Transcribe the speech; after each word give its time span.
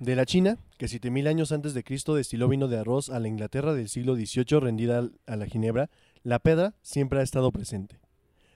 De 0.00 0.16
la 0.16 0.24
China, 0.24 0.56
que 0.78 0.88
7000 0.88 1.28
años 1.28 1.52
antes 1.52 1.74
de 1.74 1.84
Cristo 1.84 2.14
destiló 2.14 2.48
vino 2.48 2.68
de 2.68 2.78
arroz 2.78 3.10
a 3.10 3.20
la 3.20 3.28
Inglaterra 3.28 3.74
del 3.74 3.90
siglo 3.90 4.14
XVIII 4.16 4.58
rendida 4.58 5.10
a 5.26 5.36
la 5.36 5.44
ginebra, 5.44 5.90
la 6.22 6.38
pedra 6.38 6.74
siempre 6.80 7.20
ha 7.20 7.22
estado 7.22 7.52
presente. 7.52 8.00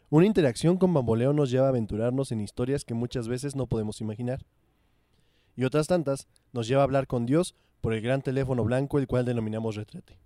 Una 0.08 0.24
interacción 0.24 0.78
con 0.78 0.94
bamboleo 0.94 1.34
nos 1.34 1.50
lleva 1.50 1.66
a 1.66 1.68
aventurarnos 1.68 2.32
en 2.32 2.40
historias 2.40 2.86
que 2.86 2.94
muchas 2.94 3.28
veces 3.28 3.56
no 3.56 3.66
podemos 3.66 4.00
imaginar. 4.00 4.46
Y 5.54 5.64
otras 5.64 5.86
tantas 5.86 6.28
nos 6.54 6.66
lleva 6.66 6.80
a 6.80 6.84
hablar 6.84 7.06
con 7.06 7.26
Dios 7.26 7.54
por 7.82 7.92
el 7.92 8.00
gran 8.00 8.22
teléfono 8.22 8.64
blanco 8.64 8.98
el 8.98 9.06
cual 9.06 9.26
denominamos 9.26 9.76
retrete. 9.76 10.18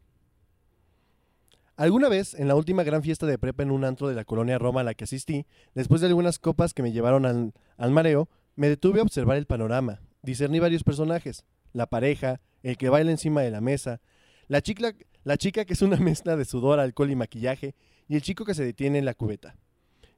Alguna 1.75 2.09
vez, 2.09 2.35
en 2.35 2.46
la 2.46 2.55
última 2.55 2.85
gran 2.85 3.03
fiesta 3.03 3.27
de 3.27 3.39
prepa 3.39 3.64
en 3.64 3.73
un 3.73 3.85
antro 3.85 4.07
de 4.07 4.14
la 4.14 4.25
colonia 4.25 4.57
Roma 4.57 4.82
a 4.82 4.85
la 4.85 4.95
que 4.95 5.03
asistí, 5.03 5.46
después 5.75 6.00
de 6.00 6.07
algunas 6.07 6.39
copas 6.39 6.75
que 6.75 6.85
me 6.85 6.93
llevaron 6.93 7.53
al 7.77 7.91
mareo, 7.91 8.29
me 8.55 8.69
detuve 8.69 9.00
a 9.00 9.03
observar 9.03 9.37
el 9.37 9.46
panorama. 9.46 10.00
Discerní 10.23 10.59
varios 10.59 10.85
personajes. 10.85 11.45
La 11.73 11.87
pareja, 11.87 12.41
el 12.62 12.77
que 12.77 12.88
baila 12.88 13.11
encima 13.11 13.42
de 13.42 13.51
la 13.51 13.61
mesa, 13.61 14.01
la 14.48 14.61
chica, 14.62 14.95
la 15.25 15.37
chica 15.37 15.65
que 15.65 15.75
es 15.75 15.83
una 15.83 15.97
mezcla 15.98 16.37
de 16.37 16.45
sudor, 16.45 16.80
alcohol 16.80 17.11
y 17.11 17.16
maquillaje, 17.16 17.75
y 18.09 18.16
el 18.16 18.23
chico 18.23 18.45
que 18.45 18.55
se 18.55 18.65
detiene 18.65 18.98
en 18.98 19.05
la 19.05 19.15
cubeta. 19.15 19.56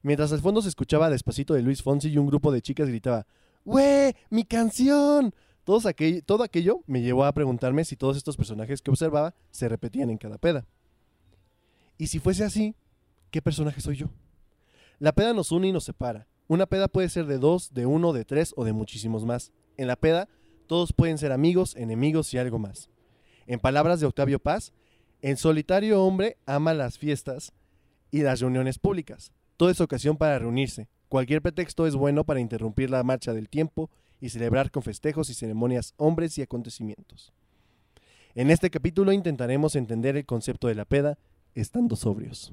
Mientras 0.02 0.32
al 0.32 0.40
fondo 0.40 0.62
se 0.62 0.68
escuchaba 0.68 1.10
despacito 1.10 1.52
de 1.54 1.62
Luis 1.62 1.82
Fonsi 1.82 2.08
y 2.08 2.16
un 2.18 2.26
grupo 2.26 2.50
de 2.52 2.62
chicas 2.62 2.88
gritaba, 2.88 3.26
¡Güey! 3.64 4.14
¡Mi 4.30 4.44
canción! 4.44 5.34
Todos 5.64 5.84
aquel- 5.84 6.24
todo 6.24 6.42
aquello 6.42 6.80
me 6.86 7.02
llevó 7.02 7.24
a 7.26 7.32
preguntarme 7.32 7.84
si 7.84 7.96
todos 7.96 8.16
estos 8.16 8.36
personajes 8.36 8.80
que 8.80 8.90
observaba 8.90 9.34
se 9.50 9.68
repetían 9.68 10.08
en 10.08 10.16
cada 10.16 10.38
peda. 10.38 10.64
Y 11.98 12.06
si 12.06 12.18
fuese 12.18 12.44
así, 12.44 12.74
¿qué 13.30 13.42
personaje 13.42 13.80
soy 13.82 13.96
yo? 13.96 14.06
La 14.98 15.12
peda 15.12 15.34
nos 15.34 15.52
une 15.52 15.68
y 15.68 15.72
nos 15.72 15.84
separa. 15.84 16.26
Una 16.48 16.64
peda 16.66 16.88
puede 16.88 17.10
ser 17.10 17.26
de 17.26 17.38
dos, 17.38 17.74
de 17.74 17.84
uno, 17.84 18.12
de 18.14 18.24
tres 18.24 18.54
o 18.56 18.64
de 18.64 18.72
muchísimos 18.72 19.24
más. 19.26 19.52
En 19.80 19.86
la 19.86 19.96
peda, 19.96 20.28
todos 20.66 20.92
pueden 20.92 21.16
ser 21.16 21.32
amigos, 21.32 21.74
enemigos 21.74 22.34
y 22.34 22.36
algo 22.36 22.58
más. 22.58 22.90
En 23.46 23.58
palabras 23.58 23.98
de 23.98 24.04
Octavio 24.04 24.38
Paz, 24.38 24.74
el 25.22 25.38
solitario 25.38 26.04
hombre 26.04 26.36
ama 26.44 26.74
las 26.74 26.98
fiestas 26.98 27.54
y 28.10 28.20
las 28.20 28.40
reuniones 28.40 28.78
públicas. 28.78 29.32
Toda 29.56 29.72
es 29.72 29.80
ocasión 29.80 30.18
para 30.18 30.38
reunirse. 30.38 30.90
Cualquier 31.08 31.40
pretexto 31.40 31.86
es 31.86 31.94
bueno 31.94 32.24
para 32.24 32.40
interrumpir 32.40 32.90
la 32.90 33.02
marcha 33.04 33.32
del 33.32 33.48
tiempo 33.48 33.88
y 34.20 34.28
celebrar 34.28 34.70
con 34.70 34.82
festejos 34.82 35.30
y 35.30 35.34
ceremonias 35.34 35.94
hombres 35.96 36.36
y 36.36 36.42
acontecimientos. 36.42 37.32
En 38.34 38.50
este 38.50 38.68
capítulo 38.68 39.12
intentaremos 39.12 39.76
entender 39.76 40.14
el 40.14 40.26
concepto 40.26 40.68
de 40.68 40.74
la 40.74 40.84
peda 40.84 41.16
estando 41.54 41.96
sobrios. 41.96 42.52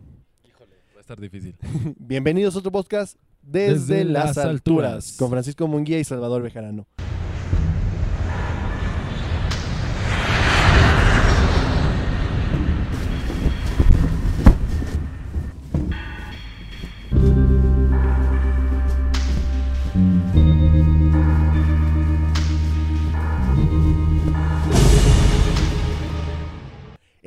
Va 0.93 0.99
a 0.99 1.01
estar 1.01 1.19
difícil. 1.19 1.57
Bienvenidos 1.99 2.55
a 2.55 2.59
otro 2.59 2.71
podcast 2.71 3.17
desde, 3.41 4.05
las 4.05 4.37
alturas, 4.37 4.47
alturas. 4.47 5.15
con 5.19 5.29
Francisco 5.29 5.67
Munguía 5.67 5.99
y 5.99 6.05
Salvador 6.05 6.41
Bejarano. 6.41 6.87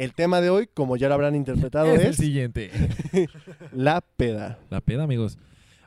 El 0.00 0.14
tema 0.14 0.40
de 0.40 0.48
hoy, 0.48 0.66
como 0.72 0.96
ya 0.96 1.08
lo 1.08 1.14
habrán 1.14 1.34
interpretado, 1.34 1.94
es 1.94 2.02
el 2.04 2.14
siguiente. 2.14 2.70
la 3.72 4.00
peda. 4.00 4.58
La 4.70 4.80
peda, 4.80 5.02
amigos. 5.04 5.38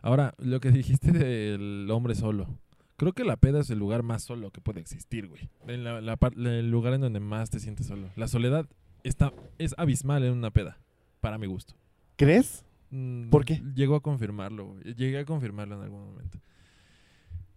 Ahora, 0.03 0.35
lo 0.37 0.59
que 0.59 0.69
dijiste 0.69 1.11
del 1.11 1.89
hombre 1.89 2.13
solo. 2.13 2.47
Creo 2.95 3.13
que 3.13 3.23
la 3.23 3.37
peda 3.37 3.61
es 3.61 3.71
el 3.71 3.79
lugar 3.79 4.03
más 4.03 4.21
solo 4.21 4.51
que 4.51 4.61
puede 4.61 4.79
existir, 4.81 5.27
güey. 5.27 5.49
En 5.67 5.83
la- 5.83 5.99
la 5.99 6.17
el 6.35 6.69
lugar 6.69 6.93
en 6.93 7.01
donde 7.01 7.19
más 7.19 7.49
te 7.49 7.59
sientes 7.59 7.87
solo. 7.87 8.11
La 8.15 8.27
soledad 8.27 8.67
está, 9.03 9.33
es 9.57 9.73
abismal 9.77 10.23
en 10.23 10.33
una 10.33 10.51
peda, 10.51 10.77
para 11.19 11.39
mi 11.39 11.47
gusto. 11.47 11.73
¿Crees? 12.15 12.63
Mm, 12.91 13.29
¿Por 13.31 13.45
qué? 13.45 13.63
Llegó 13.73 13.95
a 13.95 14.01
confirmarlo, 14.03 14.67
güey. 14.67 14.93
Llegué 14.93 15.17
a 15.17 15.25
confirmarlo 15.25 15.75
en 15.77 15.81
algún 15.81 16.05
momento. 16.05 16.37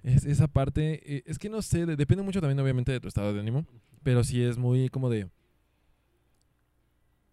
Es, 0.02 0.24
esa 0.24 0.46
parte, 0.48 1.16
eh, 1.16 1.22
es 1.26 1.38
que 1.38 1.50
no 1.50 1.60
sé, 1.60 1.84
de- 1.84 1.96
depende 1.96 2.22
mucho 2.24 2.40
también 2.40 2.58
obviamente 2.60 2.92
de 2.92 3.00
tu 3.00 3.08
estado 3.08 3.34
de 3.34 3.40
ánimo, 3.40 3.66
pero 4.02 4.24
sí 4.24 4.42
es 4.42 4.56
muy 4.56 4.88
como 4.88 5.10
de... 5.10 5.28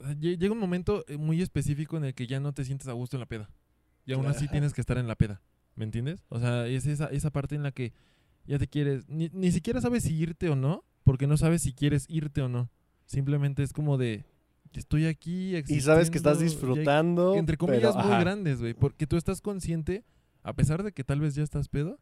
Ah, 0.03 0.13
lle- 0.13 0.37
Llega 0.37 0.53
un 0.53 0.59
momento 0.59 1.03
eh, 1.07 1.17
muy 1.17 1.41
específico 1.41 1.97
en 1.97 2.05
el 2.05 2.13
que 2.13 2.27
ya 2.27 2.39
no 2.39 2.53
te 2.53 2.65
sientes 2.65 2.87
a 2.87 2.93
gusto 2.93 3.15
en 3.15 3.21
la 3.21 3.25
peda. 3.25 3.49
Y 4.05 4.13
aún 4.13 4.25
así 4.25 4.47
tienes 4.51 4.73
que 4.73 4.81
estar 4.81 4.97
en 4.97 5.07
la 5.07 5.15
peda, 5.15 5.41
¿me 5.75 5.85
entiendes? 5.85 6.23
O 6.29 6.39
sea, 6.39 6.67
es 6.67 6.85
esa, 6.87 7.05
esa 7.07 7.29
parte 7.31 7.55
en 7.55 7.63
la 7.63 7.71
que 7.71 7.93
ya 8.45 8.59
te 8.59 8.67
quieres, 8.67 9.07
ni, 9.07 9.29
ni 9.31 9.51
siquiera 9.51 9.79
sabes 9.79 10.03
si 10.03 10.13
irte 10.15 10.49
o 10.49 10.55
no, 10.57 10.83
porque 11.05 11.25
no 11.27 11.37
sabes 11.37 11.61
si 11.61 11.73
quieres 11.73 12.05
irte 12.09 12.41
o 12.41 12.49
no. 12.49 12.69
Simplemente 13.05 13.63
es 13.63 13.71
como 13.71 13.97
de, 13.97 14.25
estoy 14.73 15.05
aquí. 15.05 15.55
Y 15.55 15.79
sabes 15.81 16.09
que 16.09 16.17
estás 16.17 16.39
disfrutando. 16.39 17.35
entre 17.35 17.55
comillas 17.57 17.95
pero, 17.95 18.07
muy 18.09 18.19
grandes, 18.19 18.59
güey, 18.59 18.73
porque 18.73 19.07
tú 19.07 19.15
estás 19.15 19.39
consciente, 19.41 20.03
a 20.41 20.53
pesar 20.53 20.83
de 20.83 20.91
que 20.91 21.03
tal 21.05 21.21
vez 21.21 21.35
ya 21.35 21.43
estás 21.43 21.69
pedo, 21.69 21.97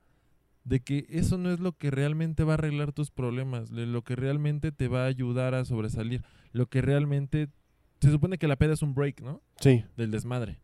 de 0.63 0.79
que 0.79 1.05
eso 1.09 1.37
no 1.37 1.51
es 1.51 1.59
lo 1.59 1.73
que 1.73 1.91
realmente 1.91 2.43
va 2.43 2.53
a 2.53 2.55
arreglar 2.55 2.91
tus 2.93 3.11
problemas, 3.11 3.69
lo 3.71 4.03
que 4.03 4.15
realmente 4.15 4.71
te 4.71 4.87
va 4.87 5.03
a 5.03 5.07
ayudar 5.07 5.53
a 5.53 5.65
sobresalir, 5.65 6.23
lo 6.51 6.67
que 6.67 6.81
realmente 6.81 7.49
se 8.01 8.09
supone 8.11 8.37
que 8.37 8.47
la 8.47 8.55
peda 8.57 8.73
es 8.73 8.81
un 8.81 8.93
break, 8.93 9.21
¿no? 9.21 9.41
Sí. 9.59 9.85
Del 9.97 10.11
desmadre. 10.11 10.59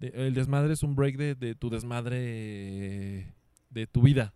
De- 0.00 0.12
el 0.26 0.34
desmadre 0.34 0.72
es 0.72 0.82
un 0.82 0.94
break 0.96 1.16
de, 1.16 1.34
de 1.34 1.54
tu 1.54 1.70
desmadre 1.70 3.32
de 3.70 3.86
tu 3.86 4.02
vida. 4.02 4.34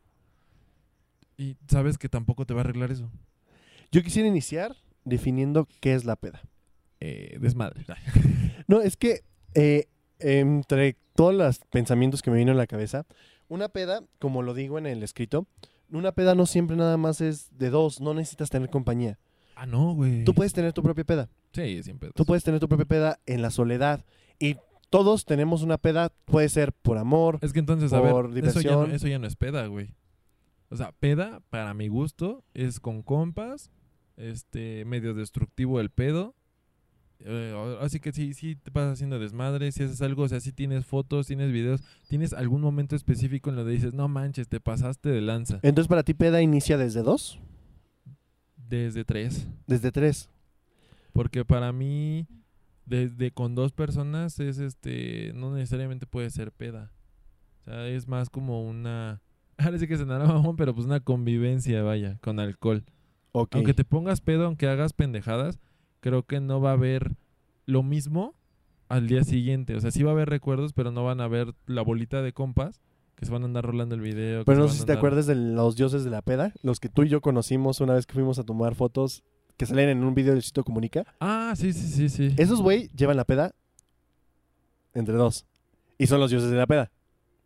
Y 1.37 1.57
sabes 1.69 1.97
que 1.99 2.09
tampoco 2.09 2.45
te 2.47 2.55
va 2.55 2.61
a 2.61 2.65
arreglar 2.65 2.91
eso. 2.91 3.11
Yo 3.91 4.03
quisiera 4.03 4.29
iniciar 4.29 4.77
definiendo 5.05 5.67
qué 5.81 5.95
es 5.95 6.05
la 6.05 6.17
peda. 6.17 6.41
Eh, 7.01 7.39
desmadre. 7.41 7.85
No, 8.69 8.81
es 8.83 8.97
que 8.97 9.25
eh, 9.55 9.87
entre 10.21 10.97
todos 11.17 11.35
los 11.35 11.59
pensamientos 11.71 12.23
que 12.23 12.31
me 12.31 12.37
vino 12.37 12.53
en 12.53 12.57
la 12.59 12.69
cabeza, 12.69 13.05
una 13.49 13.69
peda, 13.69 14.05
como 14.21 14.43
lo 14.43 14.55
digo 14.55 14.79
en 14.79 14.87
el 14.87 15.03
escrito, 15.03 15.49
una 15.91 16.13
peda 16.13 16.37
no 16.37 16.47
siempre 16.47 16.77
nada 16.77 16.97
más 16.97 17.21
es 17.21 17.49
de 17.59 17.71
dos, 17.71 18.01
no 18.01 18.15
necesitas 18.15 18.49
tener 18.49 18.71
compañía. 18.71 19.19
ah, 19.57 19.67
no, 19.67 19.93
güey. 19.95 20.23
Tú 20.23 20.35
puedes 20.35 20.53
tener 20.53 20.73
tu 20.73 20.85
propia 20.85 21.03
peda. 21.03 21.29
Sí, 21.53 21.83
siempre. 21.83 22.11
Tú 22.15 22.25
puedes 22.25 22.45
tener 22.45 22.61
tu 22.61 22.69
propia 22.69 22.87
peda 22.87 23.21
en 23.27 23.43
la 23.43 23.51
soledad. 23.51 24.05
Y 24.39 24.57
todos 24.89 25.25
tenemos 25.25 25.63
una 25.63 25.79
peda, 25.79 26.13
puede 26.25 26.49
ser 26.49 26.73
por 26.73 26.99
amor. 26.99 27.39
Es 27.43 27.53
que 27.53 27.59
entonces, 27.61 27.93
a 27.93 28.01
ver, 28.01 28.13
por 28.13 28.27
eso 28.39 28.61
ya, 28.61 28.73
no, 28.73 28.77
diversión. 28.79 28.91
eso 28.93 29.09
ya 29.09 29.19
no 29.19 29.27
es 29.27 29.37
peda, 29.37 29.67
güey. 29.67 29.95
O 30.69 30.77
sea, 30.77 30.93
peda, 30.93 31.41
para 31.51 31.75
mi 31.75 31.89
gusto, 31.89 32.45
es 32.55 32.79
con 32.81 33.03
compas, 33.03 33.71
este, 34.17 34.85
medio 34.85 35.15
destructivo 35.15 35.81
el 35.81 35.91
pedo. 35.91 36.35
Eh, 37.23 37.79
así 37.81 38.01
que 38.01 38.13
sí, 38.13 38.33
sí 38.33 38.57
te 38.57 38.71
pasas 38.71 38.95
haciendo 38.95 39.19
desmadre, 39.19 39.73
si 39.73 39.83
haces 39.83 40.01
algo, 40.01 40.23
o 40.23 40.29
sea, 40.29 40.41
si 40.41 40.53
tienes 40.53 40.87
fotos, 40.87 41.27
tienes 41.27 41.53
videos, 41.53 41.83
tienes 42.09 42.33
algún 42.33 42.63
momento 42.63 42.97
específico 42.97 43.51
en 43.51 43.57
lo 43.57 43.65
que 43.65 43.73
dices, 43.73 43.93
no 43.93 44.09
manches, 44.09 44.49
te 44.49 44.59
pasaste 44.59 45.11
de 45.11 45.21
lanza. 45.21 45.61
Entonces, 45.63 45.89
para 45.89 46.03
ti, 46.03 46.15
peda 46.15 46.41
inicia 46.41 46.79
desde 46.79 47.03
dos, 47.03 47.39
Desde 48.57 49.05
tres. 49.05 49.47
desde 49.67 49.93
tres. 49.93 50.31
Porque 51.13 51.45
para 51.45 51.73
mí, 51.73 52.27
desde 52.87 53.31
con 53.31 53.55
dos 53.55 53.73
personas 53.73 54.39
es 54.41 54.59
este, 54.59 55.33
no 55.35 55.55
necesariamente 55.55 56.07
puede 56.07 56.31
ser 56.31 56.53
peda. 56.53 56.93
O 57.61 57.65
sea, 57.65 57.87
es 57.89 58.09
más 58.09 58.31
como 58.31 58.63
una, 58.63 59.21
ahora 59.59 59.79
sí 59.79 59.87
que 59.87 59.97
se 59.97 60.05
mamón, 60.05 60.57
pero 60.57 60.75
pues 60.75 60.87
una 60.87 61.01
convivencia, 61.01 61.83
vaya, 61.83 62.19
con 62.21 62.41
alcohol. 62.41 62.85
Ok. 63.33 63.57
Aunque 63.57 63.75
te 63.75 63.85
pongas 63.85 64.21
pedo, 64.21 64.47
aunque 64.47 64.67
hagas 64.67 64.93
pendejadas, 64.93 65.61
creo 66.01 66.25
que 66.25 66.41
no 66.41 66.61
va 66.61 66.71
a 66.71 66.75
haber 66.75 67.17
lo 67.67 67.83
mismo 67.83 68.35
al 68.89 69.07
día 69.07 69.23
siguiente. 69.23 69.77
O 69.77 69.81
sea, 69.81 69.91
sí 69.91 70.03
va 70.03 70.11
a 70.11 70.15
haber 70.15 70.29
recuerdos, 70.29 70.73
pero 70.73 70.91
no 70.91 71.05
van 71.05 71.21
a 71.21 71.25
haber 71.25 71.55
la 71.67 71.83
bolita 71.83 72.23
de 72.23 72.33
compas 72.33 72.81
que 73.15 73.27
se 73.27 73.33
van 73.33 73.43
a 73.43 73.45
andar 73.45 73.65
rolando 73.65 73.95
el 73.95 74.01
video. 74.01 74.45
Pero 74.45 74.61
no 74.61 74.69
sé 74.69 74.79
si 74.79 74.87
te 74.87 74.95
acuerdas 74.95 75.27
de 75.27 75.35
los 75.35 75.77
dioses 75.77 76.05
de 76.05 76.11
la 76.11 76.23
peda, 76.23 76.55
los 76.63 76.81
que 76.81 76.89
tú 76.89 77.03
y 77.03 77.09
yo 77.09 77.21
conocimos 77.21 77.81
una 77.81 77.95
vez 77.95 78.07
que 78.07 78.15
fuimos 78.15 78.39
a 78.39 78.45
tomar 78.45 78.75
fotos 78.75 79.23
que 79.61 79.67
salen 79.67 79.91
en 79.91 80.03
un 80.05 80.15
video 80.15 80.33
del 80.33 80.43
sitio 80.43 80.65
Comunica. 80.65 81.05
Ah, 81.21 81.53
sí, 81.55 81.75
sí, 81.75 81.87
sí, 81.87 82.09
sí. 82.09 82.35
Esos 82.39 82.63
güey 82.63 82.89
llevan 82.97 83.19
la 83.19 83.25
peda 83.27 83.55
entre 84.95 85.15
dos. 85.15 85.45
Y 85.99 86.07
son 86.07 86.19
los 86.19 86.31
dioses 86.31 86.51
de 86.51 86.57
la 86.57 86.67
peda. 86.67 86.91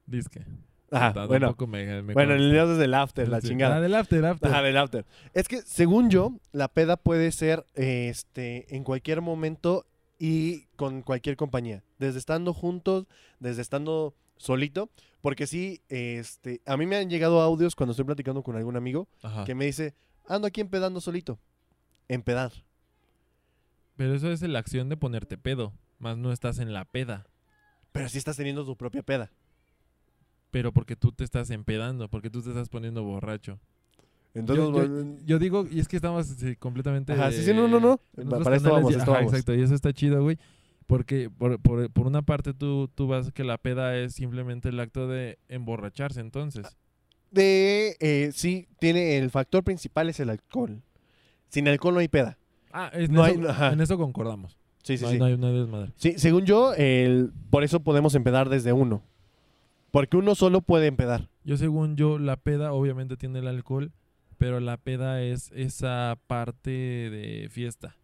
Disque. 0.07 0.45
Ajá, 0.93 1.27
bueno. 1.27 1.57
me- 1.67 2.03
me 2.03 2.15
Bueno, 2.15 2.35
el 2.35 2.53
dios 2.53 2.71
es 2.71 2.79
del 2.79 2.95
after, 2.95 3.29
la 3.29 3.41
Sí. 3.41 3.49
chingada. 3.49 3.79
Ah, 3.79 3.81
del 3.81 3.97
after, 3.97 4.25
after. 4.25 4.49
Ajá, 4.49 4.63
del 4.63 4.77
after. 4.77 5.05
Es 5.33 5.49
que, 5.49 5.63
según 5.63 6.09
yo, 6.09 6.35
la 6.53 6.69
peda 6.69 6.97
puede 6.97 7.33
ser 7.33 7.67
este, 7.75 8.77
en 8.77 8.85
cualquier 8.85 9.21
momento 9.21 9.85
y 10.21 10.67
con 10.77 11.03
cualquier 11.03 11.37
compañía. 11.37 11.83
Desde 11.99 12.21
estando 12.21 12.55
juntos, 12.55 13.07
desde 13.41 13.61
estando 13.61 14.15
solito. 14.37 14.89
Porque 15.21 15.49
sí, 15.49 15.81
este, 15.89 16.61
a 16.65 16.77
mí 16.77 16.87
me 16.87 16.95
han 16.95 17.11
llegado 17.11 17.41
audios 17.41 17.75
cuando 17.75 17.91
estoy 17.91 18.05
platicando 18.05 18.45
con 18.45 18.55
algún 18.55 18.77
amigo 18.77 19.09
Ajá. 19.21 19.43
que 19.45 19.57
me 19.57 19.65
dice, 19.65 19.95
ando 20.29 20.47
aquí 20.47 20.61
empedando 20.61 21.01
solito. 21.01 21.41
Empedar. 22.09 22.53
Pero 23.97 24.15
eso 24.15 24.31
es 24.31 24.43
la 24.43 24.59
acción 24.59 24.89
de 24.89 24.97
ponerte 24.97 25.39
pedo, 25.39 25.73
más 25.99 26.17
no 26.17 26.33
estás 26.33 26.59
en 26.59 26.73
la 26.73 26.85
peda. 26.85 27.27
Pero 27.93 28.09
sí 28.09 28.19
estás 28.19 28.37
teniendo 28.37 28.65
tu 28.65 28.77
propia 28.77 29.03
peda. 29.03 29.31
Pero 30.51 30.73
porque 30.73 30.97
tú 30.97 31.13
te 31.13 31.25
estás 31.25 31.51
empedando, 31.51 32.09
porque 32.09 32.31
tú 32.31 32.43
te 32.43 32.51
estás 32.51 32.69
poniendo 32.69 33.03
borracho. 33.05 33.59
Entonces, 34.35 34.65
yo, 34.67 35.25
yo- 35.25 35.39
digo, 35.39 35.67
y 35.71 35.79
es 35.79 35.87
que 35.87 35.97
estamos 35.97 36.27
sí, 36.27 36.57
completamente. 36.57 37.13
Ajá, 37.13 37.31
sí, 37.31 37.45
sí, 37.45 37.55
no, 37.55 37.69
no, 37.69 37.79
no. 37.79 37.99
para 38.43 38.57
esto 38.57 38.69
canales 38.69 38.73
vamos, 38.73 38.91
y- 38.93 38.95
esto 38.97 39.11
ajá, 39.13 39.21
vamos. 39.21 39.33
Exacto, 39.33 39.55
y 39.55 39.63
eso 39.63 39.75
está 39.75 39.93
chido, 39.93 40.23
güey. 40.23 40.39
Porque 40.89 41.31
por, 41.31 41.59
por, 41.61 41.89
por 41.91 42.07
una 42.07 42.23
parte 42.23 42.53
tú, 42.53 42.89
tú 42.95 43.07
vas 43.07 43.33
que 43.33 43.45
la 43.45 43.59
peda 43.59 43.97
es 43.97 44.15
simplemente 44.15 44.69
el 44.69 44.81
acto 44.81 45.09
de 45.09 45.39
emborracharse, 45.49 46.21
entonces. 46.21 46.77
De, 47.31 47.97
eh, 48.01 48.31
sí, 48.35 48.69
tiene 48.81 49.19
el 49.19 49.31
factor 49.31 49.63
principal 49.65 50.09
es 50.09 50.21
el 50.21 50.31
alcohol. 50.31 50.83
Sin 51.49 51.69
alcohol 51.69 51.95
no 51.95 52.01
hay 52.01 52.09
peda. 52.09 52.39
Ah, 52.73 52.91
en, 52.93 53.13
No 53.13 53.25
eso, 53.25 53.41
hay- 53.41 53.47
ajá. 53.47 53.73
en 53.73 53.81
eso 53.81 53.97
concordamos. 53.99 54.59
Sí, 54.83 54.99
sí, 54.99 55.05
no, 55.05 55.11
sí. 55.11 55.19
no 55.19 55.25
hay- 55.27 55.33
hay 55.35 55.59
desmadre. 55.61 55.93
Sí, 55.97 56.15
según 56.19 56.45
yo, 56.45 56.75
el, 56.75 57.33
por 57.51 57.65
eso 57.65 57.81
podemos 57.81 58.15
empedar 58.15 58.49
desde 58.49 58.73
uno. 58.73 59.03
Porque 59.91 60.17
uno 60.17 60.35
solo 60.35 60.61
puede 60.61 60.89
empedar. 60.89 61.29
Yo, 61.45 61.57
según 61.57 61.97
yo, 61.97 62.19
la 62.19 62.37
peda 62.37 62.73
obviamente 62.73 63.17
tiene 63.17 63.39
el 63.39 63.47
alcohol, 63.47 63.93
pero 64.39 64.59
la 64.61 64.77
peda 64.77 65.23
es 65.23 65.53
esa 65.55 66.19
parte 66.27 66.71
de 66.71 67.49
fiesta. 67.51 67.97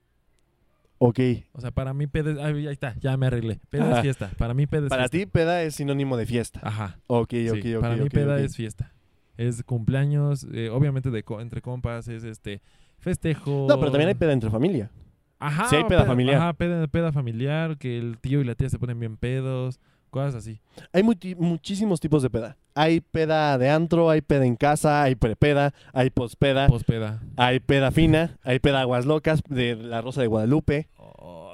Ok. 0.99 1.19
O 1.53 1.61
sea, 1.61 1.71
para 1.71 1.95
mí 1.95 2.07
peda 2.07 2.31
es... 2.33 2.39
ahí 2.39 2.67
está, 2.69 2.95
ya 3.01 3.17
me 3.17 3.27
arreglé. 3.27 3.59
Peda 3.71 3.87
Ajá. 3.87 3.97
es 3.97 4.03
fiesta. 4.03 4.31
Para 4.39 4.55
mí 4.55 4.67
peda 4.67 4.85
es 4.85 4.91
Para 4.91 5.09
fiesta. 5.09 5.19
ti, 5.19 5.27
peda 5.27 5.63
es 5.63 5.75
sinónimo 5.75 6.17
de 6.17 6.27
fiesta. 6.27 6.61
Ajá. 6.63 6.99
Ok, 7.07 7.31
sí, 7.31 7.49
ok, 7.49 7.59
ok. 7.77 7.81
para 7.81 7.97
mí 7.97 8.03
ok, 8.03 8.11
peda 8.11 8.35
ok. 8.35 8.41
es 8.41 8.55
fiesta. 8.57 8.93
Es 9.39 9.63
cumpleaños, 9.65 10.47
eh, 10.53 10.69
obviamente 10.69 11.11
de 11.11 11.23
co- 11.25 11.41
entre 11.41 11.63
compas, 11.63 12.07
es 12.09 12.23
este 12.25 12.61
festejo. 13.01 13.67
No, 13.69 13.79
pero 13.79 13.91
también 13.91 14.09
hay 14.09 14.15
peda 14.15 14.33
entre 14.33 14.51
familia. 14.51 14.91
Ajá, 15.39 15.67
sí 15.69 15.77
hay 15.77 15.85
peda 15.85 16.05
familiar. 16.05 16.37
Ajá, 16.37 16.53
peda, 16.53 16.87
peda 16.87 17.13
familiar, 17.13 17.79
que 17.79 17.99
el 17.99 18.19
tío 18.19 18.41
y 18.41 18.45
la 18.45 18.55
tía 18.55 18.69
se 18.69 18.79
ponen 18.79 19.01
bien 19.01 19.17
pedos, 19.17 19.81
cosas 20.11 20.35
así. 20.35 20.61
Hay 20.93 21.03
muchísimos 21.03 21.99
tipos 21.99 22.23
de 22.23 22.29
peda. 22.29 22.57
Hay 22.75 23.01
peda 23.01 23.57
de 23.57 23.71
antro, 23.71 24.11
hay 24.11 24.21
peda 24.21 24.45
en 24.45 24.57
casa, 24.57 25.03
hay 25.03 25.15
prepeda, 25.15 25.73
hay 25.93 26.11
pospeda, 26.11 26.69
Pospeda. 26.69 27.23
hay 27.37 27.61
peda 27.61 27.91
fina, 27.91 28.39
hay 28.43 28.59
peda 28.59 28.83
aguas 28.83 29.07
locas 29.07 29.43
de 29.49 29.77
la 29.77 30.03
Rosa 30.03 30.21
de 30.21 30.27
Guadalupe. 30.27 30.89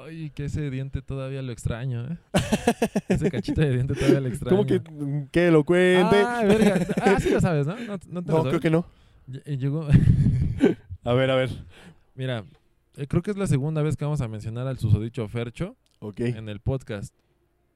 Ay, 0.05 0.31
que 0.31 0.45
ese 0.47 0.71
diente 0.71 1.03
todavía 1.03 1.43
lo 1.43 1.53
extraño, 1.53 2.07
¿eh? 2.07 2.17
ese 3.09 3.31
cachito 3.31 3.61
de 3.61 3.73
diente 3.73 3.95
todavía 3.95 4.21
lo 4.21 4.29
extraño. 4.29 4.57
¿Cómo 4.57 4.67
que, 4.67 4.81
mm, 4.81 5.29
que 5.31 5.51
lo 5.51 5.65
cuente? 5.65 6.17
Ah, 6.25 6.43
verga. 6.45 6.87
Ah, 7.03 7.17
sí 7.21 7.31
lo 7.31 7.41
sabes, 7.41 7.67
¿no? 7.67 7.75
No, 7.77 7.99
no 8.09 8.23
te 8.23 8.33
no, 8.33 8.43
creo 8.45 8.61
que 8.61 8.71
no. 8.71 8.87
Eh, 9.45 9.57
Llegó... 9.57 9.87
A 11.07 11.13
ver, 11.15 11.31
a 11.31 11.37
ver. 11.37 11.51
Mira, 12.15 12.45
eh, 12.97 13.07
creo 13.07 13.23
que 13.23 13.31
es 13.31 13.37
la 13.37 13.47
segunda 13.47 13.83
vez 13.83 13.97
que 13.97 14.05
vamos 14.05 14.21
a 14.21 14.29
mencionar 14.29 14.67
al 14.67 14.79
susodicho 14.79 15.29
Fercho 15.29 15.77
Ok. 16.01 16.21
en 16.21 16.49
el 16.49 16.61
podcast. 16.61 17.15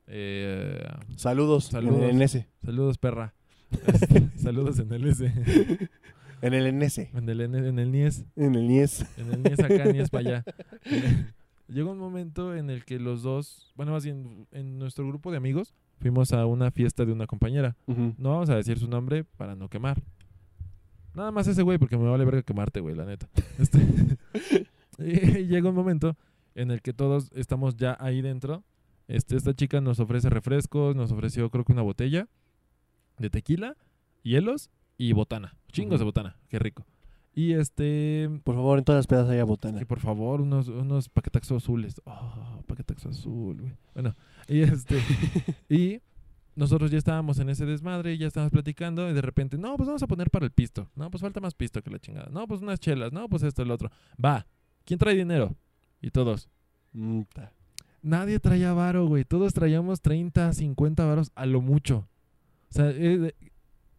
Eh, 0.07 0.83
Saludos. 1.17 1.67
Saludos. 1.67 2.03
En 2.03 2.21
el 2.21 2.23
NS. 2.27 2.47
saludos, 2.65 2.99
perra. 2.99 3.35
Este, 3.87 4.29
saludos 4.37 4.79
en 4.81 4.93
el 4.93 5.07
S. 5.07 5.33
En 6.43 6.55
el 6.55 6.75
NS. 6.79 6.99
En 7.15 7.29
el, 7.29 7.41
N- 7.43 7.69
en 7.69 7.79
el 7.79 7.93
NIES. 7.93 8.25
En 8.35 8.55
el 8.55 8.67
NIES. 8.67 9.05
En 9.19 9.31
el 9.31 9.43
NIES 9.43 9.61
acá, 9.61 9.85
NIES 9.93 10.09
para 10.09 10.27
allá. 10.29 10.45
Llegó 11.69 11.91
un 11.93 11.99
momento 11.99 12.57
en 12.57 12.71
el 12.71 12.87
que 12.87 12.99
los 12.99 13.23
dos, 13.23 13.71
bueno, 13.77 13.93
más 13.93 14.05
bien 14.07 14.47
en 14.51 14.79
nuestro 14.79 15.07
grupo 15.07 15.31
de 15.31 15.37
amigos, 15.37 15.75
fuimos 16.01 16.33
a 16.33 16.47
una 16.47 16.71
fiesta 16.71 17.05
de 17.05 17.13
una 17.13 17.27
compañera. 17.27 17.77
Ujú. 17.87 18.15
No 18.17 18.31
vamos 18.31 18.49
a 18.49 18.57
decir 18.57 18.79
su 18.79 18.89
nombre 18.89 19.23
para 19.37 19.55
no 19.55 19.69
quemar. 19.69 20.03
Nada 21.15 21.31
más 21.33 21.47
ese 21.49 21.63
güey, 21.63 21.79
porque 21.79 21.97
me 21.99 22.09
vale 22.09 22.25
verga 22.25 22.43
quemarte, 22.43 22.81
güey, 22.81 22.95
la 22.95 23.05
neta. 23.05 23.29
Este, 23.59 23.79
y 24.99 25.47
llega 25.47 25.69
un 25.69 25.75
momento 25.75 26.17
en 26.55 26.71
el 26.71 26.83
que 26.83 26.93
todos 26.93 27.31
estamos 27.35 27.77
ya 27.77 27.97
ahí 28.01 28.23
dentro. 28.23 28.65
Este, 29.09 29.37
esta 29.37 29.55
chica 29.55 29.81
nos 29.81 29.99
ofrece 29.99 30.31
refrescos, 30.31 30.95
nos 30.95 31.11
ofreció 31.11 31.51
creo 31.51 31.65
que 31.65 31.73
una 31.73 31.83
botella 31.83 32.29
de 33.19 33.29
tequila, 33.31 33.77
hielos 34.23 34.71
y 34.99 35.13
botana. 35.13 35.57
Chingos 35.73 35.99
de 35.99 36.05
Ujú. 36.05 36.09
botana, 36.11 36.37
qué 36.49 36.59
rico. 36.59 36.87
Y 37.33 37.53
este, 37.53 38.29
Por 38.45 38.55
favor, 38.57 38.79
en 38.79 38.85
todas 38.85 38.99
las 39.01 39.07
pedas 39.07 39.29
haya 39.29 39.45
botana. 39.45 39.79
que 39.79 39.87
por 39.87 40.01
favor, 40.01 40.41
unos, 40.41 40.69
unos 40.69 41.09
paquetaxos 41.09 41.63
azules. 41.63 42.01
Oh, 42.05 42.63
paquetaxo 42.67 43.09
azul, 43.09 43.61
güey. 43.61 43.73
Bueno, 43.95 44.17
y 44.49 44.61
este. 44.63 45.01
y 45.69 46.01
nosotros 46.61 46.91
ya 46.91 46.99
estábamos 46.99 47.39
en 47.39 47.49
ese 47.49 47.65
desmadre, 47.65 48.19
ya 48.19 48.27
estábamos 48.27 48.53
platicando, 48.53 49.09
y 49.09 49.15
de 49.15 49.23
repente, 49.23 49.57
no, 49.57 49.79
pues 49.79 49.87
vamos 49.87 50.03
a 50.03 50.07
poner 50.07 50.29
para 50.29 50.45
el 50.45 50.51
pisto. 50.51 50.91
No, 50.95 51.11
pues 51.11 51.23
falta 51.23 51.41
más 51.41 51.55
pisto 51.55 51.81
que 51.81 51.91
la 51.91 51.99
chingada. 51.99 52.29
No, 52.31 52.47
pues 52.47 52.61
unas 52.61 52.79
chelas. 52.79 53.15
No, 53.15 53.31
pues 53.31 53.43
esto, 53.45 53.63
el 53.63 53.71
otro. 53.71 53.91
Va, 54.23 54.47
¿quién 54.85 54.99
trae 54.99 55.15
dinero? 55.15 55.57
Y 56.03 56.11
todos. 56.11 56.51
Mm. 56.93 57.23
Nadie 58.03 58.39
traía 58.41 58.75
varo, 58.75 59.07
güey. 59.07 59.25
Todos 59.25 59.55
traíamos 59.55 60.03
30, 60.03 60.53
50 60.53 61.07
varos 61.07 61.33
a 61.35 61.47
lo 61.47 61.63
mucho. 61.63 62.07
O 62.69 62.75
sea, 62.75 62.91
eh, 62.91 63.35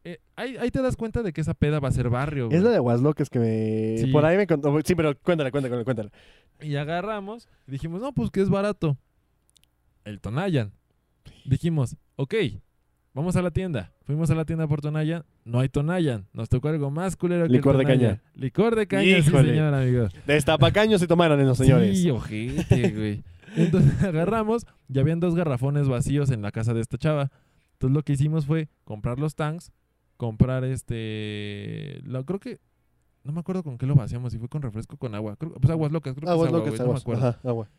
eh, 0.03 0.19
ahí, 0.35 0.55
ahí 0.57 0.69
te 0.69 0.83
das 0.83 0.95
cuenta 0.95 1.23
de 1.23 1.33
que 1.33 1.41
esa 1.41 1.55
peda 1.55 1.79
va 1.79 1.87
a 1.87 1.91
ser 1.91 2.09
barrio, 2.09 2.45
güey. 2.45 2.57
Es 2.57 2.63
la 2.63 2.69
de 2.69 2.75
aguas 2.75 3.01
locas 3.01 3.27
que 3.27 3.39
me... 3.39 3.97
Sí. 3.97 4.11
Por 4.11 4.23
ahí 4.23 4.37
me 4.37 4.45
contó. 4.45 4.71
Sí, 4.85 4.93
pero 4.93 5.17
cuéntala, 5.17 5.49
cuéntala, 5.49 5.83
cuéntala. 5.83 6.11
Y 6.61 6.75
agarramos 6.75 7.49
y 7.67 7.71
dijimos, 7.71 8.01
no, 8.01 8.13
pues 8.13 8.29
que 8.29 8.41
es 8.41 8.49
barato. 8.49 8.99
El 10.05 10.21
Tonayan. 10.21 10.73
Dijimos, 11.45 11.97
ok, 12.21 12.35
vamos 13.13 13.35
a 13.35 13.41
la 13.41 13.51
tienda. 13.51 13.91
Fuimos 14.03 14.29
a 14.29 14.35
la 14.35 14.45
tienda 14.45 14.67
por 14.67 14.81
Tonayan, 14.81 15.23
no 15.45 15.59
hay 15.59 15.69
Tonayan. 15.69 16.27
Nos 16.33 16.49
tocó 16.49 16.67
algo 16.69 16.91
más 16.91 17.15
culero 17.15 17.45
que 17.47 17.53
Licor 17.53 17.75
el 17.75 17.79
de 17.79 17.85
caña. 17.85 18.21
Licor 18.35 18.75
de 18.75 18.87
caña, 18.87 19.21
sí, 19.21 19.29
Híjole. 19.29 19.49
señor, 19.49 19.73
amigo. 19.73 20.07
Destapacaños 20.27 20.99
se 21.01 21.07
tomaron 21.07 21.39
esos 21.39 21.57
señores. 21.57 21.97
Sí, 21.99 22.09
ojete, 22.09 22.89
güey. 22.91 23.23
Entonces 23.55 24.01
agarramos 24.03 24.65
y 24.87 24.99
habían 24.99 25.19
dos 25.19 25.35
garrafones 25.35 25.87
vacíos 25.87 26.29
en 26.31 26.41
la 26.41 26.51
casa 26.51 26.73
de 26.73 26.81
esta 26.81 26.97
chava. 26.97 27.31
Entonces 27.73 27.95
lo 27.95 28.03
que 28.03 28.13
hicimos 28.13 28.45
fue 28.45 28.69
comprar 28.83 29.17
los 29.19 29.35
tanks, 29.35 29.71
comprar 30.17 30.63
este... 30.63 32.01
Lo, 32.05 32.23
creo 32.25 32.39
que... 32.39 32.59
No 33.23 33.31
me 33.33 33.39
acuerdo 33.39 33.61
con 33.63 33.77
qué 33.77 33.85
lo 33.85 33.93
vaciamos, 33.95 34.31
si 34.33 34.39
fue 34.39 34.49
con 34.49 34.61
refresco 34.63 34.97
con 34.97 35.13
agua. 35.15 35.35
Creo- 35.35 35.53
pues 35.53 35.69
aguas 35.69 35.91
locas, 35.91 36.13
creo 36.15 36.25
que 36.25 36.31
Aguas 36.31 36.47
es 36.49 36.53
agua, 36.53 36.59
locas, 36.65 36.71
güey, 36.71 36.79
no 36.79 36.85
me 36.85 36.89
aguas. 36.89 37.01
acuerdo. 37.01 37.27
Ajá, 37.27 37.39
agua. 37.47 37.69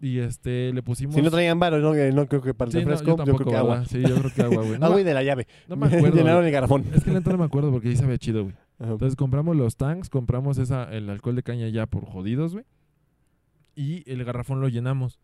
Y 0.00 0.18
este, 0.18 0.72
le 0.72 0.82
pusimos... 0.82 1.14
Si 1.14 1.22
no 1.22 1.30
traían 1.30 1.58
varo, 1.58 1.78
no, 1.78 1.94
no 1.94 2.26
creo 2.28 2.42
que 2.42 2.52
para 2.52 2.68
el 2.68 2.72
Sí, 2.72 2.78
refresco, 2.80 3.06
yo 3.06 3.10
yo, 3.12 3.16
tampoco, 3.16 3.38
creo 3.38 3.50
que 3.50 3.56
agua. 3.56 3.74
¿verdad? 3.76 3.88
Sí, 3.90 4.02
yo 4.02 4.14
creo 4.16 4.30
que 4.34 4.42
agua, 4.42 4.62
güey. 4.62 4.78
No, 4.78 4.86
agua 4.86 4.96
me- 4.96 5.02
y 5.02 5.04
de 5.04 5.14
la 5.14 5.22
llave. 5.22 5.46
no 5.68 5.76
me 5.76 5.86
acuerdo. 5.86 6.14
Llenaron 6.16 6.44
el 6.44 6.52
garrafón. 6.52 6.84
Es 6.92 7.02
que 7.04 7.10
la 7.12 7.20
no 7.20 7.38
me 7.38 7.44
acuerdo 7.44 7.70
porque 7.70 7.88
ahí 7.88 7.96
sabía 7.96 8.18
chido, 8.18 8.42
güey. 8.44 8.54
Ajá. 8.78 8.92
Entonces 8.92 9.16
compramos 9.16 9.56
los 9.56 9.76
tanks, 9.76 10.10
compramos 10.10 10.58
esa, 10.58 10.84
el 10.92 11.08
alcohol 11.08 11.34
de 11.34 11.42
caña 11.42 11.68
ya 11.68 11.86
por 11.86 12.04
jodidos, 12.04 12.52
güey. 12.52 12.64
Y 13.74 14.10
el 14.10 14.22
garrafón 14.24 14.60
lo 14.60 14.68
llenamos. 14.68 15.18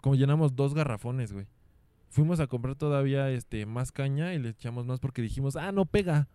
Como 0.00 0.14
llenamos 0.14 0.54
dos 0.54 0.74
garrafones, 0.74 1.32
güey. 1.32 1.46
Fuimos 2.10 2.40
a 2.40 2.46
comprar 2.46 2.74
todavía 2.74 3.30
este 3.30 3.66
más 3.66 3.92
caña 3.92 4.34
y 4.34 4.38
le 4.38 4.50
echamos 4.50 4.84
más 4.86 5.00
porque 5.00 5.22
dijimos, 5.22 5.56
ah, 5.56 5.72
no 5.72 5.86
pega. 5.86 6.28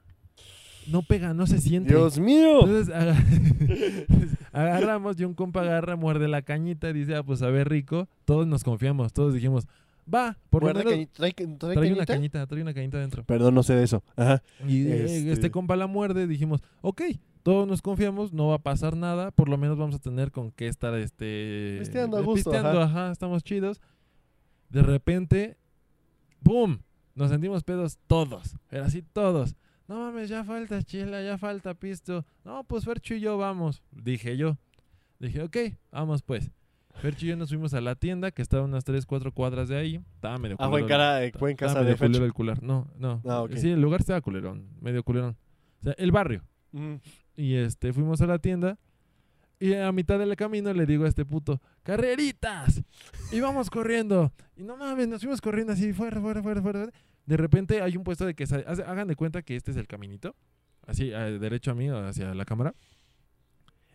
No 0.88 1.02
pega, 1.02 1.34
no 1.34 1.48
se 1.48 1.60
siente. 1.60 1.90
Dios 1.94 2.20
mío. 2.20 2.60
Entonces 2.62 2.94
aga- 2.94 3.18
agarramos 4.52 5.20
y 5.20 5.26
un 5.26 5.34
compa 5.34 5.62
agarra, 5.62 5.96
muerde 5.96 6.28
la 6.28 6.42
cañita 6.42 6.90
y 6.90 6.94
dice, 6.94 7.16
ah, 7.16 7.24
pues 7.24 7.40
sabe 7.40 7.64
rico. 7.64 8.08
Todos 8.26 8.48
nos 8.48 8.64
confiamos, 8.64 9.12
todos 9.14 9.34
dijimos, 9.34 9.68
va, 10.14 10.38
por 10.50 10.64
lo 10.64 10.68
menos 10.74 10.84
¿Trae, 10.84 11.34
trae 11.34 11.58
trae 11.58 11.94
una 11.94 12.06
cañita? 12.06 12.46
trae 12.46 12.62
una 12.62 12.74
cañita 12.74 13.00
dentro. 13.00 13.24
Perdón, 13.24 13.56
no 13.56 13.64
sé 13.64 13.74
de 13.76 13.84
eso. 13.84 14.04
Ajá. 14.16 14.42
Y 14.68 14.88
eh, 14.88 15.06
este... 15.06 15.32
Este- 15.32 15.52
compa 15.52 15.76
la 15.76 15.88
muerde, 15.88 16.28
dijimos, 16.28 16.62
ok, 16.82 17.02
todos 17.44 17.68
nos 17.68 17.82
confiamos, 17.82 18.34
no 18.34 18.48
va 18.48 18.56
a 18.56 18.60
pasar 18.60 18.96
nada, 18.98 19.32
por 19.32 19.50
lo 19.50 19.58
menos 19.58 19.78
vamos 19.78 19.96
a 19.96 20.00
tener 20.00 20.32
con 20.32 20.52
qué 20.52 20.68
estar 20.68 20.94
este 20.96 21.78
Pisteando 21.80 22.18
a 22.18 22.22
eh, 22.22 22.24
gusto, 22.24 22.52
pisteando, 22.52 22.82
ajá. 22.82 23.04
ajá, 23.06 23.12
estamos 23.12 23.44
chidos. 23.44 23.82
De 24.70 24.82
repente, 24.82 25.58
¡pum! 26.44 26.80
Nos 27.14 27.30
sentimos 27.30 27.64
pedos 27.64 27.98
todos, 28.08 28.56
pero 28.68 28.84
así 28.86 29.02
todos. 29.02 29.56
No 29.88 30.00
mames, 30.00 30.30
ya 30.30 30.44
falta 30.44 30.82
chela, 30.82 31.22
ya 31.22 31.38
falta 31.38 31.74
pisto. 31.76 32.26
No, 32.44 32.64
pues 32.64 32.86
Fercho 32.86 33.14
y 33.14 33.20
yo 33.20 33.38
vamos, 33.38 33.84
dije 33.92 34.36
yo. 34.38 34.58
Dije, 35.20 35.42
ok, 35.44 35.58
vamos 35.92 36.22
pues. 36.24 36.52
Fercho 36.96 37.26
y 37.26 37.30
yo 37.30 37.36
nos 37.38 37.50
fuimos 37.50 37.74
a 37.74 37.82
la 37.82 37.96
tienda 37.96 38.32
que 38.32 38.42
estaba 38.42 38.64
a 38.64 38.66
unas 38.66 38.84
3, 38.84 39.06
4 39.06 39.32
cuadras 39.34 39.68
de 39.70 39.78
ahí. 39.78 40.02
Estaba 40.16 40.38
medio 40.38 40.56
Ah, 40.60 40.66
en, 40.66 40.70
culero. 40.72 40.88
cara, 40.88 41.24
eh, 41.26 41.32
fue 41.38 41.52
en 41.52 41.58
casa 41.58 41.76
medio 41.76 41.90
de 41.90 41.98
Fercho. 41.98 42.10
culero 42.14 42.26
el 42.26 42.34
cular. 42.34 42.64
No, 42.64 42.88
no. 42.98 43.22
Ah. 43.26 43.46
Sí, 43.56 43.70
el 43.72 43.82
lugar 43.82 44.00
estaba 44.02 44.22
culerón, 44.22 44.68
medio 44.82 45.04
culerón. 45.04 45.36
O 45.82 45.84
sea, 45.84 45.94
el 45.98 46.12
barrio. 46.12 46.44
Mm. 46.72 46.96
Y 47.36 47.56
este, 47.56 47.92
fuimos 47.94 48.22
a 48.22 48.28
la 48.28 48.40
tienda. 48.40 48.78
Y 49.60 49.74
a 49.74 49.92
mitad 49.94 50.20
del 50.20 50.36
camino 50.36 50.74
le 50.74 50.86
digo 50.86 51.06
a 51.06 51.08
este 51.08 51.24
puto, 51.26 51.62
¡carreritas! 51.84 52.84
Y 53.32 53.40
vamos 53.40 53.70
corriendo. 53.70 54.34
Y 54.58 54.64
no 54.64 54.76
mames, 54.76 55.08
nos 55.08 55.22
fuimos 55.22 55.40
corriendo 55.40 55.72
así, 55.74 55.94
fuera, 55.94 56.20
fuera, 56.20 56.42
fuera, 56.44 56.62
fuera. 56.62 56.90
De 57.26 57.38
repente 57.38 57.82
hay 57.82 57.98
un 57.98 58.04
puesto 58.04 58.26
de 58.26 58.36
quesadillas. 58.36 58.80
Hagan 58.80 59.08
de 59.08 59.16
cuenta 59.16 59.42
que 59.42 59.56
este 59.56 59.72
es 59.72 59.78
el 59.78 59.88
caminito. 59.88 60.36
Así, 60.86 61.10
derecho 61.10 61.72
a 61.72 61.76
mí, 61.76 61.90
hacia 61.90 62.34
la 62.36 62.46
cámara. 62.46 62.76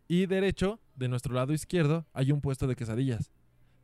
Y 0.08 0.26
derecho, 0.26 0.80
de 0.96 1.08
nuestro 1.08 1.34
lado 1.34 1.52
izquierdo, 1.52 2.04
hay 2.12 2.32
un 2.32 2.40
puesto 2.40 2.66
de 2.66 2.75
quesadillas. 2.75 3.30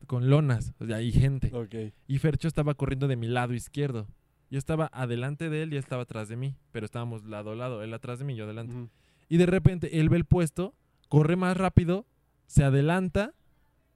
Con 0.06 0.28
lonas, 0.28 0.74
o 0.80 0.86
sea, 0.86 0.96
hay 0.96 1.12
gente. 1.12 1.50
Ok. 1.54 1.94
Y 2.08 2.18
Fercho 2.18 2.48
estaba 2.48 2.74
corriendo 2.74 3.06
de 3.06 3.16
mi 3.16 3.28
lado 3.28 3.54
izquierdo. 3.54 4.08
Yo 4.50 4.58
estaba 4.58 4.90
adelante 4.92 5.48
de 5.48 5.62
él 5.62 5.72
y 5.72 5.76
él 5.76 5.82
estaba 5.82 6.02
atrás 6.02 6.28
de 6.28 6.36
mí. 6.36 6.56
Pero 6.72 6.84
estábamos 6.84 7.24
lado 7.24 7.52
a 7.52 7.54
lado. 7.54 7.82
Él 7.82 7.94
atrás 7.94 8.18
de 8.18 8.24
mí, 8.24 8.34
yo 8.34 8.44
adelante. 8.44 8.90
Y 9.28 9.36
de 9.36 9.46
repente 9.46 10.00
él 10.00 10.08
ve 10.08 10.16
el 10.16 10.24
puesto, 10.24 10.74
corre 11.08 11.36
más 11.36 11.56
rápido, 11.56 12.06
se 12.46 12.64
adelanta, 12.64 13.34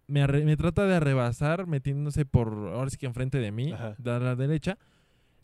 me, 0.07 0.57
trata 0.57 0.87
de 0.87 0.97
arrebasar, 0.97 1.67
metiéndose 1.67 2.25
por, 2.25 2.49
ahora 2.49 2.91
sí 2.91 2.97
que 2.97 3.07
enfrente 3.07 3.39
de 3.39 3.53
mí, 3.53 3.73
Ajá. 3.73 3.95
de 3.99 4.21
la 4.21 4.35
derecha. 4.35 4.79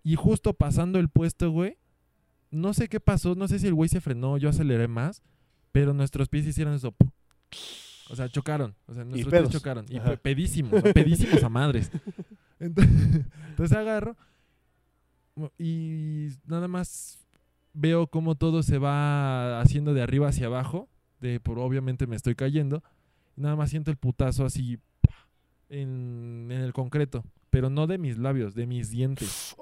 Y 0.06 0.14
justo 0.14 0.54
pasando 0.54 1.00
el 1.00 1.08
puesto, 1.08 1.50
güey, 1.50 1.78
no 2.52 2.72
sé 2.74 2.88
qué 2.88 3.00
pasó, 3.00 3.34
no 3.34 3.48
sé 3.48 3.58
si 3.58 3.66
el 3.66 3.74
güey 3.74 3.88
se 3.88 4.00
frenó, 4.00 4.38
yo 4.38 4.48
aceleré 4.48 4.86
más. 4.86 5.20
pero 5.72 5.92
nuestros 5.92 6.28
pies 6.28 6.46
hicieron 6.46 6.74
eso. 6.74 6.94
O 8.08 8.14
sea, 8.14 8.28
chocaron. 8.28 8.76
O 8.86 8.94
sea, 8.94 9.04
nuestros 9.04 9.34
pies 9.34 9.50
chocaron. 9.50 9.84
Y 9.88 9.96
Ajá. 9.96 10.14
pedísimos, 10.16 10.80
pedísimos 10.94 11.42
a 11.42 11.48
madres. 11.48 11.90
Entonces, 12.60 13.24
entonces 13.50 13.76
agarro 13.76 14.16
y 15.58 16.28
nada 16.46 16.68
más 16.68 17.18
veo 17.74 18.06
cómo 18.06 18.36
todo 18.36 18.62
se 18.62 18.78
va 18.78 19.60
haciendo 19.60 19.92
de 19.92 20.02
arriba 20.02 20.28
hacia 20.28 20.46
abajo. 20.46 20.88
De, 21.18 21.40
por, 21.40 21.58
obviamente 21.58 22.06
me 22.06 22.14
estoy 22.14 22.36
cayendo. 22.36 22.84
Nada 23.34 23.56
más 23.56 23.70
siento 23.70 23.90
el 23.90 23.96
putazo 23.96 24.44
así 24.44 24.78
en, 25.68 26.46
en 26.50 26.60
el 26.60 26.72
concreto. 26.72 27.24
Pero 27.50 27.70
no 27.70 27.86
de 27.86 27.98
mis 27.98 28.18
labios, 28.18 28.54
de 28.54 28.66
mis 28.66 28.90
dientes. 28.90 29.54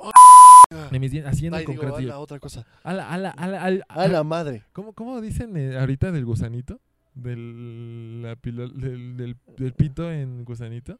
De 0.90 0.98
mis 0.98 1.10
dientes, 1.10 1.42
el 1.42 1.54
Ay, 1.54 1.60
digo, 1.66 1.72
concreto. 1.80 1.96
a 1.96 2.00
la 2.02 2.18
otra 2.18 2.38
cosa. 2.38 2.66
a 2.82 2.92
la, 2.92 3.08
a 3.10 3.18
la, 3.18 3.30
a 3.30 3.48
la, 3.48 3.62
al- 3.62 3.84
A 3.88 4.08
la 4.08 4.24
madre. 4.24 4.62
¿Cómo, 4.72 4.92
cómo 4.92 5.20
dicen 5.20 5.56
eh, 5.56 5.78
ahorita 5.78 6.12
del 6.12 6.24
gusanito? 6.24 6.80
Del, 7.14 8.22
la 8.22 8.36
pilo- 8.36 8.68
del, 8.72 9.16
del, 9.16 9.36
del 9.56 9.72
pito 9.72 10.10
en 10.10 10.44
gusanito. 10.44 10.98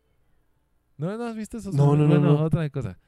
¿No, 0.97 1.17
no 1.19 1.25
has 1.25 1.37
visto 1.37 1.59
esos? 1.59 1.75
No, 1.75 1.97
no, 1.97 2.05
no, 2.05 2.09
Bueno, 2.09 2.35
no. 2.35 2.43
otra 2.45 2.69
cosa. 2.71 2.99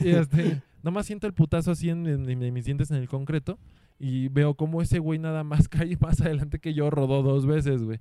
Y 0.00 0.10
este, 0.10 0.62
nomás 0.82 1.06
siento 1.06 1.26
el 1.26 1.34
putazo 1.34 1.72
así 1.72 1.90
en, 1.90 2.06
en- 2.06 2.28
en 2.42 2.54
mis 2.54 2.64
dientes 2.64 2.90
en 2.90 2.98
el 2.98 3.08
concreto 3.08 3.58
y 3.98 4.28
veo 4.28 4.54
como 4.54 4.80
ese 4.82 4.98
güey 5.00 5.18
nada 5.18 5.42
más 5.42 5.68
cae 5.68 5.96
más 6.00 6.20
adelante 6.20 6.58
que 6.60 6.72
yo, 6.74 6.88
rodó 6.90 7.22
dos 7.22 7.46
veces, 7.46 7.82
güey. 7.82 7.98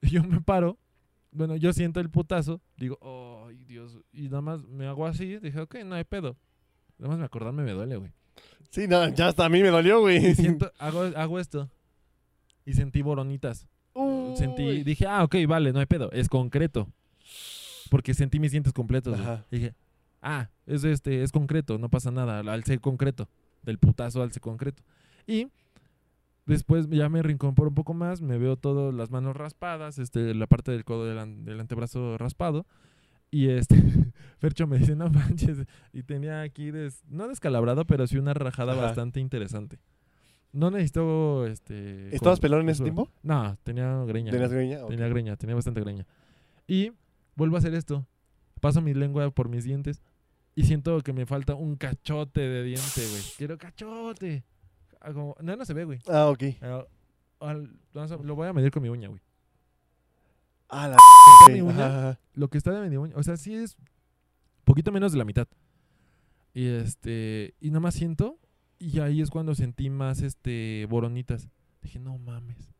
Y 0.00 0.10
yo 0.10 0.24
me 0.24 0.40
paro, 0.40 0.78
bueno, 1.30 1.54
yo 1.56 1.72
siento 1.72 2.00
el 2.00 2.08
putazo, 2.10 2.60
digo, 2.76 2.98
ay, 3.48 3.64
Dios, 3.64 3.98
y 4.12 4.22
nada 4.28 4.40
más 4.40 4.64
me 4.66 4.86
hago 4.86 5.06
así, 5.06 5.38
dije, 5.38 5.60
ok, 5.60 5.76
no 5.84 5.94
hay 5.94 6.04
pedo. 6.04 6.36
Nada 6.98 7.10
más 7.10 7.18
me 7.18 7.24
acordarme 7.24 7.62
me 7.62 7.72
duele, 7.72 7.96
güey. 7.96 8.10
Sí, 8.70 8.86
no, 8.86 9.08
ya 9.08 9.28
hasta 9.28 9.44
a 9.44 9.48
mí 9.48 9.62
me 9.62 9.68
dolió, 9.68 10.00
güey. 10.00 10.34
Siento, 10.34 10.70
hago, 10.78 11.02
hago 11.16 11.38
esto. 11.38 11.70
Y 12.66 12.74
sentí 12.74 13.02
boronitas. 13.02 13.66
Sentí, 14.36 14.62
Uy. 14.68 14.84
dije, 14.84 15.06
ah, 15.06 15.24
ok, 15.24 15.36
vale, 15.48 15.72
no 15.72 15.80
hay 15.80 15.86
pedo. 15.86 16.10
Es 16.12 16.28
concreto. 16.28 16.88
Porque 17.90 18.14
sentí 18.14 18.38
mis 18.38 18.52
dientes 18.52 18.72
completos. 18.72 19.18
güey. 19.20 19.38
Dije, 19.50 19.74
ah, 20.22 20.50
es 20.66 20.84
este, 20.84 21.22
es 21.22 21.32
concreto, 21.32 21.78
no 21.78 21.88
pasa 21.88 22.10
nada. 22.10 22.40
Al 22.40 22.64
ser 22.64 22.80
concreto. 22.80 23.28
Del 23.62 23.78
putazo 23.78 24.22
al 24.22 24.32
ser 24.32 24.42
concreto. 24.42 24.82
Y 25.26 25.48
después 26.46 26.88
ya 26.90 27.08
me 27.08 27.22
reincorporo 27.22 27.70
un 27.70 27.74
poco 27.74 27.94
más, 27.94 28.20
me 28.22 28.38
veo 28.38 28.56
todo, 28.56 28.92
las 28.92 29.10
manos 29.10 29.36
raspadas, 29.36 29.98
este, 29.98 30.34
la 30.34 30.46
parte 30.46 30.70
del 30.70 30.84
codo 30.84 31.06
del, 31.06 31.44
del 31.44 31.60
antebrazo 31.60 32.18
raspado. 32.18 32.66
Y 33.30 33.48
este, 33.50 33.76
Fercho 34.38 34.66
me 34.66 34.78
dice, 34.78 34.96
no 34.96 35.08
manches. 35.10 35.58
Y 35.92 36.02
tenía 36.02 36.42
aquí, 36.42 36.70
des- 36.70 37.04
no 37.08 37.28
descalabrado, 37.28 37.84
pero 37.86 38.06
sí 38.06 38.16
una 38.18 38.34
rajada 38.34 38.72
Ajá. 38.72 38.82
bastante 38.82 39.20
interesante. 39.20 39.78
No 40.52 40.70
necesito, 40.70 41.46
este... 41.46 42.14
¿Estabas 42.14 42.40
pelón 42.40 42.62
en 42.62 42.70
ese 42.70 42.82
tiempo? 42.82 43.10
No, 43.22 43.56
tenía 43.64 44.02
greña. 44.04 44.30
¿Tenías 44.30 44.50
greña? 44.50 44.86
Tenía 44.86 45.08
greña, 45.08 45.36
tenía 45.36 45.54
bastante 45.54 45.80
greña. 45.82 46.06
Y 46.66 46.92
vuelvo 47.36 47.56
a 47.56 47.58
hacer 47.58 47.74
esto. 47.74 48.06
Paso 48.60 48.80
mi 48.80 48.94
lengua 48.94 49.30
por 49.30 49.48
mis 49.50 49.64
dientes 49.64 50.02
y 50.54 50.64
siento 50.64 51.00
que 51.02 51.12
me 51.12 51.26
falta 51.26 51.54
un 51.54 51.76
cachote 51.76 52.40
de 52.40 52.62
diente, 52.64 53.06
güey. 53.10 53.22
Quiero 53.36 53.58
cachote. 53.58 54.44
Ah, 55.00 55.12
como- 55.12 55.36
no, 55.40 55.54
no 55.54 55.64
se 55.66 55.74
ve, 55.74 55.84
güey. 55.84 55.98
Ah, 56.08 56.28
ok. 56.28 56.42
Ah, 56.62 56.84
al- 57.40 57.78
lo 58.24 58.34
voy 58.34 58.48
a 58.48 58.52
medir 58.54 58.70
con 58.70 58.82
mi 58.82 58.88
uña, 58.88 59.08
güey. 59.08 59.20
Ah, 60.68 60.88
la 60.88 60.96
ok, 60.96 61.62
uña, 61.62 61.86
ajá, 61.86 61.98
ajá. 62.10 62.20
Lo 62.34 62.48
que 62.48 62.58
está 62.58 62.70
de 62.72 62.88
mi 62.88 62.96
uña, 62.96 63.14
o 63.16 63.22
sea, 63.22 63.36
sí 63.36 63.54
es 63.54 63.76
poquito 64.64 64.92
menos 64.92 65.12
de 65.12 65.18
la 65.18 65.24
mitad. 65.24 65.48
Y 66.54 66.66
este, 66.66 67.54
y 67.60 67.68
nada 67.68 67.80
más 67.80 67.94
siento 67.94 68.38
y 68.78 69.00
ahí 69.00 69.20
es 69.20 69.30
cuando 69.30 69.54
sentí 69.54 69.90
más 69.90 70.20
este 70.22 70.86
boronitas. 70.90 71.48
Dije, 71.82 71.98
"No 71.98 72.18
mames. 72.18 72.72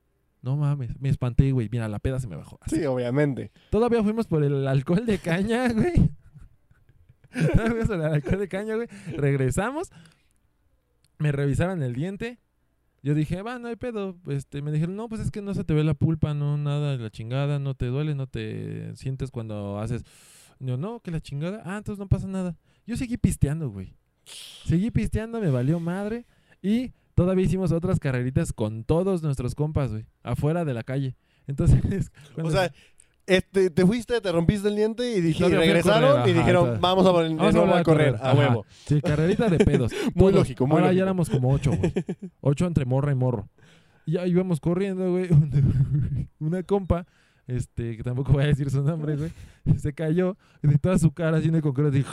No 0.43 0.57
mames, 0.57 0.99
me 1.01 1.09
espanté, 1.09 1.51
güey. 1.53 1.69
Mira, 1.71 1.89
la 1.89 1.99
peda 1.99 2.21
se 2.21 2.29
me 2.29 2.37
bajó. 2.37 2.59
Así. 2.61 2.77
Sí, 2.77 2.85
obviamente. 2.87 3.51
Todavía 3.71 4.03
fuimos 4.05 4.27
por 4.27 4.45
el 4.45 4.69
alcohol 4.69 5.05
de 5.05 5.19
caña, 5.19 5.69
güey. 5.73 6.13
Todavía 7.33 7.71
fuimos 7.71 7.87
por 7.89 7.97
el 7.97 8.03
alcohol 8.05 8.39
de 8.39 8.49
caña, 8.49 8.77
güey. 8.77 8.89
Regresamos. 9.17 9.91
Me 11.19 11.33
revisaron 11.33 11.83
el 11.83 11.95
diente. 11.95 12.39
Yo 13.03 13.15
dije, 13.15 13.43
va, 13.43 13.59
no 13.59 13.69
hay 13.69 13.77
pedo. 13.77 14.17
Este, 14.27 14.61
me 14.63 14.73
dijeron, 14.73 14.97
no, 14.97 15.09
pues 15.09 15.21
es 15.21 15.31
que 15.31 15.43
no 15.43 15.55
se 15.55 15.65
te 15.65 15.75
ve 15.75 15.85
la 15.85 15.95
pulpa, 15.95 16.35
no, 16.35 16.57
nada 16.57 16.97
la 16.97 17.11
chingada, 17.11 17.59
no 17.59 17.75
te 17.75 17.87
duele, 17.87 18.15
no 18.15 18.27
te 18.27 18.95
sientes 18.97 19.31
cuando 19.31 19.79
haces. 19.79 20.05
Yo, 20.59 20.77
no, 20.77 21.01
que 21.01 21.11
la 21.11 21.21
chingada. 21.21 21.63
Ah, 21.65 21.79
entonces 21.79 21.99
no 21.99 22.09
pasa 22.09 22.27
nada. 22.27 22.57
Yo 22.87 22.97
seguí 22.97 23.17
pisteando, 23.17 23.71
güey. 23.71 23.95
Seguí 24.65 24.91
pisteando, 24.91 25.41
me 25.41 25.51
valió 25.51 25.79
madre. 25.79 26.27
Y 26.61 26.93
todavía 27.15 27.45
hicimos 27.45 27.71
otras 27.71 28.01
carreritas 28.01 28.53
con 28.53 28.85
todos 28.85 29.23
nuestros 29.23 29.55
compas, 29.55 29.91
güey. 29.91 30.07
Afuera 30.23 30.65
de 30.65 30.75
la 30.75 30.83
calle. 30.83 31.17
Entonces, 31.47 32.11
O 32.43 32.51
sea, 32.51 32.73
este, 33.29 33.71
te 33.71 33.87
fuiste, 33.87 34.21
te 34.21 34.33
rompiste 34.33 34.69
el 34.69 34.77
diente 34.77 35.17
y, 35.17 35.21
dije, 35.21 35.47
y 35.47 35.49
regresaron 35.55 36.11
correr, 36.13 36.29
y 36.29 36.33
dijeron, 36.33 36.79
vamos 36.81 37.07
a, 37.07 37.11
Vamos 37.13 37.77
a 37.77 37.83
correr, 37.85 38.15
a 38.17 38.31
ajá. 38.31 38.35
huevo. 38.39 38.67
Sí, 38.87 39.01
carrerita 39.01 39.49
de 39.49 39.59
pedos. 39.65 39.93
Muy 40.15 40.33
lógico, 40.33 40.67
muy 40.67 40.79
Ahora 40.81 40.93
ya 40.93 41.03
éramos 41.03 41.29
como 41.31 41.51
ocho, 41.53 41.71
güey. 41.77 41.93
Ocho 42.41 42.67
entre 42.67 42.85
morra 42.85 43.13
y 43.13 43.15
morro. 43.15 43.49
Y 44.07 44.13
ya 44.13 44.27
íbamos 44.27 44.59
corriendo, 44.61 45.11
güey. 45.13 45.29
Una 46.41 46.63
compa, 46.63 47.07
este, 47.47 47.97
que 47.97 48.03
tampoco 48.03 48.33
voy 48.33 48.45
a 48.45 48.47
decir 48.49 48.71
su 48.71 48.83
nombre, 48.83 49.17
güey, 49.17 49.31
se 49.79 49.93
cayó 49.93 50.37
y 50.63 50.69
de 50.69 50.79
toda 50.79 50.99
su 50.99 51.13
cara 51.13 51.39
el 51.39 51.61
concreto. 51.63 51.91
así, 51.91 52.05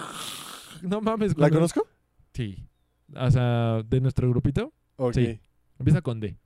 No 0.81 1.01
mames, 1.01 1.31
¿La 1.31 1.35
cuando- 1.49 1.57
conozco? 1.57 1.87
Sí. 2.33 2.67
O 3.15 3.31
sea, 3.31 3.81
de 3.83 4.01
nuestro 4.01 4.29
grupito, 4.29 4.73
Ok. 4.97 5.13
Sí. 5.13 5.39
empieza 5.79 6.01
con 6.01 6.19
D. 6.19 6.37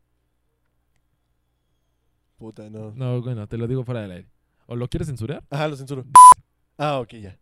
Puta, 2.38 2.70
no. 2.70 2.92
No, 2.96 3.22
bueno, 3.22 3.48
te 3.48 3.58
lo 3.58 3.68
digo 3.68 3.84
fuera 3.84 4.02
del 4.02 4.12
aire. 4.12 4.30
¿O 4.70 4.76
lo 4.76 4.88
quieres 4.88 5.08
censurar? 5.08 5.44
Ajá, 5.50 5.68
lo 5.68 5.76
censuro. 5.76 6.06
Ah, 6.78 7.00
ok, 7.00 7.14
ya. 7.16 7.38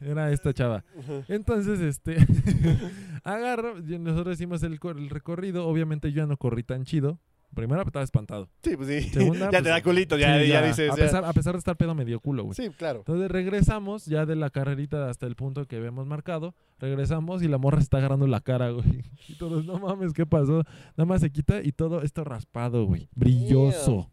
Era 0.00 0.30
esta 0.30 0.54
chava. 0.54 0.84
Entonces, 1.26 1.80
este, 1.80 2.16
agarro, 3.24 3.78
y 3.80 3.98
nosotros 3.98 4.36
hicimos 4.36 4.62
el, 4.62 4.78
cor- 4.78 4.96
el 4.96 5.10
recorrido, 5.10 5.66
obviamente 5.66 6.12
yo 6.12 6.18
ya 6.22 6.26
no 6.26 6.36
corrí 6.36 6.62
tan 6.62 6.84
chido. 6.84 7.18
Primero 7.54 7.82
estaba 7.82 8.04
espantado. 8.04 8.48
Sí, 8.62 8.76
pues 8.76 8.88
sí. 8.88 9.08
Segunda, 9.08 9.46
ya 9.50 9.50
pues, 9.50 9.62
te 9.64 9.68
da 9.70 9.82
culito, 9.82 10.16
ya, 10.18 10.38
Sí, 10.40 10.48
ya, 10.48 10.62
dices. 10.62 10.90
A 10.92 10.96
ya. 10.96 11.02
pesar, 11.02 11.24
a 11.24 11.32
pesar 11.32 11.54
de 11.54 11.58
estar 11.58 11.76
pedo 11.76 11.94
me 11.94 12.04
dio 12.04 12.20
culo, 12.20 12.44
güey. 12.44 12.54
Sí, 12.54 12.68
claro. 12.76 12.98
Entonces 13.00 13.28
regresamos 13.30 14.04
ya 14.06 14.26
de 14.26 14.36
la 14.36 14.50
carrerita 14.50 15.08
hasta 15.08 15.26
el 15.26 15.34
punto 15.34 15.64
que 15.64 15.76
habíamos 15.76 16.06
marcado. 16.06 16.54
Regresamos 16.78 17.42
y 17.42 17.48
la 17.48 17.56
morra 17.58 17.78
se 17.78 17.84
está 17.84 17.96
agarrando 17.98 18.26
la 18.28 18.40
cara, 18.40 18.70
güey. 18.70 19.02
Y 19.28 19.34
todos, 19.34 19.64
no 19.64 19.78
mames, 19.80 20.12
¿qué 20.12 20.26
pasó? 20.26 20.62
Nada 20.96 21.06
más 21.06 21.22
se 21.22 21.30
quita 21.32 21.60
y 21.62 21.72
todo 21.72 22.02
esto 22.02 22.22
raspado, 22.22 22.84
güey. 22.84 23.08
Brilloso. 23.16 24.10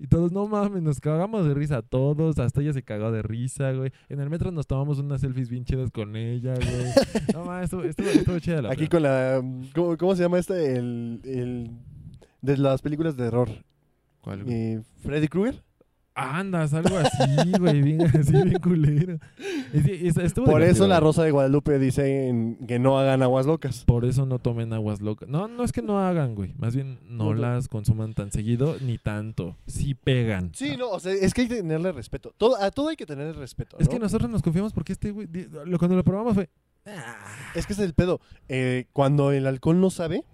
Y 0.00 0.06
todos, 0.06 0.30
no 0.30 0.46
mames, 0.46 0.82
nos 0.82 1.00
cagamos 1.00 1.46
de 1.46 1.54
risa 1.54 1.82
todos. 1.82 2.38
Hasta 2.38 2.60
ella 2.60 2.72
se 2.72 2.82
cagó 2.82 3.10
de 3.10 3.22
risa, 3.22 3.72
güey. 3.72 3.92
En 4.08 4.20
el 4.20 4.30
metro 4.30 4.52
nos 4.52 4.66
tomamos 4.66 4.98
unas 5.00 5.20
selfies 5.20 5.48
bien 5.48 5.64
chidas 5.64 5.90
con 5.90 6.14
ella, 6.14 6.54
güey. 6.54 6.92
No 7.34 7.44
mames, 7.44 7.64
estuvo, 7.64 7.82
estuvo, 7.82 8.08
estuvo 8.08 8.38
chida 8.38 8.62
la 8.62 8.72
Aquí 8.72 8.86
con 8.86 9.02
la. 9.02 9.42
¿cómo, 9.74 9.96
cómo 9.96 10.14
se 10.14 10.22
llama 10.22 10.38
este? 10.38 10.76
El, 10.76 11.20
el. 11.24 11.70
De 12.40 12.56
las 12.56 12.80
películas 12.80 13.16
de 13.16 13.24
terror. 13.24 13.48
¿Cuál, 14.20 14.44
güey? 14.44 14.54
Eh, 14.56 14.82
¿Freddy 15.02 15.26
Krueger? 15.26 15.62
Andas, 16.20 16.74
algo 16.74 16.96
así, 16.98 17.52
güey. 17.58 17.80
Bien, 17.82 18.02
así, 18.18 18.32
bien 18.32 18.58
culero. 18.60 19.18
Es- 19.72 20.16
estuvo 20.16 20.46
Por 20.46 20.62
eso 20.62 20.86
la. 20.86 20.98
Rosa 21.00 21.22
de 21.22 21.30
Guadalupe 21.30 21.78
dice 21.78 22.28
en- 22.28 22.56
que 22.66 22.78
no 22.78 22.98
hagan 22.98 23.22
aguas 23.22 23.46
locas. 23.46 23.84
Por 23.84 24.04
eso 24.04 24.26
no 24.26 24.38
tomen 24.38 24.72
aguas 24.72 25.00
locas. 25.00 25.28
No, 25.28 25.46
no 25.48 25.62
es 25.62 25.72
que 25.72 25.80
no 25.82 26.00
hagan, 26.00 26.34
güey. 26.34 26.54
Más 26.58 26.74
bien 26.74 26.98
no 27.08 27.34
las 27.34 27.68
consuman 27.68 28.14
tan 28.14 28.32
seguido 28.32 28.76
ni 28.80 28.98
tanto. 28.98 29.56
Sí 29.66 29.94
pegan. 29.94 30.50
Sí, 30.54 30.76
no, 30.76 30.90
o 30.90 30.98
sea, 31.00 31.12
es 31.12 31.32
que 31.34 31.42
hay 31.42 31.48
que 31.48 31.56
tenerle 31.56 31.92
respeto. 31.92 32.32
Todo, 32.36 32.56
a 32.60 32.70
todo 32.70 32.88
hay 32.88 32.96
que 32.96 33.06
tenerle 33.06 33.32
respeto. 33.34 33.76
Es 33.78 33.88
que 33.88 33.98
nosotros 33.98 34.28
nos 34.30 34.42
confiamos 34.42 34.72
porque 34.72 34.92
este 34.92 35.12
güey, 35.12 35.28
cuando 35.78 35.96
lo 35.96 36.04
probamos 36.04 36.34
fue... 36.34 36.48
Es 37.54 37.66
que 37.66 37.74
es 37.74 37.78
el 37.80 37.92
pedo. 37.92 38.20
Eh, 38.48 38.86
cuando 38.92 39.30
el 39.32 39.46
alcohol 39.46 39.80
no 39.80 39.90
sabe, 39.90 40.24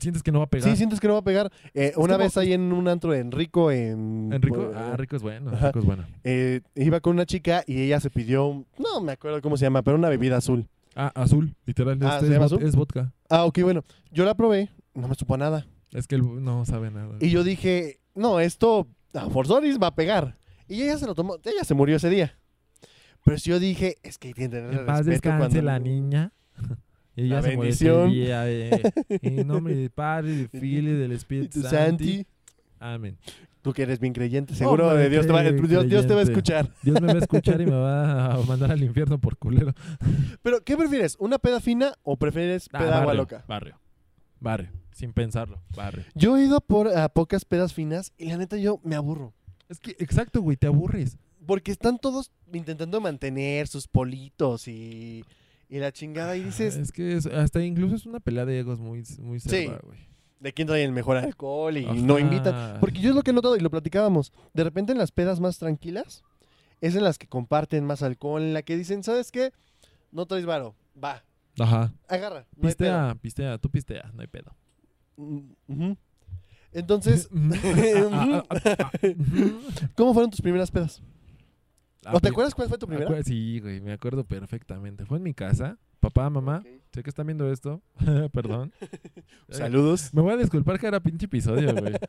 Sientes 0.00 0.22
que 0.22 0.32
no 0.32 0.38
va 0.38 0.46
a 0.46 0.48
pegar. 0.48 0.70
sí 0.70 0.76
sientes 0.76 0.98
que 0.98 1.06
no 1.08 1.12
va 1.14 1.20
a 1.20 1.24
pegar. 1.24 1.52
Eh, 1.74 1.92
una 1.96 2.16
vez 2.16 2.36
ahí 2.38 2.52
en 2.54 2.72
un 2.72 2.88
antro 2.88 3.12
en 3.14 3.30
Rico, 3.30 3.70
en. 3.70 4.30
Enrico, 4.32 4.62
eh, 4.70 4.72
ah, 4.74 4.94
Rico 4.96 5.16
es 5.16 5.22
bueno, 5.22 5.50
Ajá. 5.52 5.66
Rico 5.68 5.80
es 5.80 5.84
bueno. 5.84 6.04
eh, 6.24 6.60
iba 6.74 7.00
con 7.00 7.14
una 7.14 7.26
chica 7.26 7.62
y 7.66 7.82
ella 7.82 8.00
se 8.00 8.08
pidió, 8.10 8.64
no 8.78 9.00
me 9.02 9.12
acuerdo 9.12 9.42
cómo 9.42 9.56
se 9.58 9.66
llama, 9.66 9.82
pero 9.82 9.96
una 9.98 10.08
bebida 10.08 10.38
azul. 10.38 10.66
Ah, 10.96 11.12
azul, 11.14 11.54
literal. 11.66 11.98
Ah, 12.02 12.14
este 12.16 12.20
¿se 12.20 12.26
es, 12.26 12.32
llama 12.32 12.46
vod- 12.46 12.54
azul? 12.56 12.62
es 12.68 12.76
vodka. 12.76 13.12
Ah, 13.28 13.44
ok, 13.44 13.58
bueno. 13.62 13.84
Yo 14.10 14.24
la 14.24 14.34
probé, 14.34 14.70
no 14.94 15.06
me 15.08 15.14
supo 15.16 15.34
a 15.34 15.38
nada. 15.38 15.66
Es 15.92 16.06
que 16.06 16.14
él 16.14 16.22
no 16.42 16.64
sabe 16.64 16.90
nada. 16.90 17.16
Y 17.20 17.30
yo 17.30 17.44
dije, 17.44 18.00
no, 18.14 18.40
esto 18.40 18.88
a 19.12 19.28
Forzoris 19.28 19.78
va 19.82 19.88
a 19.88 19.94
pegar. 19.94 20.36
Y 20.66 20.82
ella 20.82 20.96
se 20.98 21.06
lo 21.06 21.14
tomó, 21.14 21.36
ella 21.44 21.62
se 21.64 21.74
murió 21.74 21.96
ese 21.96 22.08
día. 22.10 22.38
Pero 23.24 23.38
si 23.38 23.50
yo 23.50 23.58
dije, 23.58 23.96
es 24.02 24.18
que 24.18 24.28
hay 24.28 24.34
que 24.34 24.48
tenerle 24.48 24.80
En 24.80 24.86
paz 24.86 24.98
respeto 25.06 25.28
descanse 25.30 25.38
cuando- 25.58 25.62
la 25.62 25.78
niña. 25.78 26.32
Y 27.16 27.28
La 27.28 27.42
se 27.42 27.50
bendición. 27.50 28.10
día, 28.10 28.50
eh. 28.50 28.70
En 29.22 29.46
nombre 29.46 29.74
del 29.76 29.90
Padre, 29.90 30.48
del 30.52 30.64
y 30.64 30.82
del 30.82 31.12
Espíritu 31.12 31.62
tu 31.62 31.68
Santo. 31.68 32.04
Amén. 32.80 33.16
tú 33.62 33.72
que 33.72 33.82
eres 33.82 33.98
bien 33.98 34.12
creyente, 34.12 34.54
seguro 34.54 34.88
Hombre, 34.88 35.04
de 35.04 35.10
Dios 35.10 35.26
te, 35.26 35.32
va, 35.32 35.42
Dios, 35.42 35.88
Dios 35.88 36.06
te 36.06 36.12
va 36.14 36.20
a 36.20 36.24
escuchar. 36.24 36.70
Dios 36.82 37.00
me 37.00 37.06
va 37.06 37.14
a 37.14 37.18
escuchar 37.18 37.60
y 37.60 37.66
me 37.66 37.72
va 37.76 38.34
a 38.34 38.38
mandar 38.42 38.72
al 38.72 38.82
infierno 38.82 39.18
por 39.18 39.38
culero. 39.38 39.72
Pero, 40.42 40.62
¿qué 40.64 40.76
prefieres? 40.76 41.16
¿Una 41.18 41.38
peda 41.38 41.60
fina 41.60 41.94
o 42.02 42.16
prefieres 42.16 42.68
Ah, 42.72 42.78
peda 42.78 42.94
agua 42.96 43.06
barrio, 43.06 43.22
loca? 43.22 43.44
Barrio. 43.48 43.80
barre. 44.40 44.70
Sin 44.92 45.12
pensarlo, 45.12 45.60
barre. 45.74 46.04
Yo 46.14 46.36
he 46.36 46.44
ido 46.44 46.60
por, 46.60 46.88
a 46.88 47.08
pocas 47.08 47.44
pedas 47.44 47.72
finas 47.74 48.12
y 48.18 48.26
la 48.26 48.36
neta 48.36 48.56
yo 48.58 48.80
me 48.84 48.94
aburro. 48.96 49.32
Es 49.68 49.80
que, 49.80 49.92
exacto, 49.98 50.40
güey, 50.42 50.56
te 50.56 50.66
aburres. 50.66 51.16
Porque 51.46 51.72
están 51.72 51.98
todos 51.98 52.30
intentando 52.52 53.00
mantener 53.00 53.66
sus 53.66 53.88
politos 53.88 54.68
y, 54.68 55.24
y 55.68 55.78
la 55.78 55.92
chingada. 55.92 56.36
Y 56.36 56.44
dices, 56.44 56.76
Es 56.76 56.92
que 56.92 57.16
es- 57.16 57.26
hasta 57.26 57.62
incluso 57.62 57.94
es 57.96 58.06
una 58.06 58.20
pelea 58.20 58.44
de 58.44 58.58
egos 58.60 58.80
muy, 58.80 59.02
muy 59.20 59.40
cerda, 59.40 59.80
güey. 59.82 59.98
¿de 60.40 60.52
quién 60.52 60.68
trae 60.68 60.84
el 60.84 60.92
mejor 60.92 61.16
alcohol? 61.16 61.76
Y 61.76 61.84
Ajá. 61.86 61.94
no 61.94 62.18
invitan. 62.18 62.78
Porque 62.80 63.00
yo 63.00 63.10
es 63.10 63.16
lo 63.16 63.22
que 63.22 63.30
he 63.30 63.34
notado 63.34 63.56
y 63.56 63.60
lo 63.60 63.70
platicábamos. 63.70 64.32
De 64.52 64.62
repente 64.64 64.92
en 64.92 64.98
las 64.98 65.10
pedas 65.10 65.40
más 65.40 65.58
tranquilas 65.58 66.22
es 66.82 66.94
en 66.96 67.02
las 67.04 67.16
que 67.16 67.26
comparten 67.26 67.84
más 67.86 68.02
alcohol, 68.02 68.42
en 68.42 68.52
la 68.52 68.62
que 68.62 68.76
dicen, 68.76 69.02
¿sabes 69.02 69.30
qué? 69.32 69.52
No 70.12 70.26
traes 70.26 70.44
varo. 70.44 70.74
Va, 71.02 71.24
Ajá. 71.58 71.92
agarra. 72.08 72.46
No 72.56 72.68
hay 72.68 72.74
pedo". 72.74 72.90
Pistea, 72.92 73.14
pistea, 73.20 73.58
tú 73.58 73.70
pistea, 73.70 74.10
no 74.14 74.20
hay 74.20 74.26
pedo. 74.28 74.54
Mm. 75.16 75.92
Entonces, 76.72 77.28
Ah, 77.32 77.48
ah, 78.12 78.44
ah, 78.50 78.76
ah. 78.80 78.90
¿cómo 79.94 80.12
fueron 80.12 80.30
tus 80.30 80.40
primeras 80.40 80.70
pedas? 80.70 81.00
Ah, 82.06 82.10
¿O 82.10 82.14
te 82.16 82.20
pues, 82.22 82.32
acuerdas 82.32 82.54
cuál 82.54 82.68
fue 82.68 82.78
tu 82.78 82.86
primera? 82.86 83.22
Sí, 83.22 83.60
güey, 83.60 83.80
me 83.80 83.92
acuerdo 83.92 84.24
perfectamente. 84.24 85.04
Fue 85.06 85.18
en 85.18 85.22
mi 85.24 85.34
casa, 85.34 85.78
papá, 86.00 86.28
mamá, 86.30 86.58
Ok. 86.58 86.66
sé 86.92 87.02
que 87.02 87.10
están 87.10 87.26
viendo 87.26 87.50
esto, 87.50 87.80
perdón. 88.32 88.72
Eh, 88.80 88.88
Saludos. 89.50 90.12
Me 90.12 90.20
voy 90.22 90.34
a 90.34 90.36
disculpar 90.36 90.78
que 90.78 90.86
era 90.86 91.00
pinche 91.00 91.26
episodio, 91.26 91.74
güey. 91.74 91.94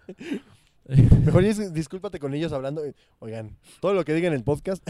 Mejor 1.26 1.42
dis- 1.44 1.72
discúlpate 1.72 2.20
con 2.20 2.36
ellos 2.36 2.54
hablando. 2.54 2.84
Oigan, 3.18 3.58
todo 3.80 3.96
lo 3.96 4.06
que 4.06 4.14
digan 4.14 4.34
en 4.34 4.38
el 4.38 4.44
podcast 4.44 4.88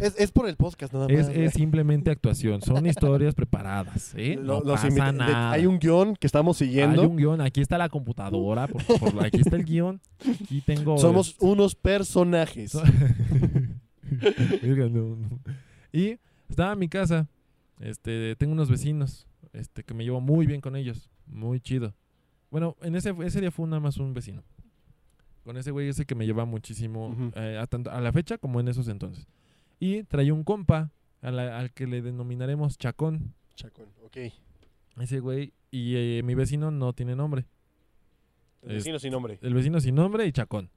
es, 0.00 0.14
es 0.16 0.30
por 0.30 0.48
el 0.48 0.54
podcast 0.54 0.92
nada 0.92 1.08
más. 1.08 1.16
es, 1.18 1.28
es 1.30 1.52
simplemente 1.54 2.12
actuación, 2.12 2.62
son 2.62 2.86
historias 2.86 3.34
preparadas, 3.34 4.14
¿eh? 4.16 4.36
Lo- 4.40 4.60
no 4.60 4.66
los 4.66 4.80
pasa 4.80 5.10
nada. 5.10 5.50
hay 5.50 5.66
un 5.66 5.80
guion 5.80 6.14
que 6.14 6.28
estamos 6.28 6.58
siguiendo. 6.58 7.02
Hay 7.02 7.08
un 7.08 7.16
guion, 7.16 7.40
aquí 7.40 7.60
está 7.60 7.76
la 7.76 7.88
computadora, 7.88 8.68
por 8.68 9.24
aquí 9.24 9.40
está 9.40 9.56
el 9.56 9.64
guion. 9.64 10.00
Aquí 10.20 10.60
tengo... 10.60 10.96
Somos 10.98 11.34
unos 11.40 11.74
personajes. 11.74 12.78
Y 15.92 16.18
estaba 16.48 16.72
en 16.72 16.78
mi 16.78 16.88
casa. 16.88 17.28
Este, 17.80 18.34
tengo 18.36 18.52
unos 18.52 18.70
vecinos, 18.70 19.26
este, 19.52 19.84
que 19.84 19.94
me 19.94 20.04
llevo 20.04 20.20
muy 20.20 20.46
bien 20.46 20.60
con 20.60 20.74
ellos, 20.76 21.08
muy 21.26 21.60
chido. 21.60 21.94
Bueno, 22.50 22.76
en 22.82 22.96
ese, 22.96 23.14
ese 23.24 23.40
día 23.40 23.50
fue 23.50 23.66
nada 23.66 23.80
más 23.80 23.98
un 23.98 24.14
vecino. 24.14 24.42
Con 25.44 25.56
ese 25.56 25.70
güey 25.70 25.88
ese 25.88 26.04
que 26.04 26.14
me 26.14 26.26
lleva 26.26 26.44
muchísimo 26.44 27.14
eh, 27.36 27.56
a, 27.60 27.66
tanto- 27.66 27.90
a 27.90 28.00
la 28.00 28.12
fecha 28.12 28.36
como 28.38 28.60
en 28.60 28.68
esos 28.68 28.88
entonces. 28.88 29.26
Y 29.80 30.02
traía 30.04 30.34
un 30.34 30.44
compa 30.44 30.90
a 31.22 31.30
la- 31.30 31.58
al 31.58 31.72
que 31.72 31.86
le 31.86 32.02
denominaremos 32.02 32.76
Chacón. 32.78 33.32
Chacón, 33.54 33.86
ok. 34.04 34.16
Ese 35.00 35.20
güey 35.20 35.52
y 35.70 35.94
eh, 35.96 36.22
mi 36.24 36.34
vecino 36.34 36.70
no 36.70 36.92
tiene 36.92 37.14
nombre. 37.16 37.46
El 38.62 38.72
Es- 38.72 38.76
vecino 38.78 38.98
sin 38.98 39.12
nombre. 39.12 39.38
El 39.40 39.54
vecino 39.54 39.80
sin 39.80 39.94
nombre 39.94 40.26
y 40.26 40.32
Chacón. 40.32 40.68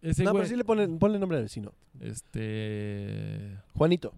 Ese 0.00 0.24
no, 0.24 0.30
güey, 0.32 0.42
pero 0.42 0.48
sí 0.50 0.56
le 0.56 0.64
ponen, 0.64 0.98
ponle 0.98 1.18
nombre 1.18 1.38
al 1.38 1.44
vecino. 1.44 1.72
este 2.00 3.56
Juanito. 3.74 4.12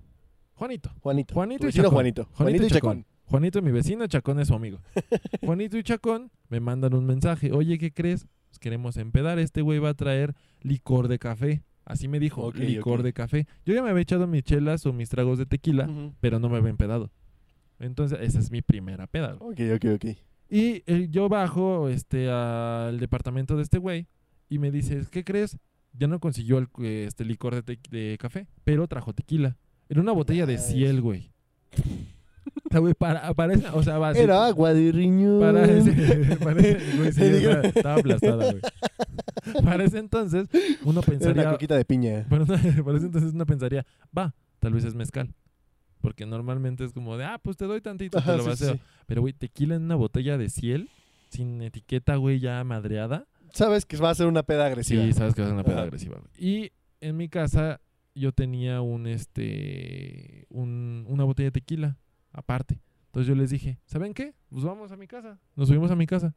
Juanito. 0.55 0.91
Juanito. 1.01 1.35
Juanito 1.35 1.61
Tu 1.61 1.65
y 1.65 1.69
vecino 1.69 1.83
Chacón. 1.85 1.95
Juanito. 1.95 2.29
Juanito 2.35 2.65
y 2.65 2.69
Chacón. 2.69 3.07
Juanito, 3.25 3.63
mi 3.63 3.71
vecino, 3.71 4.07
Chacón 4.09 4.41
es 4.41 4.49
su 4.49 4.55
amigo. 4.55 4.81
Juanito 5.45 5.79
y 5.79 5.83
Chacón 5.83 6.31
me 6.49 6.61
mandan 6.61 6.95
un 6.95 7.07
mensaje. 7.07 7.53
Oye, 7.53 7.79
¿qué 7.79 7.93
crees? 7.93 8.27
Pues 8.49 8.59
queremos 8.59 8.97
empedar. 8.97 9.39
Este 9.39 9.63
güey 9.63 9.79
va 9.79 9.91
a 9.91 9.95
traer 9.95 10.35
licor 10.61 11.09
de 11.09 11.19
café. 11.19 11.63
Así 11.85 12.09
me 12.09 12.21
dijo, 12.21 12.43
Ok, 12.43 12.57
licor 12.57 13.01
ok. 13.01 13.05
de 13.05 13.13
café. 13.13 13.47
Yo 13.65 13.73
ya 13.75 13.83
me 13.83 13.91
había 13.91 14.03
echado 14.03 14.27
mis 14.27 14.43
chelas 14.43 14.85
o 14.87 14.93
mis 14.93 15.09
tragos 15.09 15.39
de 15.39 15.47
tequila, 15.47 15.87
Ujú. 15.89 16.13
pero 16.21 16.39
no 16.39 16.49
me 16.49 16.59
había 16.59 16.71
empedado. 16.71 17.11
Entonces, 17.79 18.19
esa 18.21 18.39
es 18.39 18.51
mi 18.51 18.61
primera 18.63 19.07
peda. 19.07 19.33
güey. 19.35 19.53
Ok, 19.73 19.77
ok, 19.83 19.91
ok. 19.95 20.05
Y 20.51 20.83
eh, 20.87 21.07
yo 21.11 21.29
bajo 21.29 21.89
este 21.89 22.29
al 22.29 22.99
departamento 23.01 23.57
de 23.57 23.63
este 23.63 23.79
güey 23.79 24.09
y 24.49 24.59
me 24.59 24.71
dice, 24.71 25.03
¿qué 25.11 25.25
crees? 25.25 25.57
Ya 25.93 26.07
no 26.07 26.19
consiguió 26.21 26.59
el, 26.59 26.69
eh, 26.83 27.05
este 27.09 27.25
licor 27.25 27.65
de, 27.65 27.79
de 27.91 28.17
café, 28.19 28.47
pero 28.65 28.87
trajo 28.89 29.13
tequila. 29.13 29.57
Era 29.89 30.00
una 30.00 30.13
botella 30.13 30.47
de 30.47 30.59
ciel, 30.59 31.00
güey. 31.00 31.31
O 32.65 32.71
sea, 32.71 32.81
güey, 32.81 32.95
para, 32.95 33.35
para 33.35 33.53
esa- 33.55 33.75
o 33.75 33.83
sea, 33.83 33.99
va 33.99 34.11
así- 34.11 34.21
Era 34.21 34.47
agua 34.47 34.73
de 34.73 34.93
riñón. 34.93 35.41
para 35.41 35.65
ese, 35.67 36.37
para 36.43 36.61
ese- 36.61 36.97
güey, 36.97 37.13
sí, 37.13 37.23
estaba, 37.25 37.61
estaba 37.63 37.95
aplastada, 37.97 38.50
güey. 38.53 38.63
Para 39.65 39.85
ese 39.85 39.99
entonces, 39.99 40.49
uno 40.53 40.61
Era 40.83 40.91
una 40.91 41.03
pensaría, 41.03 41.50
coquita 41.50 41.76
de 41.76 41.85
piña. 41.85 42.26
para, 42.29 42.45
para 42.47 42.97
ese 42.97 43.07
entonces 43.07 43.33
uno 43.35 43.45
pensaría, 43.45 43.85
va, 44.17 44.35
tal 44.59 44.73
vez 44.73 44.85
es 44.85 44.95
mezcal. 44.95 45.35
Porque 46.00 46.25
normalmente 46.26 46.85
es 46.85 46.93
como 46.93 47.17
de, 47.19 47.25
ah, 47.25 47.39
pues 47.43 47.57
te 47.57 47.67
doy 47.67 47.81
tantito, 47.81 48.19
Ajá, 48.19 48.33
te 48.37 48.39
lo 48.45 48.57
sí, 48.57 48.65
sí. 48.67 48.81
Pero, 49.07 49.21
güey, 49.21 49.33
tequila 49.35 49.75
en 49.75 49.83
una 49.83 49.97
botella 49.97 50.39
de 50.39 50.49
ciel, 50.49 50.89
sin 51.29 51.61
etiqueta, 51.63 52.17
güey, 52.17 52.41
ya 52.41 52.63
madreada. 52.65 53.26
Sabes 53.52 53.84
que 53.84 53.97
va 53.97 54.10
a 54.10 54.15
ser 54.15 54.26
una 54.26 54.43
peda 54.43 54.67
agresiva. 54.67 55.04
Sí, 55.04 55.13
sabes 55.13 55.34
que 55.34 55.43
va 55.43 55.47
a 55.47 55.50
ser 55.50 55.54
una 55.54 55.65
peda 55.65 55.82
agresiva. 55.82 56.21
Y 56.39 56.73
en 57.00 57.17
mi 57.17 57.28
casa 57.28 57.80
yo 58.15 58.32
tenía 58.32 58.80
un, 58.80 59.06
este, 59.06 60.47
un, 60.50 61.04
una 61.08 61.25
botella 61.25 61.47
de 61.49 61.52
tequila 61.52 61.99
aparte. 62.32 62.80
Entonces 63.06 63.26
yo 63.28 63.34
les 63.34 63.50
dije, 63.50 63.78
¿saben 63.86 64.15
qué? 64.15 64.34
Pues 64.50 64.65
vamos 64.65 64.93
a 64.93 64.97
mi 64.97 65.06
casa. 65.06 65.39
Nos 65.56 65.69
subimos 65.69 65.91
a 65.91 65.97
mi 65.97 66.06
casa. 66.06 66.34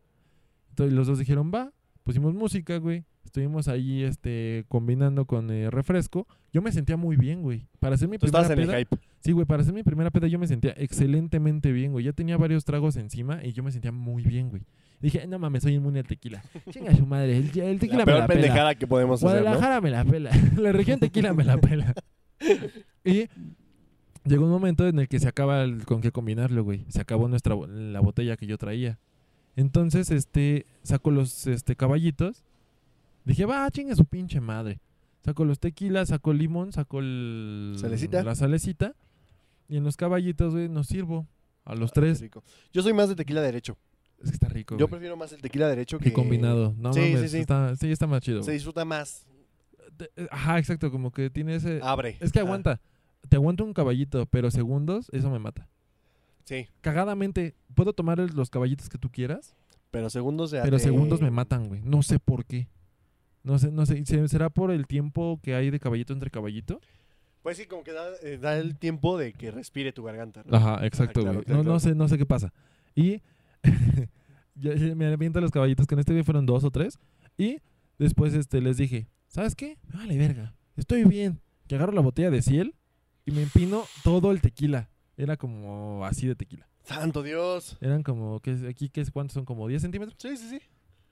Entonces 0.70 0.94
los 0.94 1.08
dos 1.08 1.20
dijeron, 1.20 1.52
va. 1.54 1.72
Pusimos 2.04 2.34
música, 2.34 2.78
güey. 2.78 3.06
Estuvimos 3.24 3.68
ahí, 3.70 4.04
este, 4.04 4.66
combinando 4.68 5.26
con 5.26 5.50
eh, 5.52 5.70
refresco. 5.70 6.28
Yo 6.52 6.62
me 6.62 6.72
sentía 6.72 6.98
muy 6.98 7.16
bien, 7.16 7.42
güey. 7.42 7.68
Para 7.80 7.96
hacer 7.96 8.10
mi 8.10 8.18
Tú 8.18 8.22
primera 8.28 8.42
estabas 8.42 8.60
en 8.60 8.66
peda. 8.68 8.78
el 8.78 8.86
hype. 8.86 8.98
Sí, 9.20 9.32
güey, 9.32 9.46
para 9.46 9.62
hacer 9.62 9.74
mi 9.74 9.84
primera 9.84 10.12
peda 10.12 10.28
yo 10.28 10.38
me 10.38 10.48
sentía 10.48 10.74
excelentemente 10.76 11.72
bien, 11.72 11.94
güey. 11.94 12.04
Ya 12.04 12.12
tenía 12.12 12.36
varios 12.38 12.66
tragos 12.66 12.98
encima 12.98 13.44
y 13.44 13.54
yo 13.54 13.64
me 13.64 13.72
sentía 13.72 13.92
muy 13.94 14.24
bien, 14.24 14.50
güey. 14.50 14.64
Dije, 15.04 15.28
no 15.28 15.38
mames, 15.38 15.64
soy 15.64 15.74
inmune 15.76 16.00
al 16.00 16.08
tequila. 16.08 16.42
Chinga 16.72 16.96
su 16.96 17.06
madre, 17.06 17.36
el, 17.38 17.60
el 17.60 17.78
tequila 17.80 18.00
La 18.00 18.06
me 18.06 18.12
peor 18.12 18.20
la 18.22 18.28
pela. 18.28 18.42
pendejada 18.42 18.76
que 18.76 18.88
podemos 18.88 19.22
hacer, 19.22 19.38
¿no? 19.38 19.44
Guadalajara 19.44 19.82
me 19.82 19.90
la 19.92 20.06
pela. 20.06 20.32
La 20.58 20.72
región 20.72 21.00
tequila 21.00 21.34
me 21.34 21.44
la 21.44 21.58
pela. 21.58 21.94
y 23.04 23.28
llegó 24.24 24.46
un 24.46 24.52
momento 24.52 24.88
en 24.88 25.00
el 25.00 25.08
que 25.10 25.20
se 25.20 25.28
acaba 25.28 25.62
el- 25.64 25.86
con 25.86 26.00
qué 26.02 26.12
combinarlo, 26.12 26.64
güey. 26.64 26.86
Se 26.88 27.02
acabó 27.02 27.28
nuestra 27.28 27.54
la 27.56 28.00
botella 28.00 28.38
que 28.38 28.48
yo 28.48 28.58
traía. 28.58 28.98
Entonces, 29.58 30.10
este, 30.10 30.66
saco 30.84 31.12
los 31.12 31.48
este 31.48 31.76
caballitos. 31.76 32.44
Dije, 33.26 33.46
va, 33.46 33.70
chinga 33.72 33.96
su 33.96 34.06
pinche 34.06 34.40
madre. 34.40 34.80
Saco 35.26 35.46
los 35.46 35.60
tequilas, 35.60 36.10
saco 36.10 36.32
el 36.32 36.38
limón, 36.40 36.72
saco 36.72 37.00
el, 37.00 37.76
Salecita. 37.78 38.24
la 38.24 38.36
salecita. 38.36 38.96
Y 39.70 39.78
en 39.78 39.84
los 39.84 39.96
caballitos, 39.98 40.54
güey, 40.54 40.70
nos 40.70 40.88
sirvo. 40.88 41.28
A 41.66 41.76
los 41.76 41.92
Ah, 41.92 41.94
tres. 41.96 42.20
rico. 42.22 42.44
Yo 42.74 42.82
soy 42.82 42.92
más 42.94 43.08
de 43.10 43.16
tequila 43.16 43.42
derecho. 43.42 43.78
Es 44.24 44.30
que 44.30 44.36
está 44.36 44.48
rico. 44.48 44.76
Yo 44.78 44.86
güey. 44.88 44.92
prefiero 44.92 45.18
más 45.18 45.32
el 45.34 45.42
tequila 45.42 45.68
derecho 45.68 45.98
que 46.00 46.06
que 46.06 46.14
combinado. 46.14 46.74
No 46.78 46.94
Sí, 46.94 47.00
mames, 47.02 47.22
sí, 47.22 47.30
sí. 47.30 47.38
Está, 47.40 47.76
sí, 47.76 47.92
está 47.92 48.08
más 48.08 48.22
chido. 48.22 48.42
Se 48.44 48.52
disfruta 48.54 48.86
más. 48.86 49.26
Eh, 50.16 50.28
Ajá, 50.32 50.58
exacto, 50.60 50.90
como 50.92 51.12
que 51.12 51.30
tiene 51.30 51.56
ese... 51.56 51.80
Abre. 51.84 52.18
Es 52.20 52.32
que 52.32 52.40
Ah, 52.40 52.44
aguanta. 52.44 52.80
Te 53.30 53.36
aguanta 53.36 53.64
un 53.64 53.74
caballito, 53.74 54.26
pero 54.26 54.50
segundos, 54.52 55.08
eso 55.12 55.30
me 55.30 55.40
mata. 55.40 55.68
sí, 56.46 56.68
Cagadamente, 56.82 57.56
puedo 57.76 57.94
tomar 57.94 58.18
los 58.20 58.50
caballitos 58.50 58.90
que 58.90 58.98
tú 58.98 59.10
quieras, 59.10 59.56
pero 59.92 60.10
segundos 60.10 60.52
de 60.52 60.62
pero 60.62 60.80
segundos 60.80 61.22
me 61.22 61.32
matan, 61.32 61.68
güey. 61.68 61.82
No 61.84 62.02
sé 62.04 62.20
por 62.20 62.46
qué. 62.46 62.68
No 63.44 63.60
sé, 63.60 63.72
no 63.72 63.86
sé. 63.86 64.04
¿se- 64.06 64.28
¿Será 64.28 64.50
por 64.50 64.72
el 64.72 64.88
tiempo 64.88 65.40
que 65.44 65.54
hay 65.56 65.70
de 65.70 65.80
caballito 65.80 66.14
entre 66.14 66.32
caballito? 66.32 66.80
Pues 67.44 67.58
sí, 67.58 67.66
como 67.66 67.84
que 67.84 67.92
da, 67.92 68.06
eh, 68.24 68.38
da 68.38 68.58
el 68.58 68.78
tiempo 68.78 69.18
de 69.18 69.34
que 69.34 69.52
respire 69.52 69.92
tu 69.92 70.02
garganta. 70.04 70.44
¿no? 70.46 70.56
Ajá, 70.58 70.86
exacto, 70.86 71.22
claro, 71.22 71.34
güey. 71.36 71.46
claro, 71.46 71.58
no, 71.58 71.64
no 71.64 71.78
claro. 71.78 71.80
sé, 71.82 71.94
no 71.96 72.08
sé 72.08 72.18
qué 72.18 72.26
pasa. 72.26 72.52
Y 72.96 73.22
ya- 74.56 74.76
ya 74.76 74.96
me 74.96 75.06
aviento 75.08 75.40
los 75.42 75.52
caballitos. 75.52 75.88
Con 75.88 76.00
este 76.00 76.12
güey 76.14 76.24
fueron 76.24 76.46
dos 76.46 76.64
o 76.64 76.72
tres. 76.72 77.00
Y 77.38 77.58
después 77.98 78.34
este, 78.34 78.62
les 78.62 78.78
dije, 78.78 79.08
¿sabes 79.28 79.56
qué? 79.56 79.78
Me 79.88 79.98
Vale, 80.00 80.18
verga. 80.18 80.56
Estoy 80.76 81.04
bien. 81.06 81.40
Que 81.68 81.76
agarro 81.76 81.94
la 81.94 82.02
botella 82.02 82.30
de 82.32 82.42
ciel 82.42 82.76
y 83.26 83.32
me 83.32 83.42
empino 83.44 83.84
todo 84.04 84.32
el 84.32 84.42
tequila. 84.42 84.90
Era 85.18 85.38
como 85.38 86.06
así 86.06 86.28
de 86.28 86.36
tequila. 86.36 86.68
Santo 86.84 87.24
Dios. 87.24 87.78
Eran 87.82 88.04
como, 88.04 88.40
¿qué 88.42 88.52
es, 88.52 88.64
aquí 88.64 88.90
qué 88.90 89.02
es, 89.02 89.12
cuántos 89.12 89.34
son? 89.36 89.46
¿Como 89.46 89.68
10 89.68 89.82
centímetros? 89.82 90.18
Sí, 90.20 90.36
sí, 90.36 90.50
sí. 90.50 90.60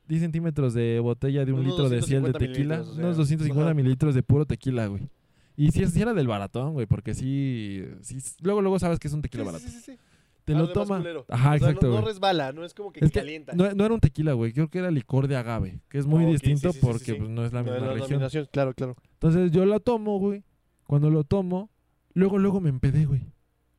10 0.08 0.21
centímetros 0.21 0.73
de 0.73 0.99
botella 0.99 1.45
de 1.45 1.54
un 1.54 1.60
Unos 1.60 1.71
litro 1.71 1.89
de 1.89 2.01
ciel 2.01 2.23
de 2.23 2.32
250 2.32 2.39
tequila. 2.39 2.75
mililitros, 2.77 2.89
o 2.89 2.95
sea, 2.95 3.04
unos 3.06 3.17
250 3.17 3.65
ajá. 3.65 3.73
mililitros 3.73 4.15
de 4.15 4.23
puro 4.23 4.45
tequila, 4.45 4.88
güey. 4.88 5.08
Y 5.56 5.71
si 5.71 6.01
era 6.01 6.13
del 6.13 6.27
baratón, 6.27 6.73
güey, 6.73 6.88
porque 6.88 7.13
sí, 7.13 7.84
sí, 8.01 8.17
luego, 8.41 8.62
luego 8.62 8.80
sabes 8.80 8.99
que 8.99 9.08
es 9.08 9.13
un 9.13 9.21
tequila 9.21 9.43
Sí, 9.43 9.45
barato. 9.45 9.63
sí, 9.63 9.71
sí, 9.71 9.80
sí. 9.93 9.97
Te 10.45 10.54
Algo 10.54 10.67
lo 10.67 10.73
toma. 10.73 11.04
Ajá, 11.30 11.54
O 11.56 11.60
sea, 11.60 11.69
exacto, 11.69 11.88
no, 11.89 12.01
resbala, 12.01 12.51
no 12.51 12.65
es 12.65 12.73
como 12.73 12.91
que 12.91 13.04
Es 13.06 13.12
que 13.12 13.19
calienta. 13.19 13.54
no, 13.54 13.71
no 13.73 13.86
era 13.86 13.93
un 13.93 13.99
tequila, 13.99 14.34
güey. 14.34 14.54
Creo 14.54 14.69
que 14.69 14.80
era 14.80 14.89
licor 14.89 15.27
de 15.27 15.36
agave, 15.36 15.82
que 15.88 15.97
es 15.99 16.06
muy 16.06 16.25
distinto 16.25 16.71
sí, 16.71 16.80
sí, 16.80 16.86
porque 16.86 17.06
sí. 17.06 17.13
pues, 17.13 17.30
no 17.30 17.45
es 17.45 17.54
la 17.54 17.63
misma 17.63 17.80
no, 17.80 17.93
región. 17.93 18.47
Claro, 18.51 18.73
claro. 18.73 18.95
Entonces 19.13 19.51
yo 19.51 19.65
la 19.65 19.80
tomo, 19.80 20.19
güey. 20.19 20.43
Cuando 20.88 21.10
lo 21.10 21.23
tomo, 21.23 21.69
luego, 22.13 22.38
luego 22.39 22.60
me 22.60 22.69
empedé, 22.69 23.06
güey. 23.06 23.21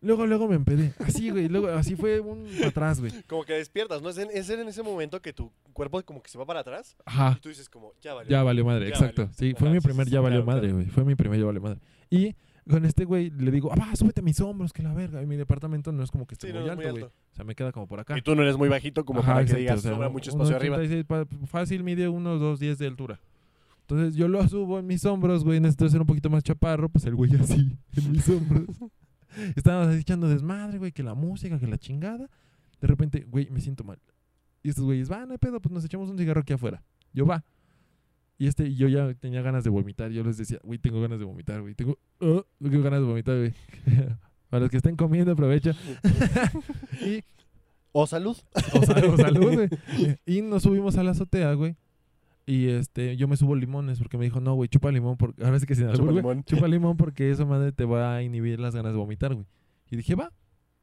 Luego, 0.03 0.27
luego 0.27 0.49
me 0.49 0.57
empedé. 0.57 0.93
Así, 0.99 1.31
güey. 1.31 1.49
Luego, 1.49 1.69
así 1.69 1.95
fue 1.95 2.19
un 2.21 2.47
atrás, 2.67 3.01
güey. 3.01 3.13
Como 3.29 3.45
que 3.45 3.53
despiertas, 3.55 4.03
¿no? 4.03 4.09
Es 4.11 4.19
en, 4.19 4.29
es 4.33 4.51
en 4.51 4.67
ese 4.69 4.83
momento 4.83 5.23
que 5.23 5.33
tu 5.33 5.53
cuerpo 5.73 6.03
como 6.03 6.23
que 6.23 6.29
se 6.29 6.39
va 6.39 6.45
para 6.45 6.61
atrás 6.61 6.97
Ajá. 7.05 7.35
y 7.37 7.41
tú 7.41 7.49
dices 7.49 7.69
como, 7.69 7.93
ya 8.01 8.13
valió. 8.15 8.31
Ya 8.31 8.43
valió 8.43 8.65
madre, 8.65 8.87
Ya 8.89 8.95
exacto. 8.95 9.23
valió. 9.23 9.35
Sí, 9.39 9.51
Ajá, 9.51 9.59
fue 9.61 9.71
mi 9.71 9.81
primer 9.81 10.09
ya 10.09 10.21
valió 10.21 10.43
claro, 10.43 10.47
madre, 10.47 10.69
claro. 10.69 10.75
güey. 10.77 10.87
Fue 10.89 11.05
mi 11.05 11.15
primer 11.15 11.39
ya 11.39 11.47
valió 11.47 11.61
madre. 11.61 11.79
Y 12.11 12.35
con 12.69 12.85
este 12.85 13.05
güey 13.05 13.31
le 13.31 13.51
digo, 13.51 13.73
ah, 13.73 13.77
va, 13.79 13.97
súbete 13.97 14.21
a 14.21 14.25
mis 14.25 14.41
hombros, 14.41 14.73
que 14.73 14.83
la 14.83 14.93
verga. 14.95 15.23
Y 15.23 15.27
mi 15.27 15.37
departamento 15.37 15.91
no 15.93 16.03
es 16.03 16.11
como 16.11 16.27
que 16.27 16.35
esté 16.35 16.49
Sí, 16.49 16.53
no, 16.53 16.61
muy 16.61 16.71
es 16.71 16.77
muy 16.77 16.85
alto, 16.85 16.93
güey. 16.95 17.05
alto. 17.05 17.17
O 17.33 17.35
sea, 17.35 17.45
me 17.45 17.55
queda 17.55 17.73
como 17.73 17.87
por 17.89 18.01
acá. 18.01 18.17
Y 18.17 18.23
tú 18.23 18.35
no 18.37 18.43
eres 18.43 18.57
muy 18.57 18.69
bajito 18.69 19.05
como 19.05 19.21
Ajá, 19.21 19.35
para 19.35 19.45
que 19.45 19.53
exacto, 19.53 19.61
digas, 19.61 19.79
o 19.79 19.83
sea, 19.83 19.93
sobra 19.95 20.09
mucho 20.09 20.31
espacio 20.31 20.57
arriba. 20.57 20.79
1.86, 20.79 21.05
pa- 21.05 21.27
fácil 21.47 21.83
mide 21.83 22.09
unos 22.09 22.41
2.10 22.41 22.77
de 22.77 22.87
altura. 22.87 23.21
Entonces 23.81 24.15
yo 24.15 24.29
lo 24.29 24.47
subo 24.49 24.79
en 24.79 24.87
mis 24.87 25.05
hombros, 25.05 25.45
güey. 25.45 25.61
Necesito 25.61 25.89
ser 25.89 26.01
un 26.01 26.07
poquito 26.07 26.31
más 26.31 26.43
chaparro. 26.45 26.89
Pues 26.89 27.05
el 27.07 27.15
güey 27.17 27.35
así, 27.37 27.77
en 27.97 28.13
mis 28.13 28.29
hombros. 28.29 28.67
Estábamos 29.57 29.89
así 29.89 30.01
echando 30.01 30.29
desmadre, 30.29 30.79
güey. 30.79 30.93
Que 30.93 31.03
la 31.03 31.15
música, 31.15 31.59
que 31.59 31.67
la 31.67 31.79
chingada. 31.79 32.29
De 32.81 32.87
repente, 32.89 33.27
güey, 33.29 33.49
me 33.51 33.61
siento 33.61 33.83
mal. 33.85 33.99
Y 34.63 34.69
estos 34.69 34.85
güeyes, 34.85 35.11
va, 35.11 35.27
no 35.27 35.33
hay 35.33 35.39
pedo, 35.39 35.61
pues 35.61 35.73
nos 35.73 35.85
echamos 35.85 36.09
un 36.11 36.17
cigarro 36.19 36.41
aquí 36.43 36.53
afuera. 36.53 36.83
Yo, 37.13 37.27
va. 37.27 37.45
Y 38.43 38.49
este, 38.49 38.75
yo 38.75 38.89
ya 38.89 39.15
tenía 39.15 39.41
ganas 39.41 39.63
de 39.63 39.71
vomitar. 39.71 40.11
Yo 40.11 40.25
les 40.25 40.37
decía, 40.37 40.59
güey, 40.65 40.77
tengo 40.77 41.01
ganas 41.01 41.21
de 41.21 41.25
vomitar, 41.25 41.61
güey. 41.61 41.77
Tengo, 41.77 41.97
uh, 42.19 42.41
tengo 42.61 42.83
ganas 42.83 42.99
de 42.99 43.07
vomitar, 43.07 43.37
güey. 43.39 43.55
Para 44.51 44.63
los 44.63 44.69
que 44.69 44.79
estén 44.79 44.97
comiendo, 44.97 45.31
aprovecha. 45.31 45.77
y 47.07 47.23
O 47.93 48.05
salud. 48.05 48.37
o, 48.75 48.83
sal- 48.85 49.05
o 49.05 49.17
salud, 49.17 49.55
güey. 49.55 49.69
Y 50.27 50.43
nos 50.43 50.65
subimos 50.65 50.99
a 50.99 51.05
la 51.05 51.13
azotea, 51.13 51.53
güey. 51.55 51.77
Y 52.45 52.67
este, 52.71 53.17
yo 53.17 53.29
me 53.29 53.37
subo 53.37 53.55
limones 53.55 54.01
porque 54.01 54.19
me 54.19 54.25
dijo, 54.25 54.41
no, 54.41 54.55
güey, 54.55 54.69
chupa 54.69 54.91
limón. 54.91 55.17
Porque, 55.19 55.45
ahora 55.45 55.61
sí 55.61 55.67
que 55.67 55.77
sin 55.77 55.85
albur, 55.85 55.99
Chupa 56.01 56.13
limón. 56.13 56.43
Chupa 56.43 56.67
limón 56.67 56.97
porque 56.97 57.31
eso, 57.31 57.47
madre, 57.47 57.71
te 57.71 57.85
va 57.85 58.17
a 58.17 58.25
inhibir 58.25 58.59
las 58.59 58.75
ganas 58.75 58.93
de 58.93 58.99
vomitar, 58.99 59.35
güey. 59.35 59.47
Y 59.89 59.95
dije, 59.95 60.17
va. 60.17 60.33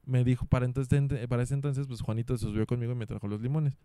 Me 0.05 0.23
dijo, 0.23 0.45
para, 0.45 0.65
entonces, 0.65 1.27
para 1.27 1.43
ese 1.43 1.55
entonces, 1.55 1.87
pues 1.87 1.99
Juanito 1.99 2.37
se 2.37 2.45
subió 2.45 2.65
conmigo 2.65 2.93
y 2.93 2.95
me 2.95 3.05
trajo 3.05 3.27
los 3.27 3.41
limones. 3.41 3.77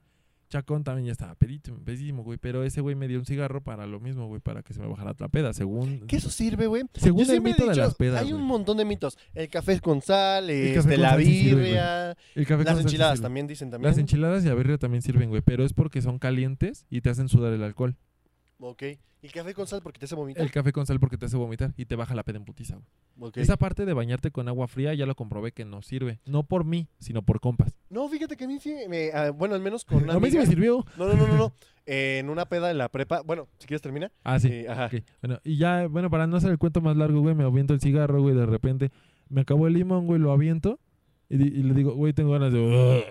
Chacón 0.48 0.84
también 0.84 1.06
ya 1.06 1.12
estaba 1.12 1.34
pedito, 1.34 1.76
pedísimo, 1.84 2.22
güey. 2.22 2.38
Pero 2.38 2.64
ese 2.64 2.80
güey 2.80 2.94
me 2.94 3.08
dio 3.08 3.18
un 3.18 3.26
cigarro 3.26 3.62
para 3.62 3.86
lo 3.86 4.00
mismo, 4.00 4.26
güey, 4.26 4.40
para 4.40 4.62
que 4.62 4.72
se 4.74 4.80
me 4.80 4.86
bajara 4.86 5.14
la 5.18 5.28
peda, 5.28 5.52
según... 5.52 6.06
¿Qué 6.06 6.16
eso 6.16 6.30
sirve, 6.30 6.66
güey? 6.66 6.84
Según 6.94 7.28
el 7.30 7.40
mito 7.40 7.66
de 7.66 7.76
las 7.76 7.94
pedas, 7.94 8.22
Hay 8.22 8.32
un 8.32 8.38
güey. 8.38 8.48
montón 8.48 8.76
de 8.76 8.84
mitos. 8.84 9.18
El 9.34 9.48
café 9.48 9.80
con 9.80 10.02
sal, 10.02 10.46
café 10.46 10.76
este, 10.76 10.90
con 10.94 11.02
la 11.02 11.16
sí 11.16 11.24
birria, 11.24 12.16
El 12.34 12.46
café 12.46 12.64
las 12.64 12.76
sí 12.76 12.82
enchiladas 12.82 13.20
también 13.20 13.46
dicen 13.46 13.70
también. 13.70 13.90
Las 13.90 13.98
enchiladas 13.98 14.44
y 14.44 14.48
la 14.48 14.54
birria 14.54 14.78
también 14.78 15.02
sirven, 15.02 15.28
güey. 15.28 15.42
Pero 15.42 15.64
es 15.64 15.72
porque 15.72 16.02
son 16.02 16.18
calientes 16.18 16.86
y 16.90 17.00
te 17.00 17.10
hacen 17.10 17.28
sudar 17.28 17.52
el 17.52 17.62
alcohol. 17.62 17.96
Ok. 18.58 18.82
¿Y 19.22 19.26
el 19.26 19.32
café 19.32 19.54
con 19.54 19.66
sal 19.66 19.80
porque 19.82 19.98
te 19.98 20.04
hace 20.04 20.14
vomitar? 20.14 20.42
El 20.42 20.50
café 20.50 20.70
con 20.72 20.84
sal 20.86 21.00
porque 21.00 21.16
te 21.16 21.24
hace 21.26 21.36
vomitar 21.36 21.72
y 21.78 21.86
te 21.86 21.96
baja 21.96 22.14
la 22.14 22.22
peda 22.24 22.36
en 22.38 22.44
putiza, 22.44 22.76
güey. 22.76 22.86
Ok. 23.30 23.38
Esa 23.38 23.56
parte 23.56 23.84
de 23.86 23.92
bañarte 23.94 24.30
con 24.30 24.48
agua 24.48 24.68
fría 24.68 24.92
ya 24.94 25.06
lo 25.06 25.14
comprobé 25.14 25.52
que 25.52 25.64
no 25.64 25.80
sirve. 25.82 26.20
No 26.26 26.42
por 26.44 26.64
mí, 26.64 26.88
sino 26.98 27.22
por 27.22 27.40
compas. 27.40 27.74
No, 27.88 28.08
fíjate 28.08 28.36
que 28.36 28.44
a 28.44 28.48
mí 28.48 28.58
sí 28.60 28.74
me... 28.88 29.10
ah, 29.12 29.30
bueno, 29.30 29.54
al 29.54 29.60
menos 29.62 29.84
con 29.84 30.02
una 30.04 30.12
A 30.14 30.20
mí 30.20 30.30
sí 30.30 30.36
amiga- 30.36 30.42
me 30.42 30.46
sirvió. 30.46 30.84
No, 30.98 31.06
no, 31.06 31.14
no, 31.14 31.26
no, 31.26 31.36
no. 31.36 31.54
Eh, 31.86 32.18
en 32.20 32.28
una 32.30 32.46
peda 32.46 32.70
en 32.70 32.78
la 32.78 32.88
prepa... 32.90 33.22
Bueno, 33.22 33.48
si 33.58 33.66
quieres 33.66 33.82
termina. 33.82 34.12
Ah, 34.24 34.38
sí. 34.38 34.48
Eh, 34.50 34.66
ajá. 34.68 34.86
Ok, 34.86 34.94
Bueno, 35.22 35.40
y 35.42 35.56
ya, 35.56 35.86
bueno, 35.88 36.10
para 36.10 36.26
no 36.26 36.36
hacer 36.36 36.50
el 36.50 36.58
cuento 36.58 36.80
más 36.82 36.96
largo, 36.96 37.20
güey, 37.20 37.34
me 37.34 37.44
aviento 37.44 37.72
el 37.74 37.80
cigarro, 37.80 38.20
güey, 38.22 38.34
de 38.34 38.46
repente 38.46 38.90
me 39.30 39.40
acabó 39.40 39.66
el 39.68 39.72
limón, 39.74 40.06
güey, 40.06 40.20
lo 40.20 40.32
aviento 40.32 40.78
y, 41.30 41.38
di- 41.38 41.58
y 41.60 41.62
le 41.62 41.72
digo, 41.74 41.94
güey, 41.94 42.12
tengo 42.12 42.32
ganas 42.32 42.52
de... 42.52 43.04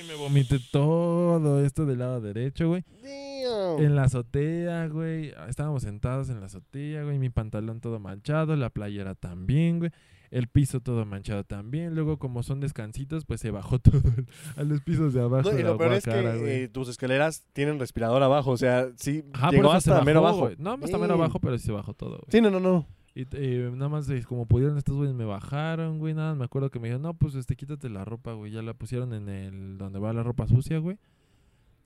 Y 0.00 0.06
me 0.08 0.14
vomité 0.14 0.58
todo 0.72 1.64
esto 1.64 1.86
del 1.86 1.98
lado 2.00 2.20
derecho, 2.20 2.68
güey. 2.68 2.84
Damn. 3.02 3.82
En 3.84 3.94
la 3.96 4.04
azotea, 4.04 4.88
güey. 4.88 5.32
Estábamos 5.48 5.82
sentados 5.82 6.28
en 6.28 6.40
la 6.40 6.46
azotea, 6.46 7.04
güey. 7.04 7.18
Mi 7.18 7.30
pantalón 7.30 7.80
todo 7.80 7.98
manchado, 8.00 8.56
la 8.56 8.70
playera 8.70 9.14
también, 9.14 9.78
güey. 9.78 9.90
El 10.32 10.48
piso 10.48 10.80
todo 10.80 11.04
manchado 11.06 11.44
también. 11.44 11.94
Luego, 11.94 12.18
como 12.18 12.42
son 12.42 12.58
descansitos, 12.58 13.24
pues 13.24 13.40
se 13.40 13.52
bajó 13.52 13.78
todo 13.80 13.98
el- 14.16 14.26
a 14.56 14.64
los 14.64 14.80
pisos 14.80 15.14
de 15.14 15.20
abajo. 15.22 15.52
No, 15.52 15.58
y 15.58 15.62
lo 15.62 15.78
peor 15.78 15.92
es 15.92 16.04
que 16.04 16.10
guacara, 16.10 16.36
güey. 16.36 16.50
eh, 16.64 16.68
tus 16.68 16.88
escaleras 16.88 17.44
tienen 17.52 17.78
respirador 17.78 18.22
abajo. 18.24 18.50
O 18.50 18.56
sea, 18.56 18.88
sí, 18.96 19.24
Ajá, 19.32 19.50
llegó 19.50 19.70
hasta 19.72 20.02
mero 20.02 20.18
abajo. 20.18 20.38
güey. 20.40 20.56
No, 20.58 20.72
hasta 20.72 20.98
mero 20.98 21.14
Sí. 21.14 21.20
abajo, 21.20 21.38
pero 21.38 21.56
sí 21.58 21.66
se 21.66 21.72
bajó 21.72 21.94
todo, 21.94 22.10
güey. 22.18 22.24
Sí, 22.30 22.40
no, 22.40 22.50
no, 22.50 22.58
no. 22.58 22.86
Y 23.16 23.26
eh, 23.32 23.70
nada 23.72 23.88
más, 23.88 24.10
eh, 24.10 24.22
como 24.28 24.44
pudieron, 24.44 24.76
estos 24.76 24.94
güeyes 24.94 25.16
me 25.16 25.24
bajaron, 25.24 25.98
güey. 25.98 26.12
Nada, 26.12 26.34
me 26.34 26.44
acuerdo 26.44 26.68
que 26.68 26.78
me 26.78 26.88
dijeron, 26.88 27.00
no, 27.00 27.14
pues 27.14 27.34
este, 27.34 27.56
quítate 27.56 27.88
la 27.88 28.04
ropa, 28.04 28.34
güey. 28.34 28.52
Ya 28.52 28.60
la 28.60 28.74
pusieron 28.74 29.14
en 29.14 29.30
el 29.30 29.78
donde 29.78 29.98
va 29.98 30.12
la 30.12 30.22
ropa 30.22 30.46
sucia, 30.46 30.76
güey. 30.76 30.98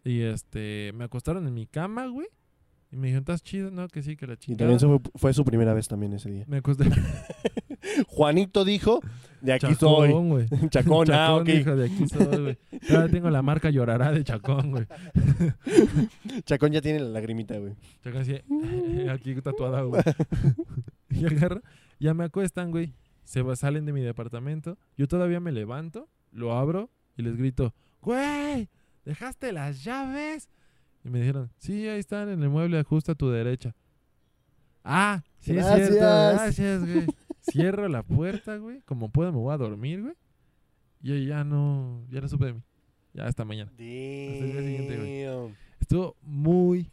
Y 0.02 0.22
este, 0.22 0.90
me 0.96 1.04
acostaron 1.04 1.46
en 1.46 1.54
mi 1.54 1.66
cama, 1.66 2.08
güey. 2.08 2.26
Y 2.90 2.96
me 2.96 3.06
dijeron, 3.06 3.22
¿estás 3.22 3.44
chido? 3.44 3.70
No, 3.70 3.86
que 3.86 4.02
sí, 4.02 4.16
que 4.16 4.26
la 4.26 4.32
Y 4.32 4.38
chingada. 4.38 4.76
también 4.76 5.00
fue, 5.00 5.10
fue 5.14 5.32
su 5.32 5.44
primera 5.44 5.72
vez 5.72 5.86
también 5.86 6.12
ese 6.14 6.32
día. 6.32 6.44
Me 6.48 6.56
acosté. 6.56 6.86
Juanito 8.08 8.64
dijo, 8.64 9.00
de 9.40 9.52
aquí 9.52 9.72
soy. 9.76 10.08
Chacón, 10.08 10.28
güey. 10.30 10.48
Chacón, 10.70 11.12
ah, 11.12 11.36
ok. 11.36 11.44
dijo, 11.44 11.76
de 11.76 11.86
aquí 11.86 12.08
soy, 12.08 12.26
güey. 12.26 12.58
Todavía 12.88 13.12
tengo 13.12 13.30
la 13.30 13.42
marca 13.42 13.70
Llorará 13.70 14.10
de 14.10 14.24
Chacón, 14.24 14.72
güey. 14.72 14.86
Chacón 16.44 16.72
ya 16.72 16.80
tiene 16.80 16.98
la 16.98 17.10
lagrimita, 17.10 17.56
güey. 17.56 17.74
Chacón 18.02 18.22
así, 18.22 18.34
aquí 19.08 19.34
tatuada, 19.40 19.82
güey. 19.82 20.02
y 21.20 21.26
agarra, 21.26 21.62
ya 21.98 22.14
me 22.14 22.24
acuestan, 22.24 22.70
güey. 22.70 22.94
Se 23.24 23.42
va- 23.42 23.56
salen 23.56 23.84
de 23.86 23.92
mi 23.92 24.00
departamento. 24.00 24.78
Yo 24.96 25.06
todavía 25.08 25.40
me 25.40 25.52
levanto, 25.52 26.08
lo 26.32 26.52
abro 26.56 26.90
y 27.16 27.22
les 27.22 27.36
grito, 27.36 27.74
güey, 28.00 28.68
¿dejaste 29.04 29.52
las 29.52 29.84
llaves? 29.84 30.48
Y 31.04 31.10
me 31.10 31.20
dijeron, 31.20 31.50
sí, 31.56 31.86
ahí 31.88 32.00
están 32.00 32.28
en 32.28 32.42
el 32.42 32.48
mueble, 32.48 32.78
ajusta 32.78 33.12
a 33.12 33.14
tu 33.14 33.30
derecha. 33.30 33.74
Ah, 34.84 35.22
sí 35.40 35.56
es 35.56 35.64
cierto, 35.66 35.94
Gracias. 35.96 36.34
gracias, 36.80 36.86
güey. 36.86 37.06
Cierro 37.50 37.88
la 37.88 38.02
puerta, 38.02 38.56
güey. 38.56 38.80
Como 38.82 39.10
puedo 39.10 39.30
me 39.32 39.38
voy 39.38 39.52
a 39.52 39.56
dormir, 39.58 40.02
güey. 40.02 40.14
Y 41.02 41.26
ya 41.26 41.44
no, 41.44 42.04
ya 42.10 42.20
no 42.20 42.28
supe 42.28 42.46
de 42.46 42.52
mí. 42.54 42.62
Ya 43.12 43.24
hasta 43.26 43.44
mañana. 43.44 43.70
el 43.72 43.76
día 44.52 44.60
siguiente, 44.62 44.96
güey. 44.96 45.22
Damn. 45.24 45.56
Estuvo 45.80 46.16
muy, 46.22 46.90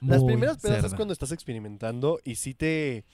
Las 0.00 0.22
primeras 0.22 0.60
cerda. 0.60 0.94
cuando 0.96 1.12
estás 1.12 1.32
experimentando 1.32 2.18
y 2.24 2.34
sí 2.34 2.54
te... 2.54 3.04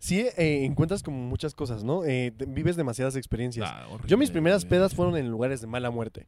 Sí 0.00 0.20
eh, 0.36 0.64
encuentras 0.64 1.02
como 1.04 1.18
muchas 1.18 1.54
cosas, 1.54 1.84
¿no? 1.84 2.04
Eh, 2.04 2.32
te- 2.36 2.46
vives 2.46 2.74
demasiadas 2.74 3.14
experiencias. 3.16 3.70
Ah, 3.70 3.86
Yo 4.06 4.16
mis 4.18 4.30
primeras 4.32 4.64
güey. 4.64 4.70
pedas 4.70 4.94
fueron 4.94 5.16
en 5.16 5.28
lugares 5.30 5.60
de 5.60 5.66
mala 5.68 5.90
muerte. 5.90 6.26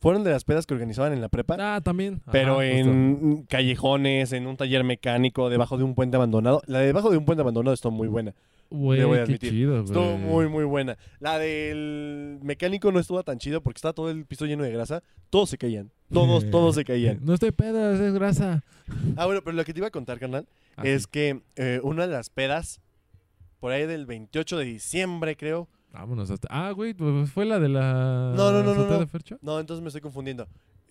Fueron 0.00 0.22
de 0.22 0.30
las 0.30 0.44
pedas 0.44 0.64
que 0.64 0.74
organizaban 0.74 1.12
en 1.12 1.20
la 1.20 1.28
prepa, 1.28 1.56
Ah, 1.58 1.80
también. 1.80 2.22
pero 2.30 2.54
justo. 2.54 2.62
en 2.70 3.42
callejones, 3.48 4.32
en 4.32 4.46
un 4.46 4.56
taller 4.56 4.84
mecánico, 4.84 5.50
debajo 5.50 5.76
de 5.76 5.82
un 5.82 5.96
puente 5.96 6.16
abandonado. 6.16 6.62
La 6.66 6.78
de 6.78 6.86
debajo 6.86 7.10
de 7.10 7.16
un 7.18 7.24
puente 7.24 7.40
abandonado 7.42 7.74
estuvo 7.74 7.90
muy 7.90 8.06
buena. 8.06 8.32
Güey, 8.70 9.00
debo 9.00 9.12
de 9.14 9.18
qué 9.18 9.22
admitir. 9.24 9.50
chido, 9.50 9.70
güey. 9.72 9.84
Estuvo 9.86 10.16
muy, 10.18 10.46
muy 10.48 10.62
buena. 10.64 10.96
La 11.18 11.38
del 11.38 12.38
mecánico 12.42 12.92
no 12.92 13.00
estuvo 13.00 13.22
tan 13.24 13.38
chido 13.38 13.60
porque 13.62 13.78
estaba 13.78 13.92
todo 13.94 14.10
el 14.10 14.24
piso 14.26 14.46
lleno 14.46 14.62
de 14.62 14.70
grasa. 14.70 15.02
Todos 15.30 15.50
se 15.50 15.58
caían. 15.58 15.90
Todos, 16.12 16.48
todos 16.50 16.76
se 16.76 16.84
caían. 16.84 17.18
No 17.22 17.34
estoy 17.34 17.50
pedas, 17.50 17.98
es 17.98 18.14
grasa. 18.14 18.62
Ah, 19.16 19.26
bueno, 19.26 19.40
pero 19.42 19.56
lo 19.56 19.64
que 19.64 19.72
te 19.72 19.80
iba 19.80 19.88
a 19.88 19.90
contar, 19.90 20.20
carnal, 20.20 20.46
Ah, 20.76 20.82
es 20.84 21.02
sí. 21.02 21.08
que 21.10 21.40
eh, 21.56 21.80
una 21.82 22.06
de 22.06 22.12
las 22.12 22.30
pedas, 22.30 22.80
por 23.60 23.72
ahí 23.72 23.86
del 23.86 24.06
28 24.06 24.56
de 24.58 24.64
diciembre, 24.64 25.36
creo. 25.36 25.68
Vámonos 25.92 26.30
hasta. 26.30 26.48
Ah, 26.50 26.70
güey, 26.72 26.94
pues 26.94 27.30
fue 27.30 27.44
la 27.46 27.58
de 27.58 27.68
la. 27.68 28.32
No, 28.36 28.52
no, 28.52 28.62
no, 28.62 28.74
no, 28.74 28.86
no. 28.86 28.98
de 29.00 29.06
Fercho. 29.06 29.38
No, 29.40 29.58
entonces 29.58 29.82
me 29.82 29.88
estoy 29.88 30.00
confundiendo. 30.02 30.46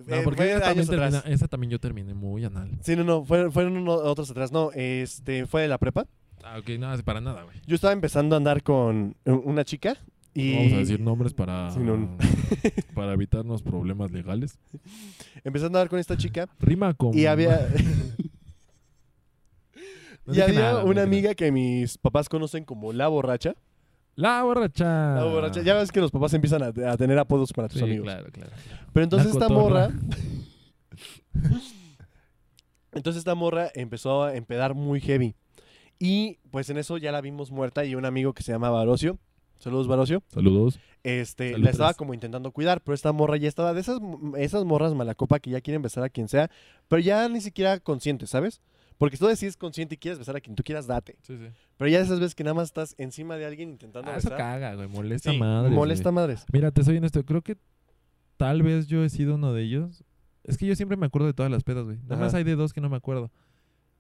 No, 0.06 0.16
Eh, 0.16 0.22
porque 0.24 0.52
esa 0.52 0.60
también, 0.62 0.88
termina- 0.88 1.24
esa 1.26 1.48
también 1.48 1.72
yo 1.72 1.80
terminé 1.80 2.14
muy 2.14 2.44
anal. 2.46 2.72
Sí, 2.82 2.96
no, 2.96 3.04
no, 3.04 3.24
fueron, 3.26 3.88
otros 3.88 4.30
atrás. 4.32 4.52
No, 4.52 4.72
este, 4.74 5.46
fue 5.48 5.62
de 5.64 5.68
la 5.68 5.78
prepa. 5.78 6.06
Ah, 6.44 6.58
ok, 6.60 6.70
nada, 6.80 7.02
para 7.04 7.20
nada, 7.22 7.44
güey. 7.44 7.58
Yo 7.66 7.76
estaba 7.76 7.94
empezando 7.94 8.36
a 8.36 8.38
andar 8.38 8.62
con 8.64 9.16
un- 9.26 9.42
una 9.46 9.64
chica 9.66 9.98
y 10.34 10.52
No 10.52 10.58
Vamos 10.60 10.74
a 10.74 10.78
decir 10.78 11.00
nombres 11.00 11.34
para. 11.34 11.72
Sí, 11.72 11.80
no. 11.80 12.16
para 12.94 13.14
evitarnos 13.14 13.62
problemas 13.64 14.12
legales. 14.12 14.60
empezando 15.44 15.78
a 15.78 15.82
andar 15.82 15.90
con 15.90 16.00
esta 16.00 16.16
chica 16.18 16.48
Rima 16.60 16.94
con. 16.94 17.18
y 17.18 17.26
había 17.26 17.68
No 20.28 20.34
y 20.36 20.42
había 20.42 20.60
nada, 20.60 20.84
una 20.84 21.02
amiga 21.04 21.34
que 21.34 21.52
mis 21.52 21.98
papás 21.98 22.30
conocen 22.30 22.64
como 22.66 22.94
la 22.94 23.08
borracha. 23.08 23.56
La 24.16 24.44
borracha. 24.44 25.16
La 25.16 25.24
borracha. 25.24 25.62
Ya 25.62 25.74
ves 25.76 25.92
que 25.92 26.02
los 26.02 26.12
papás 26.12 26.34
empiezan 26.34 26.62
a, 26.64 26.68
a 26.92 26.98
tener 26.98 27.18
apodos 27.18 27.52
para 27.54 27.68
tus 27.68 27.78
Sí, 27.80 27.84
amigos. 27.86 28.04
claro, 28.06 28.30
claro. 28.32 28.52
Pero 28.94 29.04
entonces 29.04 29.32
esta 29.32 29.48
morra. 29.50 29.90
entonces 32.92 33.20
esta 33.20 33.36
morra 33.36 33.70
empezó 33.76 34.24
a 34.24 34.36
empedar 34.36 34.74
muy 34.74 35.00
heavy. 35.02 35.36
Y 36.00 36.38
pues 36.52 36.70
en 36.70 36.78
eso 36.78 36.98
ya 36.98 37.12
la 37.12 37.22
vimos 37.22 37.52
muerta 37.52 37.86
y 37.86 37.96
un 37.96 38.06
amigo 38.06 38.34
que 38.34 38.44
se 38.44 38.52
llama 38.52 38.70
Barocio. 38.70 39.18
Saludos, 39.60 39.88
Barocio. 39.88 40.22
Saludos. 40.28 40.80
Este, 41.04 41.58
la 41.58 41.72
estaba 41.72 41.94
como 41.96 42.14
intentando 42.14 42.52
cuidar, 42.52 42.82
pero 42.82 42.94
esta 42.94 43.12
morra 43.12 43.38
ya 43.38 43.48
estaba 43.48 43.74
de 43.74 43.82
esas, 43.82 44.00
esas 44.38 44.66
morras 44.66 44.94
malacopa 44.94 45.40
que 45.40 45.50
ya 45.50 45.62
quieren 45.62 45.82
besar 45.82 46.04
a 46.04 46.10
quien 46.10 46.28
sea, 46.28 46.52
pero 46.88 47.00
ya 47.00 47.28
ni 47.30 47.42
siquiera 47.42 47.80
consciente, 47.80 48.28
¿sabes? 48.28 48.62
Porque 48.98 49.18
tú 49.18 49.28
decides 49.28 49.56
consciente 49.58 49.96
y 49.96 49.98
quieres 49.98 50.18
besar 50.18 50.36
a 50.36 50.42
quien 50.42 50.56
tú 50.56 50.64
quieras, 50.64 50.88
date. 50.88 51.18
Sí, 51.22 51.38
sí. 51.38 51.48
Pero 51.78 51.90
ya 51.90 52.00
esas 52.00 52.20
veces 52.20 52.34
que 52.34 52.44
nada 52.44 52.56
más 52.56 52.66
estás 52.66 52.96
encima 52.98 53.36
de 53.38 53.46
alguien 53.46 53.70
intentando 53.70 54.10
Ah, 54.12 54.18
eso 54.18 54.30
besar. 54.30 54.38
caga, 54.38 54.76
güey. 54.76 54.88
Molesta 54.88 55.32
Sí, 55.32 55.38
madre. 55.38 55.70
molesta 55.70 56.12
madres. 56.12 56.46
Mira, 56.52 56.72
te 56.72 56.84
soy 56.84 56.98
honesto. 56.98 57.24
Creo 57.24 57.42
que 57.44 57.58
tal 58.38 58.64
vez 58.64 58.88
yo 58.88 59.04
he 59.04 59.10
sido 59.10 59.36
uno 59.36 59.54
de 59.54 59.64
ellos. 59.64 60.04
Es 60.44 60.58
que 60.58 60.66
yo 60.66 60.76
siempre 60.76 60.98
me 60.98 61.06
acuerdo 61.06 61.28
de 61.28 61.34
todas 61.34 61.52
las 61.52 61.64
pedas, 61.64 61.84
güey. 61.86 61.98
Nada 61.98 62.16
Ajá. 62.16 62.24
más 62.26 62.34
hay 62.34 62.44
de 62.44 62.56
dos 62.56 62.74
que 62.74 62.82
no 62.82 62.90
me 62.90 62.98
acuerdo. 62.98 63.32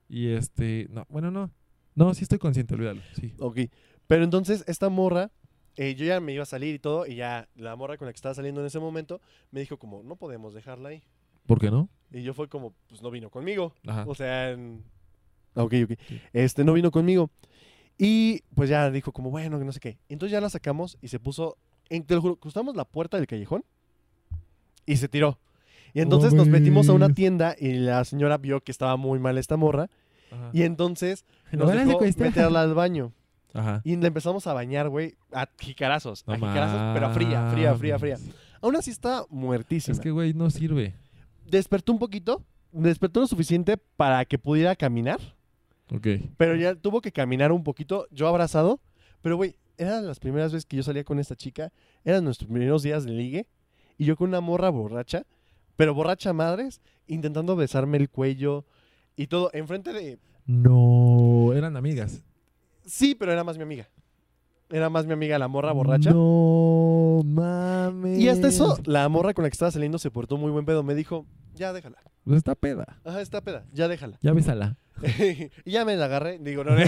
Y 0.09 0.29
este. 0.29 0.87
No, 0.89 1.05
bueno, 1.09 1.29
no. 1.29 1.51
No, 1.93 2.13
sí 2.13 2.23
estoy 2.23 2.39
consciente, 2.39 2.73
olvídalo. 2.73 3.01
Sí. 3.13 3.33
Ok. 3.39 3.59
Pero 4.07 4.23
entonces 4.23 4.63
esta 4.67 4.89
morra, 4.89 5.31
eh, 5.75 5.93
yo 5.95 6.05
ya 6.05 6.19
me 6.19 6.33
iba 6.33 6.43
a 6.43 6.45
salir 6.47 6.73
y 6.75 6.79
todo, 6.79 7.05
y 7.05 7.15
ya 7.15 7.49
la 7.55 7.75
morra 7.75 7.97
con 7.97 8.05
la 8.07 8.13
que 8.13 8.17
estaba 8.17 8.33
saliendo 8.33 8.61
en 8.61 8.67
ese 8.67 8.79
momento 8.79 9.19
me 9.51 9.59
dijo 9.59 9.77
como, 9.77 10.01
no 10.03 10.15
podemos 10.15 10.53
dejarla 10.53 10.89
ahí. 10.89 11.03
¿Por 11.47 11.59
qué 11.59 11.71
no? 11.71 11.89
Y 12.11 12.21
yo 12.21 12.33
fue 12.33 12.47
como, 12.47 12.73
pues 12.87 13.01
no 13.01 13.09
vino 13.09 13.29
conmigo. 13.29 13.73
Ajá. 13.87 14.05
O 14.07 14.13
sea, 14.15 14.51
en- 14.51 14.83
ok, 15.55 15.73
ok. 15.85 15.91
Sí. 16.07 16.21
Este 16.33 16.63
no 16.63 16.73
vino 16.73 16.91
conmigo. 16.91 17.29
Y 17.97 18.41
pues 18.53 18.69
ya 18.69 18.91
dijo 18.91 19.11
como, 19.11 19.31
bueno, 19.31 19.57
que 19.57 19.65
no 19.65 19.71
sé 19.71 19.79
qué. 19.79 19.97
Entonces 20.09 20.31
ya 20.31 20.39
la 20.41 20.49
sacamos 20.49 20.97
y 21.01 21.07
se 21.07 21.19
puso, 21.19 21.57
en, 21.89 22.03
te 22.03 22.13
lo 22.13 22.21
juro, 22.21 22.35
cruzamos 22.35 22.75
la 22.75 22.85
puerta 22.85 23.17
del 23.17 23.25
callejón 23.25 23.63
y 24.85 24.97
se 24.97 25.07
tiró. 25.07 25.39
Y 25.93 26.01
entonces 26.01 26.33
nos 26.33 26.47
metimos 26.47 26.89
a 26.89 26.93
una 26.93 27.09
tienda 27.13 27.55
y 27.57 27.73
la 27.73 28.03
señora 28.05 28.37
vio 28.37 28.61
que 28.61 28.71
estaba 28.71 28.97
muy 28.97 29.19
mal 29.19 29.37
esta 29.37 29.57
morra. 29.57 29.89
Ajá. 30.31 30.49
Y 30.53 30.61
entonces 30.63 31.25
nos 31.51 31.67
van 31.69 31.79
a 31.79 31.85
dejó 31.85 31.99
meterla 32.01 32.61
al 32.61 32.73
baño. 32.75 33.13
Ajá. 33.53 33.81
Y 33.83 33.95
la 33.95 34.07
empezamos 34.07 34.45
a 34.45 34.53
bañar, 34.53 34.89
güey, 34.89 35.15
a 35.31 35.49
jicarazos. 35.57 36.27
No 36.27 36.33
a 36.33 36.35
jicarazos, 36.35 36.93
pero 36.93 37.11
fría, 37.13 37.49
fría, 37.49 37.73
fría, 37.75 37.97
fría. 37.97 38.17
mames. 38.17 38.35
Aún 38.61 38.75
así 38.75 38.91
está 38.91 39.23
muertísima. 39.29 39.93
Es 39.93 39.99
que, 39.99 40.11
güey, 40.11 40.33
no 40.33 40.49
sirve. 40.51 40.93
Despertó 41.49 41.91
un 41.93 41.99
poquito, 41.99 42.43
despertó 42.71 43.21
lo 43.21 43.27
suficiente 43.27 43.77
para 43.77 44.23
que 44.25 44.37
pudiera 44.37 44.75
caminar, 44.75 45.19
Ok. 45.93 46.07
pero 46.37 46.55
ya 46.55 46.75
tuvo 46.75 47.01
que 47.01 47.11
caminar 47.11 47.51
un 47.51 47.63
poquito, 47.63 48.07
yo 48.11 48.27
abrazado. 48.27 48.79
Pero, 49.21 49.37
güey, 49.37 49.55
eran 49.77 50.05
las 50.05 50.19
primeras 50.19 50.51
veces 50.51 50.65
que 50.65 50.77
yo 50.77 50.83
salía 50.83 51.03
con 51.03 51.19
esta 51.19 51.35
chica, 51.35 51.71
eran 52.03 52.23
nuestros 52.23 52.49
primeros 52.49 52.83
días 52.83 53.05
de 53.05 53.11
ligue, 53.11 53.47
y 53.97 54.05
yo 54.05 54.15
con 54.15 54.29
una 54.29 54.41
morra 54.41 54.69
borracha, 54.69 55.23
pero 55.75 55.93
borracha 55.93 56.33
madres, 56.33 56.81
intentando 57.07 57.55
besarme 57.55 57.97
el 57.97 58.09
cuello 58.09 58.65
y 59.15 59.27
todo, 59.27 59.49
enfrente 59.53 59.93
de... 59.93 60.19
No, 60.45 61.51
eran 61.53 61.75
amigas. 61.77 62.23
Sí, 62.85 63.15
pero 63.15 63.31
era 63.31 63.43
más 63.43 63.57
mi 63.57 63.63
amiga. 63.63 63.89
Era 64.69 64.89
más 64.89 65.05
mi 65.05 65.13
amiga 65.13 65.39
la 65.39 65.47
morra 65.47 65.71
borracha. 65.71 66.11
No 66.11 67.21
mames. 67.23 68.19
Y 68.19 68.27
hasta 68.29 68.47
eso, 68.49 68.77
la 68.85 69.07
morra 69.09 69.33
con 69.33 69.43
la 69.43 69.49
que 69.49 69.53
estaba 69.53 69.71
saliendo 69.71 69.97
se 69.97 70.11
portó 70.11 70.37
muy 70.37 70.51
buen 70.51 70.65
pedo. 70.65 70.83
Me 70.83 70.93
dijo, 70.95 71.25
ya 71.55 71.71
déjala. 71.73 71.97
Pues 72.25 72.37
está 72.37 72.55
peda. 72.55 72.99
Ajá, 73.05 73.21
está 73.21 73.39
peda, 73.41 73.65
ya 73.71 73.87
déjala. 73.87 74.17
Ya 74.21 74.33
bésala. 74.33 74.75
y 75.65 75.71
ya 75.71 75.85
me 75.85 75.95
la 75.95 76.05
agarré. 76.05 76.39
Digo, 76.39 76.63
no, 76.65 76.71
no. 76.71 76.77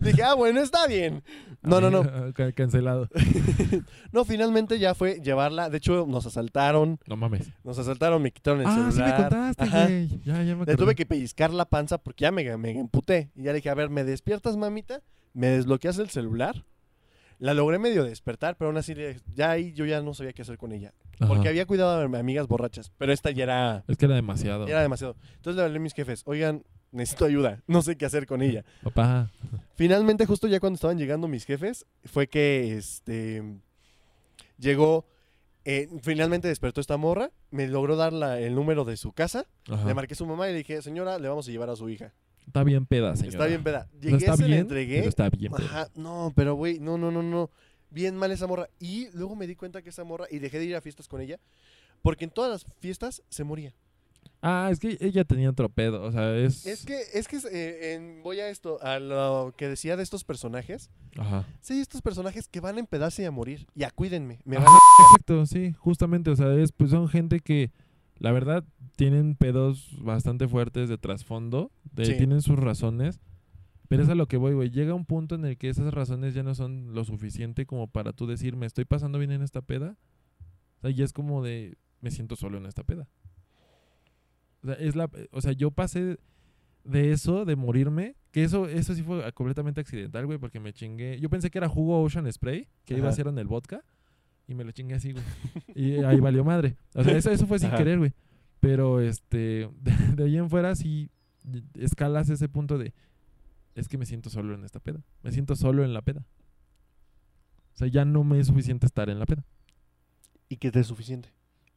Dije, 0.00 0.22
ah, 0.22 0.34
bueno, 0.34 0.60
está 0.60 0.86
bien. 0.86 1.22
No, 1.62 1.80
no, 1.80 1.90
no. 1.90 2.02
Ca- 2.34 2.52
Cancelado. 2.52 3.08
No, 4.12 4.24
finalmente 4.24 4.78
ya 4.78 4.94
fue 4.94 5.20
llevarla. 5.20 5.68
De 5.68 5.78
hecho, 5.78 6.06
nos 6.08 6.26
asaltaron. 6.26 6.98
No 7.06 7.16
mames. 7.16 7.50
Nos 7.64 7.78
asaltaron, 7.78 8.22
me 8.22 8.30
quitaron 8.30 8.60
el 8.60 8.66
Ah, 8.66 8.74
sí 8.74 8.80
me 8.80 8.92
celular. 8.92 9.28
contaste, 9.28 9.68
güey. 9.68 10.08
Ya, 10.24 10.42
ya 10.42 10.56
me 10.56 10.64
Le 10.64 10.76
tuve 10.76 10.94
que 10.94 11.06
pellizcar 11.06 11.52
la 11.52 11.66
panza 11.66 11.98
porque 11.98 12.22
ya 12.22 12.32
me, 12.32 12.56
me 12.56 12.78
emputé. 12.78 13.30
Y 13.34 13.42
ya 13.42 13.50
le 13.52 13.56
dije, 13.56 13.70
a 13.70 13.74
ver, 13.74 13.90
¿me 13.90 14.04
despiertas, 14.04 14.56
mamita? 14.56 15.02
¿Me 15.36 15.48
desbloqueas 15.48 15.98
el 15.98 16.08
celular? 16.08 16.64
La 17.38 17.52
logré 17.52 17.78
medio 17.78 18.04
despertar, 18.04 18.56
pero 18.56 18.68
aún 18.70 18.78
así, 18.78 18.94
ya 19.34 19.50
ahí 19.50 19.74
yo 19.74 19.84
ya 19.84 20.00
no 20.00 20.14
sabía 20.14 20.32
qué 20.32 20.40
hacer 20.40 20.56
con 20.56 20.72
ella. 20.72 20.94
Ajá. 21.20 21.28
Porque 21.28 21.50
había 21.50 21.66
cuidado 21.66 22.00
a 22.00 22.08
mis 22.08 22.18
amigas 22.18 22.46
borrachas, 22.48 22.90
pero 22.96 23.12
esta 23.12 23.30
ya 23.32 23.42
era, 23.44 23.84
Es 23.86 23.98
que 23.98 24.06
era 24.06 24.14
demasiado. 24.14 24.64
ya 24.66 24.72
era 24.72 24.80
demasiado. 24.82 25.14
Entonces 25.34 25.56
le 25.58 25.62
hablé 25.64 25.76
a 25.76 25.80
mis 25.80 25.92
jefes, 25.92 26.22
oigan, 26.24 26.64
necesito 26.92 27.26
ayuda, 27.26 27.62
no 27.66 27.82
sé 27.82 27.98
qué 27.98 28.06
hacer 28.06 28.24
con 28.26 28.40
ella. 28.40 28.64
Papá. 28.82 29.30
Finalmente, 29.74 30.24
justo 30.24 30.48
ya 30.48 30.58
cuando 30.60 30.76
estaban 30.76 30.96
llegando 30.96 31.28
mis 31.28 31.44
jefes, 31.44 31.84
fue 32.06 32.26
que 32.28 32.78
este 32.78 33.42
llegó, 34.58 35.06
eh, 35.66 35.88
finalmente 36.02 36.48
despertó 36.48 36.80
esta 36.80 36.96
morra, 36.96 37.30
me 37.50 37.66
logró 37.68 37.96
dar 37.96 38.14
la- 38.14 38.40
el 38.40 38.54
número 38.54 38.86
de 38.86 38.96
su 38.96 39.12
casa, 39.12 39.44
Ajá. 39.68 39.86
le 39.86 39.92
marqué 39.92 40.14
a 40.14 40.16
su 40.16 40.24
mamá 40.26 40.48
y 40.48 40.52
le 40.52 40.58
dije, 40.58 40.80
señora, 40.80 41.18
le 41.18 41.28
vamos 41.28 41.46
a 41.46 41.50
llevar 41.50 41.68
a 41.68 41.76
su 41.76 41.90
hija. 41.90 42.14
Está 42.46 42.62
bien 42.64 42.86
peda, 42.86 43.16
señora. 43.16 43.36
Está 43.36 43.46
bien 43.46 43.62
peda. 43.64 43.88
No 43.92 44.00
Llegué, 44.00 44.16
está 44.16 44.36
se 44.36 44.48
la 44.48 44.56
entregué. 44.56 44.96
pero 44.98 45.08
está 45.08 45.30
bien 45.30 45.52
peda. 45.52 45.66
Ajá, 45.66 45.88
no, 45.94 46.32
pero 46.34 46.54
güey, 46.54 46.78
no, 46.78 46.96
no, 46.98 47.10
no, 47.10 47.22
no. 47.22 47.50
Bien 47.90 48.16
mal 48.16 48.30
esa 48.32 48.46
morra. 48.46 48.68
Y 48.80 49.08
luego 49.12 49.36
me 49.36 49.46
di 49.46 49.56
cuenta 49.56 49.82
que 49.82 49.90
esa 49.90 50.04
morra, 50.04 50.26
y 50.30 50.38
dejé 50.38 50.58
de 50.58 50.64
ir 50.66 50.76
a 50.76 50.80
fiestas 50.80 51.08
con 51.08 51.20
ella, 51.20 51.38
porque 52.02 52.24
en 52.24 52.30
todas 52.30 52.50
las 52.50 52.66
fiestas 52.80 53.22
se 53.28 53.44
moría. 53.44 53.74
Ah, 54.42 54.68
es 54.70 54.78
que 54.78 54.96
ella 55.00 55.24
tenía 55.24 55.50
otro 55.50 55.68
pedo. 55.68 56.02
O 56.02 56.12
sea, 56.12 56.36
es... 56.36 56.66
Es 56.66 56.84
que, 56.84 57.00
es 57.14 57.26
que 57.26 57.38
eh, 57.50 57.94
en- 57.94 58.22
voy 58.22 58.38
a 58.40 58.48
esto, 58.48 58.80
a 58.82 58.98
lo 58.98 59.54
que 59.56 59.68
decía 59.68 59.96
de 59.96 60.02
estos 60.02 60.24
personajes. 60.24 60.90
Ajá. 61.16 61.46
Sí, 61.60 61.80
estos 61.80 62.02
personajes 62.02 62.46
que 62.48 62.60
van 62.60 62.76
a 62.76 62.80
empedarse 62.80 63.22
y 63.22 63.24
a 63.24 63.30
morir. 63.30 63.66
Ya, 63.74 63.90
cuídenme. 63.90 64.40
Me 64.44 64.56
Ajá, 64.56 64.66
van 64.66 64.74
a- 64.74 65.04
exacto, 65.14 65.46
sí, 65.46 65.72
justamente, 65.78 66.30
o 66.30 66.36
sea, 66.36 66.54
es, 66.54 66.70
pues 66.70 66.90
son 66.90 67.08
gente 67.08 67.40
que 67.40 67.70
la 68.18 68.32
verdad 68.32 68.64
tienen 68.96 69.34
pedos 69.36 69.96
bastante 70.02 70.48
fuertes 70.48 70.88
de 70.88 70.98
trasfondo, 70.98 71.70
de- 71.92 72.06
Sí. 72.06 72.16
tienen 72.16 72.42
sus 72.42 72.58
razones, 72.58 73.20
pero 73.88 74.02
es 74.02 74.08
a 74.08 74.14
lo 74.14 74.26
que 74.26 74.36
voy, 74.36 74.54
güey, 74.54 74.70
llega 74.70 74.94
un 74.94 75.04
punto 75.04 75.34
en 75.36 75.44
el 75.44 75.56
que 75.58 75.68
esas 75.68 75.92
razones 75.94 76.34
ya 76.34 76.42
no 76.42 76.54
son 76.54 76.94
lo 76.94 77.04
suficiente 77.04 77.66
como 77.66 77.86
para 77.88 78.12
tú 78.12 78.26
decir, 78.26 78.56
me 78.56 78.66
estoy 78.66 78.84
pasando 78.84 79.18
bien 79.18 79.30
en 79.32 79.42
esta 79.42 79.60
peda, 79.62 79.96
o 80.78 80.80
sea, 80.82 80.90
ya 80.90 81.04
es 81.04 81.12
como 81.12 81.42
de, 81.42 81.76
me 82.00 82.10
siento 82.10 82.36
solo 82.36 82.58
en 82.58 82.66
esta 82.66 82.82
peda. 82.84 83.08
O 84.62 84.66
sea, 84.66 84.74
es 84.76 84.96
la, 84.96 85.08
o 85.30 85.40
sea, 85.40 85.52
yo 85.52 85.70
pasé 85.70 86.18
de 86.84 87.12
eso, 87.12 87.44
de 87.44 87.56
morirme, 87.56 88.16
que 88.32 88.44
eso, 88.44 88.66
eso 88.68 88.94
sí 88.94 89.02
fue 89.02 89.32
completamente 89.32 89.80
accidental, 89.80 90.26
güey, 90.26 90.38
porque 90.38 90.60
me 90.60 90.72
chingué. 90.72 91.18
Yo 91.20 91.28
pensé 91.30 91.50
que 91.50 91.58
era 91.58 91.68
jugo 91.68 92.00
Ocean 92.02 92.30
Spray, 92.32 92.68
que 92.84 92.96
iba 92.96 93.08
a 93.08 93.12
ser 93.12 93.26
en 93.28 93.38
el 93.38 93.46
vodka, 93.46 93.84
y 94.48 94.54
me 94.54 94.64
lo 94.64 94.72
chingué 94.72 94.94
así, 94.94 95.12
güey. 95.12 95.24
Y 95.74 96.02
ahí 96.04 96.20
valió 96.20 96.44
madre. 96.44 96.76
O 96.94 97.02
sea, 97.02 97.16
eso, 97.16 97.30
eso 97.30 97.46
fue 97.46 97.58
sin 97.58 97.68
Ajá. 97.68 97.78
querer, 97.78 97.98
güey. 97.98 98.12
Pero, 98.60 99.00
este, 99.00 99.68
de, 99.80 99.92
de 100.16 100.24
ahí 100.24 100.36
en 100.36 100.48
fuera 100.50 100.74
sí 100.74 101.10
escalas 101.74 102.28
ese 102.30 102.48
punto 102.48 102.78
de, 102.78 102.92
es 103.74 103.88
que 103.88 103.98
me 103.98 104.06
siento 104.06 104.30
solo 104.30 104.54
en 104.54 104.64
esta 104.64 104.80
peda. 104.80 105.00
Me 105.22 105.32
siento 105.32 105.54
solo 105.56 105.84
en 105.84 105.92
la 105.92 106.02
peda. 106.02 106.24
O 107.74 107.78
sea, 107.78 107.88
ya 107.88 108.04
no 108.04 108.24
me 108.24 108.38
es 108.40 108.46
suficiente 108.46 108.86
estar 108.86 109.10
en 109.10 109.18
la 109.18 109.26
peda. 109.26 109.44
Y 110.48 110.56
que 110.56 110.70
te 110.70 110.80
es 110.80 110.86
suficiente. 110.86 111.30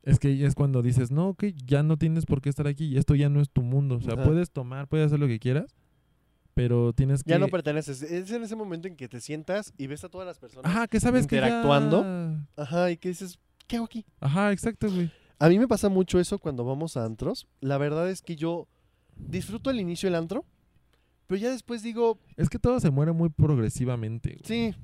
Es 0.03 0.17
que 0.17 0.45
es 0.45 0.55
cuando 0.55 0.81
dices, 0.81 1.11
no, 1.11 1.29
ok, 1.29 1.45
ya 1.65 1.83
no 1.83 1.97
tienes 1.97 2.25
por 2.25 2.41
qué 2.41 2.49
estar 2.49 2.67
aquí 2.67 2.85
y 2.85 2.97
esto 2.97 3.15
ya 3.15 3.27
no 3.27 3.41
es 3.41 3.49
tu 3.49 3.61
mundo. 3.61 3.95
O 3.95 4.01
sea, 4.01 4.13
Ajá. 4.13 4.23
puedes 4.23 4.49
tomar, 4.51 4.87
puedes 4.87 5.07
hacer 5.07 5.19
lo 5.19 5.27
que 5.27 5.39
quieras, 5.39 5.75
pero 6.61 6.93
tienes 6.93 7.23
que... 7.23 7.29
Ya 7.31 7.39
no 7.39 7.47
perteneces. 7.47 8.01
Es 8.01 8.31
en 8.31 8.43
ese 8.43 8.55
momento 8.55 8.87
en 8.87 8.95
que 8.95 9.07
te 9.07 9.19
sientas 9.21 9.73
y 9.77 9.87
ves 9.87 10.03
a 10.03 10.09
todas 10.09 10.27
las 10.27 10.37
personas. 10.39 10.69
Ajá, 10.69 10.87
que 10.87 10.99
sabes 10.99 11.25
que 11.27 11.35
interactuando. 11.37 12.03
ya- 12.03 12.45
Ajá, 12.63 12.91
y 12.91 12.97
que 12.97 13.09
dices, 13.09 13.39
¿qué 13.67 13.77
hago 13.77 13.85
aquí? 13.85 14.05
Ajá, 14.19 14.51
exacto, 14.51 14.87
güey. 14.91 15.11
A 15.39 15.47
mí 15.49 15.57
me 15.57 15.67
pasa 15.67 15.87
mucho 15.89 16.19
eso 16.19 16.37
cuando 16.39 16.65
vamos 16.65 16.97
a 16.97 17.05
antros. 17.05 17.47
La 17.61 17.77
verdad 17.77 18.09
es 18.09 18.21
que 18.21 18.35
yo 18.35 18.67
disfruto 19.15 19.69
el 19.69 19.79
inicio 19.79 20.07
del 20.07 20.15
antro, 20.15 20.45
pero 21.27 21.39
ya 21.39 21.49
después 21.51 21.81
digo, 21.83 22.19
Es 22.37 22.49
que 22.49 22.59
todo 22.59 22.79
se 22.79 22.89
muere 22.89 23.11
muy 23.13 23.29
progresivamente. 23.29 24.29
güey. 24.31 24.41
sí. 24.43 24.75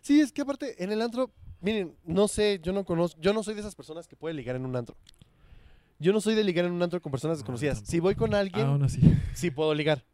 Sí, 0.00 0.20
es 0.20 0.32
que 0.32 0.42
aparte 0.42 0.84
en 0.84 0.92
el 0.92 1.00
antro, 1.00 1.32
miren, 1.62 1.96
no 2.04 2.28
sé, 2.28 2.60
yo 2.62 2.74
no 2.74 2.84
conozco, 2.84 3.18
yo 3.22 3.32
no 3.32 3.42
soy 3.42 3.54
de 3.54 3.60
esas 3.60 3.74
personas 3.74 4.06
que 4.06 4.16
puede 4.16 4.34
ligar 4.34 4.54
en 4.54 4.66
un 4.66 4.76
antro. 4.76 4.96
Yo 5.98 6.12
no 6.12 6.20
soy 6.20 6.34
de 6.34 6.44
ligar 6.44 6.66
en 6.66 6.72
un 6.72 6.82
antro 6.82 7.00
con 7.00 7.10
personas 7.10 7.36
No, 7.36 7.38
desconocidas. 7.38 7.82
Si 7.86 8.00
voy 8.00 8.14
con 8.14 8.34
alguien, 8.34 8.66
Aún 8.66 8.82
así. 8.82 9.00
sí 9.32 9.50
puedo 9.50 9.72
ligar. 9.74 10.04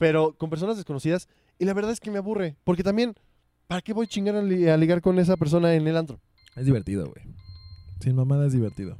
Pero 0.00 0.32
con 0.38 0.48
personas 0.48 0.78
desconocidas, 0.78 1.28
y 1.58 1.66
la 1.66 1.74
verdad 1.74 1.92
es 1.92 2.00
que 2.00 2.10
me 2.10 2.16
aburre, 2.16 2.56
porque 2.64 2.82
también, 2.82 3.14
¿para 3.66 3.82
qué 3.82 3.92
voy 3.92 4.06
a 4.06 4.08
chingar 4.08 4.34
a, 4.34 4.40
li- 4.42 4.66
a 4.66 4.78
ligar 4.78 5.02
con 5.02 5.18
esa 5.18 5.36
persona 5.36 5.74
en 5.74 5.86
el 5.86 5.94
antro? 5.94 6.18
Es 6.56 6.64
divertido, 6.64 7.04
güey. 7.10 7.22
Sin 8.00 8.16
mamada 8.16 8.46
es 8.46 8.54
divertido. 8.54 8.96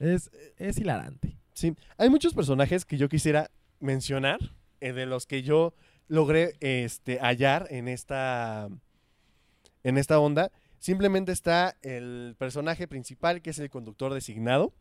Es, 0.00 0.28
es 0.56 0.76
hilarante. 0.78 1.38
Sí, 1.52 1.76
hay 1.98 2.10
muchos 2.10 2.34
personajes 2.34 2.84
que 2.84 2.96
yo 2.96 3.08
quisiera 3.08 3.52
mencionar, 3.78 4.40
eh, 4.80 4.92
de 4.92 5.06
los 5.06 5.24
que 5.24 5.44
yo 5.44 5.72
logré 6.08 6.54
este, 6.58 7.20
hallar 7.20 7.68
en 7.70 7.86
esta, 7.86 8.68
en 9.84 9.98
esta 9.98 10.18
onda. 10.18 10.50
Simplemente 10.80 11.30
está 11.30 11.76
el 11.82 12.34
personaje 12.38 12.88
principal, 12.88 13.40
que 13.40 13.50
es 13.50 13.60
el 13.60 13.70
conductor 13.70 14.12
designado, 14.12 14.72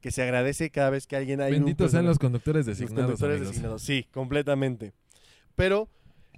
que 0.00 0.10
se 0.10 0.22
agradece 0.22 0.70
cada 0.70 0.90
vez 0.90 1.06
que 1.06 1.16
alguien 1.16 1.40
hay 1.40 1.52
un 1.54 1.60
Benditos 1.60 1.90
sean 1.90 2.06
los 2.06 2.18
conductores 2.18 2.66
los 2.66 2.78
designados, 2.78 3.04
conductores 3.06 3.36
amigos. 3.36 3.52
designados. 3.52 3.82
Sí, 3.82 4.06
completamente. 4.12 4.92
Pero 5.56 5.88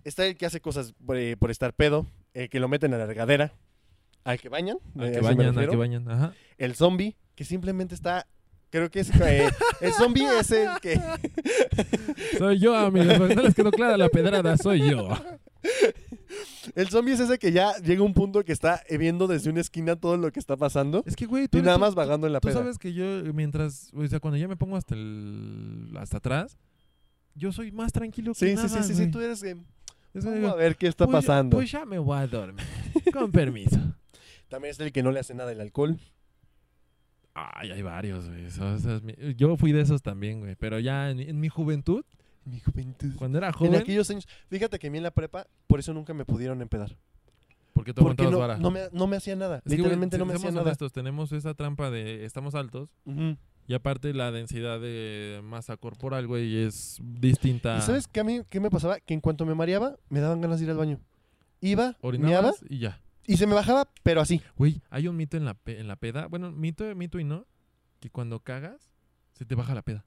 está 0.04 0.26
el 0.26 0.36
que 0.36 0.46
hace 0.46 0.60
cosas 0.60 0.94
por, 1.04 1.16
eh, 1.16 1.36
por 1.36 1.50
estar 1.50 1.74
pedo, 1.74 2.06
el 2.34 2.48
que 2.48 2.58
lo 2.60 2.68
meten 2.68 2.94
a 2.94 2.98
la 2.98 3.06
regadera, 3.06 3.52
al 4.24 4.40
que 4.40 4.48
bañan, 4.48 4.78
Al 4.98 5.08
eh, 5.08 5.12
que 5.12 5.20
bañan, 5.20 5.58
al 5.58 5.68
que 5.70 5.76
bañan. 5.76 6.10
Ajá. 6.10 6.32
el 6.58 6.74
zombie, 6.74 7.16
que 7.34 7.44
simplemente 7.44 7.94
está. 7.94 8.26
Creo 8.70 8.88
que 8.90 9.00
es. 9.00 9.10
eh, 9.20 9.48
el 9.80 9.92
zombie 9.92 10.26
es 10.38 10.50
el 10.52 10.68
que. 10.80 11.00
Soy 12.38 12.58
yo, 12.60 12.76
amigos. 12.76 13.18
No 13.34 13.42
les 13.42 13.54
quedó 13.54 13.70
clara 13.72 13.96
la 13.96 14.08
pedrada, 14.08 14.56
soy 14.56 14.88
yo. 14.90 15.08
El 16.74 16.88
zombie 16.88 17.14
es 17.14 17.20
ese 17.20 17.38
que 17.38 17.52
ya 17.52 17.74
llega 17.78 18.00
a 18.02 18.04
un 18.04 18.14
punto 18.14 18.44
que 18.44 18.52
está 18.52 18.82
viendo 18.90 19.26
desde 19.26 19.50
una 19.50 19.60
esquina 19.60 19.96
todo 19.96 20.16
lo 20.16 20.30
que 20.32 20.38
está 20.40 20.56
pasando. 20.56 21.02
Es 21.06 21.16
que, 21.16 21.26
güey, 21.26 21.48
tú, 21.48 21.58
Y 21.58 21.62
nada 21.62 21.74
tú- 21.76 21.80
más 21.80 21.94
vagando 21.94 22.26
en 22.26 22.32
la 22.32 22.40
Tú 22.40 22.48
peda. 22.48 22.58
sabes 22.58 22.78
que 22.78 22.92
yo, 22.92 23.04
mientras, 23.32 23.90
o 23.94 24.06
sea, 24.06 24.20
cuando 24.20 24.36
ya 24.36 24.48
me 24.48 24.56
pongo 24.56 24.76
hasta 24.76 24.94
el, 24.94 25.92
hasta 25.98 26.18
atrás, 26.18 26.58
yo 27.34 27.52
soy 27.52 27.72
más 27.72 27.92
tranquilo 27.92 28.32
que 28.34 28.48
Sí, 28.48 28.54
nada, 28.54 28.68
sí, 28.68 28.76
sí, 28.82 28.94
sí, 28.94 29.04
sí, 29.04 29.10
tú 29.10 29.20
eres. 29.20 29.42
eh, 29.44 29.56
vamos 30.14 30.34
digo, 30.34 30.48
a 30.48 30.54
ver 30.56 30.76
qué 30.76 30.86
está 30.88 31.06
pues 31.06 31.24
pasando. 31.24 31.56
pues 31.56 31.70
ya 31.70 31.84
me 31.86 31.98
voy 31.98 32.18
a 32.18 32.26
dormir. 32.26 32.64
Con 33.12 33.30
permiso. 33.32 33.78
También 34.48 34.72
es 34.72 34.80
el 34.80 34.92
que 34.92 35.02
no 35.02 35.12
le 35.12 35.20
hace 35.20 35.34
nada 35.34 35.52
el 35.52 35.60
alcohol. 35.60 35.98
Ay, 37.34 37.70
hay 37.70 37.82
varios, 37.82 38.28
güey. 38.28 38.46
Eso- 38.46 38.74
eso 38.74 38.96
es 38.96 39.02
mi- 39.02 39.14
Yo 39.36 39.56
fui 39.56 39.72
de 39.72 39.80
esos 39.80 40.02
también, 40.02 40.40
güey. 40.40 40.56
Pero 40.56 40.78
ya 40.80 41.10
en, 41.10 41.20
en 41.20 41.38
mi 41.38 41.48
juventud, 41.48 42.04
Mi 42.44 42.60
juventud. 42.60 43.14
cuando 43.16 43.38
era 43.38 43.48
En 43.48 43.52
joven, 43.52 43.74
aquellos 43.76 44.08
años. 44.10 44.26
Fíjate 44.48 44.78
que 44.78 44.86
a 44.86 44.90
mí 44.90 44.96
en 44.98 45.04
la 45.04 45.10
prepa, 45.10 45.46
por 45.66 45.78
eso 45.80 45.92
nunca 45.92 46.14
me 46.14 46.24
pudieron 46.24 46.60
empedar. 46.62 46.96
porque 47.72 47.92
tú 47.94 48.02
Porque 48.02 48.24
no, 48.24 48.58
no, 48.58 48.70
me, 48.70 48.82
no 48.92 49.06
me 49.06 49.16
hacía 49.16 49.36
nada. 49.36 49.58
Es 49.58 49.62
que, 49.62 49.68
güey, 49.68 49.78
Literalmente 49.78 50.18
no 50.18 50.26
me 50.26 50.34
hacía 50.34 50.50
nada. 50.50 50.62
honestos, 50.62 50.92
tenemos 50.92 51.32
esa 51.32 51.54
trampa 51.54 51.90
de 51.90 52.24
estamos 52.24 52.54
altos. 52.54 52.88
Y 53.66 53.74
aparte 53.74 54.12
la 54.14 54.32
densidad 54.32 54.80
de 54.80 55.40
masa 55.44 55.76
corporal, 55.76 56.26
güey, 56.26 56.56
es 56.64 56.98
distinta. 57.02 57.78
¿Y 57.78 57.82
sabes 57.82 58.08
qué 58.08 58.20
a 58.20 58.24
mí 58.24 58.40
qué 58.48 58.58
me 58.58 58.68
pasaba? 58.70 58.98
Que 59.00 59.14
en 59.14 59.20
cuanto 59.20 59.46
me 59.46 59.54
mareaba, 59.54 59.96
me 60.08 60.18
daban 60.20 60.40
ganas 60.40 60.58
de 60.58 60.64
ir 60.64 60.70
al 60.70 60.76
baño. 60.76 60.98
Iba, 61.60 61.82
meaba 61.84 61.96
Orinabas 62.00 62.64
y 62.68 62.78
ya. 62.78 63.00
y 63.26 63.36
se 63.36 63.46
me 63.46 63.54
bajaba, 63.54 63.88
pero 64.02 64.20
así. 64.22 64.40
Güey, 64.56 64.80
hay 64.90 65.06
un 65.06 65.16
mito 65.16 65.36
en 65.36 65.44
la, 65.44 65.56
en 65.66 65.86
la 65.86 65.96
peda. 65.96 66.26
Bueno, 66.26 66.50
mito, 66.50 66.84
mito 66.96 67.20
y 67.20 67.24
no. 67.24 67.46
Que 68.00 68.10
cuando 68.10 68.40
cagas, 68.40 68.90
se 69.34 69.44
te 69.44 69.54
baja 69.54 69.74
la 69.74 69.82
peda. 69.82 70.04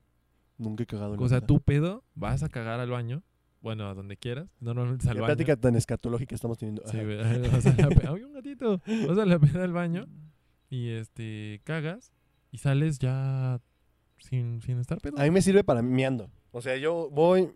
Nunca 0.58 0.84
he 0.84 0.86
cagado 0.86 1.16
en 1.16 1.22
O 1.22 1.30
sea, 1.30 1.42
tú 1.42 1.60
pedo, 1.60 2.04
vas 2.16 2.44
a 2.44 2.50
cagar 2.50 2.80
al 2.80 2.89
baño. 2.89 3.24
Bueno, 3.62 3.88
a 3.88 3.94
donde 3.94 4.18
quieras. 4.18 4.50
Normalmente 4.60 5.04
es 5.06 5.10
al 5.10 5.16
Qué 5.16 5.22
baño. 5.22 5.36
plática 5.36 5.56
tan 5.56 5.76
escatológica 5.76 6.36
estamos 6.36 6.58
teniendo. 6.58 6.84
Sí. 6.86 6.98
Vas 7.52 7.66
a 7.66 7.74
la 7.76 7.89
peda. 7.89 8.12
¡Ay, 8.13 8.24
un 8.24 8.34
gatito! 8.34 8.82
Vas 9.08 9.18
a 9.18 9.26
la 9.26 9.39
peda 9.39 9.63
al 9.63 9.72
baño 9.72 10.06
y 10.70 10.89
este 10.89 11.62
cagas 11.63 12.12
y 12.52 12.58
sales 12.58 13.00
ya 13.00 13.62
sin, 14.18 14.62
sin 14.62 14.80
estar 14.80 15.00
pedo. 15.00 15.18
A 15.18 15.24
mí 15.24 15.32
me 15.32 15.42
sirve 15.42 15.63
para 15.63 15.82
meando. 15.82 16.30
O 16.52 16.62
sea, 16.62 16.76
yo 16.78 17.10
voy, 17.10 17.52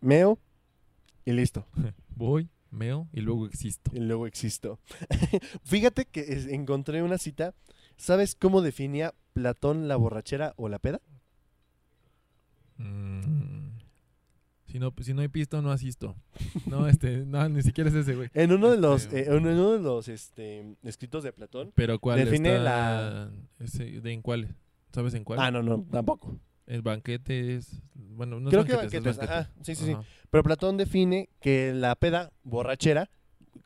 meo 0.00 0.38
y 1.24 1.32
listo. 1.32 1.66
Voy, 2.14 2.50
meo 2.70 3.08
y 3.12 3.20
luego 3.20 3.46
existo. 3.46 3.90
Y 3.94 4.00
luego 4.00 4.26
existo. 4.26 4.78
Fíjate 5.64 6.04
que 6.04 6.48
encontré 6.50 7.02
una 7.02 7.18
cita. 7.18 7.54
¿Sabes 7.96 8.34
cómo 8.34 8.62
definía 8.62 9.14
Platón 9.32 9.88
la 9.88 9.96
borrachera 9.96 10.54
o 10.56 10.68
la 10.68 10.78
peda? 10.78 11.00
Mm. 12.78 13.72
Si 14.66 14.78
no, 14.78 14.92
si 15.02 15.12
no 15.12 15.20
hay 15.20 15.28
pisto, 15.28 15.60
no 15.60 15.70
asisto. 15.70 16.16
No, 16.66 16.88
este, 16.88 17.18
no, 17.26 17.46
ni 17.50 17.62
siquiera 17.62 17.90
es 17.90 17.96
ese, 17.96 18.14
güey. 18.14 18.30
En 18.32 18.52
uno 18.52 18.70
de 18.70 18.78
los, 18.78 19.02
Este- 19.04 19.20
eh, 19.20 19.26
en 19.36 19.46
uno 19.46 19.72
de 19.72 19.80
los 19.80 20.08
este, 20.08 20.76
escritos 20.82 21.22
de 21.24 21.32
Platón. 21.32 21.72
Pero 21.74 21.98
¿cuál 21.98 22.18
Define 22.24 22.56
está? 22.56 22.62
la- 22.64 23.30
ese- 23.58 24.00
¿De 24.00 24.12
en 24.12 24.22
cuál? 24.22 24.54
¿Sabes 24.92 25.12
en 25.14 25.24
cuál? 25.24 25.40
Ah, 25.40 25.50
no, 25.50 25.62
no, 25.62 25.84
tampoco. 25.90 26.38
El 26.66 26.80
banquete 26.80 27.56
es... 27.56 27.82
Bueno, 27.94 28.40
no 28.40 28.48
es 28.48 28.52
Creo 28.54 28.64
que 28.64 28.76
banquetes, 28.76 29.06
es 29.12 29.16
banquete. 29.18 29.32
ajá, 29.40 29.50
sí, 29.62 29.74
sí, 29.74 29.84
sí. 29.86 29.96
Pero 30.30 30.42
Platón 30.42 30.76
define 30.78 31.28
que 31.40 31.74
la 31.74 31.94
peda 31.96 32.30
borrachera, 32.42 33.10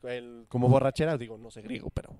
el- 0.03 0.45
como 0.49 0.67
borrachera, 0.67 1.17
digo, 1.17 1.37
no 1.37 1.51
sé 1.51 1.61
griego, 1.61 1.89
pero... 1.91 2.13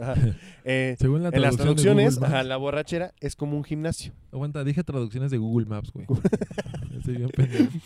ajá, 0.00 0.14
eh, 0.64 0.96
Según 0.98 1.22
la 1.22 1.28
en 1.30 1.42
las 1.42 1.56
traducción 1.56 1.76
de 1.76 1.82
traducciones, 1.82 2.14
Google 2.16 2.26
ajá, 2.26 2.36
Maps- 2.38 2.48
la 2.48 2.56
borrachera 2.56 3.14
es 3.20 3.36
como 3.36 3.56
un 3.56 3.64
gimnasio. 3.64 4.12
Aguanta, 4.32 4.64
dije 4.64 4.82
traducciones 4.84 5.30
de 5.30 5.38
Google 5.38 5.66
Maps, 5.66 5.90
güey. 5.92 6.06
Estoy 6.98 7.16
bien 7.16 7.30
pendejo. 7.30 7.70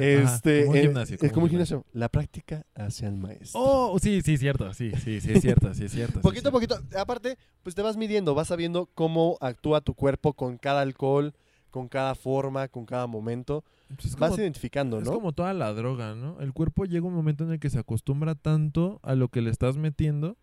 Este, 0.00 0.60
como 0.64 0.70
un 0.72 0.76
eh, 0.76 0.82
gimnasio, 0.82 1.14
es 1.14 1.20
como 1.20 1.32
como 1.32 1.44
un 1.44 1.50
gimnasio. 1.50 1.84
La 1.92 2.08
práctica 2.08 2.66
hacia 2.74 3.08
el 3.08 3.16
maestro. 3.16 3.60
Oh, 3.60 3.98
sí, 4.00 4.20
sí, 4.22 4.36
cierto. 4.36 4.72
Sí, 4.74 4.90
sí, 5.02 5.20
sí, 5.20 5.32
es 5.32 5.40
cierto, 5.42 5.72
sí, 5.74 5.84
es 5.84 5.92
cierto. 5.92 6.14
sí, 6.14 6.22
Poquito 6.22 6.48
a 6.48 6.52
poquito. 6.52 6.76
Aparte, 6.98 7.38
pues 7.62 7.74
te 7.76 7.82
vas 7.82 7.96
midiendo, 7.96 8.34
vas 8.34 8.48
sabiendo 8.48 8.86
cómo 8.94 9.38
actúa 9.40 9.80
tu 9.80 9.94
cuerpo 9.94 10.32
con 10.34 10.58
cada 10.58 10.80
alcohol, 10.80 11.34
con 11.70 11.88
cada 11.88 12.14
forma, 12.16 12.66
con 12.68 12.84
cada 12.84 13.06
momento. 13.06 13.64
Pues 13.94 14.06
es 14.06 14.16
Vas 14.16 14.30
como, 14.30 14.42
identificando, 14.42 14.98
es 14.98 15.04
¿no? 15.04 15.12
como 15.12 15.32
toda 15.32 15.52
la 15.54 15.72
droga, 15.72 16.14
¿no? 16.14 16.40
El 16.40 16.52
cuerpo 16.52 16.84
llega 16.84 17.06
un 17.06 17.14
momento 17.14 17.44
en 17.44 17.52
el 17.52 17.58
que 17.60 17.70
se 17.70 17.78
acostumbra 17.78 18.34
tanto 18.34 19.00
a 19.02 19.14
lo 19.14 19.28
que 19.28 19.40
le 19.40 19.50
estás 19.50 19.76
metiendo 19.76 20.36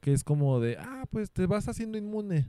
que 0.00 0.12
es 0.12 0.24
como 0.24 0.60
de, 0.60 0.76
ah, 0.78 1.04
pues 1.10 1.30
te 1.30 1.46
vas 1.46 1.68
haciendo 1.68 1.98
inmune. 1.98 2.46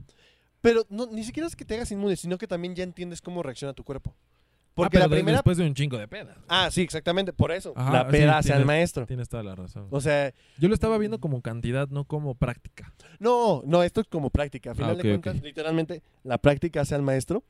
Pero 0.60 0.84
no, 0.90 1.06
ni 1.06 1.24
siquiera 1.24 1.46
es 1.46 1.56
que 1.56 1.64
te 1.64 1.74
hagas 1.74 1.90
inmune, 1.90 2.16
sino 2.16 2.36
que 2.38 2.46
también 2.46 2.74
ya 2.74 2.84
entiendes 2.84 3.20
cómo 3.22 3.42
reacciona 3.42 3.72
tu 3.72 3.82
cuerpo. 3.84 4.14
Ah, 4.16 4.72
Porque 4.74 4.98
pero 4.98 5.08
la 5.08 5.14
primera... 5.16 5.36
después 5.38 5.56
de 5.58 5.66
un 5.66 5.74
chingo 5.74 5.98
de 5.98 6.06
pedas. 6.08 6.38
Ah, 6.48 6.70
sí, 6.70 6.80
exactamente, 6.82 7.32
por 7.32 7.50
eso. 7.52 7.72
Ajá, 7.76 7.92
la 7.92 8.04
sí, 8.04 8.10
peda 8.12 8.38
hacia 8.38 8.56
el 8.56 8.64
maestro. 8.64 9.04
Tienes 9.06 9.28
toda 9.28 9.42
la 9.42 9.54
razón. 9.54 9.88
O 9.90 10.00
sea, 10.00 10.32
Yo 10.58 10.68
lo 10.68 10.74
estaba 10.74 10.96
viendo 10.96 11.18
como 11.18 11.42
cantidad, 11.42 11.88
no 11.88 12.04
como 12.04 12.34
práctica. 12.34 12.92
no, 13.18 13.62
no, 13.66 13.82
esto 13.82 14.00
es 14.00 14.06
como 14.06 14.30
práctica. 14.30 14.70
A 14.70 14.74
final 14.74 14.92
Ah, 14.92 14.94
de 14.94 15.02
cuentas, 15.02 15.42
literalmente, 15.42 16.02
la 16.22 16.38
práctica 16.38 16.82
hacia 16.82 16.96
el 16.96 17.02
maestro. 17.02 17.42